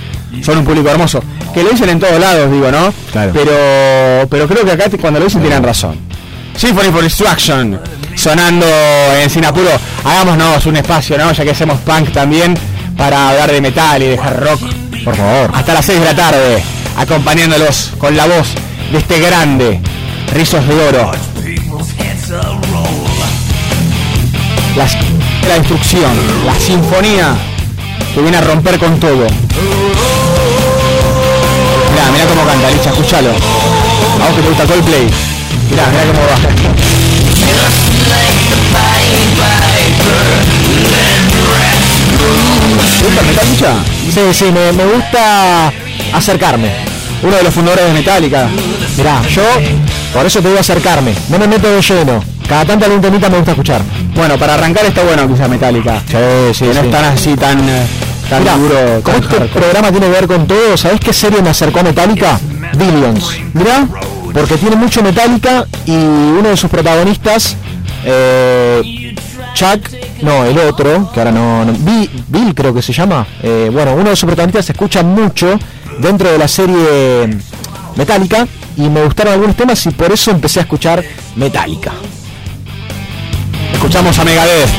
son 0.42 0.58
un 0.58 0.64
público 0.64 0.88
hermoso. 0.88 1.22
Que 1.54 1.62
lo 1.62 1.70
dicen 1.70 1.90
en 1.90 2.00
todos 2.00 2.18
lados, 2.18 2.50
digo, 2.50 2.70
¿no? 2.70 2.92
Claro. 3.12 3.32
Pero, 3.34 4.26
pero 4.28 4.48
creo 4.48 4.64
que 4.64 4.72
acá 4.72 4.84
cuando 5.00 5.18
lo 5.20 5.26
dicen 5.26 5.42
tienen 5.42 5.62
razón. 5.62 5.96
Symphony 6.56 6.90
for 6.92 7.02
Destruction, 7.02 7.80
sonando 8.14 8.66
en 9.20 9.28
Sinapuro. 9.30 9.70
Hagámonos 10.04 10.64
un 10.66 10.76
espacio, 10.76 11.18
¿no? 11.18 11.32
Ya 11.32 11.44
que 11.44 11.50
hacemos 11.50 11.80
punk 11.80 12.12
también, 12.12 12.54
para 12.96 13.30
hablar 13.30 13.50
de 13.50 13.60
metal 13.60 14.02
y 14.02 14.06
de 14.08 14.18
hard 14.18 14.40
rock. 14.44 14.60
Por 15.04 15.16
favor. 15.16 15.50
Hasta 15.54 15.74
las 15.74 15.84
6 15.86 15.98
de 16.00 16.04
la 16.04 16.14
tarde, 16.14 16.62
acompañándolos 16.96 17.92
con 17.98 18.16
la 18.16 18.26
voz 18.26 18.48
de 18.92 18.98
este 18.98 19.18
grande, 19.20 19.80
Rizos 20.32 20.66
de 20.66 20.74
Oro. 20.88 21.10
Las- 24.76 24.96
la 25.48 25.54
destrucción, 25.58 26.12
la 26.46 26.54
sinfonía 26.54 27.34
que 28.14 28.20
viene 28.22 28.36
a 28.36 28.40
romper 28.42 28.78
con 28.78 28.98
todo. 29.00 29.26
Mirá, 31.90 32.10
mirá 32.12 32.24
cómo 32.26 32.44
canta, 32.46 32.70
Licha, 32.70 32.90
escúchalo. 32.90 33.30
A 33.30 34.26
vos 34.28 34.36
que 34.36 34.42
te 34.42 34.48
gusta 34.48 34.64
Coldplay. 34.66 35.10
Mirá, 35.72 35.86
mirá 35.90 36.04
cómo 36.06 36.20
va. 36.20 37.52
¿Te 42.98 43.04
gusta 43.06 43.20
el 43.20 43.26
metal, 43.26 43.48
Licha? 43.50 43.74
Sí, 44.12 44.20
sí, 44.34 44.44
me, 44.52 44.72
me 44.72 44.84
gusta 44.84 45.72
acercarme. 46.12 46.70
Uno 47.22 47.36
de 47.36 47.42
los 47.42 47.54
fundadores 47.54 47.86
de 47.86 47.92
Metallica. 47.92 48.48
Mirá, 48.96 49.22
yo 49.28 49.42
por 50.12 50.26
eso 50.26 50.40
te 50.40 50.48
digo 50.48 50.60
acercarme. 50.60 51.14
No 51.28 51.38
me 51.38 51.46
meto 51.46 51.68
de 51.70 51.80
lleno. 51.80 52.22
Cada 52.48 52.64
tanta 52.64 52.86
algún 52.86 53.00
temita 53.00 53.28
me 53.28 53.36
gusta 53.36 53.52
escuchar. 53.52 53.80
Bueno, 54.14 54.36
para 54.36 54.54
arrancar 54.54 54.84
está 54.86 55.02
bueno 55.02 55.28
quizás 55.28 55.48
Metallica. 55.48 56.00
Sí, 56.06 56.16
sí, 56.54 56.64
que 56.66 56.74
no 56.74 56.80
sí. 56.80 56.86
es 56.86 56.90
tan 56.90 57.04
así, 57.04 57.34
tan, 57.36 57.68
eh, 57.68 57.86
tan 58.28 58.42
Mirá, 58.42 58.56
duro. 58.56 59.00
como 59.02 59.16
este 59.16 59.28
hardcore. 59.36 59.48
programa 59.60 59.90
tiene 59.90 60.06
que 60.06 60.12
ver 60.12 60.26
con 60.26 60.46
todo, 60.46 60.76
¿sabés 60.76 61.00
qué 61.00 61.12
serie 61.12 61.40
me 61.42 61.50
acercó 61.50 61.80
a 61.80 61.82
Metallica? 61.84 62.38
Billions. 62.76 63.38
Mirá, 63.54 63.86
porque 64.32 64.56
tiene 64.56 64.76
mucho 64.76 65.02
Metallica 65.02 65.66
y 65.86 65.92
uno 65.92 66.48
de 66.48 66.56
sus 66.56 66.70
protagonistas, 66.70 67.56
eh, 68.04 69.14
Chuck, 69.54 69.88
no, 70.22 70.44
el 70.44 70.58
otro, 70.58 71.10
que 71.12 71.20
ahora 71.20 71.32
no, 71.32 71.66
Bill 72.28 72.54
creo 72.54 72.72
que 72.74 72.82
se 72.82 72.92
llama. 72.92 73.26
eh, 73.42 73.70
bueno, 73.72 73.94
uno 73.94 74.10
de 74.10 74.16
sus 74.16 74.26
protagonistas 74.26 74.66
se 74.66 74.72
escucha 74.72 75.02
mucho 75.02 75.58
dentro 75.98 76.30
de 76.30 76.38
la 76.38 76.48
serie 76.48 77.28
Metallica 77.96 78.46
y 78.76 78.88
me 78.88 79.04
gustaron 79.04 79.34
algunos 79.34 79.56
temas 79.56 79.84
y 79.86 79.90
por 79.90 80.10
eso 80.12 80.30
empecé 80.30 80.60
a 80.60 80.62
escuchar 80.62 81.04
Metallica. 81.36 81.92
Escuchamos 83.72 84.18
a 84.18 84.24
Megadeth, 84.24 84.70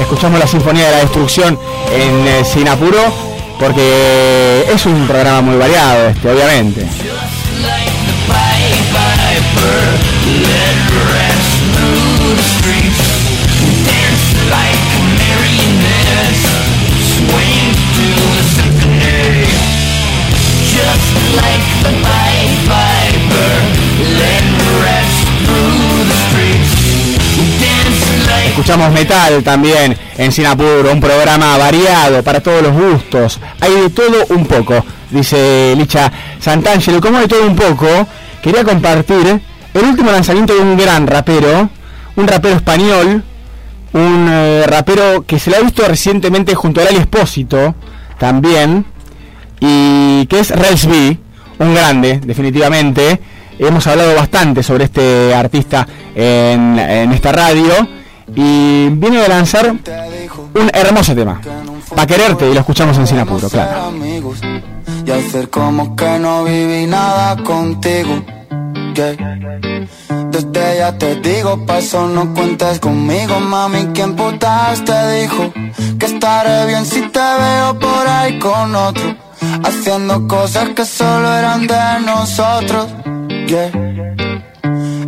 escuchamos 0.00 0.38
la 0.38 0.46
Sinfonía 0.46 0.86
de 0.86 0.90
la 0.92 0.98
Destrucción 0.98 1.58
en 1.92 2.28
eh, 2.28 2.44
Sinapuro, 2.44 3.12
porque 3.58 4.66
es 4.72 4.86
un 4.86 5.06
programa 5.06 5.40
muy 5.40 5.56
variado 5.56 6.08
este, 6.08 6.30
obviamente. 6.30 6.86
Escuchamos 28.62 28.92
metal 28.92 29.42
también 29.42 29.96
en 30.16 30.30
Sinapuro, 30.30 30.92
un 30.92 31.00
programa 31.00 31.58
variado 31.58 32.22
para 32.22 32.40
todos 32.40 32.62
los 32.62 32.72
gustos. 32.72 33.40
Hay 33.60 33.72
de 33.72 33.90
todo 33.90 34.26
un 34.28 34.46
poco, 34.46 34.84
dice 35.10 35.74
Licha 35.76 36.12
Santangelo. 36.38 37.00
Como 37.00 37.18
de 37.18 37.28
todo 37.28 37.44
un 37.44 37.56
poco, 37.56 37.88
quería 38.40 38.62
compartir 38.62 39.40
el 39.74 39.84
último 39.84 40.10
lanzamiento 40.10 40.54
de 40.54 40.60
un 40.60 40.76
gran 40.76 41.06
rapero, 41.06 41.70
un 42.16 42.26
rapero 42.26 42.56
español, 42.56 43.22
un 43.92 44.28
eh, 44.30 44.64
rapero 44.66 45.24
que 45.26 45.38
se 45.38 45.50
le 45.50 45.56
ha 45.56 45.60
visto 45.60 45.86
recientemente 45.86 46.54
junto 46.54 46.80
a 46.80 46.84
Ali 46.84 46.96
Espósito 46.96 47.74
también, 48.18 48.84
y 49.60 50.26
que 50.26 50.40
es 50.40 50.50
Rels 50.50 50.86
B, 50.86 51.18
un 51.58 51.74
grande, 51.74 52.20
definitivamente. 52.24 53.20
Hemos 53.58 53.86
hablado 53.86 54.16
bastante 54.16 54.62
sobre 54.62 54.84
este 54.84 55.34
artista 55.34 55.86
en, 56.14 56.78
esta 57.12 57.30
radio 57.30 57.72
y 58.34 58.88
viene 58.88 59.24
a 59.24 59.28
lanzar 59.28 59.70
un 59.70 60.70
hermoso 60.72 61.14
tema. 61.14 61.40
Pa' 61.94 62.06
quererte 62.06 62.50
y 62.50 62.54
lo 62.54 62.60
escuchamos 62.60 62.96
en 62.98 63.06
Sinapuro, 63.06 63.48
claro. 63.48 63.92
hacer 65.14 65.50
como 65.50 65.94
que 65.94 66.18
no 66.18 66.44
nada 66.88 67.36
contigo. 67.36 68.41
Desde 68.94 70.76
ya 70.78 70.92
te 70.98 71.16
digo, 71.16 71.64
pa' 71.64 71.78
eso 71.78 72.06
no 72.08 72.34
cuentes 72.34 72.78
conmigo, 72.78 73.40
mami. 73.40 73.86
¿Quién 73.94 74.14
putas 74.14 74.84
te 74.84 75.20
dijo 75.20 75.50
que 75.98 76.06
estaré 76.06 76.66
bien 76.66 76.84
si 76.84 77.00
te 77.00 77.18
veo 77.18 77.78
por 77.78 78.06
ahí 78.06 78.38
con 78.38 78.74
otro? 78.74 79.16
Haciendo 79.64 80.28
cosas 80.28 80.70
que 80.76 80.84
solo 80.84 81.32
eran 81.32 81.66
de 81.66 82.00
nosotros. 82.04 82.88
Yeah. 83.46 83.70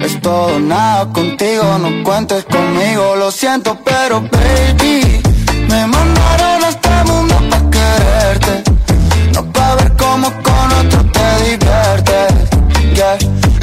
Es 0.01 0.20
todo 0.23 0.59
nada 0.61 1.06
contigo, 1.12 1.78
no 1.78 2.02
cuentes 2.05 2.44
conmigo, 2.44 3.16
lo 3.16 3.31
siento, 3.31 3.78
pero 3.85 4.23
baby, 4.23 5.23
me 5.69 5.86
mandaron 5.86 6.65
a 6.65 6.69
este 6.70 7.05
mundo 7.06 7.35
pa' 7.51 7.70
quererte, 7.70 8.70
no 9.35 9.44
pa' 9.52 9.74
ver 9.77 9.93
cómo 9.97 10.28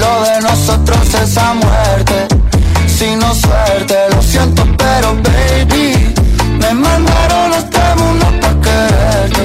Lo 0.01 0.23
de 0.23 0.41
nosotros 0.41 1.13
es 1.13 1.37
a 1.37 1.53
muerte, 1.53 2.27
si 2.87 3.15
no 3.15 3.35
suerte, 3.35 3.95
lo 4.09 4.21
siento, 4.21 4.63
pero 4.75 5.15
baby, 5.27 6.13
me 6.59 6.73
mandaron 6.73 7.53
a 7.53 7.57
este 7.57 7.83
mundo 7.99 8.25
pa' 8.41 8.55
quererte, 8.65 9.43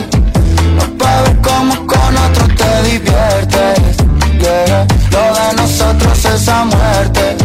no 0.76 0.84
pa' 0.98 1.20
ver 1.22 1.36
cómo 1.42 1.74
con 1.86 2.16
otro 2.26 2.44
te 2.60 2.82
diviertes. 2.88 3.96
Yeah. 4.40 4.86
Lo 5.10 5.24
de 5.38 5.56
nosotros 5.62 6.24
es 6.24 6.48
a 6.48 6.64
muerte, 6.64 7.36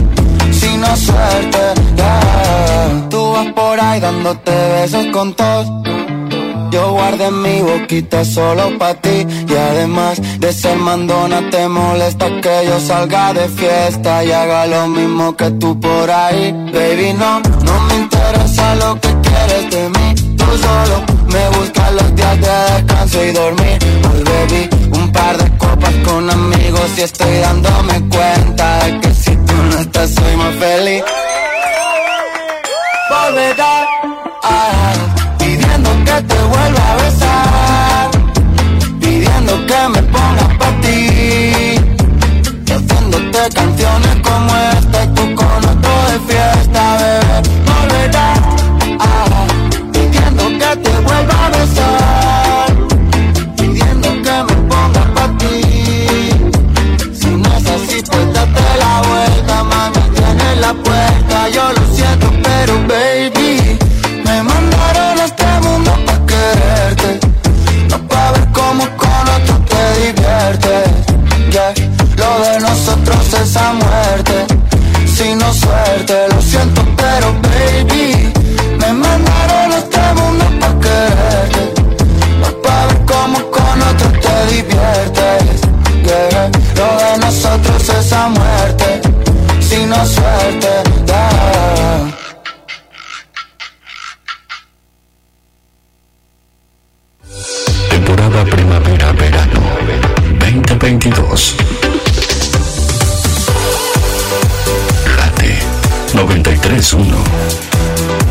si 0.54 0.78
no 0.78 0.96
suerte. 0.96 1.64
yeah. 1.98 3.10
Tú 3.10 3.32
vas 3.34 3.48
por 3.54 3.78
ahí 3.80 4.00
dándote 4.00 4.52
besos 4.52 5.06
con 5.12 5.34
todos. 5.34 5.68
Yo 6.72 6.92
guardé 6.94 7.30
mi 7.32 7.62
boquita 7.62 8.24
solo 8.24 8.78
pa' 8.80 8.94
ti 8.94 9.28
Y 9.50 9.56
además 9.56 10.22
de 10.40 10.54
ser 10.54 10.78
mandona 10.78 11.50
te 11.50 11.68
molesta 11.68 12.28
que 12.42 12.66
yo 12.66 12.80
salga 12.80 13.34
de 13.34 13.50
fiesta 13.50 14.24
Y 14.24 14.32
haga 14.32 14.66
lo 14.68 14.88
mismo 14.88 15.36
que 15.36 15.52
tú 15.52 15.78
por 15.80 16.10
ahí. 16.10 16.52
Baby 16.74 17.14
no, 17.14 17.42
no 17.42 17.80
me 17.88 17.96
interesa 17.96 18.76
lo 18.76 19.00
que 19.02 19.10
quieres 19.28 19.70
de 19.70 19.90
mí. 19.90 20.16
Tú 20.38 20.46
solo 20.46 21.04
me 21.34 21.58
buscas 21.58 21.92
los 21.94 22.16
días 22.16 22.38
de 22.40 22.74
descanso 22.74 23.26
y 23.26 23.32
dormir. 23.32 23.78
Hoy 24.06 24.70
un 24.94 25.12
par 25.12 25.38
de 25.38 25.58
copas 25.58 25.94
con 26.06 26.30
amigos 26.30 26.92
Y 26.98 27.02
estoy 27.02 27.38
dándome 27.40 28.10
cuenta 28.10 28.86
de 28.86 29.00
que 29.02 29.14
si 29.14 29.36
tú 29.36 29.56
no 29.72 29.80
estás 29.80 30.10
soy 30.12 30.36
más 30.38 30.56
feliz. 30.56 31.04
Volverá 33.10 33.81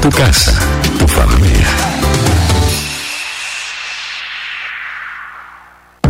tu 0.01 0.09
casa, 0.09 0.59
tu 0.99 1.07
familia. 1.07 1.69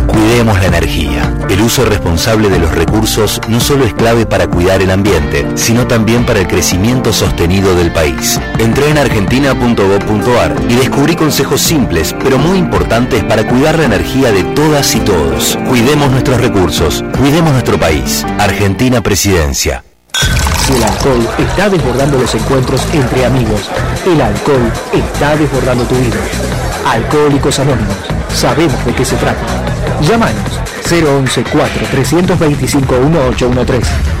Cuidemos 0.07 0.57
la 0.61 0.67
energía. 0.67 1.33
El 1.49 1.59
uso 1.59 1.83
responsable 1.83 2.47
de 2.47 2.59
los 2.59 2.73
recursos 2.73 3.41
no 3.49 3.59
solo 3.59 3.83
es 3.83 3.93
clave 3.93 4.25
para 4.25 4.47
cuidar 4.47 4.81
el 4.81 4.91
ambiente, 4.91 5.45
sino 5.55 5.87
también 5.87 6.25
para 6.25 6.39
el 6.39 6.47
crecimiento 6.47 7.11
sostenido 7.11 7.75
del 7.75 7.91
país. 7.91 8.39
Entré 8.59 8.91
en 8.91 8.99
argentina.gov.ar 8.99 10.55
y 10.69 10.75
descubrí 10.75 11.17
consejos 11.17 11.59
simples, 11.59 12.15
pero 12.23 12.37
muy 12.37 12.57
importantes 12.57 13.25
para 13.25 13.45
cuidar 13.45 13.77
la 13.77 13.85
energía 13.85 14.31
de 14.31 14.45
todas 14.55 14.95
y 14.95 15.01
todos. 15.01 15.57
Cuidemos 15.67 16.09
nuestros 16.11 16.39
recursos, 16.39 17.03
cuidemos 17.19 17.51
nuestro 17.51 17.77
país. 17.77 18.25
Argentina 18.39 19.01
Presidencia. 19.01 19.83
El 20.75 20.83
alcohol 20.83 21.27
está 21.37 21.69
desbordando 21.69 22.17
los 22.17 22.33
encuentros 22.33 22.81
entre 22.93 23.25
amigos, 23.25 23.69
el 24.05 24.21
alcohol 24.21 24.71
está 24.93 25.35
desbordando 25.35 25.83
tu 25.83 25.95
vida. 25.95 26.17
Alcohólicos 26.85 27.59
Anónimos, 27.59 27.97
sabemos 28.33 28.85
de 28.85 28.93
qué 28.93 29.03
se 29.03 29.15
trata. 29.17 29.43
Llámanos 30.01 30.61
011 30.89 31.43
4 31.51 31.87
325 31.91 32.95
1813. 32.99 34.20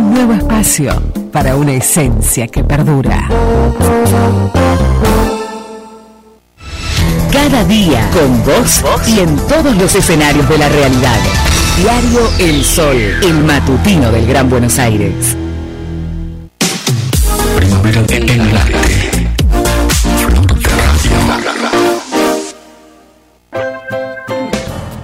Un 0.11 0.17
nuevo 0.17 0.33
espacio 0.33 0.91
para 1.31 1.55
una 1.55 1.71
esencia 1.71 2.45
que 2.45 2.65
perdura. 2.65 3.29
Cada 7.31 7.63
día 7.63 8.09
con 8.11 8.43
vos 8.43 8.83
y 9.07 9.21
en 9.21 9.37
todos 9.47 9.73
los 9.77 9.95
escenarios 9.95 10.49
de 10.49 10.57
la 10.57 10.67
realidad. 10.67 11.17
Diario 11.77 12.29
El 12.39 12.61
Sol, 12.65 12.97
el 12.97 13.43
matutino 13.45 14.11
del 14.11 14.27
Gran 14.27 14.49
Buenos 14.49 14.77
Aires. 14.79 15.37
Primavera 17.55 18.01
en 18.09 18.29
el 18.29 18.57
aire. 18.57 19.29
Flor 20.17 20.59
de 20.59 20.69
radio. 20.69 21.11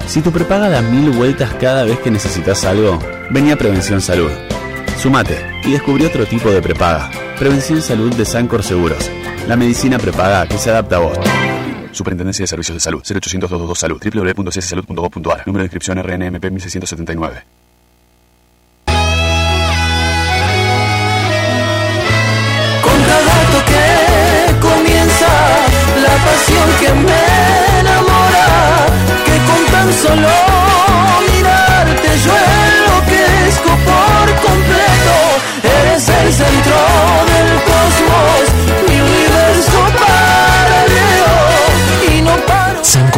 Si 0.05 0.19
tu 0.19 0.33
prepaga 0.33 0.67
da 0.67 0.81
mil 0.81 1.11
vueltas 1.11 1.53
cada 1.61 1.85
vez 1.85 1.97
que 1.99 2.11
necesitas 2.11 2.65
algo, 2.65 2.99
venía 3.31 3.55
Prevención 3.55 4.01
Salud. 4.01 4.31
Sumate 4.97 5.61
y 5.63 5.71
descubrí 5.71 6.05
otro 6.05 6.25
tipo 6.25 6.49
de 6.49 6.59
prepaga. 6.59 7.11
Prevención 7.37 7.81
Salud 7.83 8.13
de 8.15 8.25
Sancor 8.25 8.63
Seguros. 8.63 9.11
La 9.47 9.55
medicina 9.55 9.99
prepaga 9.99 10.47
que 10.47 10.57
se 10.57 10.71
adapta 10.71 10.95
a 10.95 10.99
vos. 10.99 11.17
Superintendencia 11.91 12.43
de 12.43 12.47
Servicios 12.47 12.75
de 12.75 12.79
Salud. 12.79 13.03
0800 13.03 13.49
222 13.49 13.77
salud 13.77 14.01
www.cssalud.gov.ar. 14.03 15.43
Número 15.45 15.61
de 15.61 15.65
inscripción 15.65 15.99
RNMP 15.99 16.45
1679. 16.45 17.43
Con 22.81 22.99
cada 23.03 23.37
toque 23.53 24.59
comienza 24.59 25.29
la 26.01 26.15
pasión 26.25 26.69
que 26.79 26.93
me 26.93 27.79
enamora, 27.81 28.87
que 29.25 29.37
con 29.45 29.65
tan 29.71 29.93
solo 29.93 30.56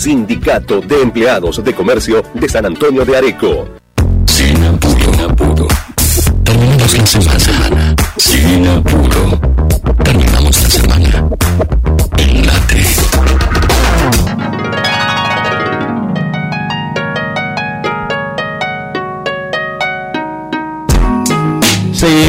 Sindicato 0.00 0.80
de 0.80 1.02
Empleados 1.02 1.62
de 1.62 1.74
Comercio 1.74 2.24
de 2.32 2.48
San 2.48 2.64
Antonio 2.64 3.04
de 3.04 3.18
Areco. 3.18 3.68
Sin 4.24 4.64
apuro, 4.64 5.28
apuro. 5.28 5.68
Terminamos 6.42 7.26
la 7.26 7.38
semana. 7.38 7.96
Sin 8.16 8.66
apuro. 8.66 9.38
Terminamos 10.02 10.62
la 10.62 10.70
semana. 10.70 11.28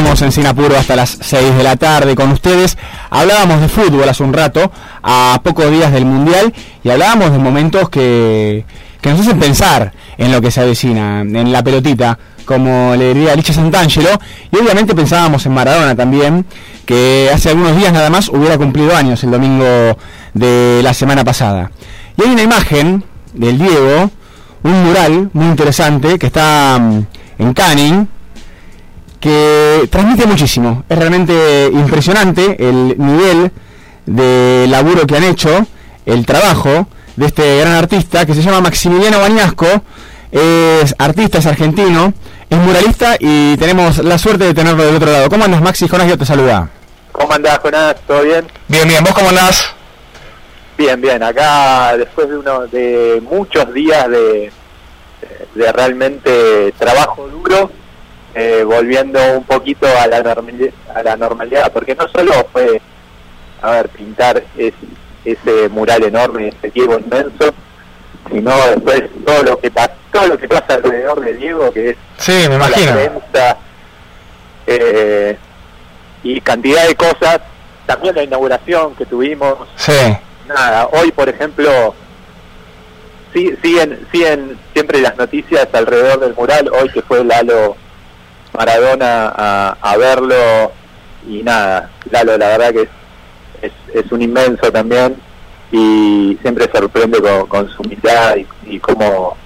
En 0.02 0.32
Sinapuro 0.32 0.76
hasta 0.78 0.96
las 0.96 1.20
6 1.22 1.56
de 1.56 1.64
la 1.64 1.76
tarde 1.76 2.16
con 2.16 2.32
ustedes. 2.32 2.76
Hablábamos 3.12 3.62
de 3.62 3.70
fútbol 3.70 4.10
hace 4.10 4.24
un 4.24 4.34
rato, 4.34 4.72
a 5.04 5.40
pocos 5.44 5.70
días 5.70 5.92
del 5.92 6.06
Mundial, 6.06 6.52
y 6.84 6.90
hablábamos 6.90 7.32
de 7.32 7.38
momentos 7.38 7.88
que, 7.90 8.66
que 9.00 9.10
nos 9.10 9.22
hacen 9.22 9.40
pensar 9.40 9.94
en 10.18 10.32
lo 10.32 10.42
que 10.42 10.50
se 10.50 10.62
avecina, 10.62 11.22
en 11.22 11.52
la 11.52 11.64
pelotita, 11.64 12.18
como 12.46 12.96
le 12.96 13.14
diría 13.14 13.36
Licha 13.36 13.54
Santangelo, 13.54 14.10
y 14.52 14.58
obviamente 14.58 14.96
pensábamos 14.96 15.46
en 15.46 15.54
Maradona 15.54 15.96
también, 15.96 16.46
que 16.86 17.30
hace 17.32 17.50
algunos 17.50 17.78
días 17.78 17.94
nada 17.94 18.10
más 18.10 18.28
hubiera 18.30 18.58
cumplido 18.58 18.96
años 18.96 19.24
el 19.24 19.32
domingo 19.32 19.98
de 20.34 20.82
la 20.84 20.96
semana 20.96 21.24
pasada. 21.24 21.72
Y 22.18 22.24
hay 22.24 22.32
una 22.32 22.42
imagen 22.42 23.04
del 23.34 23.58
Diego, 23.60 24.10
un 24.64 24.84
mural 24.84 25.30
muy 25.34 25.46
interesante 25.46 26.18
que 26.18 26.26
está 26.26 26.80
mm, 26.80 27.06
en 27.38 27.54
Canning, 27.54 28.08
que 29.22 29.88
transmite 29.90 30.26
muchísimo. 30.26 30.84
Es 30.90 30.98
realmente 30.98 31.70
impresionante 31.72 32.58
el 32.60 32.96
nivel 32.98 33.52
de 34.06 34.66
laburo 34.68 35.06
que 35.08 35.16
han 35.16 35.24
hecho, 35.24 35.66
el 36.06 36.26
trabajo 36.26 36.88
de 37.16 37.28
este 37.28 37.60
gran 37.60 37.74
artista 37.74 38.26
que 38.26 38.34
se 38.34 38.42
llama 38.42 38.62
Maximiliano 38.62 39.20
Bañasco. 39.20 39.68
Es 40.32 40.96
artista, 40.98 41.38
es 41.38 41.46
argentino, 41.46 42.14
es 42.50 42.58
muralista 42.58 43.16
y 43.20 43.58
tenemos 43.58 44.00
la 44.00 44.18
suerte 44.18 44.46
de 44.46 44.54
tenerlo 44.54 44.84
del 44.84 44.96
otro 44.96 45.12
lado. 45.12 45.30
¿Cómo 45.30 45.44
andas, 45.44 45.62
Maxi? 45.62 45.88
Jonás 45.88 46.08
yo 46.08 46.18
te 46.18 46.26
saluda. 46.26 46.70
¿Cómo 47.12 47.34
andás, 47.34 47.60
Jonás? 47.60 47.96
¿Todo 48.08 48.24
bien? 48.24 48.48
Bien, 48.68 48.88
bien. 48.88 49.04
¿Vos 49.04 49.14
cómo 49.14 49.30
andás? 49.30 49.66
Bien, 50.78 51.00
bien. 51.00 51.22
Acá, 51.22 51.96
después 51.98 52.30
de 52.30 52.38
uno 52.38 52.66
de 52.68 53.22
muchos 53.30 53.72
días 53.74 54.10
de, 54.10 54.52
de 55.54 55.72
realmente 55.74 56.74
trabajo 56.78 57.28
duro, 57.28 57.70
eh, 58.36 58.64
volviendo 58.64 59.20
un 59.38 59.44
poquito 59.44 59.86
a 59.88 60.08
la, 60.08 60.24
normali- 60.24 60.72
a 60.94 61.04
la 61.04 61.16
normalidad, 61.18 61.72
porque 61.72 61.96
no 61.96 62.08
solo 62.08 62.32
fue, 62.52 62.82
a 63.62 63.72
ver, 63.72 63.90
pintar 63.90 64.44
es- 64.58 64.74
ese 65.26 65.70
mural 65.70 66.04
enorme, 66.04 66.48
ese 66.50 66.72
Diego 66.72 66.98
inmenso, 67.00 67.54
sino 68.32 68.56
después 68.68 69.04
todo 69.26 69.44
lo 69.44 69.60
que 69.60 69.70
pasa, 69.70 69.92
todo 70.12 70.28
lo 70.28 70.38
que 70.38 70.48
pasa 70.48 70.76
alrededor 70.76 71.20
de 71.22 71.34
Diego, 71.34 71.72
que 71.72 71.90
es 71.92 71.98
Sí, 72.18 72.46
me 72.50 72.58
la 72.58 72.68
prensa, 72.68 73.58
eh, 74.68 75.38
y 76.24 76.40
cantidad 76.42 76.88
de 76.88 76.96
cosas, 76.96 77.40
también 77.86 78.16
la 78.16 78.24
inauguración 78.24 78.96
que 78.96 79.06
tuvimos, 79.06 79.58
Sí. 79.76 79.92
nada, 80.48 80.88
hoy 80.94 81.12
por 81.12 81.28
ejemplo 81.30 81.94
sí- 83.34 83.56
siguen, 83.62 84.08
siguen 84.12 84.58
siempre 84.74 85.02
las 85.02 85.18
noticias 85.18 85.68
alrededor 85.74 86.20
del 86.20 86.34
mural, 86.36 86.70
hoy 86.80 86.90
que 86.90 87.02
fue 87.02 87.24
Lalo 87.24 87.76
Maradona 88.54 89.34
a, 89.36 89.78
a 89.82 89.98
verlo 89.98 90.72
y 91.28 91.44
nada, 91.44 91.90
Lalo 92.10 92.38
la 92.38 92.48
verdad 92.58 92.72
que 92.72 92.82
es, 92.82 92.90
es, 93.62 94.06
es 94.06 94.12
un 94.12 94.22
inmenso 94.22 94.72
también 94.72 95.16
y 95.72 96.38
siempre 96.42 96.70
sorprende 96.72 97.22
con, 97.22 97.48
con 97.48 97.70
su 97.70 97.82
humildad 97.82 98.36
y, 98.38 98.48
y 98.76 98.80
cómo 98.80 99.38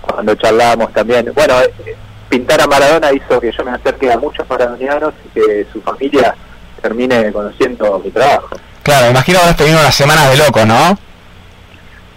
cuando 0.00 0.34
charlábamos 0.34 0.92
también, 0.92 1.30
bueno, 1.34 1.60
eh, 1.60 1.96
pintar 2.28 2.60
a 2.60 2.66
Maradona 2.66 3.12
hizo 3.12 3.40
que 3.40 3.52
yo 3.52 3.64
me 3.64 3.72
acerque 3.72 4.12
a 4.12 4.18
muchos 4.18 4.48
maradonianos 4.48 5.14
y 5.24 5.28
que 5.40 5.66
su 5.72 5.80
familia 5.82 6.34
termine 6.80 7.32
conociendo 7.32 8.00
mi 8.04 8.10
trabajo. 8.10 8.56
Claro, 8.82 9.10
imagino 9.10 9.38
que 9.38 9.42
habrás 9.42 9.56
tenido 9.56 9.78
unas 9.78 9.94
semanas 9.94 10.30
de 10.30 10.36
loco, 10.36 10.64
¿no? 10.64 10.98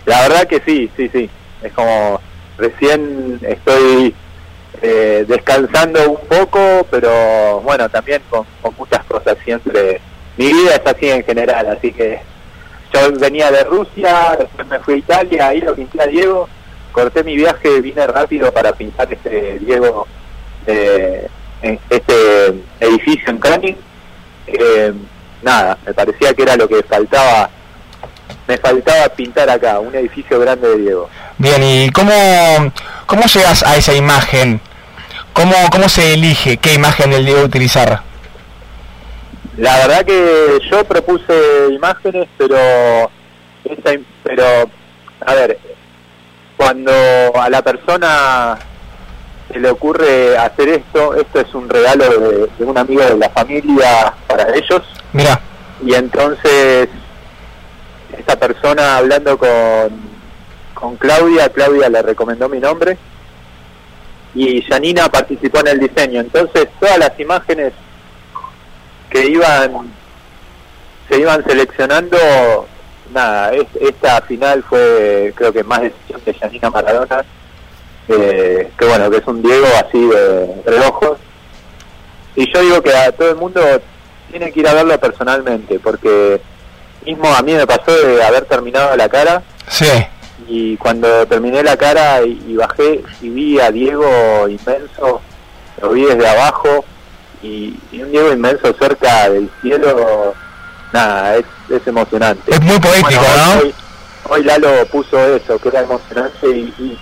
La 0.05 0.21
verdad 0.21 0.47
que 0.47 0.61
sí, 0.65 0.89
sí, 0.95 1.09
sí. 1.09 1.29
Es 1.61 1.73
como 1.73 2.19
recién 2.57 3.39
estoy 3.41 4.15
eh, 4.85 5.23
descansando 5.25 6.11
un 6.11 6.27
poco, 6.27 6.85
pero 6.91 7.61
bueno, 7.61 7.87
también 7.87 8.21
con, 8.29 8.45
muchas 8.77 9.01
cosas 9.05 9.37
siempre. 9.45 10.01
Mi 10.35 10.47
vida 10.51 10.75
es 10.75 10.81
así 10.85 11.09
en 11.09 11.23
general, 11.23 11.69
así 11.69 11.93
que 11.93 12.19
yo 12.93 13.11
venía 13.13 13.49
de 13.49 13.63
Rusia, 13.63 14.35
después 14.37 14.67
me 14.67 14.79
fui 14.79 14.95
a 14.95 14.97
Italia, 14.97 15.47
ahí 15.47 15.61
lo 15.61 15.73
pinté 15.73 16.01
a 16.01 16.07
Diego, 16.07 16.49
corté 16.91 17.23
mi 17.23 17.37
viaje, 17.37 17.79
vine 17.79 18.05
rápido 18.07 18.51
para 18.51 18.73
pintar 18.73 19.11
este 19.13 19.59
Diego, 19.59 20.05
eh, 20.67 21.29
este 21.89 22.47
edificio 22.81 23.29
en 23.29 23.37
Canning. 23.37 23.77
Eh, 24.47 24.93
nada, 25.43 25.77
me 25.85 25.93
parecía 25.93 26.33
que 26.33 26.43
era 26.43 26.57
lo 26.57 26.67
que 26.67 26.83
faltaba 26.83 27.49
me 28.47 28.57
faltaba 28.57 29.07
pintar 29.09 29.49
acá, 29.49 29.79
un 29.79 29.95
edificio 29.95 30.37
grande 30.39 30.67
de 30.67 30.77
Diego. 30.77 31.09
Bien, 31.37 31.63
¿y 31.63 31.89
cómo, 31.91 32.11
cómo 33.05 33.23
llegas 33.23 33.63
a 33.63 33.77
esa 33.77 33.93
imagen? 33.93 34.59
¿Cómo, 35.33 35.55
¿Cómo 35.71 35.89
se 35.89 36.13
elige 36.13 36.57
qué 36.57 36.73
imagen 36.75 37.11
del 37.11 37.25
Diego 37.25 37.41
utilizar? 37.41 38.01
La 39.57 39.77
verdad 39.77 40.05
que 40.05 40.59
yo 40.69 40.83
propuse 40.83 41.33
imágenes, 41.71 42.27
pero 42.37 42.55
esa 43.65 43.99
pero 44.23 44.45
a 45.25 45.33
ver, 45.33 45.59
cuando 46.55 46.91
a 47.35 47.49
la 47.49 47.61
persona 47.61 48.57
se 49.51 49.59
le 49.59 49.69
ocurre 49.69 50.37
hacer 50.37 50.69
esto, 50.69 51.15
esto 51.15 51.39
es 51.39 51.53
un 51.53 51.67
regalo 51.67 52.05
de, 52.05 52.49
de 52.57 52.65
un 52.65 52.77
amigo 52.77 53.01
de 53.01 53.17
la 53.17 53.29
familia 53.29 54.13
para 54.27 54.55
ellos. 54.55 54.81
Mira. 55.13 55.39
Y 55.85 55.93
entonces 55.93 56.89
esta 58.17 58.35
persona 58.37 58.97
hablando 58.97 59.37
con, 59.37 59.49
con 60.73 60.95
Claudia, 60.97 61.49
Claudia 61.49 61.89
le 61.89 62.01
recomendó 62.01 62.47
mi 62.49 62.59
nombre 62.59 62.97
y 64.35 64.61
Janina 64.63 65.09
participó 65.09 65.59
en 65.59 65.67
el 65.67 65.79
diseño. 65.79 66.21
Entonces 66.21 66.67
todas 66.79 66.97
las 66.97 67.19
imágenes 67.19 67.73
que 69.09 69.27
iban 69.27 69.91
se 71.09 71.19
iban 71.19 71.43
seleccionando, 71.45 72.17
nada, 73.13 73.51
es- 73.53 73.67
esta 73.81 74.21
final 74.21 74.63
fue 74.67 75.33
creo 75.35 75.51
que 75.53 75.63
más 75.63 75.81
decisión 75.81 76.21
de 76.25 76.33
Janina 76.33 76.69
Maradona, 76.69 77.23
eh, 78.07 78.71
que 78.77 78.85
bueno, 78.85 79.09
que 79.11 79.17
es 79.17 79.27
un 79.27 79.41
Diego 79.43 79.67
así 79.85 79.99
de 80.07 80.61
reojos. 80.65 81.17
Y 82.35 82.51
yo 82.51 82.61
digo 82.61 82.81
que 82.81 82.95
a 82.95 83.11
todo 83.11 83.29
el 83.29 83.35
mundo 83.35 83.61
tiene 84.31 84.51
que 84.51 84.61
ir 84.61 84.67
a 84.67 84.73
verlo 84.73 84.99
personalmente, 84.99 85.79
porque 85.79 86.41
mismo 87.05 87.27
a 87.33 87.41
mí 87.43 87.53
me 87.53 87.67
pasó 87.67 87.91
de 87.91 88.23
haber 88.23 88.45
terminado 88.45 88.95
la 88.95 89.07
cara 89.09 89.43
Sí. 89.67 89.85
Y 90.47 90.77
cuando 90.77 91.25
terminé 91.27 91.63
la 91.63 91.77
cara 91.77 92.23
y, 92.23 92.41
y 92.47 92.55
bajé 92.55 93.03
y 93.21 93.29
vi 93.29 93.59
a 93.59 93.71
Diego 93.71 94.47
inmenso, 94.47 95.21
lo 95.81 95.89
vi 95.89 96.05
desde 96.05 96.27
abajo 96.27 96.83
y, 97.41 97.75
y 97.91 98.01
un 98.01 98.11
Diego 98.11 98.31
inmenso 98.31 98.73
cerca 98.73 99.29
del 99.29 99.49
cielo, 99.61 100.33
nada, 100.91 101.37
es, 101.37 101.45
es 101.69 101.85
emocionante. 101.87 102.53
Es 102.53 102.61
muy 102.61 102.79
poético, 102.79 103.09
¿no? 103.11 103.61
Hoy, 103.61 103.75
hoy 104.29 104.43
Lalo 104.43 104.85
puso 104.87 105.17
eso, 105.35 105.59
que 105.59 105.69
era 105.69 105.81
emocionante 105.81 106.47
y, 106.47 106.73
y 106.79 106.97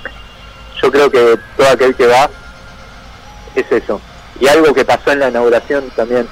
yo 0.82 0.92
creo 0.92 1.10
que 1.10 1.38
todo 1.58 1.70
aquel 1.70 1.96
que 1.96 2.08
va 2.08 2.30
es 3.56 3.72
eso. 3.72 4.02
Y 4.40 4.48
algo 4.48 4.74
que 4.74 4.84
pasó 4.84 5.12
en 5.12 5.20
la 5.20 5.30
inauguración 5.30 5.90
también, 5.96 6.28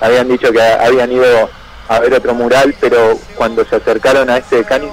habían 0.00 0.28
dicho 0.28 0.50
que 0.50 0.60
habían 0.60 1.12
ido 1.12 1.48
a 1.88 2.00
ver 2.00 2.14
otro 2.14 2.34
mural, 2.34 2.74
pero 2.80 3.18
cuando 3.36 3.64
se 3.64 3.76
acercaron 3.76 4.28
a 4.30 4.38
este 4.38 4.56
de 4.56 4.64
Canning, 4.64 4.90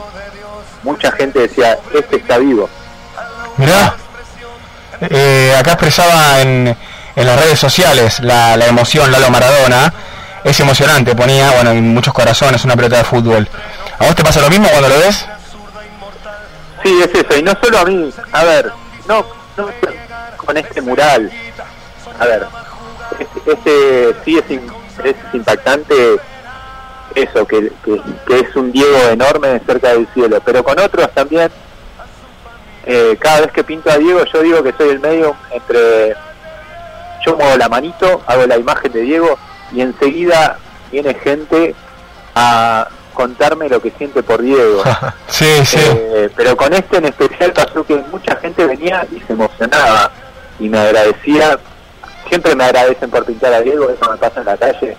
mucha 0.83 1.11
gente 1.11 1.39
decía, 1.39 1.77
este 1.93 2.17
está 2.17 2.37
vivo. 2.37 2.69
Mirá. 3.57 3.95
Eh, 5.01 5.55
acá 5.57 5.71
expresaba 5.73 6.41
en, 6.41 6.75
en 7.15 7.25
las 7.25 7.39
redes 7.39 7.59
sociales 7.59 8.19
la, 8.19 8.55
la 8.57 8.67
emoción 8.67 9.11
Lalo 9.11 9.29
Maradona. 9.29 9.93
Es 10.43 10.59
emocionante, 10.59 11.15
ponía, 11.15 11.51
bueno, 11.51 11.69
en 11.71 11.93
muchos 11.93 12.13
corazones 12.13 12.63
una 12.65 12.75
pelota 12.75 12.97
de 12.97 13.03
fútbol. 13.03 13.47
¿A 13.99 14.05
vos 14.05 14.15
te 14.15 14.23
pasa 14.23 14.41
lo 14.41 14.49
mismo 14.49 14.67
cuando 14.69 14.89
lo 14.89 14.97
ves? 14.99 15.25
Sí, 16.83 16.99
es 17.03 17.13
eso, 17.13 17.37
y 17.37 17.43
no 17.43 17.53
solo 17.61 17.77
a 17.77 17.85
mí, 17.85 18.11
a 18.31 18.43
ver, 18.43 18.71
no, 19.07 19.23
no 19.55 19.67
con 20.35 20.57
este 20.57 20.81
mural, 20.81 21.31
a 22.19 22.25
ver, 22.25 22.47
este, 23.19 23.51
este 23.51 24.15
sí 24.25 24.37
es, 24.39 24.45
im- 24.49 24.73
es 25.03 25.15
impactante 25.31 26.17
eso, 27.15 27.45
que, 27.45 27.71
que, 27.83 28.01
que 28.27 28.39
es 28.39 28.55
un 28.55 28.71
Diego 28.71 28.97
enorme 29.09 29.59
cerca 29.65 29.89
del 29.89 30.07
cielo, 30.13 30.41
pero 30.43 30.63
con 30.63 30.79
otros 30.79 31.11
también, 31.13 31.51
eh, 32.85 33.15
cada 33.19 33.41
vez 33.41 33.51
que 33.51 33.63
pinto 33.63 33.91
a 33.91 33.97
Diego 33.97 34.23
yo 34.25 34.41
digo 34.41 34.63
que 34.63 34.73
soy 34.73 34.89
el 34.89 34.99
medio 34.99 35.35
entre, 35.51 36.15
yo 37.25 37.35
muevo 37.37 37.55
la 37.57 37.69
manito, 37.69 38.21
hago 38.25 38.45
la 38.47 38.57
imagen 38.57 38.91
de 38.91 39.01
Diego 39.01 39.37
y 39.71 39.81
enseguida 39.81 40.57
viene 40.91 41.13
gente 41.13 41.75
a 42.35 42.87
contarme 43.13 43.69
lo 43.69 43.81
que 43.81 43.91
siente 43.91 44.23
por 44.23 44.41
Diego. 44.41 44.83
sí, 45.27 45.65
sí. 45.65 45.79
Eh, 45.79 46.29
pero 46.35 46.57
con 46.57 46.73
este 46.73 46.97
en 46.97 47.05
especial 47.05 47.53
pasó 47.53 47.85
que 47.85 47.95
mucha 48.11 48.35
gente 48.37 48.65
venía 48.65 49.05
y 49.11 49.19
se 49.21 49.33
emocionaba 49.33 50.11
y 50.59 50.69
me 50.69 50.79
agradecía. 50.79 51.59
Siempre 52.27 52.55
me 52.55 52.63
agradecen 52.63 53.09
por 53.09 53.25
pintar 53.25 53.53
a 53.53 53.61
Diego, 53.61 53.89
eso 53.89 54.09
me 54.09 54.17
pasa 54.17 54.39
en 54.39 54.45
la 54.45 54.57
calle. 54.57 54.97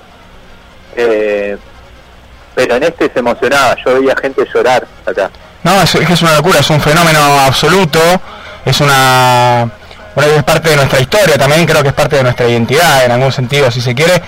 Eh, 0.95 1.57
pero 2.55 2.77
en 2.77 2.83
este 2.85 3.11
se 3.13 3.19
emocionaba, 3.19 3.77
yo 3.85 3.95
veía 4.01 4.15
gente 4.17 4.47
llorar 4.53 4.87
acá. 5.07 5.31
No, 5.63 5.81
es, 5.81 5.95
es 5.95 6.07
que 6.07 6.13
es 6.13 6.23
una 6.23 6.35
locura, 6.37 6.61
es 6.61 6.71
un 6.71 6.81
fenómeno 6.81 7.21
absoluto, 7.41 8.01
es 8.65 8.81
una, 8.81 9.71
es 10.17 10.43
parte 10.43 10.71
de 10.71 10.77
nuestra 10.77 11.01
historia 11.01 11.39
también, 11.39 11.67
creo 11.67 11.83
que 11.83 11.89
es 11.89 11.95
parte 11.95 12.17
de 12.17 12.23
nuestra 12.25 12.49
identidad 12.49 13.05
en 13.05 13.13
algún 13.13 13.33
sentido, 13.33 13.71
si 13.71 13.81
se 13.81 13.95
quiere. 13.95 14.21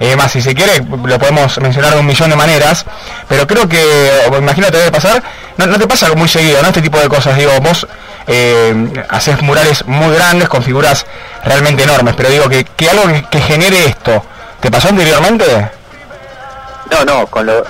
Eh, 0.00 0.14
más, 0.14 0.30
si 0.30 0.40
se 0.40 0.54
quiere, 0.54 0.80
lo 0.80 1.18
podemos 1.18 1.58
mencionar 1.60 1.94
de 1.94 1.98
un 1.98 2.06
millón 2.06 2.30
de 2.30 2.36
maneras, 2.36 2.86
pero 3.28 3.48
creo 3.48 3.68
que, 3.68 3.82
o 4.30 4.36
imagínate, 4.36 4.76
debe 4.76 4.92
pasar, 4.92 5.20
no, 5.56 5.66
no 5.66 5.76
te 5.76 5.88
pasa 5.88 6.08
muy 6.14 6.28
seguido, 6.28 6.62
¿no? 6.62 6.68
Este 6.68 6.82
tipo 6.82 7.00
de 7.00 7.08
cosas, 7.08 7.36
digo, 7.36 7.50
vos 7.60 7.84
eh, 8.28 9.04
haces 9.08 9.42
murales 9.42 9.84
muy 9.86 10.14
grandes 10.14 10.48
con 10.48 10.62
figuras 10.62 11.04
realmente 11.44 11.82
enormes, 11.82 12.14
pero 12.16 12.30
digo 12.30 12.48
que, 12.48 12.64
que 12.64 12.88
algo 12.88 13.02
que 13.28 13.40
genere 13.40 13.86
esto, 13.86 14.24
¿te 14.60 14.70
pasó 14.70 14.90
anteriormente? 14.90 15.77
No, 16.90 17.04
no, 17.04 17.26
con 17.26 17.46
lo, 17.46 17.64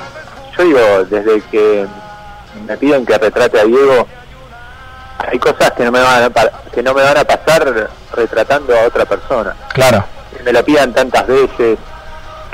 yo 0.57 0.65
digo, 0.65 1.05
desde 1.11 1.41
que 1.51 1.87
me 2.67 2.77
piden 2.77 3.05
que 3.05 3.19
retrate 3.19 3.61
a 3.61 3.65
Diego, 3.65 4.07
hay 5.19 5.39
cosas 5.39 5.73
que 5.73 5.85
no 5.85 5.93
me 5.93 6.01
van 6.01 6.25
a, 6.25 6.31
que 6.73 6.83
no 6.83 6.95
me 6.95 7.03
van 7.03 7.17
a 7.17 7.25
pasar 7.25 7.91
retratando 8.15 8.77
a 8.77 8.87
otra 8.87 9.05
persona. 9.05 9.55
Claro. 9.73 10.05
Que 10.37 10.43
me 10.43 10.53
lo 10.53 10.65
pidan 10.65 10.93
tantas 10.93 11.27
veces, 11.27 11.79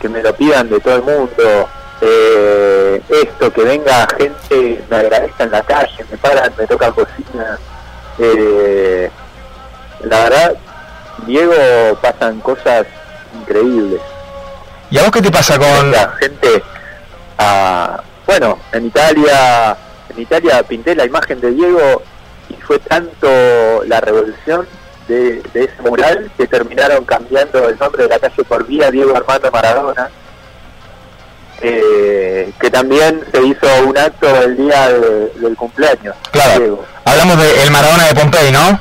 que 0.01 0.09
me 0.09 0.23
lo 0.23 0.35
pidan 0.35 0.69
de 0.69 0.81
todo 0.81 0.97
el 0.97 1.03
mundo, 1.03 1.69
eh, 2.01 3.03
esto, 3.09 3.53
que 3.53 3.63
venga 3.63 4.07
gente, 4.17 4.85
me 4.91 4.97
agradezca 4.97 5.45
en 5.45 5.51
la 5.51 5.63
calle, 5.63 6.05
me 6.11 6.17
paran, 6.19 6.53
me 6.57 6.67
tocan 6.67 6.93
cocina. 6.93 7.59
Eh, 8.19 9.11
la 10.03 10.25
verdad, 10.25 10.55
Diego 11.27 11.55
pasan 12.01 12.41
cosas 12.41 12.87
increíbles. 13.41 14.01
¿Y 14.95 14.99
a 14.99 15.03
vos 15.03 15.11
qué 15.11 15.21
te 15.21 15.31
pasa 15.33 15.59
con...? 15.59 15.91
La 15.91 16.09
gente, 16.21 16.63
ah, 17.39 18.01
bueno, 18.27 18.61
en 18.71 18.87
Italia, 18.87 19.77
en 20.09 20.21
Italia 20.23 20.63
pinté 20.63 20.95
la 20.95 21.05
imagen 21.05 21.41
de 21.41 21.51
Diego 21.51 22.01
y 22.49 22.55
fue 22.63 22.79
tanto 22.79 23.27
la 23.89 24.01
revolución 24.01 24.69
de, 25.09 25.43
de 25.53 25.65
ese 25.65 25.83
mural 25.83 26.31
que 26.37 26.47
terminaron 26.47 27.05
cambiando 27.05 27.69
el 27.69 27.77
nombre 27.77 28.05
de 28.05 28.09
la 28.09 28.21
calle 28.21 28.45
por 28.45 28.65
Vía 28.69 28.89
Diego 28.93 29.17
Armando 29.17 29.51
Maradona, 29.51 30.09
eh, 31.61 32.53
que 32.61 32.71
también 32.71 33.21
se 33.33 33.43
hizo 33.43 33.67
un 33.87 33.99
acto 33.99 34.29
el 34.43 34.57
día 34.57 34.89
de- 34.91 35.29
del 35.41 35.57
cumpleaños. 35.57 36.15
Claro. 36.31 36.59
Diego. 36.61 36.85
Hablamos 37.05 37.37
del 37.39 37.71
Maradona 37.73 38.07
de 38.07 38.15
Pompey, 38.15 38.53
¿no? 38.53 38.79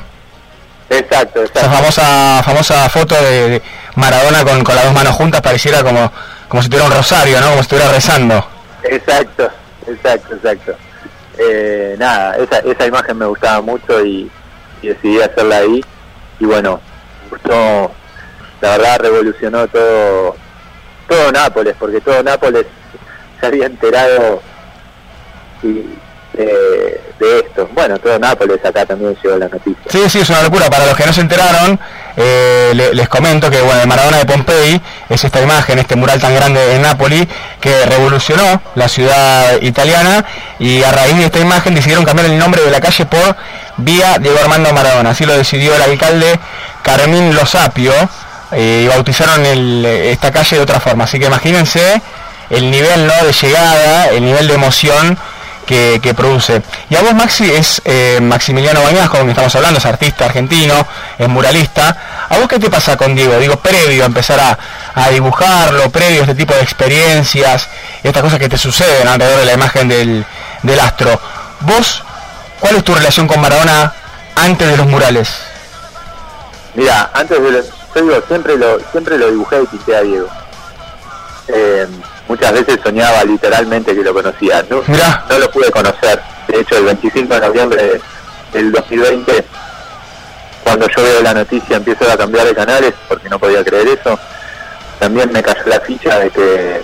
Exacto, 0.90 1.42
Esa 1.42 1.52
exacto. 1.60 1.76
famosa 1.76 2.42
famosa 2.44 2.88
foto 2.88 3.14
de, 3.16 3.48
de 3.48 3.62
Maradona 3.96 4.44
con, 4.44 4.64
con 4.64 4.74
las 4.74 4.84
dos 4.84 4.94
manos 4.94 5.14
juntas 5.14 5.40
pareciera 5.40 5.82
como, 5.82 6.12
como 6.48 6.62
si 6.62 6.68
tuviera 6.68 6.86
un 6.88 6.94
rosario, 6.94 7.40
¿no? 7.40 7.46
Como 7.46 7.56
si 7.56 7.62
estuviera 7.62 7.92
rezando. 7.92 8.46
Exacto, 8.82 9.50
exacto, 9.86 10.34
exacto. 10.34 10.76
Eh, 11.38 11.96
nada, 11.98 12.36
esa, 12.36 12.58
esa 12.58 12.86
imagen 12.86 13.18
me 13.18 13.26
gustaba 13.26 13.60
mucho 13.60 14.04
y, 14.04 14.30
decidí 14.82 15.20
hacerla 15.20 15.58
ahí. 15.58 15.84
Y 16.38 16.44
bueno, 16.44 16.80
gustó, 17.30 17.90
la 18.60 18.70
verdad 18.76 18.98
revolucionó 19.00 19.66
todo, 19.68 20.36
todo 21.08 21.32
Nápoles, 21.32 21.74
porque 21.78 22.00
todo 22.00 22.22
Nápoles 22.22 22.66
se 23.40 23.46
había 23.46 23.66
enterado 23.66 24.42
y, 25.62 25.86
eh, 26.36 27.00
de 27.18 27.38
esto. 27.40 27.68
Bueno, 27.72 27.98
todo 27.98 28.18
Nápoles 28.18 28.64
acá 28.64 28.84
también 28.86 29.16
llegó 29.22 29.36
la 29.36 29.48
noticia. 29.48 29.82
Sí, 29.90 30.08
sí, 30.10 30.20
es 30.20 30.30
una 30.30 30.42
locura. 30.42 30.68
Para 30.70 30.86
los 30.86 30.96
que 30.96 31.06
no 31.06 31.12
se 31.12 31.20
enteraron, 31.20 31.78
eh, 32.16 32.72
le- 32.74 32.94
les 32.94 33.08
comento 33.08 33.50
que 33.50 33.60
bueno, 33.60 33.80
el 33.82 33.88
Maradona 33.88 34.18
de 34.18 34.24
Pompey 34.26 34.80
es 35.08 35.24
esta 35.24 35.40
imagen, 35.40 35.78
este 35.78 35.96
mural 35.96 36.20
tan 36.20 36.34
grande 36.34 36.74
en 36.76 36.82
Nápoli, 36.82 37.28
que 37.60 37.86
revolucionó 37.86 38.60
la 38.74 38.88
ciudad 38.88 39.60
italiana 39.62 40.24
y 40.58 40.82
a 40.82 40.92
raíz 40.92 41.16
de 41.16 41.24
esta 41.26 41.38
imagen 41.40 41.74
decidieron 41.74 42.04
cambiar 42.04 42.26
el 42.30 42.38
nombre 42.38 42.62
de 42.62 42.70
la 42.70 42.80
calle 42.80 43.06
por 43.06 43.36
Vía 43.78 44.18
Diego 44.18 44.38
Armando 44.40 44.72
Maradona. 44.72 45.10
Así 45.10 45.24
lo 45.26 45.36
decidió 45.36 45.74
el 45.74 45.82
alcalde 45.82 46.38
Carmín 46.82 47.34
Losapio 47.34 47.92
eh, 48.52 48.82
y 48.84 48.88
bautizaron 48.88 49.44
el- 49.46 49.84
esta 49.84 50.30
calle 50.30 50.56
de 50.56 50.62
otra 50.62 50.78
forma. 50.80 51.04
Así 51.04 51.18
que 51.18 51.26
imagínense 51.26 52.00
el 52.50 52.70
nivel 52.70 53.06
¿no? 53.06 53.26
de 53.26 53.32
llegada, 53.32 54.06
el 54.10 54.24
nivel 54.24 54.46
de 54.46 54.54
emoción 54.54 55.18
que, 55.64 56.00
que 56.02 56.14
produce. 56.14 56.62
Y 56.90 56.96
a 56.96 57.02
vos, 57.02 57.14
Maxi, 57.14 57.50
es 57.50 57.82
eh, 57.84 58.18
Maximiliano 58.22 58.82
Bañas, 58.82 59.08
con 59.08 59.20
quien 59.20 59.30
estamos 59.30 59.54
hablando, 59.54 59.78
es 59.78 59.86
artista 59.86 60.26
argentino, 60.26 60.86
es 61.18 61.28
muralista. 61.28 62.26
¿A 62.28 62.38
vos 62.38 62.48
qué 62.48 62.58
te 62.58 62.70
pasa 62.70 62.96
con 62.96 63.14
Diego? 63.14 63.38
Digo, 63.38 63.56
previo 63.56 64.02
a 64.04 64.06
empezar 64.06 64.40
a, 64.40 64.58
a 64.94 65.10
dibujarlo, 65.10 65.90
previo 65.90 66.20
a 66.20 66.22
este 66.22 66.34
tipo 66.34 66.54
de 66.54 66.62
experiencias, 66.62 67.68
estas 68.02 68.22
cosas 68.22 68.38
que 68.38 68.48
te 68.48 68.58
suceden 68.58 69.08
alrededor 69.08 69.40
de 69.40 69.46
la 69.46 69.52
imagen 69.54 69.88
del, 69.88 70.24
del 70.62 70.80
astro. 70.80 71.20
¿Vos, 71.60 72.02
cuál 72.60 72.76
es 72.76 72.84
tu 72.84 72.94
relación 72.94 73.26
con 73.26 73.40
Maradona 73.40 73.92
antes 74.36 74.68
de 74.68 74.76
los 74.76 74.86
murales? 74.86 75.28
Mira, 76.74 77.10
antes 77.14 77.40
de 77.40 77.50
lo, 77.50 77.62
yo 77.62 78.02
digo, 78.02 78.22
siempre 78.26 78.56
lo, 78.56 78.80
siempre 78.90 79.18
lo 79.18 79.30
dibujé 79.30 79.62
y 79.62 79.66
pinté 79.66 79.96
a 79.96 80.00
Diego. 80.00 80.28
Eh, 81.48 81.86
muchas 82.28 82.52
veces 82.52 82.80
soñaba 82.82 83.24
literalmente 83.24 83.94
que 83.94 84.02
lo 84.02 84.14
conocía. 84.14 84.64
No, 84.68 84.82
no 85.28 85.38
lo 85.38 85.50
pude 85.50 85.70
conocer. 85.70 86.20
De 86.48 86.60
hecho, 86.60 86.76
el 86.78 86.84
25 86.84 87.34
de 87.34 87.40
noviembre 87.40 88.00
del 88.52 88.72
2020, 88.72 89.44
cuando 90.62 90.88
yo 90.88 91.02
veo 91.02 91.22
la 91.22 91.34
noticia, 91.34 91.76
empiezo 91.76 92.10
a 92.10 92.16
cambiar 92.16 92.46
de 92.46 92.54
canales 92.54 92.94
porque 93.08 93.28
no 93.28 93.38
podía 93.38 93.64
creer 93.64 93.88
eso. 93.88 94.18
También 94.98 95.32
me 95.32 95.42
cayó 95.42 95.66
la 95.66 95.80
ficha 95.80 96.18
de 96.18 96.30
que 96.30 96.82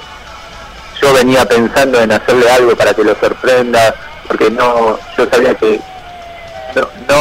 yo 1.00 1.14
venía 1.14 1.46
pensando 1.46 2.00
en 2.00 2.12
hacerle 2.12 2.50
algo 2.50 2.76
para 2.76 2.92
que 2.92 3.04
lo 3.04 3.14
sorprenda, 3.16 3.94
porque 4.26 4.50
no, 4.50 4.98
yo 5.16 5.26
sabía 5.30 5.54
que 5.54 5.80
no, 6.74 6.82
no, 7.08 7.16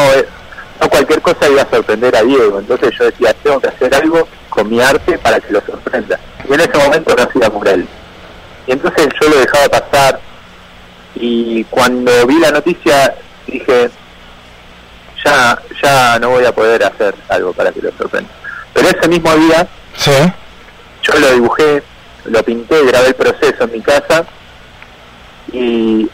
no 0.81 0.89
cualquier 0.89 1.21
cosa 1.21 1.49
iba 1.49 1.61
a 1.61 1.69
sorprender 1.69 2.15
a 2.15 2.23
Diego, 2.23 2.59
entonces 2.59 2.91
yo 2.97 3.05
decía, 3.05 3.33
tengo 3.41 3.59
que 3.59 3.67
hacer 3.67 3.93
algo 3.95 4.27
con 4.49 4.69
mi 4.69 4.81
arte 4.81 5.17
para 5.19 5.39
que 5.39 5.53
lo 5.53 5.61
sorprenda. 5.61 6.19
Y 6.47 6.53
en 6.53 6.59
ese 6.59 6.77
momento 6.77 7.15
no 7.15 7.23
hacía 7.23 7.49
mural. 7.49 7.87
Y 8.69 8.73
entonces 8.73 9.07
yo 9.19 9.29
lo 9.29 9.39
dejaba 9.39 9.67
pasar 9.67 10.19
y 11.15 11.63
cuando 11.65 12.27
vi 12.27 12.37
la 12.39 12.51
noticia 12.51 13.15
dije, 13.47 13.89
ya, 15.25 15.57
ya 15.81 16.19
no 16.19 16.29
voy 16.29 16.45
a 16.45 16.51
poder 16.51 16.83
hacer 16.83 17.15
algo 17.29 17.51
para 17.51 17.71
que 17.71 17.81
lo 17.81 17.91
sorprenda. 17.97 18.29
Pero 18.71 18.89
ese 18.89 19.07
mismo 19.09 19.35
día 19.37 19.67
Sí. 19.95 20.11
yo 21.01 21.13
lo 21.19 21.31
dibujé, 21.33 21.81
lo 22.25 22.43
pinté, 22.43 22.85
grabé 22.85 23.07
el 23.07 23.15
proceso 23.15 23.63
en 23.63 23.71
mi 23.71 23.81
casa 23.81 24.23
y 25.51 26.07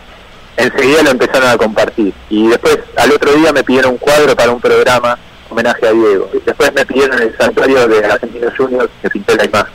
enseguida 0.56 1.04
lo 1.04 1.10
empezaron 1.10 1.50
a 1.50 1.58
compartir. 1.58 2.14
Y 2.30 2.48
después, 2.48 2.80
al 2.96 3.12
otro 3.12 3.34
día 3.34 3.52
me 3.52 3.66
pidieron 3.66 3.92
un 3.92 3.98
cuadro 3.98 4.34
para 4.34 4.52
un 4.54 4.62
programa 4.62 5.20
homenaje 5.50 5.90
a 5.90 5.92
Diego. 5.92 6.30
Y 6.34 6.40
después 6.46 6.74
me 6.74 6.86
pidieron 6.86 7.22
el 7.22 7.36
santuario 7.38 7.86
de 7.86 8.06
Argentinos 8.06 8.54
Juniors 8.56 8.90
que 9.02 9.10
pinté 9.10 9.36
la 9.36 9.44
imagen. 9.44 9.74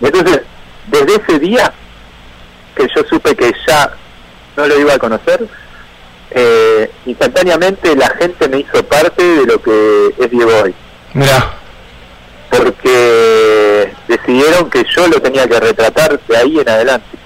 Y 0.00 0.06
entonces, 0.06 0.40
desde 0.86 1.16
ese 1.16 1.38
día 1.38 1.72
que 2.74 2.86
yo 2.94 3.02
supe 3.08 3.34
que 3.36 3.52
ya 3.66 3.92
no 4.56 4.66
lo 4.66 4.78
iba 4.78 4.94
a 4.94 4.98
conocer, 4.98 5.46
eh, 6.30 6.90
instantáneamente 7.06 7.94
la 7.94 8.08
gente 8.10 8.48
me 8.48 8.60
hizo 8.60 8.82
parte 8.84 9.22
de 9.22 9.46
lo 9.46 9.60
que 9.60 10.14
es 10.18 10.30
Diego 10.30 10.50
hoy 10.62 10.74
Mira, 11.14 11.52
porque 12.50 13.92
decidieron 14.08 14.70
que 14.70 14.84
yo 14.94 15.06
lo 15.08 15.20
tenía 15.20 15.46
que 15.46 15.60
retratar 15.60 16.18
de 16.26 16.36
ahí 16.36 16.58
en 16.58 16.68
adelante. 16.68 17.18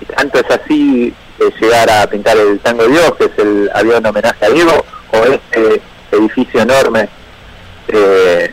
Y 0.00 0.04
tanto 0.06 0.40
es 0.40 0.50
así 0.50 1.14
eh, 1.38 1.50
llegar 1.60 1.88
a 1.88 2.06
pintar 2.08 2.36
el 2.36 2.58
Tango 2.58 2.86
Dios, 2.86 3.14
que 3.16 3.24
es 3.26 3.38
el 3.38 3.70
avión 3.74 4.04
homenaje 4.04 4.44
a 4.44 4.50
Diego, 4.50 4.84
o 5.12 5.16
este 5.24 5.80
edificio 6.10 6.62
enorme, 6.62 7.08
eh, 7.88 8.52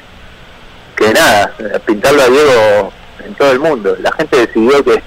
que 0.95 1.13
nada, 1.13 1.53
pintarlo 1.85 2.21
a 2.21 2.27
Diego 2.27 2.93
en 3.27 3.35
todo 3.35 3.51
el 3.51 3.59
mundo. 3.59 3.95
La 3.99 4.11
gente 4.11 4.37
decidió 4.37 4.83
que, 4.83 5.01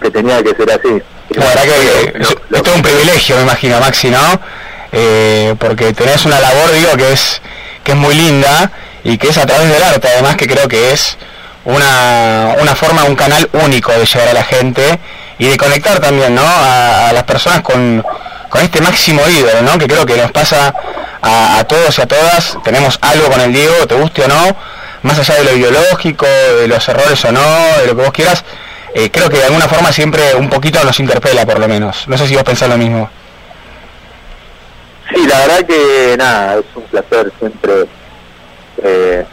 que 0.00 0.10
tenía 0.10 0.42
que 0.42 0.54
ser 0.54 0.70
así. 0.70 1.02
la 1.30 1.44
verdad 1.46 1.62
que 1.62 2.18
es, 2.20 2.28
es 2.52 2.62
todo 2.62 2.74
un 2.74 2.82
privilegio, 2.82 3.36
me 3.36 3.42
imagino, 3.42 3.80
Maxi, 3.80 4.10
¿no? 4.10 4.40
Eh, 4.92 5.54
porque 5.58 5.92
tenés 5.92 6.24
una 6.24 6.40
labor, 6.40 6.72
digo, 6.72 6.96
que 6.96 7.12
es 7.12 7.42
que 7.84 7.92
es 7.92 7.98
muy 7.98 8.14
linda 8.14 8.70
y 9.04 9.18
que 9.18 9.28
es 9.28 9.38
a 9.38 9.46
través 9.46 9.70
del 9.70 9.82
arte, 9.82 10.08
además 10.08 10.36
que 10.36 10.46
creo 10.46 10.68
que 10.68 10.92
es 10.92 11.16
una, 11.64 12.54
una 12.60 12.74
forma, 12.74 13.04
un 13.04 13.16
canal 13.16 13.48
único 13.52 13.92
de 13.92 14.04
llegar 14.06 14.28
a 14.28 14.32
la 14.32 14.44
gente 14.44 14.98
y 15.38 15.48
de 15.48 15.56
conectar 15.56 16.00
también, 16.00 16.34
¿no? 16.34 16.42
A, 16.42 17.08
a 17.08 17.12
las 17.12 17.24
personas 17.24 17.62
con, 17.62 18.04
con 18.48 18.62
este 18.62 18.80
máximo 18.80 19.20
ídolo, 19.28 19.62
¿no? 19.62 19.78
Que 19.78 19.86
creo 19.86 20.06
que 20.06 20.16
nos 20.16 20.32
pasa 20.32 20.74
a, 21.20 21.58
a 21.58 21.64
todos 21.64 21.98
y 21.98 22.02
a 22.02 22.06
todas, 22.06 22.56
tenemos 22.64 22.98
algo 23.02 23.28
con 23.30 23.40
el 23.40 23.52
Diego, 23.52 23.86
te 23.86 23.94
guste 23.94 24.24
o 24.24 24.28
no, 24.28 24.56
más 25.08 25.18
allá 25.18 25.42
de 25.42 25.44
lo 25.44 25.56
ideológico, 25.56 26.26
de 26.26 26.68
los 26.68 26.86
errores 26.88 27.24
o 27.24 27.32
no, 27.32 27.40
de 27.80 27.86
lo 27.86 27.96
que 27.96 28.02
vos 28.02 28.12
quieras, 28.12 28.44
eh, 28.94 29.10
creo 29.10 29.28
que 29.28 29.38
de 29.38 29.44
alguna 29.44 29.66
forma 29.66 29.90
siempre 29.90 30.34
un 30.36 30.48
poquito 30.48 30.82
nos 30.84 31.00
interpela 31.00 31.44
por 31.46 31.58
lo 31.58 31.66
menos. 31.66 32.06
No 32.06 32.16
sé 32.16 32.26
si 32.26 32.34
vos 32.34 32.44
pensás 32.44 32.68
lo 32.68 32.76
mismo. 32.76 33.10
Sí, 35.12 35.26
la 35.26 35.38
verdad 35.38 35.66
que 35.66 36.16
nada, 36.18 36.58
es 36.58 36.64
un 36.74 36.82
placer 36.84 37.32
siempre 37.38 37.86
eh, 38.82 39.24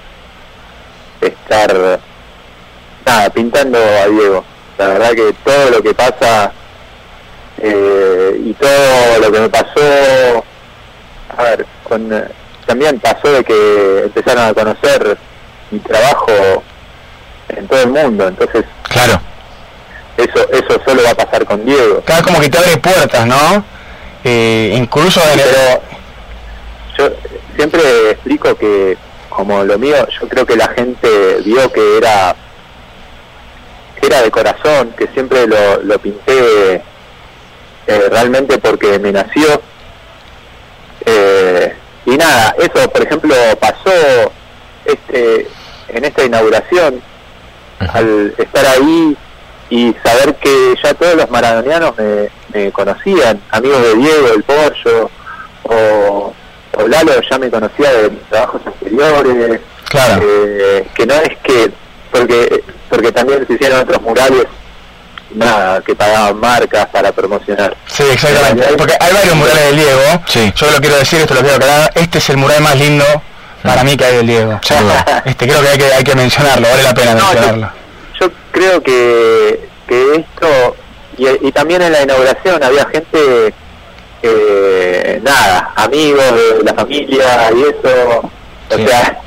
estar 1.20 2.00
nada, 3.06 3.30
pintando 3.30 3.78
a 3.78 4.08
Diego. 4.08 4.46
La 4.78 4.88
verdad 4.88 5.12
que 5.12 5.36
todo 5.44 5.72
lo 5.72 5.84
que 5.84 5.94
pasa 5.94 6.52
eh, 7.62 8.42
y 8.46 8.54
todo 8.54 9.20
lo 9.20 9.32
que 9.32 9.40
me 9.42 9.50
pasó, 9.50 10.44
a 11.38 11.44
ver, 11.44 11.66
con, 11.84 12.10
también 12.66 13.00
pasó 13.00 13.30
de 13.32 13.44
que 13.44 14.04
empezaron 14.06 14.46
a 14.46 14.54
conocer 14.54 15.18
mi 15.72 15.80
trabajo 15.80 16.64
en 17.50 17.68
todo 17.68 17.82
el 17.82 17.90
mundo, 17.90 18.28
entonces 18.28 18.66
claro 18.84 19.20
eso 20.18 20.50
eso 20.52 20.82
solo 20.86 21.04
va 21.04 21.12
a 21.12 21.16
pasar 21.16 21.46
con 21.46 21.66
Diego. 21.66 22.02
Cada 22.06 22.22
como 22.22 22.40
que 22.40 22.50
te 22.50 22.58
abre 22.58 22.78
puertas, 22.78 23.26
¿no? 23.26 23.64
Eh, 24.24 24.74
incluso. 24.76 25.22
Pero 25.36 25.82
yo 26.98 27.16
siempre 27.56 28.12
explico 28.12 28.56
que 28.56 28.98
como 29.30 29.64
lo 29.64 29.78
mío, 29.78 30.08
yo 30.20 30.30
creo 30.30 30.46
que 30.46 30.56
la 30.56 30.70
gente 30.70 31.42
vio 31.44 31.72
que 31.72 31.98
era 31.98 32.36
que 34.00 34.08
era 34.08 34.22
de 34.22 34.32
corazón, 34.32 34.94
que 34.98 35.08
siempre 35.08 35.48
lo, 35.48 35.82
lo 35.84 36.00
pinté 36.00 36.76
eh, 37.88 38.08
realmente 38.10 38.58
porque 38.58 39.00
me 39.00 39.12
nació. 39.12 39.62
Eh, 41.06 41.76
y 42.06 42.18
nada, 42.18 42.56
eso 42.58 42.90
por 42.90 43.04
ejemplo 43.04 43.36
pasó 43.60 44.32
este 44.86 45.48
en 45.90 46.03
esta 46.06 46.24
inauguración, 46.26 47.02
al 47.80 48.34
estar 48.38 48.66
ahí 48.66 49.16
y 49.70 49.95
saber 50.03 50.36
que 50.36 50.76
ya 50.84 50.94
todos 50.94 51.16
los 51.16 51.30
maradonianos 51.30 51.94
me, 51.98 52.30
me 52.53 52.72
conocían, 52.72 53.40
amigos 53.52 53.82
de 53.82 53.95
Diego, 53.95 54.28
el 54.36 54.44
Pollo, 54.44 55.10
o, 55.64 56.34
o 56.74 56.88
Lalo 56.88 57.14
ya 57.30 57.38
me 57.38 57.49
conocía 57.49 57.91
de 57.94 58.10
mis 58.10 58.22
trabajos 58.30 58.62
anteriores, 58.66 59.62
Claro. 59.90 60.22
eh, 60.28 60.88
que 60.95 61.06
no 61.06 61.14
es 61.16 61.38
que, 61.44 61.72
porque 62.12 62.64
porque 62.90 63.12
también 63.12 63.45
se 63.48 63.53
hicieron 63.53 63.80
otros 63.82 64.02
murales 64.02 64.45
nada, 65.32 65.82
que 65.82 65.95
pagaban 65.95 66.38
marcas 66.40 66.86
para 66.88 67.12
promocionar. 67.12 67.76
Sí, 67.88 68.03
exactamente. 68.12 68.66
Porque 68.78 68.95
hay 68.99 69.14
varios 69.14 69.36
murales 69.36 69.66
del 69.66 69.76
Diego. 69.76 70.02
Yo 70.56 70.72
lo 70.72 70.78
quiero 70.80 70.95
decir, 70.98 71.20
esto 71.22 71.34
lo 71.34 71.41
quiero 71.41 71.56
aclarar. 71.57 71.91
Este 71.95 72.18
es 72.20 72.30
el 72.30 72.38
mural 72.38 72.62
más 72.62 72.76
lindo 72.78 73.03
para 73.66 73.84
mí 73.84 73.92
hay 73.92 74.16
del 74.18 74.28
Diego. 74.28 74.60
este 75.26 75.48
creo 75.48 75.62
que 75.62 75.68
hay 75.68 75.78
que, 75.78 75.86
hay 75.86 76.04
que 76.04 76.16
mencionarlo, 76.16 76.68
vale 76.70 76.84
la 76.84 76.94
pena 76.94 77.16
No, 77.16 77.26
mencionarlo. 77.26 77.72
Yo 78.20 78.32
creo 78.52 78.82
que, 78.82 79.68
que 79.88 80.16
esto, 80.16 80.76
y, 81.18 81.48
y 81.48 81.52
también 81.52 81.82
en 81.82 81.92
la 81.92 82.04
inauguración 82.04 82.64
había 82.64 82.86
gente, 82.86 83.54
eh, 84.22 85.22
nada, 85.24 85.74
amigos 85.76 86.24
de 86.34 86.64
la 86.64 86.74
familia 86.74 87.52
y 87.56 87.62
eso, 87.64 88.32
o 88.70 88.88
sea, 88.88 89.20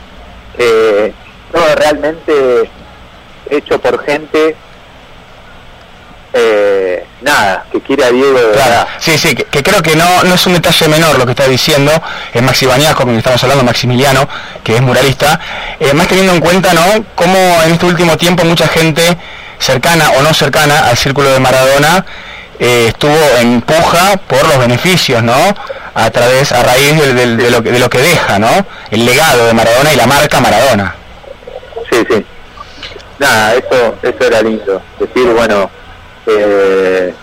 eh, 0.58 1.12
todo 1.52 1.74
realmente 1.76 2.70
hecho 3.50 3.80
por 3.80 4.04
gente, 4.04 4.56
eh, 6.32 7.04
nada, 7.20 7.64
que 7.72 7.80
quiere 7.80 8.04
a 8.04 8.10
Diego 8.10 8.38
de 8.38 8.46
verdad. 8.46 8.86
Sí, 8.98 9.18
sí, 9.18 9.34
que, 9.34 9.44
que 9.44 9.62
creo 9.62 9.82
que 9.82 9.96
no, 9.96 10.22
no 10.24 10.34
es 10.34 10.46
un 10.46 10.54
detalle 10.54 10.88
menor 10.88 11.18
lo 11.18 11.24
que 11.26 11.32
está 11.32 11.46
diciendo, 11.46 11.90
es 12.32 12.42
Maxi 12.42 12.66
Bañas, 12.66 12.94
con 12.94 13.06
quien 13.06 13.18
estamos 13.18 13.42
hablando, 13.42 13.64
Maximiliano, 13.64 14.28
que 14.62 14.76
es 14.76 14.82
muralista, 14.82 15.40
eh, 15.80 15.92
más 15.94 16.06
teniendo 16.08 16.32
en 16.32 16.40
cuenta, 16.40 16.72
¿no?, 16.74 17.04
cómo 17.14 17.36
en 17.64 17.72
este 17.72 17.86
último 17.86 18.16
tiempo 18.16 18.44
mucha 18.44 18.68
gente 18.68 19.16
cercana 19.58 20.10
o 20.18 20.22
no 20.22 20.32
cercana 20.34 20.88
al 20.88 20.96
círculo 20.96 21.30
de 21.30 21.40
Maradona 21.40 22.04
eh, 22.60 22.86
estuvo 22.88 23.16
en 23.40 23.60
puja 23.62 24.16
por 24.28 24.46
los 24.46 24.58
beneficios, 24.58 25.22
¿no?, 25.22 25.34
a 25.94 26.10
través, 26.10 26.52
a 26.52 26.62
raíz 26.62 26.96
del- 27.14 27.36
de, 27.36 27.50
lo, 27.50 27.62
que- 27.62 27.72
de 27.72 27.78
lo 27.80 27.90
que 27.90 27.98
deja, 27.98 28.38
¿no?, 28.38 28.48
el 28.90 29.04
legado 29.04 29.46
de 29.46 29.52
Maradona 29.54 29.92
y 29.92 29.96
la 29.96 30.06
marca 30.06 30.40
Maradona. 30.40 30.94
Sí, 31.90 32.04
sí. 32.08 32.24
Nada, 33.18 33.54
eso, 33.54 33.96
eso 34.02 34.24
era 34.24 34.42
lindo. 34.42 34.80
Decir, 35.00 35.26
bueno, 35.32 35.68
eh, 36.28 37.14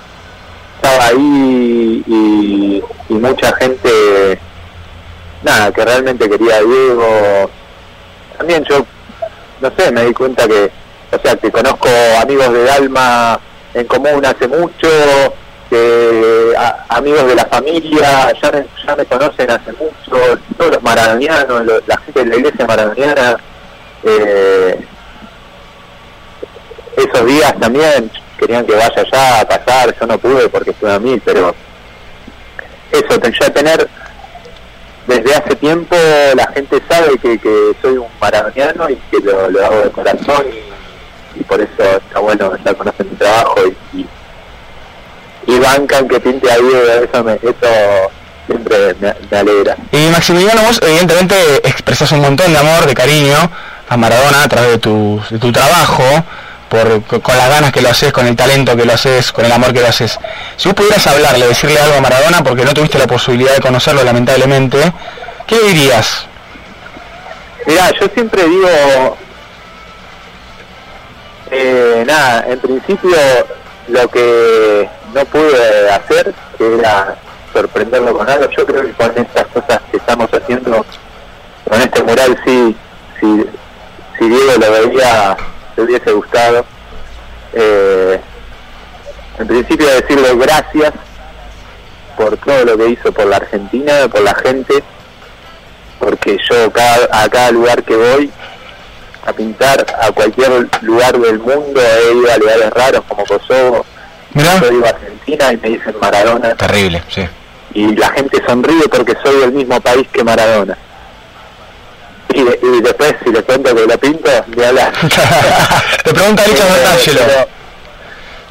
estaba 0.76 1.08
ahí 1.08 2.04
y, 2.08 2.84
mucha 3.10 3.56
gente, 3.56 4.40
nada, 5.44 5.72
que 5.72 5.86
realmente 5.86 6.30
quería 6.30 6.62
Diego. 6.62 7.50
También 8.38 8.64
yo, 8.70 8.86
no 9.62 9.72
sé, 9.78 9.92
me 9.92 10.06
di 10.06 10.14
cuenta 10.14 10.48
que, 10.48 10.70
o 11.12 11.20
sea, 11.22 11.36
que 11.38 11.52
conozco 11.52 11.88
amigos 12.22 12.52
de 12.54 12.70
Alma 12.70 13.40
en 13.74 13.86
común 13.88 14.26
hace 14.26 14.48
mucho, 14.48 14.88
amigos 16.90 17.28
de 17.28 17.36
la 17.36 17.46
familia 17.46 18.34
ya 18.42 18.52
me, 18.52 18.66
ya 18.86 18.96
me 18.96 19.06
conocen 19.06 19.52
hace 19.52 19.72
mucho, 19.74 20.40
todos 20.58 20.72
los 20.72 20.84
maradonianos, 20.84 21.64
la 21.88 21.98
gente 21.98 22.24
de 22.24 22.26
la 22.26 22.36
iglesia 22.36 22.68
maradoniana. 22.68 23.38
Eh, 24.04 24.86
esos 26.98 27.26
días 27.26 27.60
también 27.60 28.12
querían 28.40 28.66
que 28.66 28.74
vaya 28.74 29.02
allá 29.02 29.42
a 29.42 29.48
pasar, 29.48 29.96
yo 30.00 30.06
no 30.08 30.18
pude 30.18 30.50
porque 30.50 30.72
estuve 30.72 30.94
a 30.94 31.00
mí, 31.00 31.20
pero 31.24 31.56
eso, 32.92 33.22
ya 33.40 33.54
tener 33.54 33.88
desde 35.08 35.36
hace 35.36 35.56
tiempo 35.56 35.96
la 36.36 36.48
gente 36.48 36.82
sabe 36.90 37.18
que, 37.18 37.38
que 37.38 37.76
soy 37.82 37.98
un 37.98 38.08
maradoniano 38.20 38.90
y 38.90 38.96
que 38.96 39.20
lo, 39.20 39.66
hago 39.66 39.82
de 39.82 39.92
corazón 39.92 40.46
y, 41.36 41.44
por 41.44 41.60
eso 41.60 41.84
está 41.84 42.20
bueno, 42.20 42.52
ya 42.64 42.74
conocen 42.74 43.10
mi 43.10 43.16
trabajo 43.18 43.56
y, 43.94 44.00
y, 44.00 44.08
y 45.48 45.60
bancan 45.60 46.08
que 46.08 46.20
pinte 46.20 46.52
a 46.52 46.58
Diego, 46.58 46.80
eso, 47.04 47.24
me, 47.24 47.34
eso 47.34 48.12
siempre 48.48 48.96
me, 49.00 49.14
me 49.30 49.38
alegra. 49.38 49.76
Y 49.92 50.08
Maximiliano, 50.12 50.62
vos 50.64 50.80
evidentemente 50.82 51.36
expresas 51.68 52.12
un 52.14 52.22
montón 52.22 52.52
de 52.52 52.58
amor, 52.58 52.86
de 52.86 52.94
cariño 52.94 53.36
a 53.88 53.98
Maradona 53.98 54.44
a 54.44 54.48
través 54.48 54.72
de 54.72 54.78
tu, 54.80 55.22
de 55.30 55.40
tu 55.40 55.52
trabajo, 55.52 56.04
por, 56.76 57.22
con 57.22 57.38
las 57.38 57.50
ganas 57.50 57.72
que 57.72 57.82
lo 57.82 57.90
haces, 57.90 58.12
con 58.12 58.28
el 58.28 58.36
talento 58.36 58.76
que 58.76 58.86
lo 58.86 58.94
haces, 58.94 59.32
con 59.32 59.46
el 59.46 59.52
amor 59.52 59.74
que 59.74 59.82
lo 59.82 59.88
haces. 59.88 60.20
Si 60.58 60.68
vos 60.68 60.76
pudieras 60.76 61.06
hablarle, 61.08 61.48
decirle 61.48 61.80
algo 61.80 61.96
a 61.96 62.02
Maradona, 62.02 62.44
porque 62.44 62.66
no 62.66 62.74
tuviste 62.74 62.98
la 62.98 63.08
posibilidad 63.08 63.54
de 63.56 63.62
conocerlo 63.62 64.04
lamentablemente, 64.04 64.78
¿qué 65.48 65.60
dirías? 65.60 66.28
Mira, 67.66 67.92
yo 68.00 68.08
siempre 68.14 68.48
digo, 68.48 69.18
eh, 71.52 72.04
nada, 72.06 72.46
en 72.48 72.60
principio 72.60 73.18
lo 73.88 74.08
que 74.10 74.90
no 75.14 75.26
pude 75.26 75.90
hacer, 75.90 76.34
que 76.58 76.76
era 76.76 77.16
sorprenderlo 77.54 78.18
con 78.18 78.30
algo, 78.30 78.50
yo 78.50 78.66
creo 78.66 78.82
que 78.84 78.92
con 78.92 79.12
estas 79.18 79.48
cosas 79.48 79.82
que 79.90 79.98
estamos 79.98 80.30
haciendo, 80.32 80.86
con 81.70 81.82
este 81.82 82.04
mural 82.04 82.38
sí, 82.46 82.76
si 83.20 84.30
Diego 84.30 84.54
lo 84.60 84.72
veía, 84.72 85.38
le 85.78 85.84
hubiese 85.84 86.12
gustado. 86.12 86.66
Eh, 87.54 88.20
en 89.40 89.48
principio 89.48 89.88
decirle 89.88 90.36
gracias 90.36 90.94
por 92.18 92.38
todo 92.38 92.66
lo 92.66 92.78
que 92.78 92.90
hizo 92.90 93.12
por 93.12 93.26
la 93.28 93.38
Argentina, 93.38 94.08
por 94.10 94.22
la 94.22 94.34
gente, 94.36 94.84
porque 96.00 96.38
yo 96.50 96.72
cada, 96.72 97.24
a 97.24 97.30
cada 97.30 97.52
lugar 97.52 97.84
que 97.84 97.96
voy 97.96 98.32
a 99.26 99.34
pintar, 99.34 99.86
a 100.02 100.12
cualquier 100.12 100.70
lugar 100.82 101.18
del 101.20 101.40
mundo, 101.40 101.82
he 101.82 102.14
ido 102.14 102.32
a 102.32 102.38
lugares 102.38 102.70
raros 102.72 103.02
como 103.08 103.26
Kosovo, 103.26 103.86
yo 104.34 104.72
iba 104.72 104.88
a 104.88 104.92
Argentina 104.92 105.54
y 105.54 105.58
me 105.58 105.70
dicen 105.70 105.96
Maradona, 106.00 106.56
Terrible, 106.56 107.02
sí. 107.10 107.28
y 107.74 107.96
la 107.96 108.10
gente 108.10 108.42
sonríe 108.46 108.88
porque 108.90 109.16
soy 109.24 109.40
del 109.40 109.52
mismo 109.52 109.80
país 109.82 110.08
que 110.12 110.24
Maradona. 110.24 110.78
Y, 112.36 112.44
de- 112.44 112.60
y 112.62 112.82
después, 112.82 113.16
si 113.24 113.32
le 113.32 113.42
cuento 113.44 113.74
que 113.74 113.86
lo 113.88 113.98
pinto, 113.98 114.30
de 114.48 114.66
hablar. 114.68 114.94
Te 116.04 116.14
pregunta 116.14 116.44
Richard 116.48 116.72
Bertangelo. 116.72 117.22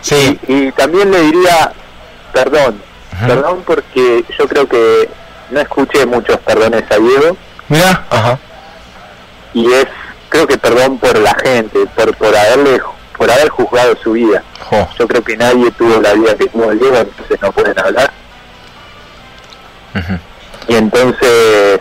Sí. 0.00 0.38
Y, 0.48 0.54
y 0.68 0.72
también 0.72 1.10
le 1.10 1.20
diría 1.20 1.72
perdón, 2.32 2.80
perdón 3.26 3.62
porque 3.64 4.24
yo 4.38 4.48
creo 4.48 4.66
que 4.68 5.08
no 5.50 5.60
escuché 5.60 6.04
muchos 6.06 6.38
perdones 6.38 6.82
a 6.90 6.96
Diego. 6.98 7.36
Mira, 7.68 8.04
ajá. 8.10 8.38
Y 9.54 9.70
es, 9.72 9.86
creo 10.30 10.46
que 10.46 10.58
perdón 10.58 10.98
por 10.98 11.16
la 11.18 11.34
gente, 11.34 11.78
por 11.94 12.16
por 12.16 12.34
haberle 12.36 12.80
por 13.16 13.30
haber 13.30 13.48
juzgado 13.50 13.94
su 14.02 14.12
vida. 14.12 14.42
Yo 14.98 15.06
creo 15.06 15.22
que 15.22 15.36
nadie 15.36 15.70
tuvo 15.72 16.00
la 16.00 16.12
vida 16.14 16.34
que 16.34 16.46
tuvo 16.48 16.72
el 16.72 16.78
Diego, 16.80 16.96
entonces 16.96 17.40
no 17.40 17.52
pueden 17.52 17.78
hablar. 17.78 18.10
Y 20.66 20.74
entonces 20.74 21.80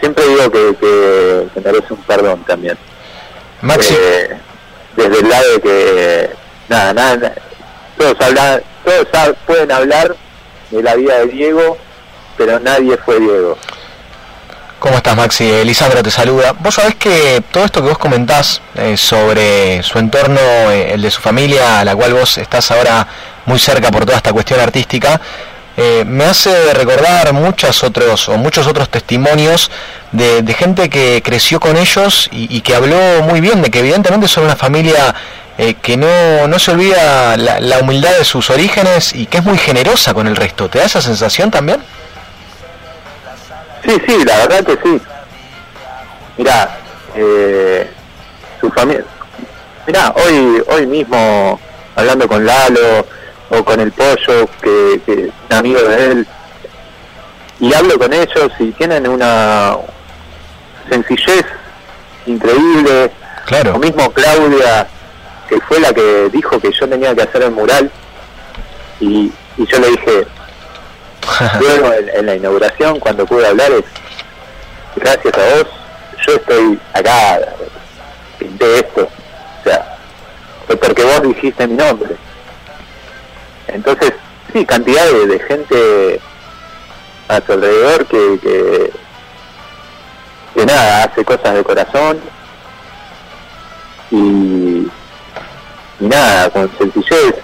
siempre 0.00 0.26
digo 0.26 0.50
que, 0.50 0.76
que, 0.80 1.46
que 1.54 1.60
merece 1.60 1.94
un 1.94 2.02
perdón 2.02 2.44
también. 2.44 2.78
Maxi. 3.62 3.94
Eh, 3.94 4.36
desde 4.96 5.20
el 5.20 5.28
lado 5.28 5.52
de 5.54 5.60
que 5.60 6.30
nada, 6.68 6.94
nada, 6.94 7.34
todos 7.98 8.16
hablan, 8.20 8.62
todos 8.84 9.36
pueden 9.46 9.72
hablar 9.72 10.14
de 10.70 10.82
la 10.82 10.94
vida 10.94 11.18
de 11.18 11.26
Diego, 11.26 11.76
pero 12.36 12.60
nadie 12.60 12.96
fue 12.98 13.18
Diego. 13.18 13.58
¿Cómo 14.78 14.96
estás, 14.96 15.16
Maxi? 15.16 15.50
Elisandro 15.50 16.02
te 16.02 16.10
saluda. 16.10 16.52
Vos 16.58 16.74
sabés 16.74 16.96
que 16.96 17.42
todo 17.50 17.64
esto 17.64 17.80
que 17.80 17.88
vos 17.88 17.96
comentás 17.96 18.60
eh, 18.74 18.98
sobre 18.98 19.82
su 19.82 19.98
entorno, 19.98 20.40
eh, 20.70 20.92
el 20.92 21.00
de 21.00 21.10
su 21.10 21.22
familia, 21.22 21.80
a 21.80 21.84
la 21.86 21.96
cual 21.96 22.12
vos 22.12 22.36
estás 22.36 22.70
ahora 22.70 23.08
muy 23.46 23.58
cerca 23.58 23.90
por 23.90 24.04
toda 24.04 24.18
esta 24.18 24.32
cuestión 24.32 24.60
artística, 24.60 25.18
eh, 25.76 26.04
me 26.06 26.24
hace 26.24 26.72
recordar 26.74 27.32
muchos 27.32 27.82
otros 27.82 28.28
o 28.28 28.36
muchos 28.36 28.66
otros 28.66 28.88
testimonios 28.88 29.70
de, 30.12 30.42
de 30.42 30.54
gente 30.54 30.88
que 30.88 31.22
creció 31.24 31.58
con 31.60 31.76
ellos 31.76 32.28
y, 32.30 32.56
y 32.56 32.60
que 32.60 32.74
habló 32.74 33.22
muy 33.22 33.40
bien 33.40 33.62
de 33.62 33.70
que 33.70 33.80
evidentemente 33.80 34.28
son 34.28 34.44
una 34.44 34.56
familia 34.56 35.14
eh, 35.58 35.74
que 35.74 35.96
no, 35.96 36.46
no 36.48 36.58
se 36.58 36.70
olvida 36.72 37.36
la, 37.36 37.60
la 37.60 37.78
humildad 37.78 38.12
de 38.18 38.24
sus 38.24 38.50
orígenes 38.50 39.14
y 39.14 39.26
que 39.26 39.38
es 39.38 39.44
muy 39.44 39.58
generosa 39.58 40.14
con 40.14 40.26
el 40.26 40.36
resto. 40.36 40.68
¿Te 40.68 40.78
da 40.78 40.84
esa 40.84 41.00
sensación 41.02 41.50
también? 41.50 41.80
Sí, 43.84 43.96
sí, 44.06 44.24
la 44.24 44.36
verdad 44.38 44.64
que 44.64 44.78
sí. 44.82 45.00
Mirá, 46.38 46.78
eh, 47.14 47.90
su 48.60 48.70
familia... 48.70 49.04
Mirá, 49.86 50.14
hoy, 50.16 50.62
hoy 50.68 50.86
mismo, 50.86 51.60
hablando 51.94 52.26
con 52.26 52.46
Lalo 52.46 53.06
o 53.58 53.64
con 53.64 53.80
el 53.80 53.92
Pollo, 53.92 54.48
que, 54.60 55.00
que 55.06 55.12
es 55.12 55.32
un 55.50 55.56
amigo 55.56 55.80
de 55.80 56.12
él, 56.12 56.26
y 57.60 57.72
hablo 57.72 57.98
con 57.98 58.12
ellos 58.12 58.52
y 58.58 58.72
tienen 58.72 59.06
una 59.08 59.76
sencillez 60.88 61.44
increíble. 62.26 63.10
Claro. 63.46 63.74
O 63.74 63.78
mismo 63.78 64.10
Claudia, 64.12 64.86
que 65.48 65.60
fue 65.60 65.78
la 65.80 65.92
que 65.92 66.30
dijo 66.32 66.58
que 66.58 66.72
yo 66.72 66.88
tenía 66.88 67.14
que 67.14 67.22
hacer 67.22 67.42
el 67.42 67.50
mural, 67.52 67.90
y, 69.00 69.30
y 69.56 69.66
yo 69.66 69.78
le 69.78 69.90
dije, 69.90 70.26
luego 71.60 71.92
en, 71.92 72.08
en 72.10 72.26
la 72.26 72.36
inauguración 72.36 73.00
cuando 73.00 73.26
pude 73.26 73.46
hablar 73.46 73.70
es 73.72 73.84
gracias 74.96 75.34
a 75.34 75.56
vos 75.56 75.66
yo 76.26 76.34
estoy 76.34 76.78
acá 76.92 77.40
pinté 78.38 78.78
esto 78.78 79.08
o 79.60 79.64
sea 79.64 79.96
fue 80.66 80.76
porque 80.76 81.02
vos 81.02 81.22
dijiste 81.22 81.66
mi 81.66 81.74
nombre 81.74 82.16
entonces 83.74 84.12
sí 84.52 84.64
cantidad 84.64 85.04
de, 85.04 85.26
de 85.26 85.38
gente 85.40 86.20
a 87.28 87.40
su 87.44 87.52
alrededor 87.52 88.06
que, 88.06 88.38
que 88.42 88.92
que 90.54 90.66
nada 90.66 91.04
hace 91.04 91.24
cosas 91.24 91.54
de 91.54 91.64
corazón 91.64 92.20
y, 94.10 94.86
y 96.00 96.06
nada 96.06 96.48
con 96.50 96.70
sencillez 96.78 97.34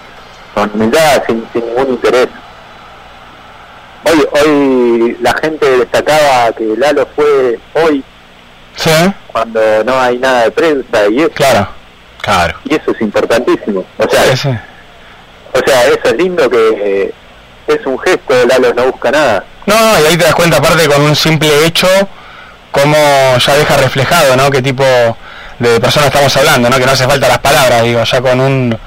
con 0.53 0.69
humildad, 0.73 1.23
sin, 1.27 1.45
sin 1.53 1.65
ningún 1.65 1.89
interés. 1.89 2.27
Hoy, 4.03 4.27
hoy 4.31 5.17
la 5.21 5.33
gente 5.35 5.77
destacaba 5.77 6.51
que 6.53 6.75
Lalo 6.77 7.07
fue 7.15 7.59
hoy 7.73 8.03
cuando 9.31 9.83
no 9.83 9.99
hay 9.99 10.17
nada 10.17 10.43
de 10.43 10.51
prensa 10.51 11.07
y 11.09 11.19
eso. 11.19 11.29
Claro, 11.31 11.67
claro. 12.21 12.57
Y 12.65 12.75
eso 12.75 12.91
es 12.91 13.01
importantísimo. 13.01 13.85
O 13.97 14.09
sea, 14.09 14.65
o 15.53 15.59
sea, 15.65 15.87
eso 15.87 15.99
es 16.03 16.13
lindo 16.13 16.49
que 16.49 16.57
eh, 16.57 17.13
es 17.67 17.85
un 17.85 17.99
gesto, 17.99 18.33
Lalo 18.47 18.73
no 18.73 18.91
busca 18.91 19.11
nada. 19.11 19.43
No, 19.65 19.75
y 19.99 20.05
ahí 20.07 20.17
te 20.17 20.23
das 20.23 20.35
cuenta 20.35 20.57
aparte 20.57 20.87
con 20.87 21.01
un 21.01 21.15
simple 21.15 21.65
hecho 21.65 21.87
cómo 22.71 22.97
ya 23.37 23.55
deja 23.55 23.77
reflejado, 23.77 24.35
¿no? 24.35 24.49
Qué 24.49 24.61
tipo 24.61 24.83
de 25.59 25.79
persona 25.79 26.07
estamos 26.07 26.35
hablando, 26.37 26.69
¿no? 26.69 26.77
Que 26.77 26.85
no 26.85 26.91
hace 26.91 27.05
falta 27.05 27.27
las 27.27 27.39
palabras, 27.39 27.83
digo, 27.83 28.03
ya 28.03 28.21
con 28.21 28.39
un 28.39 28.77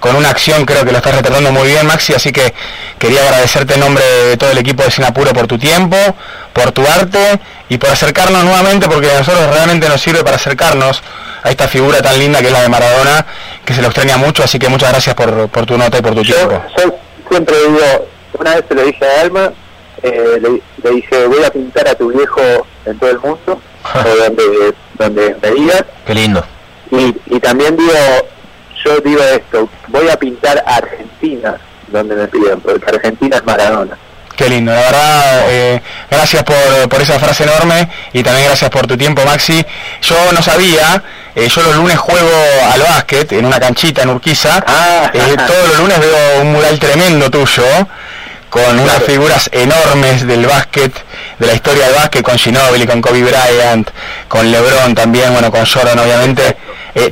con 0.00 0.16
una 0.16 0.30
acción 0.30 0.64
creo 0.64 0.84
que 0.84 0.90
lo 0.90 0.98
estás 0.98 1.14
retratando 1.14 1.52
muy 1.52 1.68
bien, 1.68 1.86
Maxi, 1.86 2.14
así 2.14 2.32
que 2.32 2.52
quería 2.98 3.22
agradecerte 3.22 3.74
en 3.74 3.80
nombre 3.80 4.04
de 4.04 4.36
todo 4.36 4.50
el 4.50 4.58
equipo 4.58 4.82
de 4.82 4.90
Sinapuro 4.90 5.32
por 5.32 5.46
tu 5.46 5.58
tiempo, 5.58 5.96
por 6.52 6.72
tu 6.72 6.82
arte 6.82 7.38
y 7.68 7.78
por 7.78 7.90
acercarnos 7.90 8.42
nuevamente, 8.42 8.88
porque 8.88 9.10
a 9.10 9.18
nosotros 9.18 9.46
realmente 9.52 9.88
nos 9.88 10.00
sirve 10.00 10.24
para 10.24 10.36
acercarnos 10.36 11.02
a 11.42 11.50
esta 11.50 11.68
figura 11.68 12.02
tan 12.02 12.18
linda 12.18 12.40
que 12.40 12.46
es 12.46 12.52
la 12.52 12.62
de 12.62 12.68
Maradona, 12.68 13.24
que 13.64 13.74
se 13.74 13.82
lo 13.82 13.88
extraña 13.88 14.16
mucho, 14.16 14.42
así 14.42 14.58
que 14.58 14.68
muchas 14.68 14.90
gracias 14.90 15.14
por, 15.14 15.48
por 15.48 15.66
tu 15.66 15.76
nota 15.76 15.98
y 15.98 16.02
por 16.02 16.14
tu 16.14 16.22
tiempo. 16.22 16.62
Yo 16.76 16.94
siempre 17.28 17.56
digo, 17.58 18.08
una 18.38 18.56
vez 18.56 18.64
se 18.68 18.74
lo 18.74 18.82
dije 18.82 19.04
a 19.04 19.20
Alma, 19.20 19.52
eh, 20.02 20.40
le, 20.82 20.90
dije, 20.90 21.26
voy 21.26 21.44
a 21.44 21.50
pintar 21.50 21.88
a 21.88 21.94
tu 21.94 22.08
viejo 22.08 22.40
en 22.86 22.98
todo 22.98 23.10
el 23.10 23.18
mundo, 23.18 23.60
o 23.94 24.16
donde, 24.16 24.74
donde 24.98 25.36
me 25.42 25.50
digas. 25.50 25.84
Qué 26.06 26.14
lindo. 26.14 26.44
Y, 26.90 27.14
y 27.26 27.40
también 27.40 27.76
digo, 27.76 27.92
yo 28.84 29.00
digo 29.00 29.22
esto, 29.22 29.68
voy 29.88 30.08
a 30.08 30.16
pintar 30.16 30.62
Argentina 30.66 31.56
donde 31.88 32.14
me 32.14 32.28
piden, 32.28 32.60
porque 32.60 32.88
Argentina 32.88 33.36
es 33.36 33.44
Maradona. 33.44 33.96
Qué 34.36 34.48
lindo, 34.48 34.72
la 34.72 34.80
verdad, 34.80 35.42
eh, 35.50 35.82
gracias 36.10 36.42
por, 36.44 36.88
por, 36.88 37.02
esa 37.02 37.18
frase 37.18 37.44
enorme 37.44 37.90
y 38.12 38.22
también 38.22 38.46
gracias 38.46 38.70
por 38.70 38.86
tu 38.86 38.96
tiempo, 38.96 39.22
Maxi. 39.26 39.62
Yo 40.00 40.16
no 40.32 40.40
sabía, 40.40 41.02
eh, 41.34 41.46
yo 41.46 41.62
los 41.62 41.76
lunes 41.76 41.98
juego 41.98 42.30
al 42.72 42.80
básquet 42.80 43.30
en 43.32 43.44
una 43.44 43.60
canchita 43.60 44.02
en 44.02 44.08
Urquiza, 44.08 44.64
ah. 44.66 45.10
eh, 45.12 45.36
todos 45.46 45.68
los 45.68 45.78
lunes 45.80 46.00
veo 46.00 46.40
un 46.40 46.52
mural 46.52 46.78
tremendo 46.78 47.30
tuyo, 47.30 47.64
con 48.50 48.78
unas 48.78 49.02
figuras 49.04 49.48
enormes 49.52 50.26
del 50.26 50.44
básquet, 50.44 50.92
de 51.38 51.46
la 51.46 51.54
historia 51.54 51.86
del 51.86 51.94
básquet, 51.94 52.22
con 52.22 52.36
Ginobili, 52.36 52.86
con 52.86 53.00
Kobe 53.00 53.22
Bryant, 53.22 53.88
con 54.28 54.50
LeBron 54.50 54.94
también, 54.94 55.32
bueno, 55.32 55.50
con 55.50 55.64
Jordan 55.64 55.98
obviamente. 55.98 56.56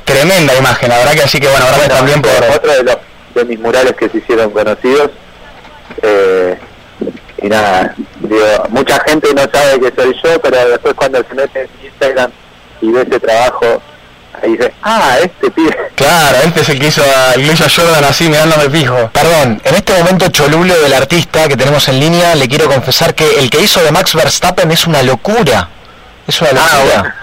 tremenda 0.04 0.54
imagen, 0.56 0.90
la 0.90 0.98
verdad 0.98 1.12
que 1.12 1.22
así 1.22 1.40
que 1.40 1.48
bueno, 1.48 1.64
gracias 1.68 1.88
también 1.88 2.20
por... 2.20 2.32
Otro 2.32 2.72
de, 2.72 2.82
los, 2.82 2.96
de 3.34 3.44
mis 3.44 3.58
murales 3.58 3.94
que 3.94 4.08
se 4.08 4.18
hicieron 4.18 4.50
conocidos, 4.50 5.10
y 7.40 7.48
nada, 7.48 7.94
digo, 8.20 8.46
mucha 8.70 8.98
gente 9.00 9.28
no 9.32 9.42
sabe 9.52 9.80
que 9.80 9.92
soy 9.94 10.14
yo, 10.22 10.40
pero 10.40 10.68
después 10.70 10.94
cuando 10.94 11.22
se 11.22 11.34
mete 11.34 11.60
en 11.62 11.86
Instagram 11.86 12.30
y 12.80 12.90
ve 12.90 13.02
ese 13.02 13.20
trabajo, 13.20 13.80
ahí 14.42 14.52
dice, 14.52 14.72
ah, 14.82 15.16
este 15.22 15.50
pibe. 15.50 15.76
Claro, 15.94 16.38
este 16.44 16.60
es 16.60 16.68
el 16.68 16.80
que 16.80 16.86
hizo 16.86 17.02
a 17.02 17.38
Iglesia 17.38 17.66
Jordan 17.74 18.04
así 18.04 18.28
mirándome 18.28 18.70
fijo. 18.70 19.10
Perdón, 19.12 19.60
en 19.64 19.74
este 19.74 19.92
momento 19.98 20.28
cholulo 20.28 20.78
del 20.80 20.92
artista 20.92 21.48
que 21.48 21.56
tenemos 21.56 21.88
en 21.88 22.00
línea, 22.00 22.34
le 22.34 22.48
quiero 22.48 22.66
confesar 22.66 23.14
que 23.14 23.38
el 23.38 23.50
que 23.50 23.60
hizo 23.60 23.82
de 23.82 23.90
Max 23.90 24.14
Verstappen 24.14 24.70
es 24.70 24.86
una 24.86 25.02
locura. 25.02 25.68
Es 26.26 26.40
una 26.40 26.52
locura. 26.52 27.14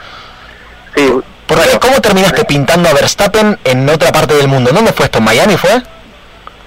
Sí. 0.96 1.14
¿Por 1.48 1.62
qué? 1.62 1.80
¿Cómo 1.80 2.02
terminaste 2.02 2.44
pintando 2.46 2.90
a 2.90 2.94
Verstappen 2.94 3.60
en 3.64 3.88
otra 3.88 4.12
parte 4.12 4.34
del 4.34 4.48
mundo? 4.48 4.72
¿Dónde 4.72 4.94
fue 4.94 5.06
esto? 5.06 5.20
¿En 5.20 5.26
Miami 5.26 5.58
fue? 5.58 5.82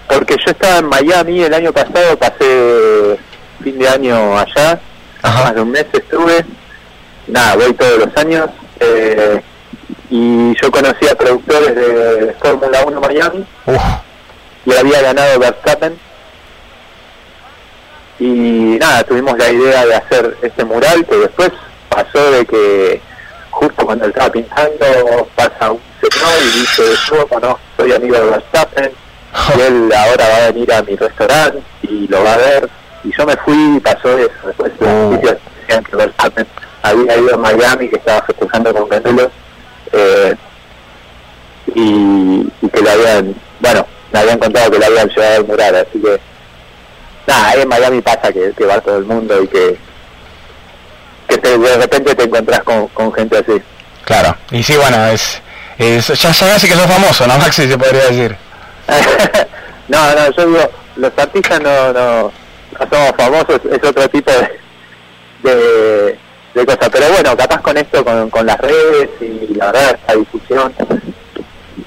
Porque 0.08 0.36
yo 0.44 0.52
estaba 0.52 0.78
en 0.78 0.86
Miami 0.86 1.42
el 1.42 1.52
año 1.52 1.72
pasado, 1.72 2.16
pasé 2.16 3.18
fin 3.62 3.78
de 3.78 3.88
año 3.88 4.38
allá, 4.38 4.78
más 5.22 5.54
de 5.54 5.60
un 5.60 5.70
mes 5.70 5.86
estuve, 5.92 6.44
nada, 7.26 7.56
voy 7.56 7.74
todos 7.74 7.98
los 7.98 8.16
años, 8.16 8.48
eh, 8.80 9.40
y 10.10 10.54
yo 10.60 10.70
conocí 10.70 11.06
a 11.08 11.14
productores 11.14 11.74
de 11.74 12.34
Fórmula 12.40 12.84
1 12.86 13.00
Miami, 13.00 13.44
y 14.64 14.74
había 14.74 15.02
ganado 15.02 15.38
Verstappen, 15.38 15.98
y 18.18 18.76
nada, 18.80 19.04
tuvimos 19.04 19.38
la 19.38 19.50
idea 19.50 19.86
de 19.86 19.94
hacer 19.94 20.36
este 20.42 20.64
mural, 20.64 21.06
que 21.06 21.16
después 21.16 21.50
pasó 21.88 22.30
de 22.32 22.44
que 22.46 23.00
justo 23.50 23.84
cuando 23.84 24.04
él 24.04 24.10
estaba 24.10 24.32
pintando 24.32 25.28
pasa 25.34 25.72
un 25.72 25.80
señor 26.00 26.32
y 26.42 26.60
dice, 26.60 26.82
yo 27.08 27.26
no, 27.40 27.58
soy 27.76 27.92
amigo 27.92 28.16
de 28.16 28.30
Verstappen, 28.30 28.92
y 29.56 29.60
él 29.60 29.92
ahora 29.96 30.28
va 30.28 30.36
a 30.36 30.50
venir 30.50 30.72
a 30.72 30.82
mi 30.82 30.96
restaurante 30.96 31.62
y 31.82 32.08
lo 32.08 32.24
va 32.24 32.34
a 32.34 32.38
ver 32.38 32.68
y 33.04 33.12
yo 33.16 33.26
me 33.26 33.36
fui 33.36 33.76
y 33.76 33.80
pasó 33.80 34.16
eso. 34.18 34.32
Después 34.46 34.72
los 34.80 35.14
sitios 35.14 35.36
decían 35.60 35.84
que 35.84 35.96
Verstappen 35.96 36.46
había 36.82 37.16
ido 37.16 37.34
a 37.34 37.38
Miami, 37.38 37.88
que 37.88 37.96
estaba 37.96 38.22
festejando 38.22 38.74
con 38.74 38.88
Canulos, 38.88 39.28
eh, 39.92 40.34
y, 41.74 42.50
y, 42.62 42.68
que 42.72 42.80
le 42.80 42.90
habían, 42.90 43.34
bueno, 43.60 43.86
me 44.12 44.18
habían 44.18 44.38
contado 44.38 44.70
que 44.70 44.78
le 44.78 44.86
habían 44.86 45.08
llevado 45.08 45.36
al 45.36 45.46
mural, 45.46 45.76
así 45.76 46.00
que, 46.00 46.20
nada, 47.26 47.48
ahí 47.48 47.60
en 47.62 47.68
Miami 47.68 48.00
pasa 48.00 48.32
que, 48.32 48.52
que 48.56 48.64
va 48.64 48.80
todo 48.80 48.98
el 48.98 49.04
mundo 49.04 49.42
y 49.42 49.48
que, 49.48 49.76
que 51.28 51.38
te, 51.38 51.58
de 51.58 51.76
repente 51.76 52.14
te 52.14 52.24
encontrás 52.24 52.62
con, 52.62 52.88
con 52.88 53.12
gente 53.12 53.38
así. 53.38 53.60
Claro, 54.04 54.36
y 54.50 54.62
sí, 54.62 54.76
bueno, 54.76 55.06
es, 55.08 55.40
es 55.78 56.08
ya 56.08 56.32
sabes 56.32 56.64
que 56.64 56.72
sos 56.72 56.86
famoso, 56.86 57.26
¿no, 57.26 57.38
Maxi? 57.38 57.68
Se 57.68 57.76
podría 57.78 58.04
decir. 58.06 58.36
no, 59.88 60.14
no, 60.14 60.30
yo 60.32 60.46
digo, 60.46 60.70
los 60.96 61.12
artistas 61.16 61.60
no, 61.60 61.92
no, 61.92 62.22
no 62.22 62.88
somos 62.90 63.12
famosos, 63.16 63.60
es 63.70 63.84
otro 63.84 64.08
tipo 64.08 64.30
de, 64.32 64.58
de, 65.42 66.18
cosas. 66.54 66.88
Pero 66.90 67.08
bueno, 67.12 67.36
capaz 67.36 67.60
con 67.62 67.76
esto, 67.76 68.04
con, 68.04 68.30
con 68.30 68.46
las 68.46 68.58
redes 68.58 69.10
y 69.20 69.54
la 69.54 69.66
verdad, 69.66 69.98
esta 70.00 70.14
difusión. 70.14 70.74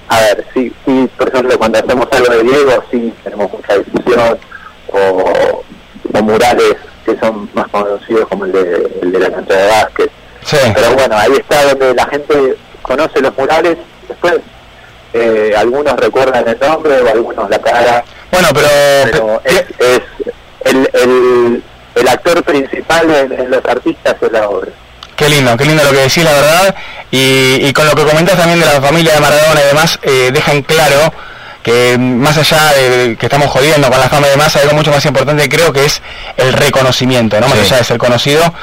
A 0.07 0.19
ver, 0.19 0.45
sí, 0.53 0.73
sí, 0.85 1.09
por 1.17 1.29
ejemplo, 1.29 1.57
cuando 1.57 1.79
hacemos 1.79 2.07
algo 2.11 2.33
de 2.33 2.43
Diego, 2.43 2.83
sí, 2.91 3.13
tenemos 3.23 3.51
mucha 3.51 3.77
difusión, 3.77 4.37
o, 4.91 5.63
o 6.13 6.21
murales 6.21 6.75
que 7.05 7.17
son 7.17 7.49
más 7.53 7.67
conocidos 7.69 8.27
como 8.27 8.45
el 8.45 8.51
de, 8.51 8.99
el 9.01 9.11
de 9.11 9.19
la 9.19 9.31
cancha 9.31 9.55
de 9.55 9.67
básquet. 9.67 10.11
Pero 10.73 10.93
bueno, 10.93 11.15
ahí 11.17 11.33
está 11.33 11.63
donde 11.69 11.93
la 11.93 12.05
gente 12.07 12.57
conoce 12.81 13.21
los 13.21 13.37
murales, 13.37 13.77
después 14.07 14.35
eh, 15.13 15.53
algunos 15.57 15.95
recuerdan 15.97 16.47
el 16.47 16.59
nombre 16.59 17.01
o 17.01 17.09
algunos 17.09 17.49
la 17.49 17.59
cara. 17.59 18.03
Bueno, 18.31 18.47
pero, 18.53 19.41
es, 19.43 19.65
es 19.79 20.01
el, 20.61 20.89
el, 20.93 21.63
el 21.95 22.07
actor 22.07 22.43
principal 22.43 23.09
en, 23.09 23.51
los 23.51 23.65
artistas 23.65 24.19
de 24.19 24.29
la 24.29 24.49
obra. 24.49 24.71
Qué 25.15 25.29
lindo, 25.29 25.55
qué 25.57 25.65
lindo 25.65 25.83
lo 25.83 25.91
que 25.91 25.97
decís, 25.97 26.23
la 26.23 26.31
verdad. 26.31 26.75
Y, 27.11 27.67
y 27.67 27.73
con 27.73 27.85
lo 27.85 27.95
que 27.95 28.03
comentás 28.03 28.37
también 28.37 28.59
de 28.59 28.65
la 28.65 28.81
familia 28.81 29.13
de 29.13 29.19
Maradona 29.19 29.61
y 29.61 29.67
demás, 29.67 29.99
eh, 30.03 30.31
dejan 30.33 30.61
claro 30.63 31.11
que 31.63 31.97
más 31.97 32.37
allá 32.37 32.73
de 32.73 33.15
que 33.17 33.25
estamos 33.27 33.47
jodiendo 33.49 33.89
con 33.89 33.99
la 33.99 34.09
fama 34.09 34.27
y 34.27 34.31
demás, 34.31 34.55
algo 34.55 34.73
mucho 34.73 34.91
más 34.91 35.05
importante 35.05 35.47
creo 35.47 35.71
que 35.71 35.85
es 35.85 36.01
el 36.37 36.53
reconocimiento, 36.53 37.39
¿no? 37.39 37.47
Más 37.47 37.59
allá 37.59 37.77
de 37.77 37.83
ser 37.83 37.97
conocido. 37.97 38.53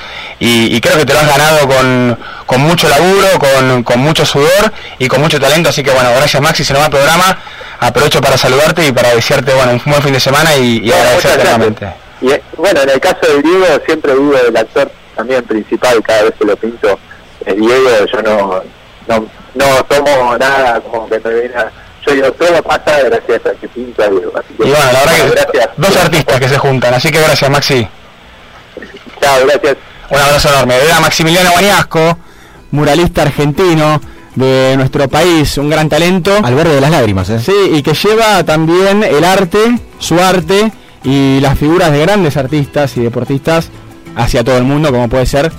Y, 0.41 0.75
y, 0.75 0.81
creo 0.81 0.97
que 0.97 1.05
te 1.05 1.13
lo 1.13 1.21
has 1.21 1.29
ganado 1.29 1.69
con, 1.69 2.19
con 2.47 2.61
mucho 2.61 2.89
laburo, 2.89 3.27
con, 3.39 3.85
con, 3.85 4.01
mucho 4.01 4.25
sudor 4.25 4.73
y 4.99 5.09
con 5.09 5.21
mucho 5.21 5.41
talento. 5.41 5.69
Así 5.69 5.83
que 5.83 5.91
bueno, 5.91 6.11
gracias 6.17 6.43
Maxi, 6.43 6.65
se 6.65 6.73
nos 6.73 6.83
va 6.83 6.87
el 6.87 6.93
programa. 6.93 7.39
Aprovecho 7.81 8.21
para 8.21 8.37
saludarte 8.37 8.87
y 8.87 8.93
para 8.93 9.15
desearte 9.15 9.53
bueno, 9.55 9.73
un 9.73 9.83
buen 9.85 10.03
fin 10.03 10.13
de 10.13 10.21
semana 10.21 10.57
y, 10.57 10.81
y 10.85 10.93
agradecerte 10.93 11.45
nuevamente. 11.45 12.08
Y 12.21 12.31
bueno, 12.57 12.83
en 12.83 12.91
el 12.91 13.01
caso 13.01 13.21
de 13.27 13.43
Diego, 13.43 13.67
siempre 13.87 14.15
digo 14.15 14.37
el 14.37 14.57
actor 14.57 14.91
también 15.15 15.45
principal, 15.45 16.03
cada 16.03 16.25
vez 16.25 16.35
que 16.39 16.45
lo 16.45 16.57
pinto, 16.57 16.99
es 17.45 17.57
Diego, 17.57 17.91
yo 18.13 18.23
no, 18.23 18.63
no, 19.07 19.27
no 19.55 19.85
tomo 19.85 20.37
nada 20.39 20.81
como 20.81 21.09
que 21.09 21.21
me 21.21 21.35
viene 21.35 21.55
a 21.55 21.71
yo 22.07 22.15
digo, 22.15 22.33
todo 22.33 22.63
pasa 22.63 23.03
gracias 23.03 23.47
a 23.47 23.61
que 23.61 23.69
pinto 23.69 24.03
a 24.03 24.09
Diego. 24.09 24.33
Así 24.35 24.55
que, 24.55 24.69
y 24.69 24.71
bueno, 24.71 24.93
la 24.93 25.01
verdad 25.01 25.17
que 25.17 25.31
gracias. 25.31 25.69
dos 25.77 25.97
artistas 25.97 26.41
que 26.41 26.49
se 26.49 26.59
juntan, 26.59 26.95
así 26.95 27.11
que 27.11 27.21
gracias 27.21 27.51
Maxi. 27.51 27.89
Chao, 29.21 29.47
gracias. 29.47 29.77
Un 30.11 30.19
abrazo 30.19 30.49
enorme. 30.49 30.77
Era 30.77 31.01
Maximiliano 31.01 31.53
Baniasco, 31.53 32.19
muralista 32.71 33.23
argentino 33.23 34.01
de 34.37 34.75
nuestro 34.77 35.09
país, 35.09 35.59
un 35.59 35.69
gran 35.69 35.89
talento. 35.89 36.33
Al 36.43 36.55
verde 36.55 36.77
de 36.77 36.81
las 36.81 36.91
lágrimas, 36.91 37.29
¿eh? 37.31 37.41
Sí, 37.41 37.73
y 37.73 37.83
que 37.83 37.93
lleva 37.95 38.45
también 38.45 39.03
el 39.03 39.25
arte, 39.25 39.59
su 39.99 40.19
arte 40.21 40.73
y 41.05 41.41
las 41.41 41.59
figuras 41.59 41.93
de 41.93 42.01
grandes 42.01 42.37
artistas 42.37 42.97
y 42.97 43.01
deportistas 43.01 43.71
hacia 44.17 44.45
todo 44.45 44.59
el 44.59 44.65
mundo, 44.65 44.91
como 44.91 45.09
puede 45.09 45.27
ser 45.27 45.53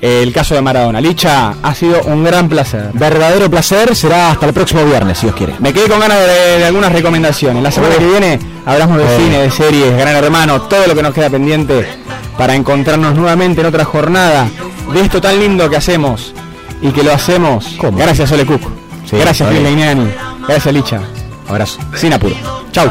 el 0.00 0.32
caso 0.32 0.54
de 0.54 0.60
Maradona. 0.60 1.00
Licha, 1.00 1.54
ha 1.62 1.74
sido 1.74 2.02
un 2.04 2.24
gran 2.24 2.48
placer. 2.48 2.90
Verdadero 2.92 3.50
placer, 3.50 3.96
será 3.96 4.32
hasta 4.32 4.46
el 4.46 4.52
próximo 4.52 4.84
viernes, 4.84 5.18
si 5.18 5.26
os 5.26 5.34
quiere. 5.34 5.54
Me 5.60 5.72
quedé 5.72 5.88
con 5.88 5.98
ganas 5.98 6.18
de, 6.18 6.64
algunas 6.64 6.92
recomendaciones. 6.92 7.62
La 7.62 7.70
semana 7.70 7.96
que 7.96 8.06
viene 8.06 8.38
hablamos 8.66 8.98
de 8.98 9.16
cine, 9.16 9.38
de 9.38 9.50
series, 9.50 9.96
Gran 9.96 10.16
Hermano, 10.16 10.62
todo 10.62 10.86
lo 10.86 10.94
que 10.94 11.02
nos 11.02 11.14
queda 11.14 11.30
pendiente 11.30 11.86
para 12.36 12.54
encontrarnos 12.54 13.14
nuevamente 13.14 13.60
en 13.62 13.66
otra 13.66 13.84
jornada 13.84 14.46
de 14.92 15.00
esto 15.00 15.20
tan 15.20 15.38
lindo 15.38 15.70
que 15.70 15.76
hacemos 15.76 16.34
y 16.82 16.90
que 16.90 17.02
lo 17.02 17.12
hacemos 17.12 17.76
gracias 17.92 18.30
Ole 18.32 18.44
Cook, 18.44 18.62
gracias 19.12 19.48
Phil 19.48 19.62
Leiniani, 19.62 20.08
gracias 20.46 20.74
Licha. 20.74 21.00
Abrazo, 21.48 21.78
sin 21.94 22.12
apuro. 22.12 22.34
Chau. 22.72 22.90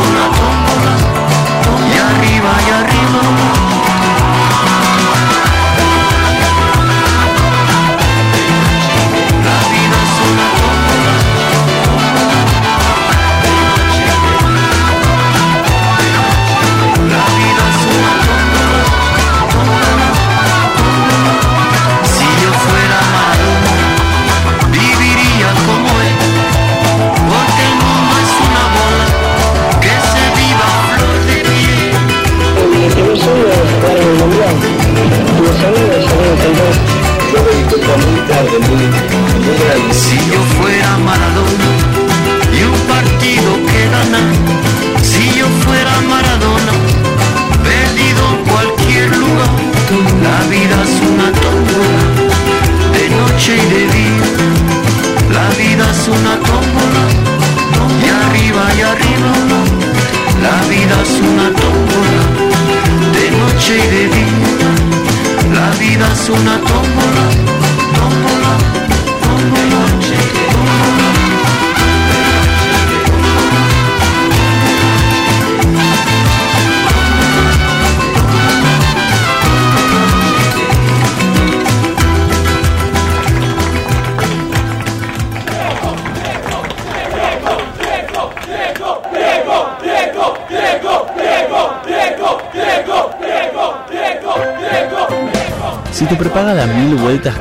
Vida 0.00 0.49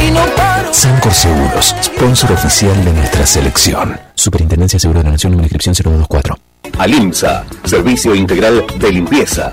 y 0.00 0.10
no 0.10 0.24
paro. 0.36 0.74
Sancor 0.74 1.14
Seguros, 1.14 1.74
sponsor 1.82 2.32
oficial 2.32 2.84
de 2.84 2.92
nuestra 2.92 3.26
selección. 3.26 3.98
Superintendencia 4.14 4.76
de 4.76 4.80
Seguros 4.80 5.02
de 5.02 5.08
la 5.08 5.12
Nación, 5.12 5.32
número 5.32 5.46
inscripción 5.46 5.74
024. 5.74 6.38
Alimsa, 6.78 7.44
servicio 7.64 8.14
integral 8.14 8.64
de 8.78 8.92
limpieza. 8.92 9.52